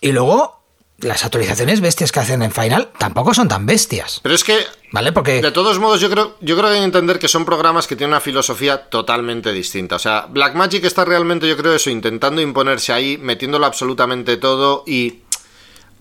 Y 0.00 0.10
luego, 0.10 0.63
las 1.04 1.24
actualizaciones 1.24 1.80
bestias 1.80 2.12
que 2.12 2.20
hacen 2.20 2.42
en 2.42 2.52
Final 2.52 2.90
tampoco 2.98 3.34
son 3.34 3.48
tan 3.48 3.66
bestias. 3.66 4.20
Pero 4.22 4.34
es 4.34 4.44
que, 4.44 4.58
¿vale? 4.92 5.12
Porque 5.12 5.40
de 5.40 5.50
todos 5.50 5.78
modos, 5.78 6.00
yo 6.00 6.10
creo, 6.10 6.36
yo 6.40 6.56
creo 6.56 6.68
que 6.68 6.74
hay 6.74 6.80
que 6.80 6.84
entender 6.84 7.18
que 7.18 7.28
son 7.28 7.44
programas 7.44 7.86
que 7.86 7.96
tienen 7.96 8.12
una 8.12 8.20
filosofía 8.20 8.88
totalmente 8.88 9.52
distinta. 9.52 9.96
O 9.96 9.98
sea, 9.98 10.26
Blackmagic 10.28 10.84
está 10.84 11.04
realmente, 11.04 11.48
yo 11.48 11.56
creo, 11.56 11.74
eso, 11.74 11.90
intentando 11.90 12.40
imponerse 12.40 12.92
ahí, 12.92 13.18
metiéndolo 13.18 13.66
absolutamente 13.66 14.36
todo 14.36 14.84
y 14.86 15.20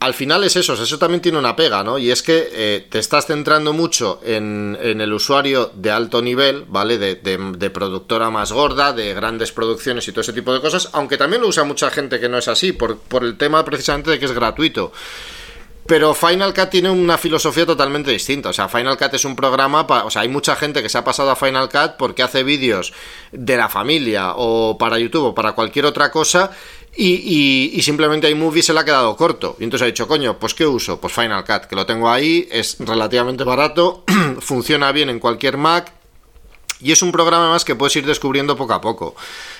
al 0.03 0.13
final 0.13 0.43
es 0.43 0.57
eso, 0.57 0.73
eso 0.73 0.99
también 0.99 1.21
tiene 1.21 1.37
una 1.37 1.55
pega, 1.55 1.81
¿no? 1.81 1.97
Y 1.97 2.11
es 2.11 2.21
que 2.21 2.49
eh, 2.51 2.87
te 2.89 2.99
estás 2.99 3.25
centrando 3.25 3.71
mucho 3.71 4.19
en, 4.21 4.77
el 4.81 5.13
usuario 5.13 5.71
de 5.75 5.91
alto 5.91 6.21
nivel, 6.21 6.65
¿vale? 6.67 6.97
De, 6.97 7.69
productora 7.69 8.29
más 8.29 8.51
gorda, 8.51 8.91
de 8.91 9.13
grandes 9.13 9.53
producciones 9.53 10.05
y 10.05 10.11
todo 10.11 10.19
ese 10.19 10.33
tipo 10.33 10.53
de 10.53 10.59
cosas, 10.59 10.89
aunque 10.91 11.17
también 11.17 11.41
lo 11.41 11.47
usa 11.47 11.63
mucha 11.63 11.89
gente 11.89 12.19
que 12.19 12.27
no 12.27 12.37
es 12.37 12.49
así, 12.49 12.73
por, 12.73 12.97
por 12.97 13.23
el 13.23 13.37
tema 13.37 13.63
precisamente 13.63 14.11
de 14.11 14.19
que 14.19 14.25
es 14.25 14.33
gratuito. 14.33 14.91
Pero 15.85 16.13
Final 16.13 16.53
Cut 16.53 16.69
tiene 16.69 16.89
una 16.89 17.17
filosofía 17.17 17.65
totalmente 17.65 18.11
distinta. 18.11 18.49
O 18.49 18.53
sea, 18.53 18.69
Final 18.69 18.97
Cut 18.97 19.13
es 19.13 19.25
un 19.25 19.35
programa, 19.35 19.81
o 19.81 20.09
sea, 20.09 20.21
hay 20.21 20.29
mucha 20.29 20.55
gente 20.55 20.81
que 20.81 20.89
se 20.89 20.97
ha 20.97 21.03
pasado 21.03 21.31
a 21.31 21.35
Final 21.35 21.69
Cut 21.69 21.97
porque 21.97 22.23
hace 22.23 22.43
vídeos 22.43 22.93
de 23.31 23.57
la 23.57 23.67
familia 23.67 24.33
o 24.35 24.77
para 24.77 24.97
YouTube 24.97 25.25
o 25.25 25.35
para 25.35 25.51
cualquier 25.51 25.85
otra 25.85 26.09
cosa 26.09 26.51
y, 26.95 27.79
simplemente 27.81 28.29
iMovie 28.29 28.63
se 28.63 28.73
le 28.73 28.79
ha 28.79 28.85
quedado 28.85 29.15
corto. 29.15 29.57
Y 29.59 29.63
entonces 29.63 29.83
ha 29.83 29.87
dicho, 29.87 30.07
coño, 30.07 30.37
pues 30.39 30.53
¿qué 30.53 30.65
uso? 30.65 30.99
Pues 30.99 31.13
Final 31.13 31.43
Cut, 31.43 31.65
que 31.65 31.75
lo 31.75 31.85
tengo 31.85 32.09
ahí, 32.09 32.47
es 32.51 32.77
relativamente 32.79 33.43
barato, 33.43 34.03
funciona 34.39 34.91
bien 34.91 35.09
en 35.09 35.19
cualquier 35.19 35.57
Mac. 35.57 35.91
Y 36.79 36.91
es 36.91 37.01
un 37.01 37.11
programa 37.11 37.49
más 37.49 37.63
que 37.63 37.75
puedes 37.75 37.95
ir 37.95 38.05
descubriendo 38.05 38.57
poco 38.57 38.73
a 38.73 38.81
poco. 38.81 39.15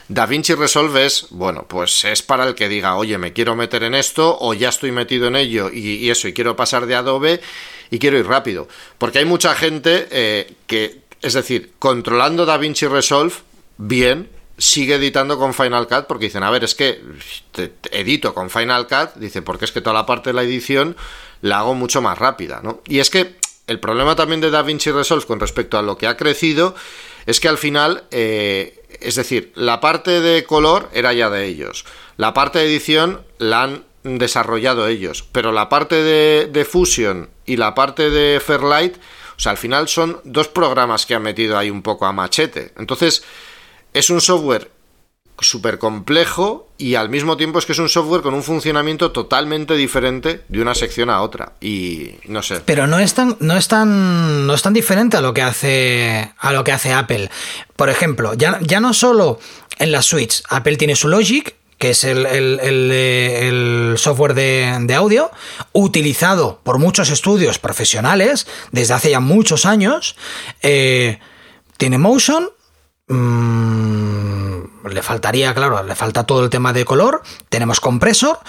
DaVinci 0.08 0.54
Resolve 0.56 1.06
es, 1.06 1.28
bueno, 1.30 1.66
pues 1.68 2.04
es 2.04 2.22
para 2.22 2.46
el 2.46 2.56
que 2.56 2.68
diga, 2.68 2.96
oye, 2.96 3.18
me 3.18 3.34
quiero 3.34 3.56
meter 3.56 3.84
en 3.84 3.96
esto, 3.96 4.38
o 4.40 4.54
ya 4.54 4.70
estoy 4.70 4.92
metido 4.92 5.28
en 5.28 5.36
ello 5.36 5.70
y, 5.72 6.10
eso, 6.10 6.28
y 6.28 6.34
quiero 6.34 6.56
pasar 6.56 6.86
de 6.86 6.96
Adobe 6.96 7.42
y 7.90 8.00
quiero 8.00 8.18
ir 8.18 8.28
rápido. 8.28 8.68
Porque 8.98 9.20
hay 9.20 9.26
mucha 9.26 9.56
gente 9.56 10.08
eh, 10.12 10.54
que, 10.68 11.02
es 11.22 11.34
decir, 11.34 11.74
controlando 11.80 12.46
DaVinci 12.46 12.88
Resolve 12.88 13.34
bien, 13.78 14.30
sigue 14.58 14.96
editando 14.96 15.38
con 15.40 15.54
Final 15.54 15.88
Cut 15.88 16.06
porque 16.06 16.26
dicen, 16.26 16.44
a 16.44 16.52
ver, 16.52 16.64
es 16.64 16.76
que 16.76 17.02
edito 17.92 18.34
con 18.34 18.50
Final 18.50 18.88
Cut, 18.88 19.16
dice, 19.16 19.42
porque 19.42 19.66
es 19.66 19.72
que 19.72 19.82
toda 19.82 19.94
la 19.94 20.06
parte 20.06 20.30
de 20.30 20.34
la 20.34 20.44
edición 20.44 20.96
la 21.42 21.60
hago 21.60 21.74
mucho 21.76 22.02
más 22.02 22.18
rápida, 22.18 22.62
¿no? 22.64 22.82
Y 22.88 23.00
es 23.00 23.10
que 23.10 23.36
el 23.68 23.80
problema 23.80 24.16
también 24.16 24.42
de 24.42 24.52
DaVinci 24.52 24.92
Resolve 24.92 25.26
con 25.26 25.40
respecto 25.40 25.78
a 25.78 25.82
lo 25.82 25.98
que 25.98 26.08
ha 26.08 26.18
crecido 26.18 26.76
es 27.26 27.40
que 27.40 27.48
al 27.48 27.58
final, 27.58 28.04
eh, 28.12 28.83
es 29.04 29.16
decir, 29.16 29.52
la 29.56 29.80
parte 29.80 30.22
de 30.22 30.44
color 30.44 30.90
era 30.94 31.14
ya 31.14 31.30
de 31.30 31.46
ellos, 31.46 31.86
la 32.18 32.34
parte 32.34 32.60
de 32.60 32.66
edición 32.66 33.22
la 33.38 33.64
han 33.64 33.84
desarrollado 34.04 34.88
ellos, 34.88 35.26
pero 35.32 35.52
la 35.52 35.70
parte 35.70 35.96
de, 35.96 36.50
de 36.52 36.66
Fusion 36.66 37.30
y 37.46 37.58
la 37.58 37.74
parte 37.76 38.10
de 38.10 38.40
Fairlight, 38.40 38.98
o 38.98 39.40
sea, 39.40 39.52
al 39.52 39.58
final 39.58 39.88
son 39.88 40.20
dos 40.24 40.48
programas 40.48 41.06
que 41.06 41.16
han 41.16 41.24
metido 41.24 41.58
ahí 41.58 41.70
un 41.70 41.82
poco 41.82 42.06
a 42.06 42.12
machete. 42.12 42.72
Entonces, 42.78 43.24
es 43.94 44.10
un 44.10 44.22
software 44.22 44.70
súper 45.44 45.78
complejo 45.78 46.70
y 46.78 46.96
al 46.96 47.10
mismo 47.10 47.38
tiempo 47.38 47.60
es 47.60 47.66
que 47.66 47.74
es 47.74 47.80
un 47.80 47.90
software 47.90 48.22
con 48.22 48.34
un 48.34 48.44
funcionamiento 48.44 49.12
totalmente 49.12 49.76
diferente 49.76 50.44
de 50.48 50.62
una 50.62 50.76
sección 50.76 51.10
a 51.10 51.22
otra. 51.22 51.54
Y 51.62 52.12
no 52.28 52.42
sé. 52.42 52.62
Pero 52.66 52.88
no 52.88 53.00
es 53.00 53.14
tan 53.14 53.38
no 53.40 53.56
es 53.56 53.68
tan 53.68 54.48
no 54.48 54.54
es 54.54 54.62
tan 54.62 54.74
diferente 54.74 55.18
a 55.18 55.22
lo 55.22 55.34
que 55.34 55.42
hace 55.42 56.32
a 56.38 56.52
lo 56.52 56.64
que 56.64 56.72
hace 56.72 56.94
Apple. 56.94 57.30
Por 57.76 57.90
ejemplo 57.90 58.34
ya, 58.34 58.60
ya 58.62 58.80
no 58.80 58.94
solo 58.94 59.40
en 59.80 59.92
la 59.92 60.02
Switch. 60.02 60.44
Apple 60.50 60.78
tiene 60.78 60.96
su 60.96 61.08
Logic 61.08 61.56
que 61.84 61.90
es 61.90 62.06
el, 62.06 63.96
software 63.98 64.34
de, 64.34 64.96
audio, 64.96 65.30
utilizado 65.74 66.62
por 66.64 66.80
muchos 66.80 67.10
estudios 67.10 67.60
profesionales 67.60 68.48
desde 68.72 68.94
hace 68.94 69.10
ya 69.10 69.20
muchos 69.20 69.66
años. 69.66 70.16
Eh, 70.62 71.20
tiene 71.76 71.98
Motion, 71.98 72.52
Mm, 73.08 74.88
le 74.90 75.02
faltaría, 75.02 75.54
claro, 75.54 75.84
le 75.84 75.96
falta 75.96 76.26
todo 76.26 76.44
el 76.44 76.50
tema 76.50 76.74
de 76.74 76.86
color, 76.86 77.22
tenemos 77.50 77.80
compresor, 77.80 78.40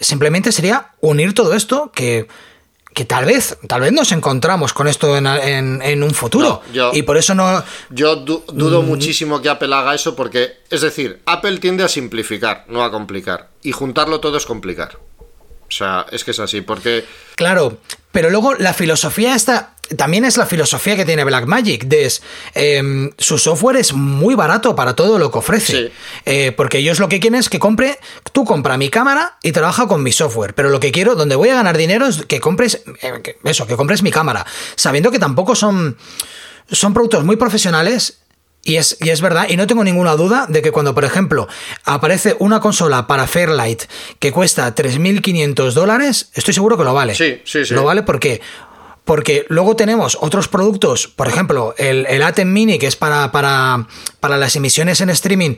simplemente 0.00 0.52
sería 0.52 0.92
unir 1.00 1.34
todo 1.34 1.54
esto 1.54 1.90
que, 1.94 2.28
que 2.94 3.04
tal 3.04 3.24
vez, 3.24 3.58
tal 3.68 3.82
vez 3.82 3.92
nos 3.92 4.12
encontramos 4.12 4.72
con 4.72 4.88
esto 4.88 5.16
en, 5.16 6.02
un 6.02 6.14
futuro. 6.14 6.62
y 6.92 7.02
por 7.02 7.16
eso 7.16 7.34
no... 7.34 7.62
Yo 7.90 8.16
dudo 8.16 8.82
mm. 8.82 8.86
muchísimo 8.86 9.42
que 9.42 9.48
Apple 9.48 9.74
haga 9.74 9.94
eso 9.94 10.16
porque, 10.16 10.58
es 10.70 10.80
decir, 10.80 11.20
Apple 11.26 11.58
tiende 11.58 11.84
a 11.84 11.88
simplificar, 11.88 12.64
no 12.68 12.82
a 12.82 12.90
complicar. 12.90 13.50
Y 13.62 13.72
juntarlo 13.72 14.20
todo 14.20 14.36
es 14.36 14.46
complicar. 14.46 14.98
O 15.68 15.72
sea, 15.72 16.06
es 16.12 16.24
que 16.24 16.30
es 16.30 16.40
así, 16.40 16.60
porque... 16.60 17.04
Claro, 17.34 17.78
pero 18.12 18.30
luego 18.30 18.54
la 18.54 18.72
filosofía 18.72 19.34
está 19.34 19.76
también 19.96 20.24
es 20.24 20.36
la 20.36 20.46
filosofía 20.46 20.96
que 20.96 21.04
tiene 21.04 21.24
Blackmagic, 21.24 21.84
de 21.84 22.10
em, 22.54 23.12
su 23.18 23.38
software 23.38 23.76
es 23.76 23.92
muy 23.92 24.34
barato 24.34 24.74
para 24.74 24.96
todo 24.96 25.18
lo 25.18 25.30
que 25.30 25.38
ofrece. 25.38 25.92
Eh, 26.24 26.52
porque 26.56 26.78
ellos 26.78 26.98
lo 26.98 27.08
que 27.08 27.20
quieren 27.20 27.38
es 27.38 27.48
que 27.48 27.58
compre, 27.58 27.98
tú 28.32 28.44
compra 28.44 28.76
mi 28.76 28.88
cámara 28.88 29.38
y 29.42 29.52
trabaja 29.52 29.86
con 29.86 30.02
mi 30.02 30.12
software. 30.12 30.54
Pero 30.54 30.70
lo 30.70 30.80
que 30.80 30.90
quiero, 30.90 31.14
donde 31.14 31.36
voy 31.36 31.50
a 31.50 31.54
ganar 31.54 31.76
dinero 31.76 32.06
es 32.06 32.24
que 32.26 32.40
compres, 32.40 32.82
eh, 33.02 33.36
eso, 33.44 33.66
que 33.66 33.76
compres 33.76 34.02
mi 34.02 34.10
cámara. 34.10 34.44
Sabiendo 34.74 35.10
que 35.10 35.18
tampoco 35.18 35.54
son, 35.54 35.96
son 36.70 36.92
productos 36.92 37.24
muy 37.24 37.36
profesionales 37.36 38.22
y 38.66 38.76
es, 38.76 38.98
y 39.00 39.10
es, 39.10 39.20
verdad, 39.20 39.46
y 39.48 39.56
no 39.56 39.66
tengo 39.66 39.84
ninguna 39.84 40.16
duda 40.16 40.46
de 40.48 40.60
que 40.60 40.72
cuando, 40.72 40.92
por 40.94 41.04
ejemplo, 41.04 41.46
aparece 41.84 42.36
una 42.40 42.60
consola 42.60 43.06
para 43.06 43.26
Fairlight 43.26 43.84
que 44.18 44.32
cuesta 44.32 44.74
3.500 44.74 45.72
dólares, 45.72 46.30
estoy 46.34 46.52
seguro 46.52 46.76
que 46.76 46.82
lo 46.82 46.92
vale. 46.92 47.14
Sí, 47.14 47.40
sí, 47.44 47.64
sí. 47.64 47.74
Lo 47.74 47.84
vale 47.84 48.02
porque 48.02 48.40
porque 49.04 49.46
luego 49.48 49.76
tenemos 49.76 50.18
otros 50.20 50.48
productos, 50.48 51.06
por 51.06 51.28
ejemplo, 51.28 51.76
el, 51.78 52.06
el 52.06 52.22
Atem 52.24 52.52
Mini, 52.52 52.80
que 52.80 52.88
es 52.88 52.96
para, 52.96 53.30
para, 53.30 53.86
para 54.18 54.36
las 54.36 54.56
emisiones 54.56 55.00
en 55.00 55.10
streaming, 55.10 55.54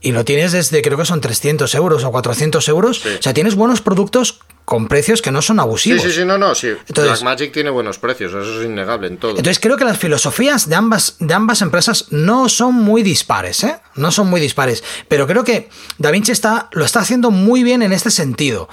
y 0.00 0.12
lo 0.12 0.24
tienes 0.24 0.52
desde 0.52 0.80
creo 0.80 0.96
que 0.96 1.04
son 1.04 1.20
300 1.20 1.74
euros 1.74 2.04
o 2.04 2.12
400 2.12 2.68
euros. 2.68 3.04
O 3.04 3.22
sea, 3.22 3.34
tienes 3.34 3.56
buenos 3.56 3.80
productos 3.80 4.38
con 4.64 4.88
precios 4.88 5.20
que 5.20 5.30
no 5.30 5.42
son 5.42 5.60
abusivos. 5.60 6.02
Sí, 6.02 6.08
sí, 6.08 6.20
sí, 6.20 6.24
no, 6.24 6.38
no, 6.38 6.54
sí. 6.54 6.68
Entonces, 6.68 7.20
Blackmagic 7.20 7.52
tiene 7.52 7.70
buenos 7.70 7.98
precios, 7.98 8.32
eso 8.32 8.60
es 8.60 8.66
innegable 8.66 9.08
en 9.08 9.18
todo. 9.18 9.32
Entonces 9.32 9.58
creo 9.58 9.76
que 9.76 9.84
las 9.84 9.98
filosofías 9.98 10.68
de 10.68 10.74
ambas, 10.74 11.16
de 11.18 11.34
ambas 11.34 11.60
empresas 11.62 12.06
no 12.10 12.48
son 12.48 12.74
muy 12.74 13.02
dispares, 13.02 13.64
¿eh? 13.64 13.78
No 13.94 14.10
son 14.10 14.28
muy 14.28 14.40
dispares. 14.40 14.82
Pero 15.08 15.26
creo 15.26 15.44
que 15.44 15.68
DaVinci 15.98 16.32
está, 16.32 16.68
lo 16.72 16.84
está 16.84 17.00
haciendo 17.00 17.30
muy 17.30 17.62
bien 17.62 17.82
en 17.82 17.92
este 17.92 18.10
sentido. 18.10 18.68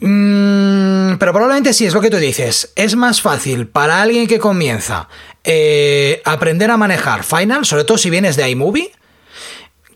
Mm, 0.00 1.16
pero 1.18 1.32
probablemente 1.32 1.72
sí, 1.72 1.86
es 1.86 1.94
lo 1.94 2.00
que 2.00 2.10
tú 2.10 2.16
dices. 2.16 2.72
Es 2.74 2.96
más 2.96 3.20
fácil 3.20 3.68
para 3.68 4.02
alguien 4.02 4.26
que 4.26 4.38
comienza 4.38 5.08
eh, 5.44 6.20
aprender 6.24 6.70
a 6.70 6.76
manejar 6.76 7.24
Final, 7.24 7.64
sobre 7.64 7.84
todo 7.84 7.98
si 7.98 8.10
vienes 8.10 8.36
de 8.36 8.48
iMovie, 8.50 8.92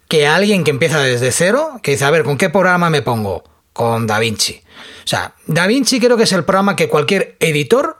que 0.08 0.26
alguien 0.26 0.64
que 0.64 0.70
empieza 0.70 1.00
desde 1.00 1.32
cero, 1.32 1.80
que 1.82 1.92
dice, 1.92 2.04
a 2.04 2.10
ver, 2.10 2.24
¿con 2.24 2.36
qué 2.36 2.50
programa 2.50 2.90
me 2.90 3.02
pongo? 3.02 3.44
Con 3.72 4.06
DaVinci. 4.06 4.62
O 5.04 5.06
sea, 5.06 5.34
DaVinci 5.46 5.98
creo 6.00 6.16
que 6.16 6.24
es 6.24 6.32
el 6.32 6.44
programa 6.44 6.76
que 6.76 6.88
cualquier 6.88 7.36
editor 7.40 7.98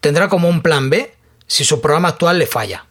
tendrá 0.00 0.28
como 0.28 0.48
un 0.48 0.62
plan 0.62 0.90
B 0.90 1.14
si 1.46 1.64
su 1.64 1.80
programa 1.80 2.08
actual 2.08 2.38
le 2.38 2.46
falla. 2.46 2.84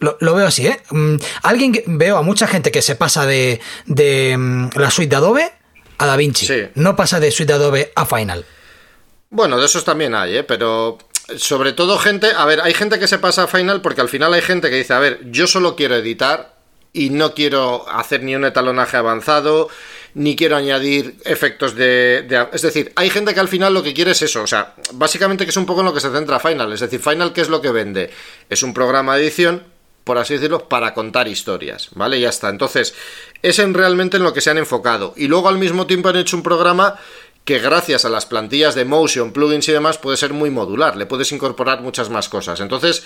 Lo, 0.00 0.34
veo 0.34 0.46
así, 0.46 0.66
¿eh? 0.66 0.80
Mm, 0.90 1.16
alguien 1.42 1.72
que, 1.72 1.84
veo 1.86 2.16
a 2.16 2.22
mucha 2.22 2.46
gente 2.46 2.70
que 2.70 2.80
se 2.80 2.96
pasa 2.96 3.26
de, 3.26 3.60
de 3.84 4.34
mm, 4.36 4.70
la 4.76 4.90
suite 4.90 5.10
de 5.10 5.16
Adobe 5.16 5.52
a 5.98 6.06
DaVinci. 6.06 6.48
No 6.74 6.96
pasa 6.96 7.20
de 7.20 7.30
Suite 7.30 7.52
Adobe 7.52 7.92
a 7.94 8.06
Final. 8.06 8.46
Bueno, 9.28 9.58
de 9.58 9.66
esos 9.66 9.84
también 9.84 10.14
hay, 10.14 10.38
¿eh? 10.38 10.42
pero 10.42 10.96
sobre 11.36 11.72
todo 11.72 11.98
gente, 11.98 12.32
a 12.34 12.44
ver, 12.46 12.60
hay 12.62 12.74
gente 12.74 12.98
que 12.98 13.06
se 13.06 13.18
pasa 13.18 13.44
a 13.44 13.46
Final 13.46 13.82
porque 13.82 14.00
al 14.00 14.08
final 14.08 14.32
hay 14.32 14.40
gente 14.40 14.70
que 14.70 14.76
dice, 14.76 14.94
a 14.94 14.98
ver, 14.98 15.20
yo 15.30 15.46
solo 15.46 15.76
quiero 15.76 15.96
editar 15.96 16.56
y 16.92 17.10
no 17.10 17.34
quiero 17.34 17.88
hacer 17.88 18.22
ni 18.22 18.34
un 18.34 18.44
etalonaje 18.44 18.96
avanzado, 18.96 19.68
ni 20.14 20.36
quiero 20.36 20.56
añadir 20.56 21.16
efectos 21.24 21.74
de, 21.74 22.24
de, 22.28 22.46
Es 22.52 22.62
decir, 22.62 22.92
hay 22.96 23.10
gente 23.10 23.34
que 23.34 23.40
al 23.40 23.48
final 23.48 23.74
lo 23.74 23.82
que 23.82 23.94
quiere 23.94 24.12
es 24.12 24.22
eso, 24.22 24.42
o 24.42 24.46
sea, 24.46 24.74
básicamente 24.92 25.44
que 25.44 25.50
es 25.50 25.56
un 25.56 25.66
poco 25.66 25.80
en 25.80 25.86
lo 25.86 25.94
que 25.94 26.00
se 26.00 26.10
centra 26.10 26.40
Final, 26.40 26.72
es 26.72 26.80
decir, 26.80 27.00
Final, 27.00 27.32
¿qué 27.32 27.40
es 27.40 27.48
lo 27.48 27.60
que 27.60 27.70
vende? 27.70 28.10
Es 28.48 28.62
un 28.62 28.74
programa 28.74 29.16
de 29.16 29.22
edición 29.22 29.62
por 30.04 30.18
así 30.18 30.34
decirlo, 30.34 30.68
para 30.68 30.92
contar 30.94 31.28
historias, 31.28 31.90
¿vale? 31.94 32.18
Ya 32.18 32.30
está. 32.30 32.48
Entonces, 32.48 32.94
es 33.42 33.58
en 33.58 33.74
realmente 33.74 34.16
en 34.16 34.24
lo 34.24 34.32
que 34.32 34.40
se 34.40 34.50
han 34.50 34.58
enfocado. 34.58 35.14
Y 35.16 35.28
luego 35.28 35.48
al 35.48 35.58
mismo 35.58 35.86
tiempo 35.86 36.08
han 36.08 36.16
hecho 36.16 36.36
un 36.36 36.42
programa 36.42 36.96
que 37.44 37.58
gracias 37.58 38.04
a 38.04 38.08
las 38.08 38.26
plantillas 38.26 38.74
de 38.74 38.84
Motion, 38.84 39.32
plugins 39.32 39.68
y 39.68 39.72
demás 39.72 39.98
puede 39.98 40.16
ser 40.16 40.32
muy 40.32 40.50
modular, 40.50 40.96
le 40.96 41.06
puedes 41.06 41.32
incorporar 41.32 41.80
muchas 41.80 42.10
más 42.10 42.28
cosas. 42.28 42.60
Entonces, 42.60 43.02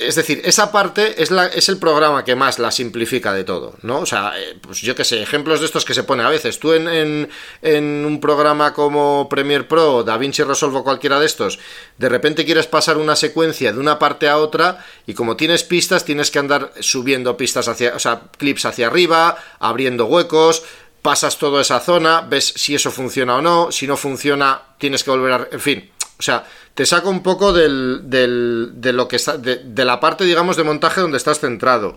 es 0.00 0.14
decir, 0.14 0.40
esa 0.44 0.72
parte 0.72 1.22
es, 1.22 1.68
el 1.68 1.78
programa 1.78 2.24
que 2.24 2.34
más 2.34 2.58
la 2.58 2.70
simplifica 2.70 3.32
de 3.32 3.44
todo, 3.44 3.74
¿no? 3.82 4.00
O 4.00 4.06
sea, 4.06 4.32
eh, 4.36 4.56
pues 4.60 4.80
yo 4.80 4.94
qué 4.94 5.04
sé, 5.04 5.22
ejemplos 5.22 5.60
de 5.60 5.66
estos 5.66 5.84
que 5.84 5.94
se 5.94 6.04
pone 6.04 6.22
a 6.22 6.28
veces. 6.28 6.58
Tú 6.58 6.72
en, 6.72 7.28
en, 7.62 8.04
un 8.04 8.20
programa 8.20 8.72
como 8.72 9.28
Premiere 9.28 9.64
Pro, 9.64 10.02
DaVinci 10.02 10.42
Resolve 10.42 10.78
o 10.78 10.84
cualquiera 10.84 11.20
de 11.20 11.26
estos, 11.26 11.58
de 11.98 12.08
repente 12.08 12.44
quieres 12.44 12.66
pasar 12.66 12.96
una 12.96 13.14
secuencia 13.14 13.72
de 13.72 13.78
una 13.78 13.98
parte 13.98 14.28
a 14.28 14.38
otra 14.38 14.84
y 15.06 15.14
como 15.14 15.36
tienes 15.36 15.64
pistas, 15.64 16.04
tienes 16.04 16.30
que 16.30 16.38
andar 16.38 16.72
subiendo 16.80 17.36
pistas 17.36 17.68
hacia, 17.68 17.94
o 17.94 17.98
sea, 17.98 18.22
clips 18.38 18.64
hacia 18.64 18.86
arriba, 18.86 19.36
abriendo 19.58 20.06
huecos, 20.06 20.62
pasas 21.02 21.38
toda 21.38 21.60
esa 21.62 21.80
zona, 21.80 22.22
ves 22.22 22.52
si 22.56 22.74
eso 22.74 22.90
funciona 22.90 23.36
o 23.36 23.42
no, 23.42 23.70
si 23.70 23.86
no 23.86 23.96
funciona, 23.96 24.62
tienes 24.78 25.04
que 25.04 25.10
volver 25.10 25.32
a... 25.32 25.48
En 25.52 25.60
fin, 25.60 25.90
o 26.18 26.22
sea, 26.22 26.44
te 26.74 26.86
saca 26.86 27.08
un 27.08 27.22
poco 27.22 27.52
del, 27.52 28.02
del, 28.04 28.70
de 28.74 28.92
lo 28.92 29.08
que 29.08 29.16
está, 29.16 29.36
de, 29.36 29.84
la 29.84 30.00
parte, 30.00 30.24
digamos, 30.24 30.56
de 30.56 30.64
montaje 30.64 31.00
donde 31.00 31.18
estás 31.18 31.40
centrado. 31.40 31.96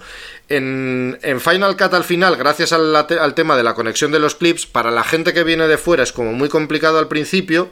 En, 0.50 1.20
en 1.22 1.40
Final 1.40 1.78
Cut 1.78 1.94
al 1.94 2.04
final, 2.04 2.36
gracias 2.36 2.74
al, 2.74 2.96
al 2.96 3.34
tema 3.34 3.56
de 3.56 3.64
la 3.64 3.76
conexión 3.76 4.12
de 4.12 4.20
los 4.20 4.36
clips, 4.36 4.66
para 4.66 4.92
la 4.92 5.04
gente 5.04 5.34
que 5.34 5.44
viene 5.44 5.68
de 5.68 5.78
fuera 5.78 6.04
es 6.04 6.12
como 6.12 6.34
muy 6.34 6.50
complicado 6.50 7.00
al 7.00 7.08
principio, 7.08 7.70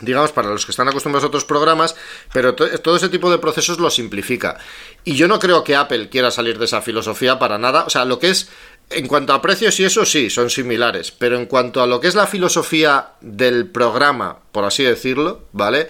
digamos, 0.00 0.32
para 0.32 0.48
los 0.48 0.64
que 0.64 0.72
están 0.72 0.88
acostumbrados 0.88 1.24
a 1.24 1.28
otros 1.28 1.44
programas, 1.44 1.94
pero 2.32 2.54
todo 2.54 2.96
ese 2.96 3.08
tipo 3.08 3.30
de 3.30 3.38
procesos 3.38 3.78
lo 3.78 3.90
simplifica. 3.90 4.58
Y 5.04 5.14
yo 5.14 5.28
no 5.28 5.38
creo 5.38 5.64
que 5.64 5.76
Apple 5.76 6.08
quiera 6.08 6.30
salir 6.30 6.58
de 6.58 6.64
esa 6.64 6.82
filosofía 6.82 7.38
para 7.38 7.58
nada. 7.58 7.84
O 7.84 7.90
sea, 7.90 8.04
lo 8.04 8.18
que 8.18 8.30
es, 8.30 8.48
en 8.90 9.06
cuanto 9.08 9.32
a 9.32 9.42
precios 9.42 9.78
y 9.80 9.84
eso 9.84 10.04
sí, 10.04 10.30
son 10.30 10.50
similares, 10.50 11.10
pero 11.10 11.36
en 11.36 11.46
cuanto 11.46 11.82
a 11.82 11.86
lo 11.86 12.00
que 12.00 12.08
es 12.08 12.14
la 12.14 12.26
filosofía 12.26 13.08
del 13.20 13.66
programa, 13.66 14.38
por 14.52 14.64
así 14.64 14.82
decirlo, 14.82 15.42
¿vale? 15.52 15.88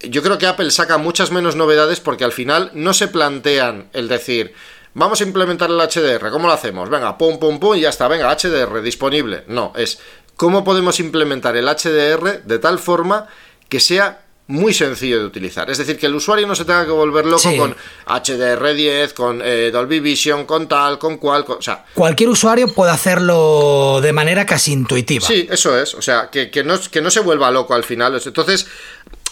Yo 0.00 0.22
creo 0.22 0.38
que 0.38 0.46
Apple 0.46 0.70
saca 0.70 0.98
muchas 0.98 1.30
menos 1.30 1.56
novedades 1.56 2.00
porque 2.00 2.24
al 2.24 2.32
final 2.32 2.70
no 2.74 2.92
se 2.92 3.08
plantean 3.08 3.88
el 3.92 4.08
decir, 4.08 4.54
vamos 4.94 5.20
a 5.20 5.24
implementar 5.24 5.70
el 5.70 5.78
HDR, 5.78 6.30
¿cómo 6.30 6.48
lo 6.48 6.54
hacemos? 6.54 6.90
Venga, 6.90 7.16
pum, 7.16 7.38
pum, 7.38 7.58
pum, 7.58 7.76
y 7.76 7.80
ya 7.80 7.90
está, 7.90 8.08
venga, 8.08 8.34
HDR 8.34 8.82
disponible. 8.82 9.44
No, 9.46 9.72
es 9.76 9.98
cómo 10.36 10.64
podemos 10.64 11.00
implementar 11.00 11.56
el 11.56 11.66
HDR 11.66 12.42
de 12.44 12.58
tal 12.58 12.78
forma 12.78 13.26
que 13.68 13.80
sea 13.80 14.25
muy 14.48 14.72
sencillo 14.72 15.18
de 15.18 15.24
utilizar. 15.24 15.68
Es 15.70 15.78
decir, 15.78 15.98
que 15.98 16.06
el 16.06 16.14
usuario 16.14 16.46
no 16.46 16.54
se 16.54 16.64
tenga 16.64 16.84
que 16.84 16.92
volver 16.92 17.26
loco 17.26 17.50
con 17.56 17.74
HDR10, 18.06 19.12
con 19.12 19.42
eh, 19.42 19.70
Dolby 19.72 20.00
Vision, 20.00 20.44
con 20.44 20.68
tal, 20.68 20.98
con 20.98 21.18
cual. 21.18 21.44
o 21.48 21.60
sea, 21.60 21.84
Cualquier 21.94 22.30
usuario 22.30 22.68
puede 22.68 22.92
hacerlo 22.92 24.00
de 24.00 24.12
manera 24.12 24.46
casi 24.46 24.72
intuitiva. 24.72 25.26
Sí, 25.26 25.48
eso 25.50 25.76
es. 25.78 25.94
O 25.94 26.02
sea, 26.02 26.30
que, 26.30 26.50
que, 26.50 26.62
no, 26.62 26.78
que 26.90 27.00
no 27.00 27.10
se 27.10 27.20
vuelva 27.20 27.50
loco 27.50 27.74
al 27.74 27.84
final. 27.84 28.20
Entonces, 28.24 28.66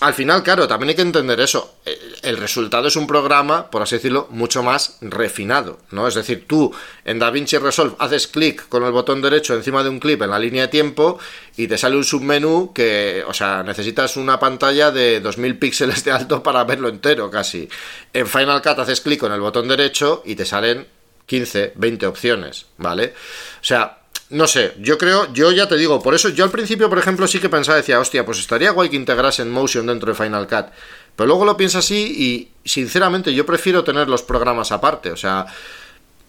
al 0.01 0.12
final, 0.12 0.43
claro, 0.43 0.66
también 0.66 0.91
hay 0.91 0.95
que 0.97 1.03
entender 1.03 1.41
eso. 1.41 1.77
Eh, 1.87 1.99
el 2.23 2.37
resultado 2.37 2.89
es 2.89 2.97
un 2.97 3.07
programa, 3.07 3.71
por 3.71 3.83
así 3.83 3.97
decirlo, 3.97 4.27
mucho 4.31 4.62
más 4.62 4.99
refinado, 5.01 5.79
¿no? 5.93 6.09
Es 6.09 6.15
decir, 6.15 6.47
tú 6.47 6.75
en 7.05 7.19
DaVinci 7.19 7.59
Resolve 7.59 7.95
haces 7.99 8.27
clic 8.27 8.69
con 8.69 8.85
el 8.85 8.93
botón 8.93 9.23
derecho 9.23 9.55
encima 9.55 9.83
de 9.83 9.91
un 9.91 10.01
clip 10.01 10.21
en 10.23 10.31
la 10.31 10.39
línea 10.39 10.62
de 10.62 10.69
tiempo 10.69 11.19
y 11.57 11.69
te 11.69 11.79
sale 11.79 11.97
un 11.97 12.05
submenú 12.05 12.73
que, 12.75 13.25
o 13.27 13.33
sea, 13.33 13.62
necesitas 13.62 14.16
una 14.16 14.39
pantalla 14.39 14.91
de 14.91 15.21
2000 15.21 15.59
píxeles 15.59 16.05
de 16.05 16.12
alto 16.12 16.43
para 16.43 16.65
verlo 16.65 16.89
entero 16.89 17.31
casi. 17.31 17.69
En 18.12 18.27
Final 18.27 18.62
Cut 18.62 18.79
haces 18.79 19.01
clic 19.01 19.21
con 19.21 19.33
el 19.33 19.41
botón 19.41 19.69
derecho 19.69 20.23
y 20.25 20.35
te 20.35 20.45
salen 20.45 20.87
15, 21.27 21.73
20 21.77 22.07
opciones, 22.07 22.66
¿vale? 22.77 23.15
O 23.61 23.65
sea, 23.65 24.03
no 24.31 24.47
sé, 24.47 24.75
yo 24.79 24.99
creo, 24.99 25.33
yo 25.33 25.53
ya 25.53 25.69
te 25.69 25.77
digo, 25.77 26.03
por 26.03 26.15
eso 26.15 26.29
yo 26.31 26.45
al 26.45 26.51
principio, 26.51 26.89
por 26.89 26.99
ejemplo, 26.99 27.27
sí 27.27 27.39
que 27.39 27.49
pensaba, 27.49 27.77
decía, 27.77 28.01
hostia, 28.01 28.25
pues 28.25 28.39
estaría 28.39 28.71
guay 28.71 28.89
que 28.89 28.97
integrasen 28.97 29.51
Motion 29.51 29.87
dentro 29.87 30.13
de 30.13 30.19
Final 30.19 30.47
Cut. 30.47 30.67
Pero 31.17 31.27
luego 31.29 31.45
lo 31.45 31.57
pienso 31.57 31.79
así 31.79 32.15
y, 32.19 32.69
sinceramente, 32.69 33.33
yo 33.33 33.47
prefiero 33.47 33.85
tener 33.85 34.09
los 34.09 34.23
programas 34.23 34.73
aparte. 34.73 35.13
O 35.13 35.17
sea, 35.17 35.47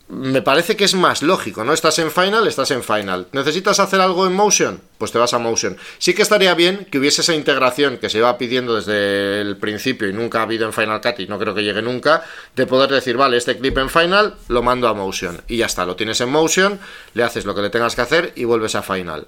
me 0.08 0.44
parece 0.44 0.76
que 0.76 0.84
es 0.84 0.94
más 0.94 1.24
lógico, 1.24 1.64
¿no? 1.64 1.74
Estás 1.74 1.98
en 1.98 2.12
Final, 2.12 2.48
estás 2.48 2.70
en 2.70 2.84
Final. 2.84 3.28
¿Necesitas 3.32 3.80
hacer 3.80 4.00
algo 4.00 4.28
en 4.28 4.34
Motion? 4.34 4.80
Pues 5.00 5.12
te 5.12 5.18
vas 5.18 5.34
a 5.34 5.40
Motion. 5.40 5.78
Sí 5.98 6.14
que 6.14 6.22
estaría 6.22 6.54
bien 6.54 6.86
que 6.92 7.00
hubiese 7.00 7.22
esa 7.22 7.34
integración 7.34 7.98
que 7.98 8.10
se 8.10 8.20
iba 8.20 8.38
pidiendo 8.38 8.76
desde 8.76 9.42
el 9.42 9.58
principio 9.58 10.08
y 10.08 10.14
nunca 10.14 10.40
ha 10.40 10.44
habido 10.44 10.68
en 10.68 10.74
Final 10.74 11.02
Cut 11.02 11.20
y 11.20 11.28
no 11.28 11.40
creo 11.40 11.56
que 11.56 11.64
llegue 11.64 11.82
nunca, 11.82 12.24
de 12.56 12.68
poder 12.68 12.92
decir, 12.92 13.18
vale, 13.18 13.38
este 13.38 13.58
clip 13.58 13.78
en 13.80 13.90
Final 13.90 14.36
lo 14.48 14.62
mando 14.62 14.88
a 14.88 14.94
Motion. 14.94 15.42
Y 15.48 15.58
ya 15.58 15.66
está, 15.66 15.86
lo 15.86 15.96
tienes 15.96 16.22
en 16.22 16.30
Motion, 16.30 16.80
le 17.16 17.24
haces 17.24 17.46
lo 17.46 17.56
que 17.56 17.64
le 17.64 17.72
tengas 17.72 17.96
que 17.96 18.02
hacer 18.02 18.32
y 18.36 18.44
vuelves 18.44 18.76
a 18.76 18.84
Final. 18.84 19.26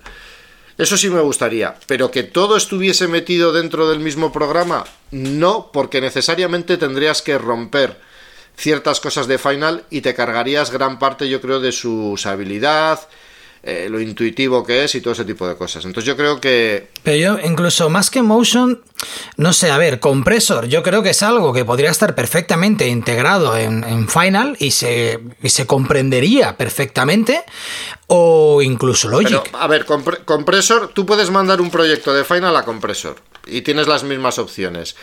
Eso 0.77 0.95
sí 0.95 1.09
me 1.09 1.21
gustaría, 1.21 1.73
pero 1.87 2.11
que 2.11 2.21
todo 2.21 2.55
estuviese 2.55 3.07
metido 3.07 3.51
dentro 3.51 3.89
del 3.89 3.99
mismo 3.99 4.31
programa, 4.31 4.83
no, 5.09 5.71
porque 5.73 6.01
necesariamente 6.01 6.77
tendrías 6.77 7.23
que 7.23 7.39
romper 7.39 7.97
ciertas 8.57 8.99
cosas 8.99 9.27
de 9.27 9.37
Final 9.37 9.85
y 9.89 10.01
te 10.01 10.13
cargarías 10.13 10.71
gran 10.71 10.99
parte, 10.99 11.29
yo 11.29 11.39
creo, 11.39 11.59
de 11.59 11.71
su 11.71 12.11
usabilidad, 12.11 13.07
eh, 13.63 13.87
lo 13.89 13.99
intuitivo 13.99 14.65
que 14.65 14.83
es 14.83 14.95
y 14.95 15.01
todo 15.01 15.13
ese 15.13 15.25
tipo 15.25 15.47
de 15.47 15.55
cosas. 15.55 15.83
Entonces 15.85 16.07
yo 16.07 16.15
creo 16.15 16.39
que... 16.39 16.89
Pero 17.03 17.17
yo, 17.17 17.39
incluso 17.45 17.89
más 17.89 18.09
que 18.09 18.21
Motion, 18.21 18.81
no 19.35 19.53
sé, 19.53 19.71
a 19.71 19.77
ver, 19.77 19.99
compresor, 19.99 20.67
yo 20.67 20.83
creo 20.83 21.03
que 21.03 21.09
es 21.09 21.21
algo 21.21 21.53
que 21.53 21.65
podría 21.65 21.91
estar 21.91 22.15
perfectamente 22.15 22.87
integrado 22.87 23.57
en, 23.57 24.07
Final 24.07 24.55
y 24.59 24.71
se, 24.71 25.19
se 25.43 25.67
comprendería 25.67 26.55
perfectamente, 26.55 27.43
o 28.07 28.61
incluso 28.61 29.09
Logic. 29.09 29.49
a 29.53 29.67
ver, 29.67 29.85
compresor, 29.85 30.89
tú 30.93 31.05
puedes 31.05 31.29
mandar 31.29 31.59
un 31.59 31.69
proyecto 31.69 32.13
de 32.13 32.23
Final 32.23 32.55
a 32.55 32.63
compresor 32.63 33.17
y 33.45 33.61
tienes 33.61 33.87
las 33.87 34.03
mismas 34.03 34.39
opciones. 34.39 34.95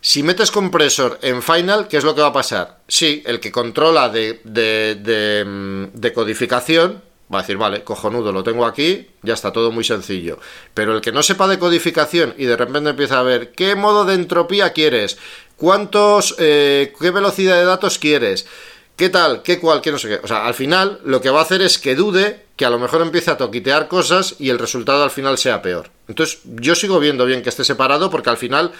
Si 0.00 0.22
metes 0.22 0.50
compresor 0.50 1.18
en 1.20 1.42
Final, 1.42 1.86
¿qué 1.86 1.98
es 1.98 2.04
lo 2.04 2.14
que 2.14 2.22
va 2.22 2.28
a 2.28 2.32
pasar? 2.32 2.78
Sí, 2.88 3.22
el 3.26 3.38
que 3.38 3.52
controla 3.52 4.08
de, 4.08 4.40
de, 4.44 4.94
de, 4.94 5.44
mm, 5.44 6.12
codificación 6.14 7.02
va 7.32 7.38
a 7.38 7.42
decir, 7.42 7.58
vale, 7.58 7.84
cojonudo, 7.84 8.32
lo 8.32 8.42
tengo 8.42 8.66
aquí, 8.66 9.08
ya 9.22 9.34
está 9.34 9.52
todo 9.52 9.70
muy 9.70 9.84
sencillo. 9.84 10.38
Pero 10.74 10.94
el 10.94 11.00
que 11.00 11.12
no 11.12 11.22
sepa 11.22 11.46
de 11.46 11.58
codificación 11.58 12.34
y 12.38 12.46
de 12.46 12.56
repente 12.56 12.90
empieza 12.90 13.20
a 13.20 13.22
ver 13.22 13.52
qué 13.52 13.76
modo 13.76 14.04
de 14.04 14.14
entropía 14.14 14.72
quieres, 14.72 15.18
cuántos, 15.56 16.34
eh, 16.38 16.92
qué 16.98 17.10
velocidad 17.10 17.56
de 17.56 17.64
datos 17.64 17.98
quieres, 17.98 18.46
qué 18.96 19.10
tal, 19.10 19.42
qué 19.42 19.60
cual, 19.60 19.80
qué 19.80 19.92
no 19.92 19.98
sé 19.98 20.08
qué. 20.08 20.20
O 20.24 20.26
sea, 20.26 20.46
al 20.46 20.54
final 20.54 21.00
lo 21.04 21.20
que 21.20 21.30
va 21.30 21.40
a 21.40 21.42
hacer 21.42 21.62
es 21.62 21.78
que 21.78 21.94
dude, 21.94 22.46
que 22.56 22.64
a 22.64 22.70
lo 22.70 22.78
mejor 22.78 23.00
empiece 23.00 23.30
a 23.30 23.36
toquitear 23.36 23.86
cosas 23.86 24.34
y 24.38 24.50
el 24.50 24.58
resultado 24.58 25.04
al 25.04 25.10
final 25.10 25.38
sea 25.38 25.62
peor. 25.62 25.90
Entonces, 26.08 26.40
yo 26.44 26.74
sigo 26.74 26.98
viendo 26.98 27.24
bien 27.24 27.42
que 27.42 27.48
esté 27.48 27.64
separado 27.64 28.10
porque 28.10 28.30
al 28.30 28.36
final 28.36 28.72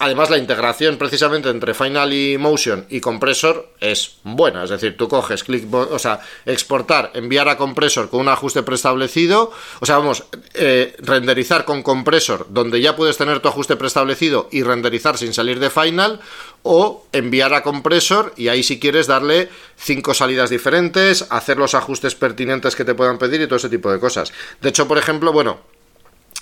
Además, 0.00 0.30
la 0.30 0.38
integración 0.38 0.96
precisamente 0.96 1.48
entre 1.48 1.74
Final 1.74 2.12
y 2.12 2.38
Motion 2.38 2.86
y 2.88 3.00
compresor 3.00 3.72
es 3.80 4.18
buena. 4.22 4.62
Es 4.62 4.70
decir, 4.70 4.96
tú 4.96 5.08
coges 5.08 5.42
click, 5.42 5.72
o 5.72 5.98
sea, 5.98 6.20
exportar, 6.46 7.10
enviar 7.14 7.48
a 7.48 7.56
compresor 7.56 8.08
con 8.08 8.20
un 8.20 8.28
ajuste 8.28 8.62
preestablecido. 8.62 9.50
O 9.80 9.86
sea, 9.86 9.98
vamos, 9.98 10.24
eh, 10.54 10.94
renderizar 11.00 11.64
con 11.64 11.82
compresor, 11.82 12.46
donde 12.50 12.80
ya 12.80 12.94
puedes 12.94 13.16
tener 13.16 13.40
tu 13.40 13.48
ajuste 13.48 13.74
preestablecido 13.74 14.48
y 14.52 14.62
renderizar 14.62 15.18
sin 15.18 15.34
salir 15.34 15.58
de 15.58 15.70
Final. 15.70 16.20
O 16.62 17.06
enviar 17.12 17.54
a 17.54 17.62
compresor 17.62 18.34
y 18.36 18.48
ahí 18.48 18.62
si 18.62 18.78
quieres 18.78 19.06
darle 19.06 19.48
cinco 19.76 20.12
salidas 20.12 20.50
diferentes, 20.50 21.26
hacer 21.30 21.56
los 21.56 21.74
ajustes 21.74 22.14
pertinentes 22.14 22.76
que 22.76 22.84
te 22.84 22.94
puedan 22.94 23.18
pedir 23.18 23.40
y 23.40 23.46
todo 23.46 23.56
ese 23.56 23.68
tipo 23.68 23.90
de 23.90 24.00
cosas. 24.00 24.32
De 24.60 24.68
hecho, 24.68 24.86
por 24.86 24.98
ejemplo, 24.98 25.32
bueno, 25.32 25.60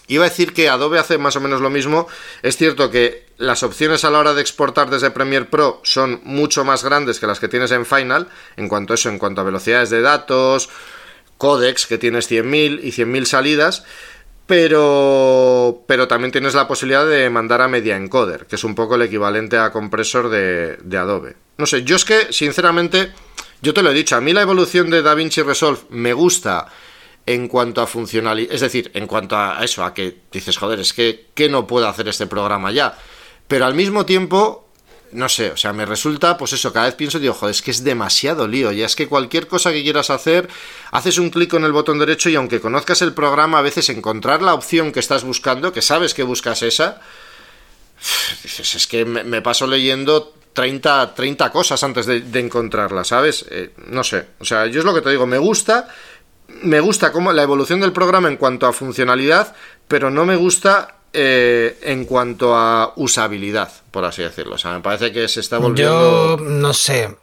Iba 0.08 0.24
a 0.24 0.28
decir 0.28 0.52
que 0.52 0.68
Adobe 0.68 0.98
hace 0.98 1.18
más 1.18 1.34
o 1.36 1.40
menos 1.40 1.60
lo 1.60 1.70
mismo. 1.70 2.06
Es 2.42 2.56
cierto 2.56 2.90
que 2.90 3.25
las 3.38 3.62
opciones 3.62 4.04
a 4.04 4.10
la 4.10 4.18
hora 4.18 4.34
de 4.34 4.40
exportar 4.40 4.90
desde 4.90 5.10
Premiere 5.10 5.46
Pro 5.46 5.80
son 5.84 6.20
mucho 6.24 6.64
más 6.64 6.84
grandes 6.84 7.20
que 7.20 7.26
las 7.26 7.40
que 7.40 7.48
tienes 7.48 7.70
en 7.70 7.86
Final, 7.86 8.28
en 8.56 8.68
cuanto 8.68 8.92
a 8.92 8.94
eso, 8.94 9.08
en 9.08 9.18
cuanto 9.18 9.40
a 9.40 9.44
velocidades 9.44 9.90
de 9.90 10.00
datos, 10.00 10.68
códex, 11.36 11.86
que 11.86 11.98
tienes 11.98 12.30
100.000 12.30 12.80
y 12.82 12.92
100.000 12.92 13.24
salidas, 13.24 13.84
pero, 14.46 15.82
pero 15.86 16.08
también 16.08 16.32
tienes 16.32 16.54
la 16.54 16.68
posibilidad 16.68 17.06
de 17.06 17.28
mandar 17.30 17.60
a 17.60 17.68
media 17.68 17.96
encoder, 17.96 18.46
que 18.46 18.56
es 18.56 18.64
un 18.64 18.74
poco 18.74 18.94
el 18.94 19.02
equivalente 19.02 19.58
a 19.58 19.70
compresor 19.70 20.28
de, 20.28 20.78
Adobe. 20.96 21.36
No 21.58 21.66
sé, 21.66 21.82
yo 21.82 21.96
es 21.96 22.04
que, 22.04 22.32
sinceramente, 22.32 23.12
yo 23.60 23.74
te 23.74 23.82
lo 23.82 23.90
he 23.90 23.94
dicho, 23.94 24.16
a 24.16 24.20
mí 24.20 24.32
la 24.32 24.42
evolución 24.42 24.88
de 24.88 25.02
DaVinci 25.02 25.42
Resolve 25.42 25.80
me 25.90 26.12
gusta 26.12 26.68
en 27.26 27.48
cuanto 27.48 27.82
a 27.82 27.88
funcionalidad, 27.88 28.54
es 28.54 28.60
decir, 28.60 28.90
en 28.94 29.08
cuanto 29.08 29.36
a 29.36 29.58
eso, 29.64 29.84
a 29.84 29.92
que 29.92 30.16
dices, 30.30 30.56
joder, 30.56 30.78
es 30.78 30.92
que, 30.92 31.26
¿qué 31.34 31.48
no 31.48 31.66
puedo 31.66 31.88
hacer 31.88 32.06
este 32.06 32.28
programa 32.28 32.70
ya? 32.70 32.96
Pero 33.48 33.64
al 33.66 33.74
mismo 33.74 34.04
tiempo, 34.06 34.68
no 35.12 35.28
sé, 35.28 35.50
o 35.50 35.56
sea, 35.56 35.72
me 35.72 35.86
resulta, 35.86 36.36
pues 36.36 36.52
eso, 36.52 36.72
cada 36.72 36.86
vez 36.86 36.94
pienso, 36.94 37.18
digo, 37.18 37.34
joder, 37.34 37.54
es 37.54 37.62
que 37.62 37.70
es 37.70 37.84
demasiado 37.84 38.48
lío, 38.48 38.72
ya 38.72 38.86
es 38.86 38.96
que 38.96 39.08
cualquier 39.08 39.46
cosa 39.46 39.72
que 39.72 39.82
quieras 39.82 40.10
hacer, 40.10 40.48
haces 40.90 41.18
un 41.18 41.30
clic 41.30 41.50
con 41.50 41.64
el 41.64 41.72
botón 41.72 41.98
derecho 41.98 42.28
y 42.28 42.34
aunque 42.34 42.60
conozcas 42.60 43.02
el 43.02 43.12
programa, 43.12 43.58
a 43.58 43.62
veces 43.62 43.88
encontrar 43.88 44.42
la 44.42 44.54
opción 44.54 44.92
que 44.92 45.00
estás 45.00 45.24
buscando, 45.24 45.72
que 45.72 45.82
sabes 45.82 46.12
que 46.12 46.22
buscas 46.22 46.62
esa, 46.62 47.00
dices, 48.42 48.74
es 48.74 48.86
que 48.86 49.04
me, 49.04 49.42
paso 49.42 49.66
leyendo 49.66 50.34
30, 50.52 51.14
30 51.14 51.50
cosas 51.50 51.82
antes 51.84 52.06
de, 52.06 52.40
encontrarla, 52.40 53.04
¿sabes? 53.04 53.46
Eh, 53.50 53.70
no 53.88 54.02
sé, 54.02 54.26
o 54.40 54.44
sea, 54.44 54.66
yo 54.66 54.80
es 54.80 54.84
lo 54.84 54.94
que 54.94 55.02
te 55.02 55.10
digo, 55.10 55.26
me 55.26 55.38
gusta 55.38 55.88
me 56.62 56.80
gusta 56.80 57.12
como 57.12 57.32
la 57.32 57.42
evolución 57.42 57.80
del 57.80 57.92
programa 57.92 58.28
en 58.28 58.36
cuanto 58.36 58.66
a 58.66 58.72
funcionalidad, 58.72 59.54
pero 59.88 60.10
no 60.10 60.24
me 60.24 60.36
gusta 60.36 60.95
eh, 61.12 61.78
en 61.82 62.04
cuanto 62.04 62.54
a 62.54 62.92
usabilidad, 62.96 63.70
por 63.90 64.04
así 64.04 64.22
decirlo. 64.22 64.56
O 64.56 64.58
sea, 64.58 64.72
me 64.72 64.80
parece 64.80 65.12
que 65.12 65.28
se 65.28 65.40
está 65.40 65.58
volviendo. 65.58 66.38
Yo 66.38 66.44
no 66.44 66.72
sé. 66.72 67.16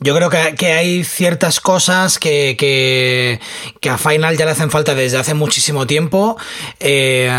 Yo 0.00 0.16
creo 0.16 0.30
que, 0.30 0.72
hay 0.72 1.04
ciertas 1.04 1.60
cosas 1.60 2.18
que, 2.18 2.56
que, 2.58 3.88
a 3.88 3.98
Final 3.98 4.36
ya 4.36 4.44
le 4.44 4.50
hacen 4.50 4.70
falta 4.70 4.94
desde 4.94 5.16
hace 5.16 5.32
muchísimo 5.32 5.86
tiempo, 5.86 6.36
eh, 6.80 7.30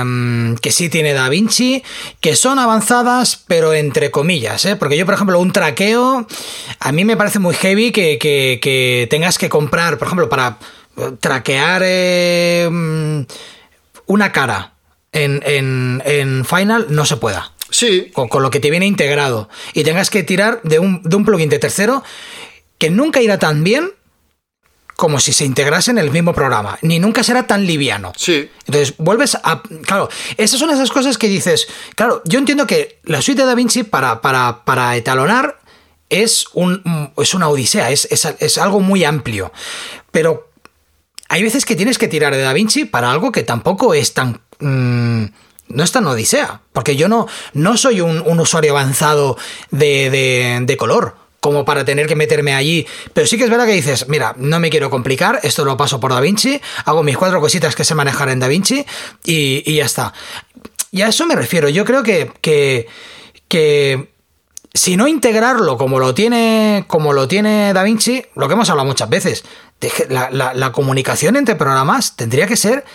que 0.62 0.72
sí 0.72 0.88
tiene 0.88 1.14
Da 1.14 1.28
Vinci, 1.28 1.84
que 2.22 2.38
son 2.38 2.60
avanzadas, 2.60 3.44
pero 3.48 3.74
entre 3.74 4.12
comillas, 4.12 4.64
¿eh? 4.66 4.78
porque 4.78 4.98
yo, 4.98 5.06
por 5.06 5.16
ejemplo, 5.16 5.40
un 5.40 5.52
traqueo, 5.52 6.26
a 6.80 6.92
mí 6.94 7.04
me 7.04 7.18
parece 7.18 7.40
muy 7.40 7.54
heavy 7.54 7.92
que, 7.92 8.18
que 8.18 9.08
tengas 9.10 9.38
que 9.38 9.50
comprar, 9.50 9.98
por 9.98 10.08
ejemplo, 10.08 10.30
para 10.30 10.58
traquear 11.20 11.82
eh, 11.84 12.70
una 14.06 14.32
cara 14.32 14.73
en, 15.14 15.42
en, 15.46 16.02
en 16.06 16.46
Final 16.46 16.88
no 16.90 17.06
se 17.06 17.18
pueda. 17.18 17.54
Sí. 17.70 18.12
Con, 18.14 18.28
con, 18.28 18.44
lo 18.44 18.52
que 18.52 18.60
te 18.60 18.70
viene 18.70 18.86
integrado. 18.86 19.50
Y 19.74 19.84
tengas 19.84 20.10
que 20.10 20.24
tirar 20.24 20.62
de 20.64 20.80
un, 20.80 21.02
de 21.04 21.16
un 21.16 21.26
plugin 21.26 21.50
de 21.50 21.60
tercero 21.60 22.04
que 22.78 22.90
nunca 22.90 23.22
irá 23.22 23.40
tan 23.40 23.64
bien 23.64 23.92
como 24.96 25.20
si 25.20 25.34
se 25.34 25.46
integrase 25.46 25.92
en 25.92 25.98
el 25.98 26.12
mismo 26.12 26.34
programa, 26.34 26.78
ni 26.82 27.00
nunca 27.00 27.24
será 27.24 27.48
tan 27.48 27.66
liviano. 27.66 28.14
Sí. 28.16 28.50
Entonces, 28.68 28.96
vuelves 28.98 29.36
a... 29.44 29.62
Claro, 29.86 30.10
esas 30.38 30.60
son 30.60 30.70
esas 30.70 30.92
cosas 30.92 31.18
que 31.18 31.28
dices, 31.28 31.68
claro, 31.96 32.22
yo 32.26 32.40
entiendo 32.40 32.68
que 32.68 33.00
la 33.04 33.22
suite 33.22 33.42
de 33.42 33.48
Da 33.48 33.56
Vinci 33.56 33.84
para, 33.84 34.22
para, 34.22 34.64
para 34.66 34.96
etalonar 34.96 35.60
es, 36.10 36.46
un, 36.54 37.12
es 37.18 37.34
una 37.34 37.50
odisea, 37.50 37.90
es, 37.90 38.08
es, 38.12 38.26
es 38.40 38.58
algo 38.60 38.82
muy 38.82 39.04
amplio, 39.04 39.52
pero 40.12 40.52
hay 41.28 41.42
veces 41.42 41.66
que 41.66 41.76
tienes 41.76 41.98
que 41.98 42.08
tirar 42.08 42.36
de 42.36 42.42
Da 42.42 42.54
Vinci 42.54 42.86
para 42.86 43.12
algo 43.12 43.32
que 43.32 43.42
tampoco 43.42 43.96
es 43.96 44.14
tan... 44.14 44.42
Mmm, 44.60 45.26
no 45.70 45.84
es 45.84 45.92
tan 45.92 46.06
odisea, 46.06 46.62
porque 46.72 46.96
yo 46.96 47.08
no, 47.08 47.28
no 47.54 47.78
soy 47.78 48.02
un, 48.02 48.40
usuario 48.40 48.72
avanzado 48.72 49.38
de, 49.72 50.10
de, 50.10 50.60
de 50.62 50.78
color 50.78 51.16
como 51.44 51.66
para 51.66 51.84
tener 51.84 52.08
que 52.08 52.16
meterme 52.16 52.56
allí. 52.56 52.88
Pero 53.14 53.28
sí 53.28 53.38
que 53.38 53.44
es 53.44 53.50
verdad 53.50 53.66
que 53.66 53.74
dices, 53.74 54.08
mira, 54.08 54.34
no 54.38 54.62
me 54.62 54.70
quiero 54.70 54.90
complicar, 54.90 55.42
esto 55.44 55.66
lo 55.66 55.76
paso 55.76 56.00
por 56.00 56.14
DaVinci, 56.14 56.62
hago 56.86 57.04
mis 57.04 57.18
cuatro 57.18 57.42
cositas 57.42 57.76
que 57.76 57.84
sé 57.84 57.96
manejar 57.96 58.30
en 58.30 58.40
DaVinci 58.40 58.86
y, 59.26 59.62
y 59.70 59.76
ya 59.76 59.84
está. 59.86 60.14
Y 60.92 61.02
a 61.02 61.10
eso 61.10 61.26
me 61.26 61.36
refiero. 61.36 61.68
Yo 61.68 61.84
creo 61.84 62.02
que, 62.02 62.32
que, 62.40 62.88
que 63.50 64.14
si 64.74 64.96
no 64.96 65.06
integrarlo 65.06 65.78
como 65.78 66.00
lo 66.00 66.14
tiene, 66.14 66.86
como 66.88 67.12
lo 67.12 67.28
tiene 67.28 67.74
DaVinci, 67.74 68.24
lo 68.36 68.48
que 68.48 68.54
hemos 68.54 68.70
hablado 68.70 68.88
muchas 68.88 69.10
veces, 69.10 69.44
la 70.10 70.72
comunicación 70.72 71.36
entre 71.36 71.56
programas 71.56 72.16
tendría 72.16 72.48
que 72.48 72.56
ser 72.56 72.86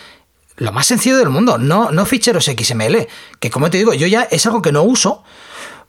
lo 0.59 0.73
más 0.73 0.87
sencillo 0.87 1.17
del 1.17 1.31
mundo, 1.31 1.59
no, 1.59 1.91
no 1.91 2.05
ficheros 2.05 2.45
XML, 2.45 3.09
que 3.41 3.51
como 3.51 3.71
te 3.71 3.79
digo, 3.79 3.95
yo 3.95 4.07
ya 4.07 4.23
es 4.23 4.45
algo 4.47 4.63
que 4.63 4.73
no 4.73 4.83
uso 4.83 5.25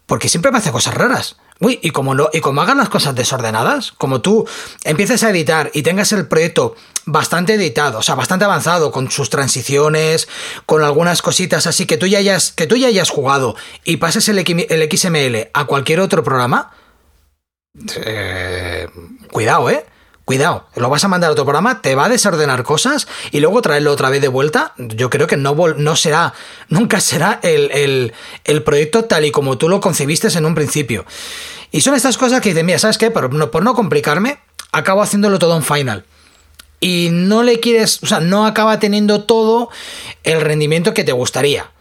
porque 0.10 0.28
siempre 0.28 0.52
me 0.52 0.58
hace 0.58 0.72
cosas 0.72 0.96
raras. 0.96 1.38
Uy, 1.60 1.80
y 1.84 1.92
como, 1.92 2.16
no, 2.16 2.30
y 2.34 2.40
como 2.40 2.62
hagan 2.62 2.78
las 2.78 2.90
cosas 2.90 3.14
desordenadas, 3.14 3.92
como 3.92 4.22
tú 4.22 4.48
empieces 4.84 5.24
a 5.24 5.30
editar 5.30 5.70
y 5.74 5.84
tengas 5.84 6.12
el 6.14 6.28
proyecto 6.28 6.76
bastante 7.06 7.54
editado, 7.54 8.00
o 8.00 8.02
sea, 8.02 8.16
bastante 8.16 8.46
avanzado, 8.46 8.92
con 8.92 9.12
sus 9.12 9.30
transiciones, 9.30 10.28
con 10.66 10.84
algunas 10.84 11.22
cositas 11.22 11.68
así 11.68 11.86
que 11.86 11.98
tú 11.98 12.08
ya 12.08 12.18
hayas, 12.18 12.54
que 12.54 12.66
tú 12.66 12.76
ya 12.76 12.88
hayas 12.88 13.10
jugado 13.10 13.56
y 13.84 13.98
pases 13.98 14.30
el, 14.30 14.40
el 14.40 14.98
XML 14.98 15.50
a 15.54 15.66
cualquier 15.66 16.00
otro 16.00 16.24
programa, 16.24 16.72
eh, 18.04 18.88
cuidado, 19.32 19.70
¿eh? 19.70 19.86
Cuidado, 20.30 20.68
lo 20.76 20.90
vas 20.90 21.04
a 21.04 21.08
mandar 21.08 21.32
a 21.32 21.32
otro 21.32 21.44
programa, 21.44 21.82
te 21.82 21.96
va 21.96 22.06
a 22.06 22.08
desordenar 22.08 22.62
cosas 22.62 23.08
y 23.32 23.40
luego 23.40 23.64
traerlo 23.64 23.92
otra 23.92 24.12
vez 24.12 24.22
de 24.22 24.28
vuelta. 24.28 24.76
Yo 24.78 25.10
creo 25.10 25.26
que 25.26 25.38
no, 25.38 25.56
no 25.56 25.96
será, 25.96 26.36
nunca 26.70 27.02
será 27.02 27.40
el, 27.42 27.72
el, 27.72 28.14
el, 28.44 28.62
proyecto 28.62 29.06
tal 29.06 29.26
y 29.26 29.32
como 29.32 29.58
tú 29.58 29.68
lo 29.68 29.82
concebiste 29.82 30.28
en 30.28 30.46
un 30.46 30.54
principio. 30.54 31.04
Y 31.72 31.82
son 31.82 31.96
estas 31.96 32.16
cosas 32.16 32.42
que 32.42 32.50
dicen, 32.50 32.68
mira, 32.68 32.78
¿sabes 32.78 33.00
qué? 33.00 33.10
Por 33.10 33.34
no, 33.34 33.50
por 33.50 33.64
no 33.64 33.74
complicarme, 33.74 34.38
acabo 34.72 35.02
haciéndolo 35.02 35.40
todo 35.40 35.56
en 35.58 35.64
final. 35.64 36.06
Y 36.80 37.10
no 37.12 37.42
le 37.42 37.60
quieres, 37.60 38.04
o 38.04 38.06
sea, 38.06 38.20
no 38.20 38.46
acaba 38.46 38.78
teniendo 38.78 39.24
todo 39.24 39.72
el 40.24 40.42
rendimiento 40.42 40.94
que 40.94 41.04
te 41.04 41.12
gustaría. 41.12 41.72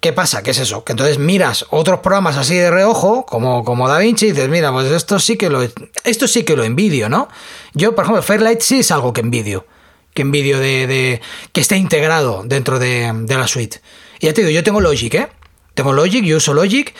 ¿Qué 0.00 0.12
pasa? 0.12 0.42
¿Qué 0.42 0.50
es 0.50 0.58
eso? 0.58 0.84
Que 0.84 0.92
entonces 0.92 1.18
miras 1.18 1.66
otros 1.70 2.00
programas 2.00 2.36
así 2.36 2.54
de 2.54 2.70
reojo, 2.70 3.24
como, 3.24 3.64
como 3.64 3.88
DaVinci, 3.88 4.26
y 4.26 4.30
dices, 4.32 4.48
mira, 4.48 4.70
pues 4.70 4.90
esto 4.92 5.18
sí 5.18 5.36
que 5.36 5.48
lo 5.48 5.66
esto 6.04 6.28
sí 6.28 6.44
que 6.44 6.56
lo 6.56 6.64
envidio, 6.64 7.08
¿no? 7.08 7.28
Yo, 7.72 7.94
por 7.94 8.04
ejemplo, 8.04 8.22
Fairlight 8.22 8.60
sí 8.60 8.80
es 8.80 8.90
algo 8.90 9.12
que 9.12 9.22
envidio. 9.22 9.66
Que 10.14 10.22
envidio 10.22 10.58
de, 10.58 10.86
de 10.86 11.20
que 11.52 11.60
esté 11.60 11.76
integrado 11.76 12.42
dentro 12.44 12.78
de, 12.78 13.10
de, 13.12 13.34
la 13.36 13.48
suite. 13.48 13.80
Y 14.20 14.26
ya 14.26 14.32
te 14.32 14.42
digo, 14.42 14.50
yo 14.50 14.62
tengo 14.62 14.80
Logic, 14.80 15.14
¿eh? 15.14 15.28
Tengo 15.74 15.92
Logic, 15.92 16.24
yo 16.24 16.38
uso 16.38 16.54
Logic, 16.54 16.94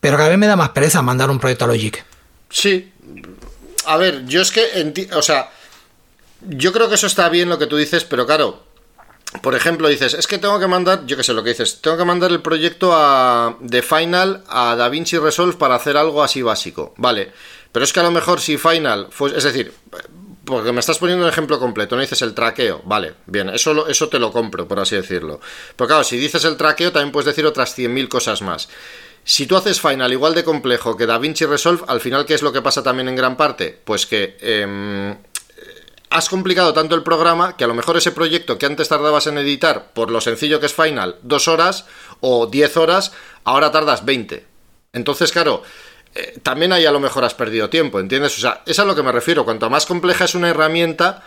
pero 0.00 0.16
cada 0.16 0.28
vez 0.28 0.38
me 0.38 0.46
da 0.46 0.56
más 0.56 0.70
pereza 0.70 1.02
mandar 1.02 1.30
un 1.30 1.38
proyecto 1.38 1.64
a 1.64 1.68
Logic. 1.68 2.04
Sí. 2.50 2.92
A 3.86 3.96
ver, 3.96 4.24
yo 4.26 4.40
es 4.40 4.50
que, 4.50 5.08
o 5.12 5.22
sea, 5.22 5.50
yo 6.48 6.72
creo 6.72 6.88
que 6.88 6.94
eso 6.94 7.06
está 7.06 7.28
bien 7.28 7.48
lo 7.48 7.58
que 7.58 7.66
tú 7.66 7.76
dices, 7.76 8.04
pero 8.04 8.26
claro, 8.26 8.64
por 9.42 9.54
ejemplo, 9.54 9.88
dices, 9.88 10.14
es 10.14 10.26
que 10.26 10.38
tengo 10.38 10.58
que 10.58 10.66
mandar, 10.66 11.06
yo 11.06 11.16
qué 11.16 11.24
sé 11.24 11.32
lo 11.32 11.42
que 11.42 11.50
dices, 11.50 11.80
tengo 11.80 11.96
que 11.96 12.04
mandar 12.04 12.30
el 12.30 12.40
proyecto 12.40 12.92
a, 12.92 13.56
de 13.60 13.82
Final 13.82 14.44
a 14.48 14.76
DaVinci 14.76 15.18
Resolve 15.18 15.56
para 15.56 15.74
hacer 15.74 15.96
algo 15.96 16.22
así 16.22 16.42
básico. 16.42 16.94
Vale, 16.96 17.32
pero 17.72 17.84
es 17.84 17.92
que 17.92 18.00
a 18.00 18.04
lo 18.04 18.10
mejor 18.10 18.40
si 18.40 18.56
Final, 18.56 19.08
fue, 19.10 19.36
es 19.36 19.44
decir, 19.44 19.72
porque 20.44 20.72
me 20.72 20.80
estás 20.80 20.98
poniendo 20.98 21.24
un 21.24 21.30
ejemplo 21.30 21.58
completo, 21.58 21.96
no 21.96 22.02
dices 22.02 22.22
el 22.22 22.34
traqueo, 22.34 22.82
vale, 22.84 23.14
bien, 23.26 23.48
eso, 23.48 23.88
eso 23.88 24.08
te 24.08 24.18
lo 24.18 24.30
compro, 24.30 24.68
por 24.68 24.78
así 24.78 24.96
decirlo. 24.96 25.40
Pero 25.76 25.88
claro, 25.88 26.04
si 26.04 26.16
dices 26.16 26.44
el 26.44 26.56
traqueo, 26.56 26.92
también 26.92 27.12
puedes 27.12 27.26
decir 27.26 27.44
otras 27.44 27.76
100.000 27.76 28.08
cosas 28.08 28.42
más. 28.42 28.68
Si 29.24 29.46
tú 29.46 29.56
haces 29.56 29.80
Final 29.80 30.12
igual 30.12 30.34
de 30.34 30.44
complejo 30.44 30.96
que 30.96 31.06
DaVinci 31.06 31.46
Resolve, 31.46 31.82
al 31.88 32.00
final, 32.00 32.26
¿qué 32.26 32.34
es 32.34 32.42
lo 32.42 32.52
que 32.52 32.62
pasa 32.62 32.82
también 32.82 33.08
en 33.08 33.16
gran 33.16 33.36
parte? 33.36 33.80
Pues 33.84 34.06
que... 34.06 34.36
Eh, 34.40 35.16
has 36.14 36.28
complicado 36.28 36.72
tanto 36.72 36.94
el 36.94 37.02
programa 37.02 37.56
que 37.56 37.64
a 37.64 37.66
lo 37.66 37.74
mejor 37.74 37.96
ese 37.96 38.12
proyecto 38.12 38.56
que 38.56 38.66
antes 38.66 38.88
tardabas 38.88 39.26
en 39.26 39.36
editar, 39.36 39.90
por 39.92 40.12
lo 40.12 40.20
sencillo 40.20 40.60
que 40.60 40.66
es 40.66 40.72
Final, 40.72 41.16
dos 41.22 41.48
horas 41.48 41.86
o 42.20 42.46
diez 42.46 42.76
horas, 42.76 43.10
ahora 43.42 43.72
tardas 43.72 44.04
20. 44.04 44.46
Entonces, 44.92 45.32
claro, 45.32 45.64
eh, 46.14 46.38
también 46.40 46.72
ahí 46.72 46.86
a 46.86 46.92
lo 46.92 47.00
mejor 47.00 47.24
has 47.24 47.34
perdido 47.34 47.68
tiempo, 47.68 47.98
¿entiendes? 47.98 48.38
O 48.38 48.40
sea, 48.40 48.62
es 48.64 48.78
a 48.78 48.84
lo 48.84 48.94
que 48.94 49.02
me 49.02 49.10
refiero. 49.10 49.44
Cuanto 49.44 49.68
más 49.68 49.86
compleja 49.86 50.26
es 50.26 50.36
una 50.36 50.50
herramienta, 50.50 51.24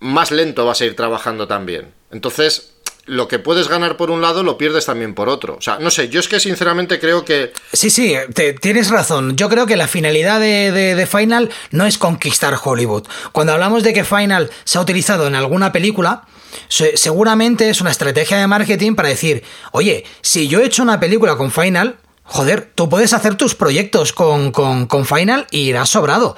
más 0.00 0.30
lento 0.30 0.66
vas 0.66 0.82
a 0.82 0.84
ir 0.84 0.94
trabajando 0.94 1.48
también. 1.48 1.94
Entonces, 2.10 2.74
lo 3.06 3.28
que 3.28 3.38
puedes 3.38 3.68
ganar 3.68 3.96
por 3.96 4.10
un 4.10 4.20
lado 4.20 4.42
lo 4.42 4.58
pierdes 4.58 4.86
también 4.86 5.14
por 5.14 5.28
otro. 5.28 5.56
O 5.56 5.60
sea, 5.60 5.78
no 5.78 5.90
sé, 5.90 6.08
yo 6.08 6.20
es 6.20 6.28
que 6.28 6.40
sinceramente 6.40 7.00
creo 7.00 7.24
que... 7.24 7.52
Sí, 7.72 7.90
sí, 7.90 8.14
te, 8.34 8.52
tienes 8.52 8.90
razón. 8.90 9.36
Yo 9.36 9.48
creo 9.48 9.66
que 9.66 9.76
la 9.76 9.88
finalidad 9.88 10.40
de, 10.40 10.72
de, 10.72 10.94
de, 10.94 11.06
Final 11.06 11.50
no 11.70 11.86
es 11.86 11.98
conquistar 11.98 12.56
Hollywood. 12.62 13.06
Cuando 13.32 13.52
hablamos 13.52 13.82
de 13.82 13.92
que 13.92 14.04
Final 14.04 14.50
se 14.64 14.78
ha 14.78 14.80
utilizado 14.80 15.26
en 15.26 15.34
alguna 15.34 15.72
película, 15.72 16.24
seguramente 16.68 17.68
es 17.68 17.80
una 17.80 17.90
estrategia 17.90 18.38
de 18.38 18.46
marketing 18.46 18.94
para 18.94 19.08
decir, 19.08 19.42
oye, 19.72 20.04
si 20.20 20.48
yo 20.48 20.60
he 20.60 20.66
hecho 20.66 20.82
una 20.82 21.00
película 21.00 21.36
con 21.36 21.50
Final, 21.50 21.98
joder, 22.24 22.70
tú 22.74 22.88
puedes 22.88 23.12
hacer 23.12 23.34
tus 23.34 23.54
proyectos 23.54 24.12
con, 24.12 24.52
con, 24.52 24.86
con 24.86 25.04
Final 25.06 25.46
y 25.50 25.60
irás 25.60 25.88
sobrado. 25.90 26.36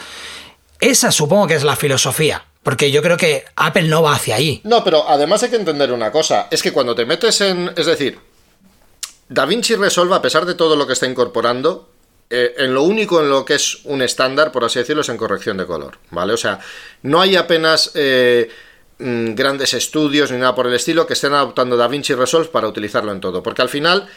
Esa 0.80 1.12
supongo 1.12 1.47
que 1.47 1.55
es 1.55 1.64
la 1.64 1.76
filosofía. 1.76 2.44
Porque 2.62 2.90
yo 2.90 3.02
creo 3.02 3.16
que 3.16 3.44
Apple 3.56 3.89
no 3.89 4.02
va 4.02 4.14
hacia 4.14 4.36
ahí. 4.36 4.60
No, 4.64 4.84
pero 4.84 5.09
además 5.09 5.43
hay 5.43 5.51
que 5.51 5.56
entender 5.56 5.93
una 5.93 6.12
cosa. 6.12 6.48
Es 6.51 6.62
que 6.62 6.72
cuando 6.72 6.94
te 6.94 7.05
metes 7.05 7.40
en... 7.40 7.72
Es 7.76 7.86
decir, 7.86 8.18
DaVinci 9.28 9.74
Resolve, 9.74 10.14
a 10.14 10.22
pesar 10.22 10.47
de 10.47 10.55
todo 10.55 10.76
lo 10.76 10.86
que 10.86 10.93
está 10.93 11.06
incorporando, 11.06 11.89
eh, 12.30 12.55
en 12.59 12.72
lo 12.72 12.84
único 12.84 13.20
en 13.20 13.28
lo 13.28 13.44
que 13.44 13.55
es 13.55 13.84
un 13.84 14.01
estándar, 14.01 14.52
por 14.52 14.64
así 14.64 14.78
decirlo, 14.78 15.02
es 15.02 15.09
en 15.09 15.16
corrección 15.16 15.56
de 15.56 15.66
color. 15.66 15.98
¿Vale? 16.10 16.32
O 16.32 16.39
sea, 16.39 16.60
no 17.02 17.20
hay 17.20 17.36
apenas... 17.36 17.90
Eh, 17.94 18.48
grandes 18.98 19.74
estudios 19.74 20.30
ni 20.30 20.39
nada 20.39 20.55
por 20.55 20.66
el 20.66 20.74
estilo 20.74 21.06
que 21.06 21.14
estén 21.14 21.32
adoptando 21.32 21.76
DaVinci 21.76 22.14
Resolve 22.14 22.48
para 22.48 22.68
utilizarlo 22.68 23.10
en 23.10 23.20
todo. 23.20 23.43
Porque 23.43 23.62
al 23.62 23.68
final, 23.68 24.09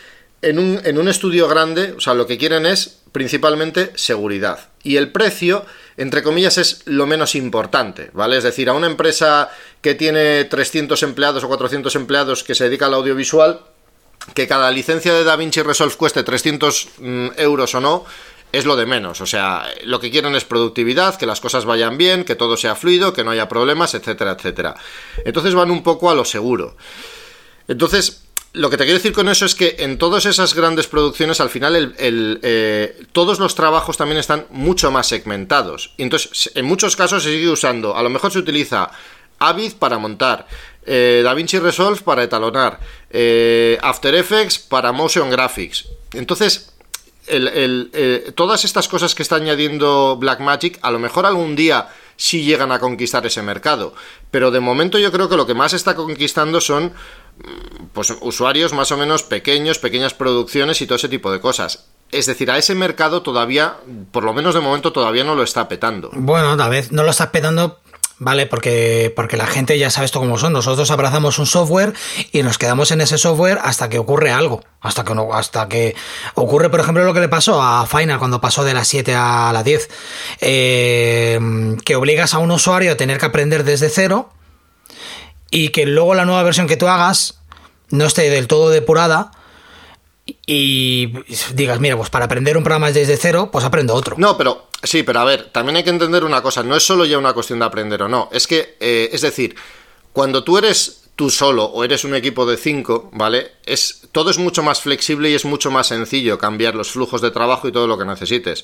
en 0.41 0.59
un, 0.59 0.79
en 0.83 0.97
un 0.97 1.07
estudio 1.07 1.47
grande, 1.47 1.93
o 1.97 1.99
sea, 2.01 2.13
lo 2.13 2.27
que 2.27 2.37
quieren 2.37 2.65
es 2.65 3.01
principalmente 3.15 3.93
seguridad. 3.95 4.67
Y 4.83 4.97
el 4.97 5.13
precio 5.13 5.65
entre 5.97 6.23
comillas, 6.23 6.57
es 6.57 6.81
lo 6.85 7.07
menos 7.07 7.35
importante, 7.35 8.09
¿vale? 8.13 8.37
Es 8.37 8.43
decir, 8.43 8.67
a 8.67 8.73
una 8.73 8.87
empresa 8.87 9.49
que 9.81 9.95
tiene 9.95 10.43
300 10.43 11.01
empleados 11.03 11.43
o 11.43 11.47
400 11.47 11.95
empleados 11.95 12.43
que 12.43 12.53
se 12.53 12.65
dedica 12.65 12.87
al 12.87 12.95
audiovisual, 12.95 13.61
que 14.33 14.47
cada 14.47 14.71
licencia 14.71 15.13
de 15.13 15.23
DaVinci 15.23 15.61
Resolve 15.61 15.95
cueste 15.95 16.23
300 16.23 16.89
mm, 16.97 17.27
euros 17.37 17.75
o 17.75 17.79
no, 17.79 18.05
es 18.51 18.65
lo 18.65 18.75
de 18.75 18.85
menos. 18.85 19.21
O 19.21 19.25
sea, 19.25 19.65
lo 19.85 20.01
que 20.01 20.11
quieren 20.11 20.35
es 20.35 20.43
productividad, 20.43 21.15
que 21.15 21.25
las 21.25 21.39
cosas 21.39 21.63
vayan 21.63 21.97
bien, 21.97 22.25
que 22.25 22.35
todo 22.35 22.57
sea 22.57 22.75
fluido, 22.75 23.13
que 23.13 23.23
no 23.23 23.31
haya 23.31 23.47
problemas, 23.47 23.93
etcétera, 23.93 24.31
etcétera. 24.31 24.75
Entonces 25.23 25.55
van 25.55 25.71
un 25.71 25.81
poco 25.81 26.09
a 26.09 26.15
lo 26.15 26.25
seguro. 26.25 26.75
Entonces, 27.69 28.24
lo 28.55 28.69
que 28.69 28.77
te 28.77 28.85
quiero 28.85 28.97
decir 28.97 29.13
con 29.13 29.27
eso 29.29 29.45
es 29.45 29.53
que 29.53 29.75
en 29.79 29.97
todas 29.97 30.25
esas 30.25 30.53
grandes 30.53 30.87
producciones, 30.87 31.39
al 31.41 31.49
final, 31.49 31.75
el, 31.75 32.39
eh, 32.41 33.03
todos 33.11 33.39
los 33.39 33.53
trabajos 33.53 33.97
también 33.97 34.17
están 34.17 34.45
mucho 34.49 34.91
más 34.91 35.07
segmentados. 35.07 35.93
Y 35.97 36.03
entonces, 36.03 36.51
en 36.55 36.65
muchos 36.65 36.95
casos 36.95 37.23
se 37.23 37.31
sigue 37.31 37.49
usando, 37.49 37.95
a 37.95 38.01
lo 38.01 38.09
mejor 38.09 38.31
se 38.31 38.39
utiliza 38.39 38.89
Avid 39.39 39.73
para 39.73 39.97
montar, 39.97 40.47
eh, 40.85 41.21
DaVinci 41.23 41.59
Resolve 41.59 42.01
para 42.01 42.23
etalonar, 42.23 42.79
eh, 43.09 43.77
After 43.81 44.15
Effects 44.15 44.59
para 44.59 44.91
motion 44.91 45.29
graphics. 45.29 45.89
Entonces, 46.13 46.71
eh, 47.27 48.31
todas 48.35 48.65
estas 48.65 48.87
cosas 48.87 49.15
que 49.15 49.23
está 49.23 49.35
añadiendo 49.35 50.15
Blackmagic, 50.17 50.79
a 50.81 50.91
lo 50.91 50.99
mejor 50.99 51.25
algún 51.25 51.55
día 51.55 51.89
sí 52.17 52.43
llegan 52.43 52.71
a 52.71 52.79
conquistar 52.79 53.25
ese 53.25 53.41
mercado. 53.41 53.93
Pero 54.31 54.51
de 54.51 54.59
momento 54.59 54.99
yo 54.99 55.11
creo 55.11 55.27
que 55.27 55.35
lo 55.35 55.47
que 55.47 55.53
más 55.53 55.73
está 55.73 55.95
conquistando 55.95 56.61
son 56.61 56.93
pues 57.93 58.13
usuarios 58.21 58.73
más 58.73 58.91
o 58.91 58.97
menos 58.97 59.23
pequeños, 59.23 59.79
pequeñas 59.79 60.13
producciones 60.13 60.81
y 60.81 60.85
todo 60.85 60.95
ese 60.95 61.09
tipo 61.09 61.31
de 61.31 61.39
cosas. 61.39 61.85
Es 62.11 62.27
decir, 62.27 62.51
a 62.51 62.57
ese 62.57 62.75
mercado 62.75 63.23
todavía, 63.23 63.77
por 64.11 64.23
lo 64.23 64.33
menos 64.33 64.53
de 64.53 64.61
momento, 64.61 64.93
todavía 64.93 65.23
no 65.23 65.35
lo 65.35 65.43
está 65.43 65.67
petando. 65.67 66.11
Bueno, 66.13 66.55
tal 66.55 66.69
vez 66.69 66.91
no 66.91 67.03
lo 67.03 67.11
está 67.11 67.31
petando 67.31 67.79
¿vale? 68.17 68.45
Porque, 68.45 69.11
porque 69.15 69.37
la 69.37 69.47
gente 69.47 69.77
ya 69.77 69.89
sabe 69.89 70.05
esto 70.05 70.19
como 70.19 70.37
son. 70.37 70.53
Nosotros 70.53 70.89
abrazamos 70.91 71.39
un 71.39 71.45
software 71.45 71.93
y 72.31 72.43
nos 72.43 72.57
quedamos 72.57 72.91
en 72.91 73.01
ese 73.01 73.17
software 73.17 73.59
hasta 73.61 73.89
que 73.89 73.99
ocurre 73.99 74.31
algo. 74.31 74.63
Hasta 74.81 75.03
que, 75.03 75.13
hasta 75.33 75.67
que 75.67 75.95
ocurre, 76.35 76.69
por 76.69 76.79
ejemplo, 76.79 77.03
lo 77.03 77.13
que 77.13 77.19
le 77.19 77.29
pasó 77.29 77.61
a 77.61 77.85
Final 77.85 78.19
cuando 78.19 78.41
pasó 78.41 78.63
de 78.63 78.73
las 78.73 78.87
7 78.87 79.13
a 79.15 79.51
la 79.53 79.63
10. 79.63 79.89
Eh, 80.41 81.39
que 81.83 81.95
obligas 81.95 82.33
a 82.33 82.39
un 82.39 82.51
usuario 82.51 82.91
a 82.91 82.95
tener 82.95 83.17
que 83.17 83.25
aprender 83.25 83.63
desde 83.63 83.89
cero 83.89 84.29
y 85.51 85.69
que 85.69 85.85
luego 85.85 86.15
la 86.15 86.25
nueva 86.25 86.43
versión 86.43 86.67
que 86.67 86.77
tú 86.77 86.87
hagas 86.87 87.39
no 87.89 88.05
esté 88.05 88.29
del 88.29 88.47
todo 88.47 88.69
depurada 88.69 89.31
y 90.45 91.13
digas, 91.53 91.79
mira, 91.79 91.97
pues 91.97 92.09
para 92.09 92.25
aprender 92.25 92.57
un 92.57 92.63
programa 92.63 92.91
desde 92.91 93.17
cero, 93.17 93.49
pues 93.51 93.63
aprendo 93.63 93.93
otro. 93.93 94.15
No, 94.17 94.37
pero 94.37 94.67
sí, 94.81 95.03
pero 95.03 95.19
a 95.19 95.23
ver, 95.23 95.49
también 95.51 95.77
hay 95.77 95.83
que 95.83 95.91
entender 95.91 96.23
una 96.23 96.41
cosa, 96.41 96.63
no 96.63 96.75
es 96.75 96.83
solo 96.83 97.05
ya 97.05 97.17
una 97.17 97.33
cuestión 97.33 97.59
de 97.59 97.65
aprender 97.65 98.01
o 98.01 98.07
no, 98.07 98.29
es 98.31 98.47
que, 98.47 98.75
eh, 98.79 99.09
es 99.11 99.21
decir, 99.21 99.55
cuando 100.13 100.43
tú 100.43 100.57
eres 100.57 101.04
tú 101.15 101.29
solo 101.29 101.65
o 101.65 101.83
eres 101.83 102.03
un 102.03 102.13
equipo 102.13 102.45
de 102.45 102.57
cinco, 102.57 103.09
¿vale? 103.13 103.53
Es, 103.65 104.01
todo 104.11 104.29
es 104.29 104.37
mucho 104.37 104.63
más 104.63 104.81
flexible 104.81 105.29
y 105.29 105.33
es 105.33 105.45
mucho 105.45 105.71
más 105.71 105.87
sencillo 105.87 106.37
cambiar 106.37 106.75
los 106.75 106.91
flujos 106.91 107.21
de 107.21 107.31
trabajo 107.31 107.67
y 107.67 107.71
todo 107.71 107.87
lo 107.87 107.97
que 107.97 108.05
necesites. 108.05 108.63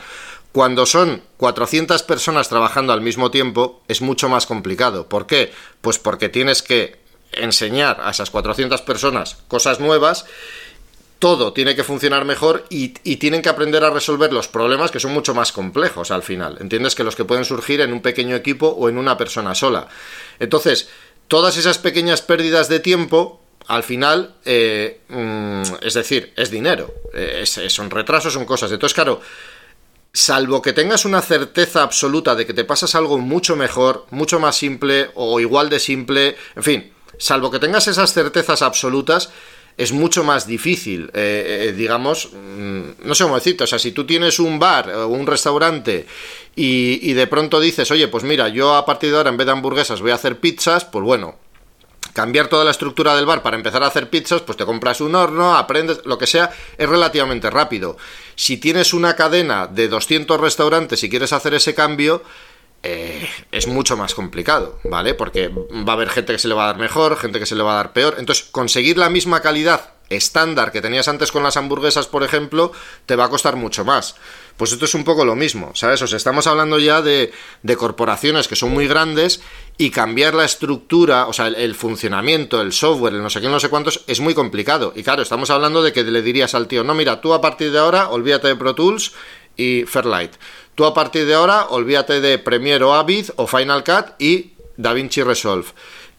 Cuando 0.51 0.85
son 0.85 1.21
400 1.37 2.03
personas 2.03 2.49
trabajando 2.49 2.91
al 2.91 3.01
mismo 3.01 3.31
tiempo, 3.31 3.81
es 3.87 4.01
mucho 4.01 4.27
más 4.27 4.45
complicado. 4.45 5.07
¿Por 5.07 5.27
qué? 5.27 5.53
Pues 5.79 5.97
porque 5.97 6.29
tienes 6.29 6.61
que 6.61 6.99
enseñar 7.31 8.01
a 8.03 8.11
esas 8.11 8.29
400 8.29 8.81
personas 8.81 9.37
cosas 9.47 9.79
nuevas 9.79 10.25
todo 11.21 11.53
tiene 11.53 11.75
que 11.75 11.83
funcionar 11.83 12.25
mejor 12.25 12.65
y, 12.71 12.89
tienen 13.17 13.43
que 13.43 13.49
aprender 13.49 13.83
a 13.83 13.91
resolver 13.91 14.33
los 14.33 14.47
problemas 14.47 14.89
que 14.89 14.99
son 14.99 15.13
mucho 15.13 15.35
más 15.35 15.51
complejos 15.51 16.09
al 16.09 16.23
final. 16.23 16.57
¿Entiendes? 16.59 16.95
Que 16.95 17.03
los 17.03 17.15
que 17.15 17.25
pueden 17.25 17.45
surgir 17.45 17.79
en 17.81 17.93
un 17.93 18.01
pequeño 18.01 18.35
equipo 18.35 18.69
o 18.69 18.89
en 18.89 18.97
una 18.97 19.17
persona 19.17 19.53
sola. 19.53 19.87
Entonces, 20.39 20.89
todas 21.31 21.55
esas 21.55 21.77
pequeñas 21.77 22.21
pérdidas 22.21 22.67
de 22.67 22.81
tiempo, 22.81 23.39
al 23.67 23.83
final, 23.83 24.35
eh, 24.43 24.99
mm, 25.07 25.61
es 25.81 25.93
decir, 25.93 26.33
es 26.35 26.51
dinero. 26.51 26.93
Eh, 27.13 27.45
son 27.45 27.89
retrasos, 27.89 28.33
son 28.33 28.43
cosas. 28.43 28.69
Entonces, 28.69 28.93
claro, 28.93 29.21
salvo 30.11 30.61
que 30.61 30.73
tengas 30.73 31.05
una 31.05 31.21
certeza 31.21 31.83
absoluta 31.83 32.35
de 32.35 32.45
que 32.45 32.53
te 32.53 32.65
pasas 32.65 32.95
algo 32.95 33.17
mucho 33.17 33.55
mejor, 33.55 34.07
mucho 34.09 34.41
más 34.41 34.57
simple 34.57 35.09
o 35.15 35.39
igual 35.39 35.69
de 35.69 35.79
simple, 35.79 36.35
en 36.57 36.63
fin, 36.63 36.93
salvo 37.17 37.49
que 37.49 37.59
tengas 37.59 37.87
esas 37.87 38.11
certezas 38.11 38.61
absolutas, 38.61 39.29
es 39.81 39.91
mucho 39.91 40.23
más 40.23 40.45
difícil, 40.45 41.09
eh, 41.13 41.69
eh, 41.69 41.73
digamos, 41.73 42.29
mm, 42.33 42.81
no 43.03 43.15
sé 43.15 43.23
cómo 43.23 43.35
decirte, 43.35 43.63
o 43.63 43.67
sea, 43.67 43.79
si 43.79 43.91
tú 43.91 44.05
tienes 44.05 44.39
un 44.39 44.59
bar 44.59 44.91
o 44.91 45.07
un 45.07 45.25
restaurante 45.25 46.05
y, 46.55 46.99
y 47.01 47.13
de 47.13 47.25
pronto 47.25 47.59
dices, 47.59 47.89
oye, 47.89 48.07
pues 48.07 48.23
mira, 48.23 48.47
yo 48.49 48.75
a 48.75 48.85
partir 48.85 49.09
de 49.09 49.17
ahora 49.17 49.31
en 49.31 49.37
vez 49.37 49.47
de 49.47 49.53
hamburguesas 49.53 49.99
voy 49.99 50.11
a 50.11 50.15
hacer 50.15 50.39
pizzas, 50.39 50.85
pues 50.85 51.03
bueno, 51.03 51.35
cambiar 52.13 52.47
toda 52.47 52.63
la 52.63 52.71
estructura 52.71 53.15
del 53.15 53.25
bar 53.25 53.41
para 53.41 53.57
empezar 53.57 53.81
a 53.81 53.87
hacer 53.87 54.09
pizzas, 54.11 54.41
pues 54.41 54.55
te 54.55 54.65
compras 54.65 55.01
un 55.01 55.15
horno, 55.15 55.55
aprendes, 55.55 56.01
lo 56.05 56.19
que 56.19 56.27
sea, 56.27 56.51
es 56.77 56.87
relativamente 56.87 57.49
rápido. 57.49 57.97
Si 58.35 58.57
tienes 58.57 58.93
una 58.93 59.15
cadena 59.15 59.65
de 59.65 59.87
200 59.87 60.39
restaurantes 60.39 61.03
y 61.03 61.09
quieres 61.09 61.33
hacer 61.33 61.55
ese 61.55 61.73
cambio, 61.73 62.21
eh, 62.83 63.29
es 63.51 63.67
mucho 63.67 63.95
más 63.95 64.15
complicado, 64.15 64.79
¿vale? 64.83 65.13
Porque 65.13 65.49
va 65.49 65.93
a 65.93 65.95
haber 65.95 66.09
gente 66.09 66.33
que 66.33 66.39
se 66.39 66.47
le 66.47 66.55
va 66.55 66.63
a 66.63 66.67
dar 66.67 66.77
mejor, 66.77 67.17
gente 67.17 67.39
que 67.39 67.45
se 67.45 67.55
le 67.55 67.63
va 67.63 67.73
a 67.73 67.75
dar 67.75 67.93
peor. 67.93 68.15
Entonces, 68.17 68.47
conseguir 68.51 68.97
la 68.97 69.09
misma 69.09 69.41
calidad 69.41 69.93
estándar 70.11 70.71
que 70.71 70.81
tenías 70.81 71.07
antes 71.07 71.31
con 71.31 71.43
las 71.43 71.57
hamburguesas, 71.57 72.07
por 72.07 72.23
ejemplo, 72.23 72.71
te 73.05 73.15
va 73.15 73.25
a 73.25 73.29
costar 73.29 73.55
mucho 73.55 73.85
más. 73.85 74.15
Pues 74.57 74.71
esto 74.71 74.85
es 74.85 74.93
un 74.93 75.03
poco 75.03 75.25
lo 75.25 75.35
mismo, 75.35 75.71
¿sabes? 75.73 76.01
O 76.01 76.07
sea, 76.07 76.17
estamos 76.17 76.47
hablando 76.47 76.77
ya 76.79 77.01
de, 77.01 77.31
corporaciones 77.77 78.47
que 78.47 78.55
son 78.55 78.71
muy 78.71 78.87
grandes 78.87 79.41
y 79.77 79.89
cambiar 79.89 80.33
la 80.33 80.45
estructura, 80.45 81.27
o 81.27 81.33
sea, 81.33 81.47
el, 81.47 81.75
funcionamiento, 81.75 82.61
el 82.61 82.73
software, 82.73 83.13
el 83.13 83.23
no 83.23 83.29
sé 83.29 83.41
qué, 83.41 83.47
no 83.47 83.59
sé 83.59 83.69
cuántos, 83.69 84.03
es 84.07 84.19
muy 84.19 84.33
complicado. 84.33 84.93
Y 84.95 85.03
claro, 85.03 85.21
estamos 85.21 85.49
hablando 85.49 85.81
de 85.81 85.93
que 85.93 86.03
le 86.03 86.21
dirías 86.21 86.53
al 86.53 86.67
tío, 86.67 86.83
no, 86.83 86.93
mira, 86.93 87.21
tú 87.21 87.33
a 87.33 87.41
partir 87.41 87.71
de 87.71 87.79
ahora, 87.79 88.09
olvídate 88.09 88.49
de 88.49 88.55
Pro 88.55 88.75
Tools 88.75 89.13
y 89.55 89.85
Fairlight. 89.85 90.33
Tú 90.75 90.85
a 90.85 90.93
partir 90.93 91.25
de 91.25 91.33
ahora, 91.33 91.67
olvídate 91.69 92.21
de 92.21 92.39
Premiere 92.39 92.83
o 92.83 92.93
Avid 92.93 93.29
o 93.35 93.47
Final 93.47 93.83
Cut 93.83 94.13
y 94.19 94.53
DaVinci 94.77 95.23
Resolve. 95.23 95.67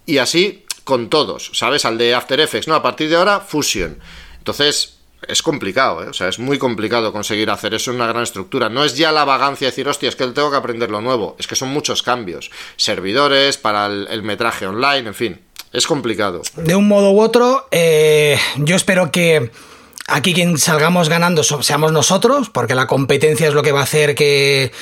Y 0.06 0.18
así 0.18 0.64
con 0.84 1.08
todos, 1.08 1.50
¿sabes? 1.54 1.84
Al 1.84 1.98
de 1.98 2.14
After 2.14 2.38
Effects, 2.40 2.68
¿no? 2.68 2.74
A 2.74 2.82
partir 2.82 3.08
de 3.08 3.16
ahora, 3.16 3.40
Fusion. 3.40 3.98
Entonces, 4.38 4.98
es 5.28 5.42
complicado, 5.42 6.02
¿eh? 6.02 6.08
O 6.08 6.12
sea, 6.12 6.28
es 6.28 6.38
muy 6.38 6.58
complicado 6.58 7.12
conseguir 7.12 7.50
hacer 7.50 7.74
eso 7.74 7.90
en 7.90 7.96
una 7.96 8.06
gran 8.06 8.24
estructura. 8.24 8.68
No 8.68 8.84
es 8.84 8.96
ya 8.96 9.12
la 9.12 9.24
vagancia 9.24 9.66
de 9.66 9.70
decir, 9.70 9.88
hostia, 9.88 10.08
es 10.08 10.16
que 10.16 10.26
tengo 10.28 10.50
que 10.50 10.56
aprender 10.56 10.90
lo 10.90 11.00
nuevo. 11.00 11.36
Es 11.38 11.46
que 11.46 11.54
son 11.54 11.68
muchos 11.68 12.02
cambios. 12.02 12.50
Servidores, 12.76 13.56
para 13.56 13.86
el, 13.86 14.22
metraje 14.22 14.66
online, 14.66 15.08
en 15.08 15.14
fin. 15.14 15.40
Es 15.72 15.86
complicado. 15.86 16.42
De 16.56 16.74
un 16.74 16.88
modo 16.88 17.12
u 17.12 17.20
otro, 17.20 17.68
eh, 17.70 18.38
yo 18.56 18.76
espero 18.76 19.10
que 19.10 19.50
aquí 20.08 20.34
quien 20.34 20.58
salgamos 20.58 21.08
ganando 21.08 21.42
seamos 21.42 21.92
nosotros, 21.92 22.50
porque 22.50 22.74
la 22.74 22.86
competencia 22.86 23.46
es 23.48 23.54
lo 23.54 23.62
que 23.62 23.72
va 23.72 23.80
a 23.80 23.84
hacer 23.84 24.14
que, 24.14 24.72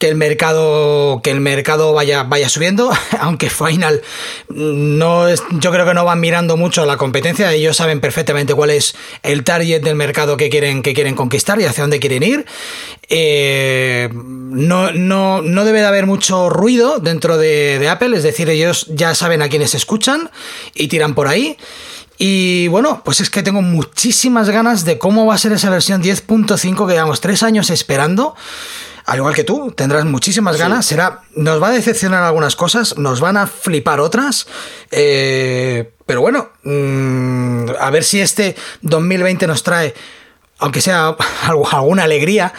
el 0.00 0.16
mercado 0.16 1.20
que 1.22 1.30
el 1.30 1.40
mercado 1.40 1.92
vaya 1.92 2.24
vaya 2.24 2.48
subiendo, 2.48 2.90
aunque 3.20 3.50
Final 3.50 4.02
no 4.48 5.28
es, 5.28 5.42
yo 5.50 5.70
creo 5.70 5.86
que 5.86 5.94
no 5.94 6.04
van 6.04 6.20
mirando 6.20 6.56
mucho 6.56 6.84
la 6.86 6.96
competencia, 6.96 7.52
ellos 7.52 7.76
saben 7.76 8.00
perfectamente 8.00 8.54
cuál 8.54 8.70
es 8.70 8.94
el 9.22 9.44
target 9.44 9.82
del 9.82 9.94
mercado 9.94 10.36
que 10.36 10.50
quieren 10.50 10.82
que 10.82 10.94
quieren 10.94 11.14
conquistar 11.14 11.60
y 11.60 11.64
hacia 11.64 11.84
dónde 11.84 12.00
quieren 12.00 12.22
ir. 12.22 12.46
Eh, 13.08 14.08
no, 14.12 14.90
no, 14.92 15.42
no, 15.42 15.64
debe 15.64 15.80
de 15.80 15.86
haber 15.86 16.06
mucho 16.06 16.48
ruido 16.50 16.98
dentro 16.98 17.36
de, 17.36 17.78
de 17.78 17.88
Apple, 17.88 18.16
es 18.16 18.22
decir, 18.22 18.48
ellos 18.48 18.86
ya 18.88 19.14
saben 19.14 19.42
a 19.42 19.48
quienes 19.48 19.74
escuchan 19.74 20.30
y 20.74 20.88
tiran 20.88 21.14
por 21.14 21.28
ahí. 21.28 21.56
Y 22.24 22.68
bueno, 22.68 23.02
pues 23.04 23.20
es 23.20 23.30
que 23.30 23.42
tengo 23.42 23.62
muchísimas 23.62 24.48
ganas 24.48 24.84
de 24.84 24.96
cómo 24.96 25.26
va 25.26 25.34
a 25.34 25.38
ser 25.38 25.50
esa 25.50 25.70
versión 25.70 26.00
10.5 26.00 26.86
que 26.86 26.92
llevamos 26.92 27.20
tres 27.20 27.42
años 27.42 27.68
esperando. 27.70 28.36
Al 29.06 29.18
igual 29.18 29.34
que 29.34 29.42
tú, 29.42 29.72
tendrás 29.72 30.04
muchísimas 30.04 30.56
ganas. 30.56 30.86
Será, 30.86 31.22
nos 31.34 31.60
va 31.60 31.70
a 31.70 31.72
decepcionar 31.72 32.22
algunas 32.22 32.54
cosas, 32.54 32.96
nos 32.96 33.18
van 33.18 33.38
a 33.38 33.48
flipar 33.48 33.98
otras. 33.98 34.46
Eh, 34.92 35.94
pero 36.06 36.20
bueno, 36.20 36.50
mm, 36.62 37.70
a 37.80 37.90
ver 37.90 38.04
si 38.04 38.20
este 38.20 38.54
2020 38.82 39.48
nos 39.48 39.64
trae 39.64 39.92
aunque 40.62 40.80
sea 40.80 41.16
alguna 41.72 42.04
alegría, 42.04 42.52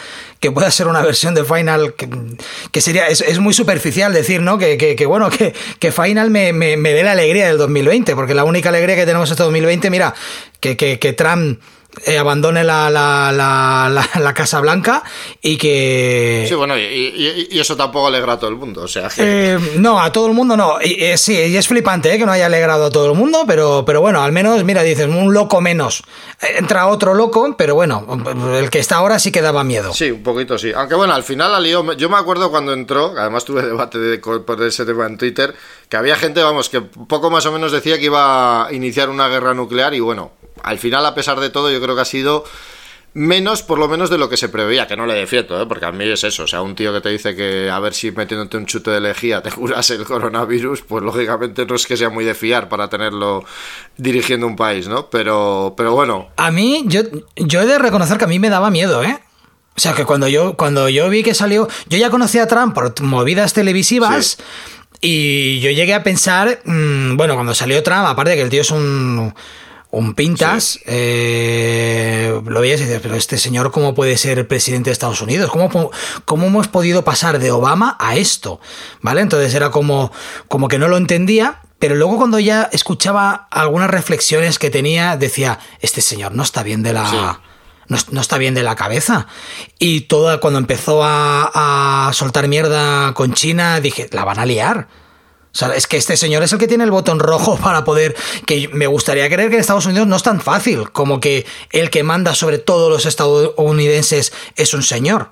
que 0.44 0.52
pueda 0.52 0.70
ser 0.70 0.88
una 0.88 1.00
versión 1.00 1.34
de 1.34 1.42
Final 1.42 1.94
que, 1.94 2.80
sería, 2.82 3.06
es, 3.06 3.38
muy 3.38 3.54
superficial 3.54 4.12
decir, 4.12 4.42
¿no? 4.42 4.58
Que, 4.58 5.06
bueno, 5.06 5.30
que, 5.30 5.54
que 5.78 5.90
Final 5.90 6.28
me, 6.28 6.52
me, 6.52 6.76
me, 6.76 6.92
dé 6.92 7.02
la 7.02 7.12
alegría 7.12 7.46
del 7.46 7.56
2020, 7.56 8.14
porque 8.14 8.34
la 8.34 8.44
única 8.44 8.68
alegría 8.68 8.94
que 8.94 9.06
tenemos 9.06 9.30
este 9.30 9.42
2020, 9.42 9.88
mira, 9.88 10.14
que, 10.60 10.76
que, 10.76 10.98
que 10.98 11.14
Trump 11.14 11.62
eh, 12.04 12.18
abandone 12.18 12.64
la, 12.64 12.90
la, 12.90 13.30
la, 13.32 14.08
la, 14.20 14.34
Casa 14.34 14.60
Blanca 14.60 15.02
y 15.40 15.56
que... 15.56 16.44
Sí, 16.48 16.54
bueno, 16.54 16.76
y, 16.76 17.48
eso 17.58 17.76
tampoco 17.76 18.08
alegra 18.08 18.34
a 18.34 18.38
todo 18.38 18.50
el 18.50 18.56
mundo, 18.56 18.82
o 18.82 18.88
sea... 18.88 19.08
Eh, 19.16 19.58
no, 19.76 20.00
a 20.00 20.10
todo 20.12 20.26
el 20.26 20.34
mundo 20.34 20.56
no. 20.56 20.78
Y, 20.82 21.02
eh, 21.02 21.18
sí, 21.18 21.34
y 21.34 21.56
es 21.56 21.68
flipante 21.68 22.18
que 22.18 22.26
no 22.26 22.32
haya 22.32 22.46
alegrado 22.46 22.86
a 22.86 22.90
todo 22.90 23.10
el 23.10 23.16
mundo, 23.16 23.44
pero, 23.46 23.84
pero 23.86 24.00
bueno, 24.00 24.22
al 24.22 24.32
menos, 24.32 24.62
mira, 24.64 24.82
dices, 24.82 25.06
un 25.06 25.32
loco 25.32 25.60
menos. 25.60 26.02
Entra 26.40 26.88
otro 26.88 27.14
loco, 27.14 27.54
pero 27.56 27.74
bueno, 27.74 28.06
el 28.54 28.70
que 28.70 28.78
está 28.78 28.96
ahora 28.96 29.18
sí 29.18 29.30
que 29.30 29.40
daba 29.40 29.64
miedo. 29.64 29.92
Sí, 29.92 30.10
un 30.10 30.22
poquito 30.22 30.58
sí. 30.58 30.72
Aunque 30.74 30.94
bueno, 30.94 31.14
al 31.14 31.22
final 31.22 31.62
lío... 31.62 31.92
Yo 31.94 32.08
me 32.08 32.16
acuerdo 32.16 32.50
cuando 32.50 32.72
entró, 32.72 33.14
además 33.16 33.44
tuve 33.44 33.62
debate 33.62 33.98
de, 33.98 34.18
por 34.18 34.62
ese 34.62 34.84
tema 34.84 35.06
en 35.06 35.16
Twitter, 35.16 35.54
que 35.88 35.96
había 35.96 36.16
gente, 36.16 36.42
vamos, 36.42 36.68
que 36.68 36.80
poco 36.80 37.30
más 37.30 37.46
o 37.46 37.52
menos 37.52 37.72
decía 37.72 37.98
que 37.98 38.06
iba 38.06 38.66
a 38.66 38.72
iniciar 38.72 39.08
una 39.08 39.28
guerra 39.28 39.54
nuclear 39.54 39.94
y 39.94 40.00
bueno, 40.00 40.32
al 40.64 40.78
final, 40.78 41.04
a 41.06 41.14
pesar 41.14 41.38
de 41.40 41.50
todo, 41.50 41.70
yo 41.70 41.80
creo 41.80 41.94
que 41.94 42.02
ha 42.02 42.06
sido 42.06 42.44
menos 43.14 43.62
por 43.62 43.78
lo 43.78 43.86
menos 43.86 44.10
de 44.10 44.18
lo 44.18 44.28
que 44.28 44.36
se 44.36 44.48
preveía, 44.48 44.88
que 44.88 44.96
no 44.96 45.06
le 45.06 45.14
defiendo, 45.14 45.60
¿eh? 45.60 45.66
porque 45.66 45.86
a 45.86 45.92
mí 45.92 46.04
es 46.04 46.24
eso, 46.24 46.42
o 46.42 46.46
sea, 46.48 46.62
un 46.62 46.74
tío 46.74 46.92
que 46.92 47.00
te 47.00 47.10
dice 47.10 47.36
que 47.36 47.70
a 47.70 47.78
ver 47.78 47.94
si 47.94 48.10
metiéndote 48.10 48.56
un 48.56 48.66
chute 48.66 48.90
de 48.90 49.00
lejía 49.00 49.40
te 49.40 49.50
curas 49.52 49.88
el 49.90 50.04
coronavirus, 50.04 50.82
pues 50.82 51.04
lógicamente 51.04 51.64
no 51.64 51.76
es 51.76 51.86
que 51.86 51.96
sea 51.96 52.10
muy 52.10 52.24
de 52.24 52.34
fiar 52.34 52.68
para 52.68 52.88
tenerlo 52.88 53.44
dirigiendo 53.96 54.46
un 54.48 54.56
país, 54.56 54.88
¿no? 54.88 55.10
Pero, 55.10 55.74
pero 55.76 55.92
bueno. 55.92 56.30
A 56.36 56.50
mí, 56.50 56.84
yo, 56.86 57.02
yo 57.36 57.62
he 57.62 57.66
de 57.66 57.78
reconocer 57.78 58.18
que 58.18 58.24
a 58.24 58.28
mí 58.28 58.40
me 58.40 58.50
daba 58.50 58.70
miedo, 58.70 59.04
¿eh? 59.04 59.20
O 59.76 59.80
sea, 59.80 59.92
que 59.92 60.04
cuando 60.04 60.28
yo, 60.28 60.56
cuando 60.56 60.88
yo 60.88 61.08
vi 61.08 61.22
que 61.22 61.34
salió, 61.34 61.68
yo 61.88 61.98
ya 61.98 62.10
conocía 62.10 62.44
a 62.44 62.46
Trump 62.48 62.74
por 62.74 63.00
movidas 63.02 63.52
televisivas. 63.52 64.38
Y 65.00 65.60
yo 65.60 65.70
llegué 65.70 65.92
a 65.92 66.02
pensar, 66.02 66.60
mm, 66.64 67.16
bueno, 67.16 67.34
cuando 67.34 67.54
salió 67.54 67.82
Trump, 67.82 68.06
aparte 68.06 68.30
de 68.30 68.36
que 68.36 68.42
el 68.42 68.48
tío 68.50 68.62
es 68.62 68.70
un, 68.70 69.34
un 69.96 70.14
pintas, 70.14 70.80
eh, 70.86 72.40
lo 72.44 72.60
veías 72.60 72.80
y 72.80 72.84
dices, 72.84 73.00
pero 73.02 73.14
este 73.14 73.38
señor, 73.38 73.70
¿cómo 73.70 73.94
puede 73.94 74.16
ser 74.16 74.46
presidente 74.48 74.90
de 74.90 74.92
Estados 74.92 75.20
Unidos? 75.22 75.50
¿Cómo, 75.50 75.90
¿Cómo, 76.24 76.46
hemos 76.46 76.68
podido 76.68 77.04
pasar 77.04 77.38
de 77.38 77.50
Obama 77.50 77.96
a 78.00 78.16
esto? 78.16 78.60
¿Vale? 79.00 79.20
Entonces 79.20 79.54
era 79.54 79.70
como, 79.70 80.12
como 80.48 80.68
que 80.68 80.78
no 80.78 80.88
lo 80.88 80.96
entendía, 80.96 81.60
pero 81.78 81.94
luego 81.94 82.16
cuando 82.18 82.38
ya 82.38 82.68
escuchaba 82.72 83.48
algunas 83.50 83.90
reflexiones 83.90 84.58
que 84.58 84.70
tenía, 84.70 85.16
decía, 85.16 85.58
este 85.80 86.00
señor 86.00 86.32
no 86.34 86.42
está 86.42 86.62
bien 86.62 86.82
de 86.82 86.92
la... 86.92 87.40
No, 87.86 88.20
está 88.22 88.38
bien 88.38 88.54
de 88.54 88.62
la 88.62 88.76
cabeza. 88.76 89.26
Y 89.78 90.02
todo, 90.02 90.40
cuando 90.40 90.58
empezó 90.58 91.04
a, 91.04 92.08
a 92.08 92.12
soltar 92.14 92.48
mierda 92.48 93.12
con 93.12 93.34
China, 93.34 93.78
dije, 93.80 94.08
la 94.10 94.24
van 94.24 94.38
a 94.38 94.46
liar 94.46 94.88
O 95.54 95.56
sea, 95.56 95.72
es 95.74 95.86
que 95.86 95.96
este 95.96 96.16
señor 96.16 96.42
es 96.42 96.52
el 96.52 96.58
que 96.58 96.66
tiene 96.66 96.82
el 96.82 96.90
botón 96.90 97.20
rojo 97.20 97.56
para 97.62 97.84
poder. 97.84 98.16
Que 98.44 98.68
me 98.72 98.88
gustaría 98.88 99.28
creer 99.30 99.48
que 99.50 99.54
en 99.54 99.60
Estados 99.60 99.86
Unidos 99.86 100.08
no 100.08 100.16
es 100.16 100.22
tan 100.24 100.40
fácil 100.40 100.90
como 100.90 101.20
que 101.20 101.46
el 101.70 101.90
que 101.90 102.02
manda 102.02 102.34
sobre 102.34 102.58
todos 102.58 102.90
los 102.90 103.06
estadounidenses 103.06 104.32
es 104.56 104.74
un 104.74 104.82
señor. 104.82 105.28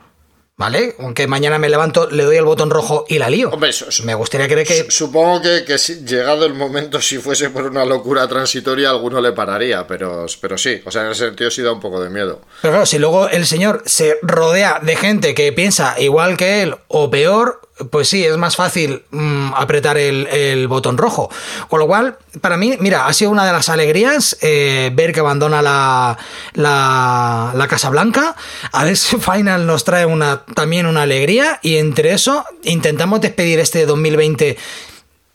¿Vale? 0.54 0.94
Aunque 1.00 1.26
mañana 1.26 1.58
me 1.58 1.68
levanto, 1.70 2.08
le 2.10 2.22
doy 2.24 2.36
el 2.36 2.44
botón 2.44 2.70
rojo 2.70 3.04
y 3.08 3.18
la 3.18 3.30
lío. 3.30 3.48
Hombre, 3.50 3.70
eso- 3.70 3.86
me 4.04 4.14
gustaría 4.14 4.46
creer 4.46 4.66
que. 4.66 4.90
Supongo 4.90 5.40
que, 5.42 5.64
que 5.64 5.78
si- 5.78 6.04
llegado 6.04 6.44
el 6.44 6.52
momento, 6.54 7.00
si 7.00 7.18
fuese 7.18 7.48
por 7.50 7.64
una 7.64 7.84
locura 7.86 8.28
transitoria, 8.28 8.90
alguno 8.90 9.20
le 9.20 9.32
pararía, 9.32 9.86
pero, 9.88 10.26
pero 10.40 10.58
sí, 10.58 10.80
o 10.84 10.90
sea, 10.90 11.06
en 11.06 11.12
ese 11.12 11.24
sentido 11.24 11.50
sí 11.50 11.62
da 11.62 11.72
un 11.72 11.80
poco 11.80 12.00
de 12.02 12.10
miedo. 12.10 12.42
Pero 12.60 12.72
claro, 12.74 12.86
si 12.86 12.98
luego 12.98 13.28
el 13.28 13.46
señor 13.46 13.82
se 13.86 14.18
rodea 14.22 14.78
de 14.82 14.94
gente 14.94 15.34
que 15.34 15.52
piensa 15.52 15.98
igual 15.98 16.36
que 16.36 16.62
él 16.62 16.76
o 16.86 17.10
peor, 17.10 17.62
pues 17.90 18.08
sí, 18.08 18.24
es 18.24 18.36
más 18.36 18.56
fácil 18.56 19.02
mm, 19.10 19.54
apretar 19.54 19.96
el, 19.96 20.26
el 20.26 20.68
botón 20.68 20.98
rojo. 20.98 21.30
Con 21.68 21.80
lo 21.80 21.86
cual, 21.86 22.18
para 22.40 22.56
mí, 22.56 22.76
mira, 22.80 23.06
ha 23.06 23.12
sido 23.12 23.30
una 23.30 23.46
de 23.46 23.52
las 23.52 23.68
alegrías 23.68 24.36
eh, 24.42 24.90
ver 24.94 25.12
que 25.12 25.20
abandona 25.20 25.62
la, 25.62 26.18
la, 26.54 27.52
la 27.54 27.68
Casa 27.68 27.90
Blanca. 27.90 28.36
A 28.72 28.84
ver 28.84 28.96
si 28.96 29.16
Final 29.16 29.66
nos 29.66 29.84
trae 29.84 30.06
una, 30.06 30.44
también 30.54 30.86
una 30.86 31.02
alegría 31.02 31.58
y 31.62 31.76
entre 31.76 32.12
eso 32.12 32.44
intentamos 32.64 33.20
despedir 33.20 33.58
este 33.58 33.86
2020 33.86 34.56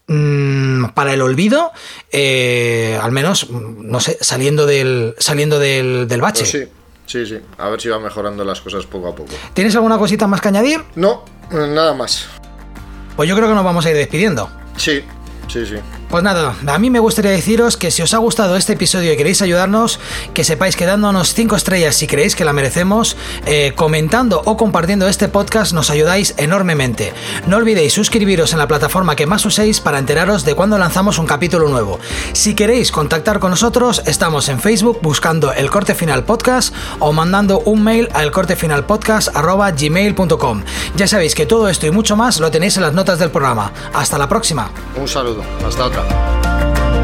mm, 0.08 0.86
para 0.94 1.14
el 1.14 1.22
olvido, 1.22 1.72
eh, 2.12 3.00
al 3.02 3.12
menos, 3.12 3.50
mm, 3.50 3.90
no 3.90 4.00
sé, 4.00 4.18
saliendo 4.22 4.66
del, 4.66 5.16
saliendo 5.18 5.60
del, 5.60 6.08
del 6.08 6.22
bache. 6.22 6.42
Pues 6.42 6.52
sí, 6.52 6.66
sí, 7.06 7.26
sí, 7.26 7.40
a 7.58 7.70
ver 7.70 7.82
si 7.82 7.90
van 7.90 8.04
mejorando 8.04 8.44
las 8.46 8.62
cosas 8.62 8.86
poco 8.86 9.08
a 9.10 9.16
poco. 9.16 9.34
¿Tienes 9.54 9.76
alguna 9.76 9.98
cosita 9.98 10.28
más 10.28 10.40
que 10.40 10.50
añadir? 10.50 10.84
No, 10.96 11.26
nada 11.52 11.94
más. 11.94 12.28
Pues 13.16 13.28
yo 13.28 13.36
creo 13.36 13.48
que 13.48 13.56
nos 13.56 13.64
vamos 13.64 13.86
a 13.86 13.90
ir 13.90 13.96
despidiendo. 13.98 14.50
Sí, 14.76 15.04
sí, 15.48 15.66
sí. 15.66 15.76
Pues 16.10 16.24
nada, 16.24 16.56
a 16.66 16.80
mí 16.80 16.90
me 16.90 17.00
gustaría 17.00 17.32
deciros 17.32 17.76
que 17.76 17.92
si 17.92 18.02
os 18.02 18.14
ha 18.14 18.18
gustado 18.18 18.56
este 18.56 18.72
episodio 18.74 19.12
y 19.12 19.18
queréis 19.18 19.42
ayudarnos, 19.42 20.00
que 20.34 20.46
sepáis 20.46 20.78
que 20.78 20.86
dándonos 20.86 21.34
5 21.34 21.58
estrellas 21.58 21.98
si 21.98 22.08
creéis 22.08 22.34
que 22.36 22.46
la 22.46 22.54
merecemos, 22.54 23.18
eh, 23.46 23.74
comentando 23.76 24.42
o 24.46 24.56
compartiendo 24.56 25.10
este 25.10 25.28
podcast 25.28 25.74
nos 25.74 25.90
ayudáis 25.90 26.34
enormemente. 26.38 27.12
No 27.46 27.58
olvidéis 27.58 27.92
suscribiros 27.92 28.54
en 28.54 28.60
la 28.60 28.70
plataforma 28.70 29.18
que 29.18 29.26
más 29.26 29.46
uséis 29.46 29.82
para 29.82 30.00
enteraros 30.00 30.46
de 30.46 30.56
cuando 30.56 30.78
lanzamos 30.78 31.20
un 31.20 31.26
capítulo 31.26 31.68
nuevo. 31.68 32.00
Si 32.32 32.56
queréis 32.56 32.94
contactar 32.94 33.40
con 33.40 33.52
nosotros, 33.52 34.02
estamos 34.06 34.48
en 34.48 34.62
Facebook 34.62 35.00
buscando 35.02 35.52
el 35.52 35.70
corte 35.70 35.94
final 35.94 36.24
podcast 36.24 36.74
o 37.00 37.12
mandando 37.12 37.60
un 37.66 37.84
mail 37.84 38.08
a 38.14 38.24
elcortefinalpodcast.gmail.com. 38.24 40.64
Ya 40.96 41.08
sabéis 41.08 41.36
que 41.36 41.46
todo 41.46 41.68
esto 41.68 41.86
y 41.86 41.92
mucho 41.92 42.16
más 42.16 42.40
lo 42.40 42.50
tenéis 42.50 42.78
en 42.78 42.84
las 42.84 42.94
notas 42.94 43.20
del 43.20 43.30
programa. 43.30 43.74
Hasta 43.94 44.18
la 44.18 44.30
próxima. 44.30 44.72
Un 44.96 45.10
saludo, 45.10 45.44
hasta 45.68 45.86
otra. 45.86 45.97
감. 45.98 46.97